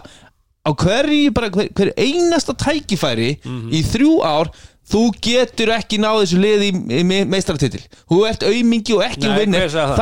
á 0.68 0.72
hverju 0.82 1.30
bara 1.38 1.50
hver, 1.54 1.70
hver 1.78 1.94
einasta 1.96 2.58
tækifæri 2.60 3.30
í 3.72 3.84
þrjú 3.88 4.18
ár 4.28 4.50
þú 4.88 5.04
getur 5.24 5.70
ekki 5.76 5.98
náð 6.00 6.18
þessu 6.24 6.38
lið 6.42 6.62
í, 6.64 6.72
í 7.00 7.04
me- 7.08 7.26
meistaratitil 7.28 7.82
þú 8.08 8.20
ert 8.28 8.44
aumingi 8.48 8.94
og 8.98 9.02
ekki 9.06 9.28
Nei, 9.30 9.38
vinnir 9.42 9.72
það? 9.72 9.94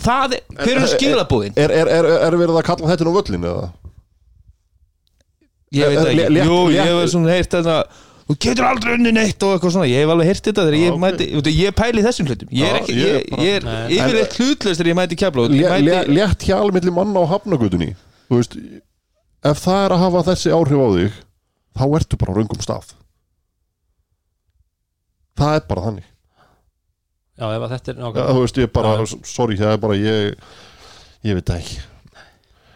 það, 0.00 0.36
er, 0.36 0.44
hver 0.60 0.74
eru 0.78 0.90
skilabúðin 0.92 1.56
Er, 1.60 1.72
er, 1.76 1.90
er, 1.92 2.08
er 2.26 2.36
verið 2.40 2.60
að 2.60 2.66
kalla 2.68 2.88
þetta 2.92 3.08
á 3.08 3.16
völlin 3.16 3.48
eða? 3.50 3.66
Ég 5.74 5.90
veit 5.90 6.06
ekki, 6.12 6.40
jú, 6.46 6.58
ég 6.70 6.86
hef 6.86 7.10
svona 7.12 7.32
heyrt 7.34 7.56
þetta 7.56 7.76
Þú 8.34 8.38
getur 8.44 8.66
aldrei 8.66 8.94
unni 8.98 9.12
neitt 9.14 9.42
og 9.46 9.52
eitthvað 9.54 9.72
svona. 9.76 9.86
Ég 9.90 10.02
hef 10.04 10.10
alveg 10.14 10.26
heyrt 10.30 10.46
þetta 10.48 10.62
þegar 10.66 10.76
ég 10.80 10.88
Já, 10.88 10.92
ok. 10.94 11.00
mæti 11.04 11.26
Þú 11.30 11.40
veit, 11.44 11.50
Ég 11.60 11.74
pæli 11.78 12.02
þessum 12.04 12.26
hlutum. 12.30 12.48
Ég 12.50 12.66
er, 12.70 12.78
ekki, 12.80 12.94
ég 12.98 13.06
ég, 13.06 13.14
er 13.14 13.30
bara- 13.30 13.44
er 13.54 13.94
yfirleitt 13.94 14.36
hlutlaust 14.40 14.80
þegar 14.80 14.90
ég 14.90 14.98
mæti 14.98 15.18
mæti 15.94 16.16
létt 16.18 16.46
hjál 16.48 16.72
milli 16.74 16.90
manna 16.98 17.22
á 17.22 17.26
hafnagutunni 17.34 17.90
Þú 18.30 18.40
veist 18.40 18.56
Ef 19.44 19.60
það 19.64 19.80
er 19.84 19.94
að 19.94 20.02
hafa 20.04 20.22
þessi 20.32 20.52
áhrif 20.56 20.80
á 20.82 20.88
þig 20.96 21.12
þá 21.78 21.84
ertu 21.98 22.16
bara 22.18 22.32
á 22.32 22.36
raungum 22.38 22.62
stað. 22.64 22.92
Það 25.38 25.56
er 25.58 25.64
bara 25.68 25.82
þannig. 25.88 26.04
Já, 27.34 27.48
ef 27.50 27.64
að 27.66 27.72
þetta 27.74 27.90
er 27.90 27.96
nákvæmlega 27.98 28.34
Þú 28.36 28.42
veist, 28.44 28.60
ég 28.62 28.70
bara, 28.76 28.92
Já. 29.00 29.16
sorry, 29.26 29.56
það 29.58 29.72
er 29.74 29.80
bara 29.82 29.96
ég 29.98 30.34
Ég 31.24 31.34
veit 31.40 31.50
ekki 31.56 31.80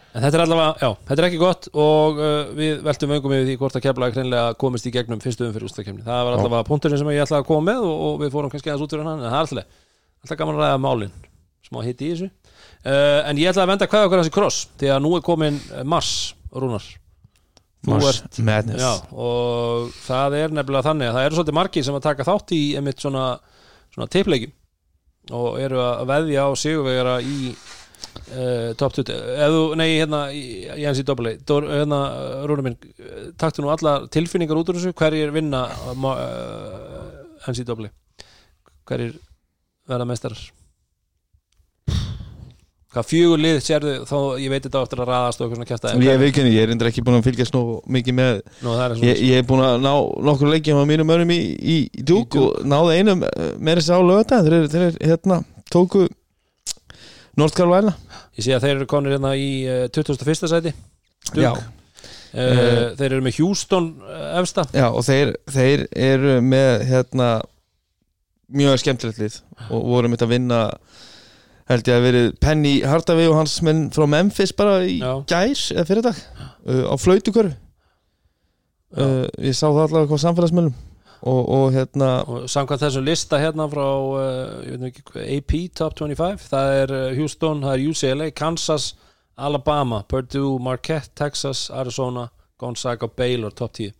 En 0.09 0.23
þetta 0.23 0.39
er 0.39 0.41
allavega, 0.41 0.69
já, 0.81 0.89
þetta 1.05 1.21
er 1.21 1.27
ekki 1.27 1.39
gott 1.41 1.67
og 1.77 2.17
uh, 2.17 2.51
við 2.57 2.79
veltum 2.85 3.11
öngum 3.13 3.33
yfir 3.35 3.45
því 3.45 3.57
hvort 3.61 3.75
að 3.77 3.83
keflaði 3.85 4.15
hreinlega 4.17 4.55
komist 4.61 4.87
í 4.89 4.93
gegnum 4.95 5.21
fyrstu 5.21 5.45
umfyrir 5.45 5.67
úrstakefni. 5.67 6.01
Það 6.05 6.23
var 6.25 6.37
allavega 6.37 6.65
punkturinn 6.65 7.01
sem 7.01 7.11
ég 7.13 7.21
ætlaði 7.25 7.43
að 7.43 7.49
koma 7.51 7.67
með 7.67 7.85
og, 7.85 7.99
og 8.07 8.15
við 8.23 8.33
fórum 8.33 8.53
kannski 8.53 8.71
aðeins 8.71 8.85
út 8.87 8.95
fyrir 8.95 9.05
hann, 9.05 9.21
en 9.21 9.27
það 9.29 9.37
er 9.37 9.43
alltaf, 9.43 9.83
alltaf 10.23 10.39
gaman 10.41 10.57
að 10.57 10.63
ræða 10.65 10.79
málin, 10.87 11.13
smá 11.69 11.81
hitt 11.85 12.01
í 12.01 12.09
þessu. 12.15 12.29
Uh, 12.79 13.19
en 13.29 13.41
ég 13.43 13.51
ætlaði 13.51 13.65
að 13.67 13.71
venda 13.75 13.89
hvað 13.91 14.07
okkur 14.07 14.23
þessi 14.23 14.35
kross, 14.39 14.59
því 14.81 14.91
að 14.95 15.03
nú 15.05 15.13
er 15.19 15.25
komin 15.29 15.61
Mars, 15.93 16.13
Rúnar. 16.55 16.89
Mars 17.87 18.09
ert- 18.09 18.39
Madness 18.43 18.81
Já, 18.81 18.91
og 19.15 19.93
það 20.03 20.39
er 20.41 20.55
nefnilega 20.57 20.89
þannig 20.89 21.11
að 21.11 21.15
það 21.19 21.27
eru 21.27 21.37
svolítið 21.37 21.57
margir 21.61 21.85
sem 21.87 21.95
að 21.95 22.07
taka 22.09 22.25
þátt 22.27 22.55
í 22.57 22.63
einmitt 22.75 23.05
svona, 23.05 23.27
svona 23.93 24.09
og 25.29 25.59
eru 25.61 25.79
að 25.83 26.07
veðja 26.09 26.45
á 26.47 26.49
sigurvegara 26.57 27.19
í 27.21 27.53
uh, 28.33 28.73
top 28.79 28.93
20 28.97 29.15
ef 29.15 29.53
þú, 29.55 29.63
nei, 29.79 29.87
hérna 29.99 30.21
í, 30.35 30.43
í 30.75 30.85
NC 30.89 31.05
Double 31.07 31.35
hérna, 31.39 31.99
Rúna 32.49 32.65
minn 32.69 32.77
taktu 33.41 33.63
nú 33.65 33.71
alla 33.73 33.97
tilfinningar 34.11 34.59
út 34.61 34.69
úr 34.73 34.79
þessu. 34.79 34.93
Hverjir 34.97 35.33
vinna 35.35 35.65
uh, 35.95 37.49
NC 37.49 37.65
Double 37.67 37.89
hverjir 38.89 39.17
verða 39.89 40.05
mestarar 40.09 40.39
hvað 42.89 43.05
fjögur 43.05 43.37
lið 43.37 43.57
sérðu 43.61 43.91
þá 44.09 44.15
ég 44.41 44.49
veit 44.49 44.63
þetta 44.65 44.79
á 44.81 44.85
eftir 44.85 45.01
að 45.03 45.09
raðast 45.11 45.41
og 45.41 45.43
eitthvað 45.45 45.59
svona 45.59 45.67
kjæfta 45.69 45.91
Ég 46.01 46.15
ekki, 46.31 46.45
ég 46.49 46.63
er 46.65 46.71
endur 46.73 46.87
ekki 46.89 47.03
búin 47.05 47.19
að 47.19 47.27
fylgjast 47.27 47.53
nú 47.53 47.61
mikið 47.85 48.15
með 48.17 48.31
er 48.87 48.95
svona 48.97 49.11
Ég, 49.11 49.19
ég 49.29 49.41
er 49.43 49.45
búin 49.45 49.61
að 49.61 49.75
ná 49.83 49.91
nokkur 50.25 50.49
leikjum 50.49 50.79
á 50.81 50.85
mínum 50.89 51.13
önum 51.13 51.33
í, 51.35 51.37
í, 51.53 51.75
í 51.85 52.05
dúk 52.09 52.33
Í 52.33 52.41
og 52.41 52.63
náði 52.65 52.95
einum 53.03 53.21
eh, 53.29 53.51
meira 53.61 53.83
sér 53.85 54.01
á 54.01 54.09
lögata 54.09 54.39
þeir, 54.41 54.55
eru- 54.57 54.71
þeir 54.73 54.85
eru, 54.87 54.97
hérna 55.11 55.37
tóku 55.69 56.07
North 57.37 57.53
Carolina 57.59 57.93
Ég 58.39 58.45
sé 58.45 58.55
að 58.55 58.63
þeir 58.65 58.75
eru 58.77 58.87
konir 58.87 59.17
hérna 59.17 59.33
í 59.35 59.49
uh, 59.67 59.85
21. 59.91 60.47
sæti. 60.47 60.71
Já. 61.35 61.51
uh, 61.51 62.95
Þeir 62.95 63.09
eru 63.11 63.23
með 63.25 63.39
Houston 63.41 63.89
uh, 64.05 64.39
efsta 64.39 64.63
Já, 64.71 64.87
og 64.87 65.03
þeir, 65.03 65.33
þeir 65.51 65.83
eru 65.99 66.37
með 66.45 66.85
hérna 66.89 67.29
mjög 68.49 68.79
skemmtilegt 68.81 69.19
lið 69.21 69.35
og 69.69 69.83
voru 69.91 70.09
mitt 70.09 70.23
að 70.25 70.31
vinna 70.33 70.59
held 71.69 71.85
ég 71.91 71.99
að 71.99 72.05
verið 72.07 72.29
Penny 72.41 72.71
Hardaway 72.81 73.27
og 73.29 73.35
hans 73.37 73.59
menn 73.65 73.83
frá 73.93 74.07
Memphis 74.09 74.55
bara 74.57 74.79
í 74.87 74.95
Já. 75.03 75.11
gæs 75.29 75.67
eða 75.75 75.85
fyrir 75.91 76.07
dag 76.07 76.17
uh, 76.17 76.85
á 76.89 76.95
flautukörfu 76.97 77.51
Já. 77.51 79.03
uh, 79.03 79.27
ég 79.45 79.53
sá 79.53 79.67
það 79.67 79.83
allavega 79.83 80.09
hvað 80.09 80.23
samfélagsmiðlum 80.23 80.77
og, 81.21 81.49
og 81.49 81.71
hérna 81.75 82.09
og 82.27 82.49
samkvæmt 82.49 82.83
þessum 82.85 83.05
lista 83.07 83.39
hérna 83.41 83.67
frá 83.71 83.85
uh, 83.85 84.87
ekki, 84.87 85.05
AP 85.25 85.53
Top 85.75 85.97
25 85.99 86.49
það 86.49 86.73
er 86.81 86.95
uh, 86.95 87.05
Houston, 87.17 87.63
það 87.65 87.75
er 87.75 87.85
UCLA 87.91 88.29
Kansas, 88.35 88.91
Alabama, 89.37 90.03
Purdue 90.07 90.59
Marquette, 90.63 91.11
Texas, 91.15 91.69
Arizona 91.69 92.27
Gonzaga, 92.59 93.07
Baylor, 93.07 93.55
top 93.55 93.73
10 93.77 93.95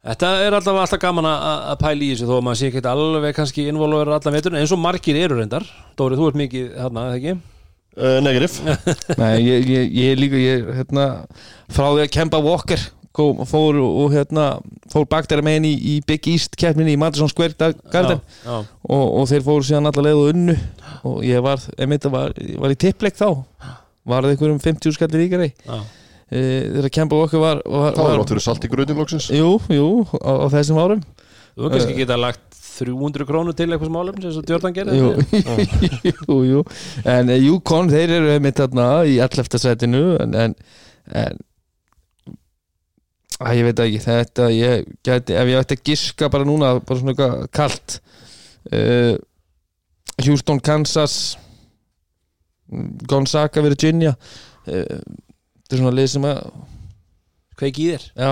Þetta 0.00 0.28
er 0.46 0.54
alltaf 0.56 0.78
alltaf 0.80 1.00
gaman 1.00 1.26
að 1.28 1.42
að 1.74 1.80
pæla 1.82 2.04
í 2.06 2.12
þessu 2.14 2.28
þó 2.30 2.36
að 2.38 2.44
maður 2.46 2.58
sé 2.60 2.68
ekki 2.70 2.82
alveg 2.88 3.34
kannski 3.36 3.66
involver 3.68 4.08
allan 4.16 4.36
vetur 4.38 4.56
eins 4.56 4.72
og 4.72 4.80
margir 4.80 5.18
eru 5.20 5.36
reyndar. 5.36 5.66
Dóri, 5.92 6.16
þú 6.16 6.30
ert 6.30 6.38
mikið 6.40 6.70
hérna, 6.72 7.02
eða 7.10 7.18
ekki? 7.18 7.34
uh, 7.98 8.20
Negativ 8.24 8.56
Nei, 9.20 9.34
ég, 9.44 9.68
ég, 9.68 9.92
ég 9.96 10.14
er 10.14 10.20
líka 10.20 10.40
ég, 10.40 10.70
hérna, 10.78 11.06
frá 11.72 11.88
því 11.90 12.04
að 12.04 12.12
Kemba 12.16 12.40
Walker 12.44 12.86
kom, 13.16 13.42
fór 13.48 13.78
og, 13.82 13.96
og 14.04 14.12
hérna, 14.14 14.46
fór 14.92 15.06
bakdæra 15.10 15.44
megin 15.44 15.66
í, 15.68 15.72
í 15.74 15.94
Big 16.06 16.28
East 16.30 16.56
keppninni 16.60 16.94
í 16.94 17.00
Madison 17.00 17.30
Square 17.30 17.56
Garden 17.90 18.20
Já, 18.20 18.44
já. 18.46 18.58
og, 18.86 19.06
og 19.20 19.30
þeir 19.30 19.46
fóru 19.46 19.66
síðan 19.66 19.90
alla 19.90 20.04
leið 20.06 20.20
og 20.20 20.32
unnu. 20.34 20.58
Og 21.10 21.22
ég 21.26 21.42
var, 21.44 21.62
einmitt, 21.80 22.06
var, 22.12 22.36
var 22.60 22.74
í 22.74 22.78
tippleik 22.80 23.18
þá. 23.18 23.28
Var 24.10 24.26
það 24.26 24.34
einhverjum 24.34 24.60
50 24.62 24.96
skallir 24.96 25.24
ríkari. 25.24 25.50
Já. 25.66 25.80
e, 26.30 26.44
þegar 26.76 26.92
Kemba 26.98 27.18
Walker 27.20 27.42
var, 27.42 27.64
var, 27.66 27.90
Það 27.96 28.04
var 28.04 28.14
var 28.14 28.22
átt 28.24 28.34
fyrir 28.34 28.46
salt 28.46 28.68
í 28.68 28.70
gröðin 28.72 29.00
loksins. 29.00 29.30
Jú, 29.34 29.56
jú, 29.72 29.90
á, 30.20 30.32
á 30.40 30.46
þessum 30.54 30.80
árum. 30.80 31.02
Þú 31.58 31.72
kannski 31.74 31.98
geta 31.98 32.16
lagt 32.20 32.46
300 32.80 33.26
krónu 33.28 33.52
til 33.56 33.66
eitthvað 33.68 33.90
smálefn 33.90 34.24
sem 34.24 34.46
Jordan 34.48 34.76
gerði. 34.76 35.00
Jú, 35.00 35.10
jú, 36.14 36.38
jú. 36.48 36.62
En 37.04 37.28
uh, 37.28 37.36
Yukon, 37.36 37.90
þeir 37.92 38.14
eru 38.20 38.30
einmitt 38.36 38.60
þarna 38.60 38.88
í 39.08 39.18
allefta 39.20 39.60
sætinu 39.60 40.04
en, 40.22 40.36
en, 40.46 40.54
en 41.12 41.40
að 43.40 43.58
ég 43.58 43.68
veit 43.68 43.82
ekki 43.84 44.02
þetta, 44.04 44.48
ég 44.52 44.88
gæti, 45.06 45.36
ef 45.36 45.50
ég 45.50 45.60
ætti 45.60 45.78
að 45.78 45.84
giska 45.90 46.28
bara 46.32 46.46
núna, 46.48 46.74
bara 46.84 47.00
svona 47.00 47.14
eitthvað 47.14 47.46
kalt 47.56 48.00
uh, 48.72 49.14
Houston, 50.20 50.60
Kansas 50.60 51.16
Gonzaga, 53.10 53.64
Virginia 53.64 54.12
uh, 54.14 55.00
þetta 55.00 55.72
er 55.72 55.82
svona 55.82 55.96
lið 55.96 56.12
sem 56.14 56.28
að 56.28 56.44
Kveik 57.60 57.76
í 57.76 57.90
þér. 57.90 58.04
Já, 58.16 58.30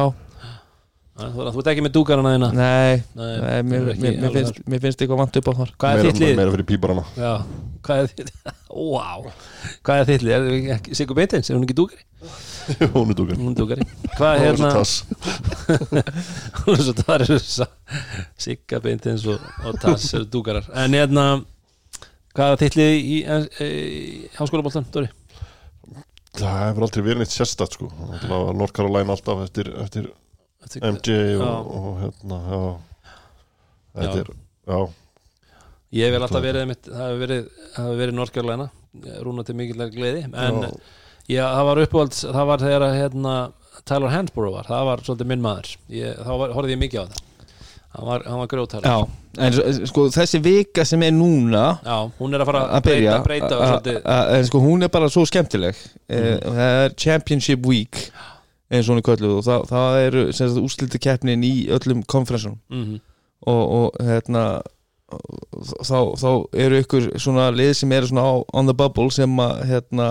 Þú 1.19 1.47
þú 1.51 1.61
ert 1.63 1.69
ekki 1.73 1.83
með 1.83 1.95
dúkarana 1.97 2.33
þína? 2.37 2.49
Nei, 2.55 3.01
Nei, 3.19 3.31
nei 3.43 3.63
mér, 3.67 3.89
ekki 3.91 4.03
mér, 4.05 4.19
mér, 4.23 4.35
finnst, 4.37 4.59
mér 4.71 4.83
finnst 4.85 5.01
eitthvað 5.03 5.19
vant 5.19 5.39
upp 5.41 5.49
á 5.51 5.53
þar. 5.59 5.73
Hvað 5.83 5.95
er 5.99 6.07
þitt 6.07 6.21
lið? 6.23 6.35
meira 6.39 6.53
fyrir 6.55 6.69
píparana. 6.69 7.03
Já, 7.19 7.33
hvað 7.89 8.03
er 8.03 8.13
þitt 8.13 8.31
Wow, 8.79 9.27
hvað 9.89 10.03
er 10.03 10.09
þitt 10.13 10.27
lið? 10.29 10.47
Er 10.77 10.95
Sigur 11.01 11.19
Beitins, 11.19 11.51
er 11.51 11.59
hún 11.59 11.67
ekki 11.67 11.77
dúkari? 11.81 12.07
hún 12.95 13.11
er 13.11 13.19
dúkar 13.19 13.41
Hún 13.41 13.51
er 13.51 13.59
dúkari. 13.59 13.89
Hvað 14.15 14.37
er 14.37 14.45
hérna 14.45 14.71
Hún 16.61 16.77
er 16.77 16.87
svo 16.87 17.17
eru 17.17 17.41
Sigga 18.39 18.83
Beitins 18.85 19.27
og, 19.27 19.43
og 19.67 19.83
Tass 19.83 20.13
eru 20.15 20.29
dúkarar. 20.31 20.71
En 20.85 20.95
hérna 20.95 21.27
Hvað 22.39 22.55
er 22.55 22.63
þitt 22.63 22.79
lið 22.79 22.95
í, 22.95 23.19
háskólaboltan, 24.39 24.87
Dóri? 24.95 25.11
það 26.39 26.59
hefur 26.69 26.85
aldrei 26.87 27.03
verið 27.03 27.23
neitt 27.25 27.33
sérstætt 27.35 27.75
sko. 27.75 27.89
North 28.55 28.75
Carolina 28.77 29.17
alltaf 29.17 29.41
eftir, 29.43 29.73
eftir 29.83 30.07
MJ 30.83 31.15
Já. 31.39 31.43
og, 31.45 31.69
og 31.79 32.01
hérna 32.03 32.39
já. 32.51 32.63
þetta 33.99 34.17
Já. 34.17 34.23
er 34.25 34.33
já, 34.69 34.81
Ég 35.97 36.05
hef 36.05 36.13
vel 36.13 36.25
alltaf 36.27 36.43
verið 36.45 36.67
mitt, 36.69 36.83
það 36.85 37.05
hefur 37.07 37.21
verið, 37.23 37.45
verið 38.03 38.17
Norrkjörlæna 38.19 38.67
rúna 39.25 39.45
til 39.47 39.55
mikilvæg 39.57 39.95
gleði. 39.95 40.25
En 40.29 40.59
já, 40.61 40.69
já, 41.33 41.45
það 41.55 41.65
var 41.71 41.81
uppáhalds, 41.87 42.19
það 42.29 42.49
var 42.51 42.61
þegar 42.65 42.85
hérna, 42.99 43.37
Tyler 43.89 44.13
Hansborough 44.13 44.53
var, 44.59 44.69
það 44.69 44.85
var 44.91 45.03
svolítið 45.07 45.31
minn 45.31 45.45
maður. 45.47 45.71
Ég, 45.97 46.19
þá 46.27 46.31
var, 46.43 46.53
horfði 46.59 46.75
ég 46.77 46.83
mikið 46.83 47.01
á 47.01 47.05
það. 47.09 47.25
Hann 47.89 48.05
var, 48.11 48.25
hann 48.29 48.43
var 48.43 48.49
grjótæður 48.53 48.85
Já, 48.85 48.97
en 49.49 49.87
sko 49.89 50.03
þessi 50.13 50.39
vika 50.45 50.85
sem 50.85 51.03
er 51.07 51.15
núna 51.17 51.63
Já, 51.81 51.95
hún 52.19 52.37
er 52.37 52.43
að 52.45 52.51
fara 52.51 52.61
að 52.77 52.83
breyta, 52.85 53.15
breyta 53.25 53.49
og 53.57 53.63
a- 53.65 53.69
svolítið 53.71 54.01
a- 54.05 54.27
en 54.37 54.45
sko 54.51 54.61
hún 54.61 54.85
er 54.85 54.91
bara 54.93 55.09
svo 55.09 55.25
skemmtileg. 55.27 55.81
Mm. 56.05 56.37
það 56.45 56.61
er 56.85 56.93
Championship 57.01 57.65
Week 57.65 58.11
eins 58.71 58.89
og 58.89 58.95
hún 58.95 59.03
er 59.03 59.07
kölluð 59.09 59.37
og 59.39 59.45
það, 59.47 59.69
það 59.71 60.01
eru 60.07 60.25
úsliti 60.65 61.01
keppnin 61.01 61.47
í 61.47 61.55
öllum 61.73 62.03
konferensunum 62.07 62.61
mm 62.69 62.99
og, 63.47 63.63
og 63.71 64.01
hérna 64.03 64.45
þá, 65.87 65.99
þá 66.19 66.31
eru 66.59 66.81
ykkur 66.83 67.07
svona 67.21 67.49
lið 67.55 67.73
sem 67.81 67.93
eru 67.95 68.11
svona 68.11 68.27
á, 68.27 68.35
on 68.53 68.71
the 68.71 68.75
bubble 68.77 69.11
sem 69.15 69.39
að 69.43 69.63
hérna 69.71 70.09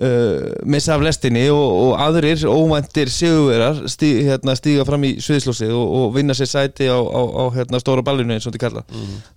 uh, 0.00 0.52
missa 0.64 0.94
af 0.94 1.02
lestinni 1.04 1.42
og, 1.52 1.60
og 1.82 1.92
aðrir 2.00 2.40
óvæntir 2.48 3.10
sigurverar 3.12 3.82
stí, 3.92 4.12
hérna, 4.26 4.54
stíga 4.56 4.86
fram 4.88 5.04
í 5.04 5.10
sviðslósið 5.22 5.72
og, 5.76 5.92
og 5.98 6.14
vinna 6.16 6.36
sér 6.38 6.48
sæti 6.50 6.88
á, 6.88 6.96
á, 6.96 7.20
á 7.20 7.44
hérna, 7.56 7.80
stóra 7.82 8.04
ballinu 8.06 8.32
eins 8.36 8.46
og 8.48 8.54
þetta 8.54 8.62
kalla. 8.64 8.84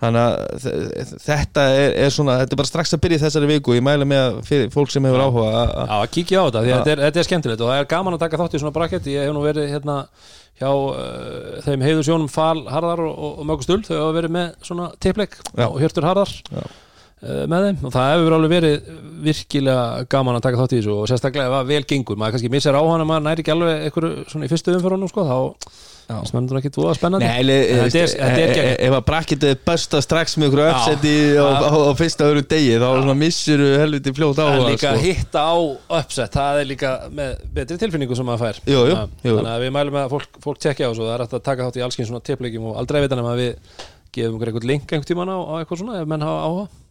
Þannig 0.03 0.21
að 0.21 0.63
þe- 0.63 1.19
þetta 1.25 1.65
er, 1.81 1.97
er 2.05 2.15
svona, 2.15 2.37
þetta 2.43 2.55
er 2.57 2.61
bara 2.63 2.71
strax 2.71 2.95
að 2.95 3.03
byrja 3.07 3.21
þessari 3.25 3.51
viku. 3.55 3.75
Ég 3.75 3.83
mæla 3.85 4.07
með 4.07 4.23
að 4.29 4.39
fyrir 4.47 4.71
fólk 4.75 4.93
sem 4.95 5.03
hefur 5.09 5.25
áhuga 5.25 5.49
að- 5.51 5.75
að- 5.83 5.93
Já, 5.95 6.13
kíkja 6.19 6.39
á 6.39 6.45
þetta, 6.47 6.63
að 6.63 6.71
þetta 6.71 6.95
er, 6.95 7.03
þetta 7.09 7.19
er 7.23 7.29
skemmtilegt 7.29 7.61
og 7.65 7.69
það 7.73 7.83
er 7.83 7.91
gaman 7.95 8.17
að 8.17 8.23
taka 8.25 8.41
þátt 8.43 8.55
í 8.55 8.63
svona 8.63 8.75
bracket. 8.79 9.11
Ég 9.11 9.27
hef 9.27 9.35
nú 9.35 9.43
verið 9.45 9.69
hérna 9.75 9.99
hjá 10.55 10.69
uh, 10.71 11.59
þeim 11.65 11.81
heiður 11.83 12.05
sjónum 12.07 12.29
Fal 12.31 12.61
Harðar 12.71 13.01
og, 13.03 13.41
og, 13.43 13.63
Stull, 13.65 13.81
þau 13.83 13.97
hafa 13.97 14.13
verið 14.21 14.31
með 14.37 14.53
svona 14.63 14.85
tippleik 15.03 15.35
Já. 15.51 15.65
og 15.67 15.81
Hjörtur 15.83 16.07
Harðar. 16.07 16.31
Já. 16.47 16.63
Uh, 17.25 17.41
með 17.51 17.65
þeim. 17.67 17.81
Og 17.89 17.95
það 17.95 18.11
hefur 18.13 18.37
alveg 18.37 18.53
verið 18.55 18.93
virkilega 19.25 20.05
gaman 20.11 20.37
að 20.37 20.45
taka 20.45 20.61
þátt 20.61 20.75
í 20.75 20.79
þessu 20.81 20.93
og 20.99 21.09
sérstaklega 21.09 21.49
ef 21.49 21.57
að 21.61 21.73
vel 21.73 21.83
gengur, 21.89 22.19
maður 22.21 22.37
kannski 22.37 22.53
missar 22.53 22.77
á 22.77 22.81
hann 22.85 23.01
að 23.03 23.09
maður 23.11 23.25
næri 23.29 23.43
ekki 23.45 23.53
alveg 23.55 23.85
einhverju 23.89 24.29
svona 24.31 24.45
í 24.47 24.51
fyrstu 24.51 24.75
umfyrunum 24.77 25.09
sko, 25.11 25.25
þá 25.25 25.39
sem 26.05 26.37
er 26.37 26.57
ekki 26.59 26.69
tvoða 26.75 26.91
spennandi. 26.93 27.25
Nei, 27.25 27.39
er- 27.49 27.89
er 28.21 28.51
gegn- 28.53 28.75
ef 28.85 28.93
að 28.93 29.05
brakketið 29.07 29.55
besta 29.65 30.01
strax 30.05 30.35
með 30.37 30.51
ykkur 30.51 30.61
Já. 30.61 30.67
uppsetti 30.75 31.13
á, 31.33 31.47
á, 31.65 31.69
á 31.81 31.93
fyrsta 31.97 32.27
öðru 32.29 32.43
degi 32.45 32.75
þá 32.77 32.85
þú 32.93 33.15
helviti 33.81 34.13
fljótt 34.13 34.37
Það 34.37 34.45
er 34.45 34.59
áhuga 34.59 34.69
líka 34.69 34.91
sko. 34.91 35.01
hitta 35.01 35.41
á 35.49 35.55
uppsett 35.97 36.37
það 36.37 36.61
er 36.61 36.69
líka 36.69 36.91
með 37.09 37.33
betri 37.57 37.77
tilfinningu 37.81 38.15
sem 38.15 38.29
maður 38.29 38.43
fær. 38.45 38.61
Þannig 38.69 39.49
að- 39.49 39.65
við 39.65 39.73
mælum 39.79 39.97
að 40.03 40.13
fólk, 40.13 40.29
fólk 40.45 40.59
tekja 40.61 40.85
á 40.85 40.93
þessu 40.93 41.09
það 41.09 41.15
er 41.17 41.25
hægt 41.25 41.33
að 41.33 41.45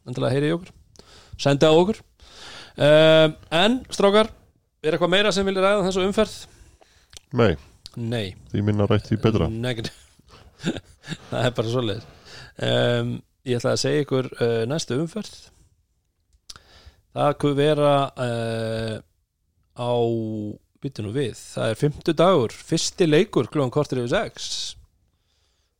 endilega 0.08 0.34
heyri 0.34 0.50
í 0.50 0.56
okkur. 0.56 0.72
Sendi 1.40 1.68
á 1.68 1.72
okkur. 1.74 2.00
Um, 2.74 3.36
En, 3.54 3.78
strákar 3.94 4.30
er 4.84 4.96
eitthvað 4.96 5.12
meira 5.14 5.32
sem 5.34 5.46
vilja 5.46 5.62
ræða 5.62 5.80
um 5.82 5.88
þessu 5.88 6.04
umferð? 6.08 6.34
nei, 7.34 7.54
Nei. 7.96 8.34
Því 8.50 8.62
minna 8.66 8.86
rætt 8.90 9.06
því 9.06 9.20
betra. 9.22 9.46
Negative 9.48 9.94
Það 11.30 11.40
er 11.44 11.54
bara 11.54 11.70
svoleiðis. 11.70 12.06
Um, 12.58 13.14
Ég 13.44 13.58
ætla 13.60 13.74
að 13.74 13.82
segja 13.82 14.04
ykkur 14.06 14.30
uh, 14.40 14.62
næstu 14.70 14.96
umferð. 14.96 15.34
Það 17.14 17.34
kuð 17.42 17.58
vera 17.58 17.90
uh, 18.16 18.94
á 19.76 19.92
nú 21.04 21.12
við, 21.14 21.36
það 21.38 21.70
er 21.72 21.78
fymtu 21.80 22.14
dagur 22.16 22.52
fyrsti 22.52 23.06
leikur 23.08 23.46
klúan 23.52 23.72
kortir 23.72 24.00
yfir 24.02 24.12
sex. 24.14 24.48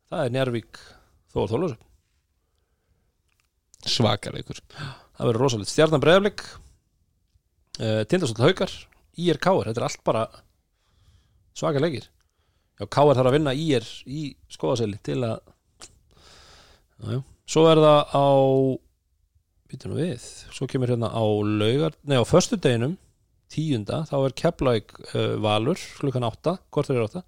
Það 0.08 0.22
er 0.26 0.34
Njarvík 0.36 0.80
Þór 1.34 1.50
Þólusum 1.50 1.80
svakaleikur 3.90 4.60
það 5.14 5.28
verður 5.28 5.42
rosalegt 5.44 5.72
stjarnan 5.72 6.02
breyðaflik 6.02 6.44
uh, 7.80 8.02
Tindastóll 8.08 8.46
Haukar 8.46 8.72
IR 9.14 9.38
Káir, 9.38 9.68
þetta 9.70 9.80
er 9.80 9.86
allt 9.86 10.02
bara 10.06 10.24
svaka 11.54 11.82
leikir. 11.82 12.08
Já, 12.80 12.86
Káir 12.90 13.14
þarf 13.14 13.30
að 13.30 13.36
vinna 13.36 13.54
IR 13.54 13.86
í 14.10 14.24
skoðaseli 14.50 14.98
til 15.06 15.20
að 15.22 15.36
já, 16.98 17.12
já. 17.14 17.20
svo 17.54 17.68
er 17.70 17.82
það 17.84 18.00
á 18.10 18.26
býtum 19.70 19.94
við, 19.98 20.26
svo 20.54 20.66
kemur 20.70 20.90
hérna 20.90 21.10
á 21.14 21.22
laugar, 21.22 21.94
nei 22.02 22.18
á 22.18 22.24
föstudeginum 22.26 22.96
tíunda, 23.54 24.02
þá 24.08 24.16
er 24.18 24.34
Keflæk 24.40 24.96
uh, 25.12 25.36
Valur, 25.42 25.78
klukkan 26.00 26.26
átta, 26.26 26.56
kortur 26.74 26.98
er 26.98 27.06
átta. 27.06 27.22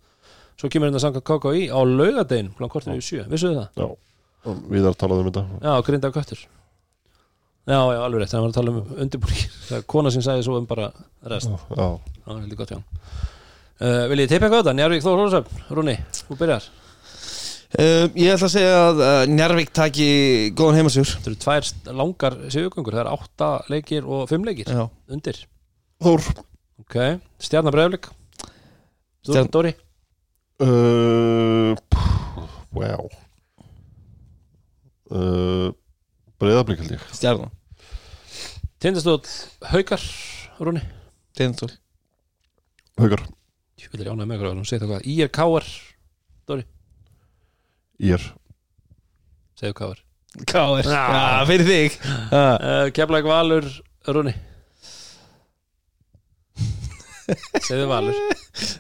Svo 0.59 0.71
kemur 0.73 0.89
hérna 0.89 1.03
samkvæmt 1.03 1.29
KKI 1.29 1.69
á 1.71 1.79
laugadegin, 1.87 2.51
klukkan 2.57 2.73
kortur 2.73 2.97
er 2.97 3.05
sjö, 3.05 3.23
vissuðu 3.31 3.61
það? 3.61 3.79
já, 3.79 4.06
við 4.73 4.87
þar 4.87 4.97
talaðum 5.03 5.27
um 5.27 5.33
þetta. 5.33 5.45
Já, 5.67 5.73
grinda 5.89 6.11
köttur. 6.15 6.41
Já, 7.67 7.79
já, 7.91 7.99
alveg 7.99 8.23
rétt, 8.23 8.31
það 8.31 8.45
var 8.45 8.53
að 8.53 8.59
tala 8.61 8.73
um 8.73 9.11
er 9.77 9.87
kona 9.91 10.13
sem 10.15 10.23
sagði 10.23 10.47
svo 10.47 10.59
um 10.61 10.67
bara 10.71 10.91
rest. 11.27 11.51
Já, 11.51 11.77
já. 11.81 11.87
Heldur 12.27 12.59
gott 12.59 12.73
hann 12.75 12.83
uh, 12.87 14.05
Vil 14.11 14.21
ég 14.23 14.31
teipa 14.31 14.47
eitthvað 14.47 14.61
á 14.61 14.63
þetta? 14.65 14.75
Njarvík 14.79 15.05
Þór 15.07 15.19
Rósöfn, 15.23 15.63
Rúni, 15.75 15.97
þú 16.29 16.39
byrjar. 16.41 16.69
Uh, 17.77 18.07
ég 18.15 18.31
ætla 18.37 18.47
að 18.47 18.55
segja 18.55 18.77
að 18.87 19.03
uh, 19.03 19.23
Njarvík 19.35 19.73
taki 19.75 20.07
góðan 20.57 20.79
heimasjúr. 20.81 21.11
Þetta 21.17 21.33
eru 21.33 21.41
tvær 21.43 21.97
langar 21.99 22.39
sigurgöngur 22.55 22.95
Það 22.95 23.03
er 23.03 23.11
átta 23.17 23.51
leikir 23.73 24.07
og 24.07 24.29
fimm 24.31 24.47
leikir 24.47 24.71
Já. 24.71 24.85
undir. 25.11 25.43
Þór. 26.07 26.23
Ok, 26.87 26.97
stjarnar 27.43 27.75
breyflik 27.75 28.07
Stjarn- 29.27 29.51
Dóri, 29.51 29.73
uh, 30.63 31.75
wow 32.77 33.09
uh, 35.11 35.69
breyðablík 36.41 36.83
held 36.83 36.95
ég. 36.97 37.05
Stjarnan, 37.17 37.53
Tindastóll 38.83 39.23
Haukar, 39.73 40.03
Rúni? 40.61 40.83
Tindastól 41.37 41.71
Haukar, 43.01 43.27
Ég 43.77 43.93
vil 43.93 44.07
rjána 44.07 44.25
með 44.27 44.41
ykkur, 44.41 44.65
segðu 44.69 44.91
hvað 44.91 45.07
Ír 45.13 45.31
Káar, 45.37 45.69
Ír. 47.97 48.21
Segðu 49.57 49.77
Káar. 49.79 50.03
Já. 50.45 50.65
já, 50.85 51.47
fyrir 51.49 51.65
þig. 51.71 51.95
Uh, 52.27 52.37
uh, 52.37 52.89
Keflæk 52.93 53.25
Valur, 53.25 53.65
Rúni? 54.13 54.35
Segðu 57.65 57.87
Valur. 57.91 58.19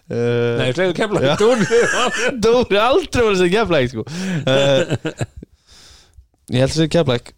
Uh, 0.07 0.59
Nei, 0.61 0.69
segðu 0.77 0.95
Keflæk 0.99 1.25
Já. 1.25 1.35
Dóri 2.45 2.79
aldrei 2.81 3.25
voru 3.25 3.33
að 3.33 3.41
segja 3.41 3.63
keflæk 3.63 3.91
sko. 3.95 4.05
uh, 4.45 5.17
Ég 6.55 6.63
held 6.63 6.71
að 6.71 6.77
segja 6.79 6.93
keflæk 6.99 7.33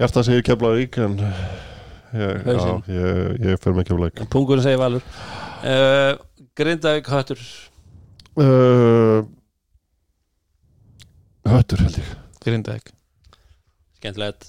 Hjarta 0.00 0.22
segir 0.26 0.42
Keflavík 0.46 0.96
en 0.98 1.12
ég, 1.20 1.34
já, 2.16 2.30
Hausinn. 2.46 2.78
ég, 2.90 3.42
ég 3.52 3.58
fer 3.62 3.74
með 3.76 3.84
Keflavík. 3.90 4.22
Pungurinn 4.32 4.64
segir 4.64 4.80
Valur. 4.80 5.04
Uh, 5.62 6.16
Grindavík 6.58 7.06
Höttur. 7.12 7.42
Uh, 8.34 9.20
Höttur 11.46 11.84
held 11.84 12.00
ég. 12.00 12.08
Grindavík. 12.42 12.90
Skemmtilegt. 14.00 14.48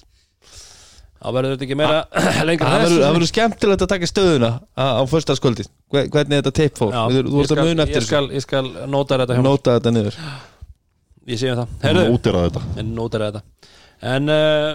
Þá 1.20 1.28
verður 1.36 1.54
þetta 1.54 1.66
ekki 1.68 1.76
meira 1.78 2.00
lengra 2.48 2.72
Það 2.72 2.82
verður- 2.82 3.04
það 3.04 3.14
verður 3.18 3.30
skemmtilegt 3.30 3.84
að 3.86 3.92
taka 3.94 4.08
stöðuna 4.10 4.50
á, 4.76 4.84
á 5.00 5.02
förstaskvöldi 5.08 5.64
Hvernig 5.94 6.40
þetta 6.42 6.52
tipp 6.58 6.80
fór. 6.82 6.90
Já, 6.92 7.04
ég 7.14 7.30
að 7.30 7.46
skal- 7.48 7.62
muna 7.70 7.86
ég 7.86 7.92
eftir 7.94 8.04
skal, 8.08 8.24
ég 8.34 8.44
skal 8.44 8.66
nóta 8.92 9.20
þetta 9.22 9.38
hjá 9.38 9.44
Nóta 9.46 9.76
þetta 9.78 9.94
niður 9.94 10.18
Ég 11.24 11.40
sé 11.40 11.50
um 11.52 11.60
það. 11.62 11.76
Herðu, 11.86 12.04
Útir 12.18 12.36
að 12.36 12.46
þetta. 12.48 12.62
En 12.82 12.90
nóta 12.96 13.20
þetta. 13.22 13.42
En 14.14 14.28
uh, 14.32 14.70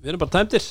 við 0.00 0.12
erum 0.12 0.22
bara 0.22 0.34
tæmdir. 0.36 0.66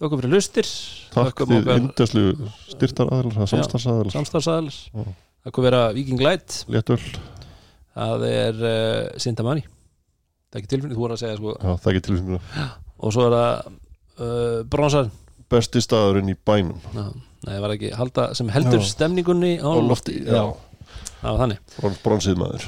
Þokkum 0.00 0.22
fyrir 0.22 0.32
hlustir. 0.34 0.68
Takk 1.12 1.28
Þökkum 1.34 1.50
því 1.50 1.58
okkar 1.60 1.80
indeslu 1.82 2.22
styrtar 2.70 3.10
aðeins 3.12 3.50
Samstarfsaðeins 3.52 4.14
samstarfsaðalis 4.16 4.78
Það 4.94 5.52
kom 5.56 5.66
vera 5.66 5.80
Viking 5.92 6.22
Light. 6.24 6.56
Léttöl. 6.72 6.96
Það 7.92 8.24
er 8.30 8.62
uh, 8.64 9.18
Sintamani 9.20 9.64
Það 9.66 10.56
er 10.56 10.62
ekki 10.62 10.70
tilfinning, 10.72 10.96
þú 10.96 11.02
voru 11.04 11.16
að 11.16 11.20
segja 11.24 11.36
sko. 11.38 11.52
Já, 11.60 11.72
það 11.82 11.90
ekki 11.92 12.02
tilfengina 12.06 12.68
Og 13.00 13.14
svo 13.14 13.26
er 13.26 13.36
það 13.36 13.68
uh, 13.68 14.56
Bronsar 14.72 15.10
Besti 15.50 15.82
staðurinn 15.82 16.30
í 16.30 16.36
bænum. 16.46 16.78
Já, 16.94 17.04
Nei, 17.10 17.52
það 17.56 17.62
var 17.64 17.72
ekki 17.74 17.92
halda 17.98 18.26
sem 18.38 18.50
heldur 18.54 18.80
Já. 18.80 18.88
stemningunni 18.92 19.52
á, 19.58 19.66
á 19.68 19.82
lofti 19.82 20.16
Já. 20.22 20.42
Það 21.20 21.28
var 21.28 21.40
þannig. 21.44 21.62
Brons- 21.76 22.02
bronsið 22.06 22.40
maður 22.40 22.66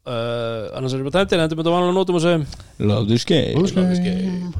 Uh, 0.00 0.72
Annars 0.78 0.94
erum 0.96 1.10
við 1.10 1.18
tæmtir, 1.18 1.42
endur 1.44 1.58
með 1.58 1.66
þetta 1.66 1.74
vanlega 1.76 1.92
nótum 1.98 2.16
og 2.16 2.22
segjum 2.24 2.46
Love 2.88 3.04
this 3.10 3.26
game 3.28 3.60
Love 3.60 3.88
this 3.90 4.00
game. 4.00 4.52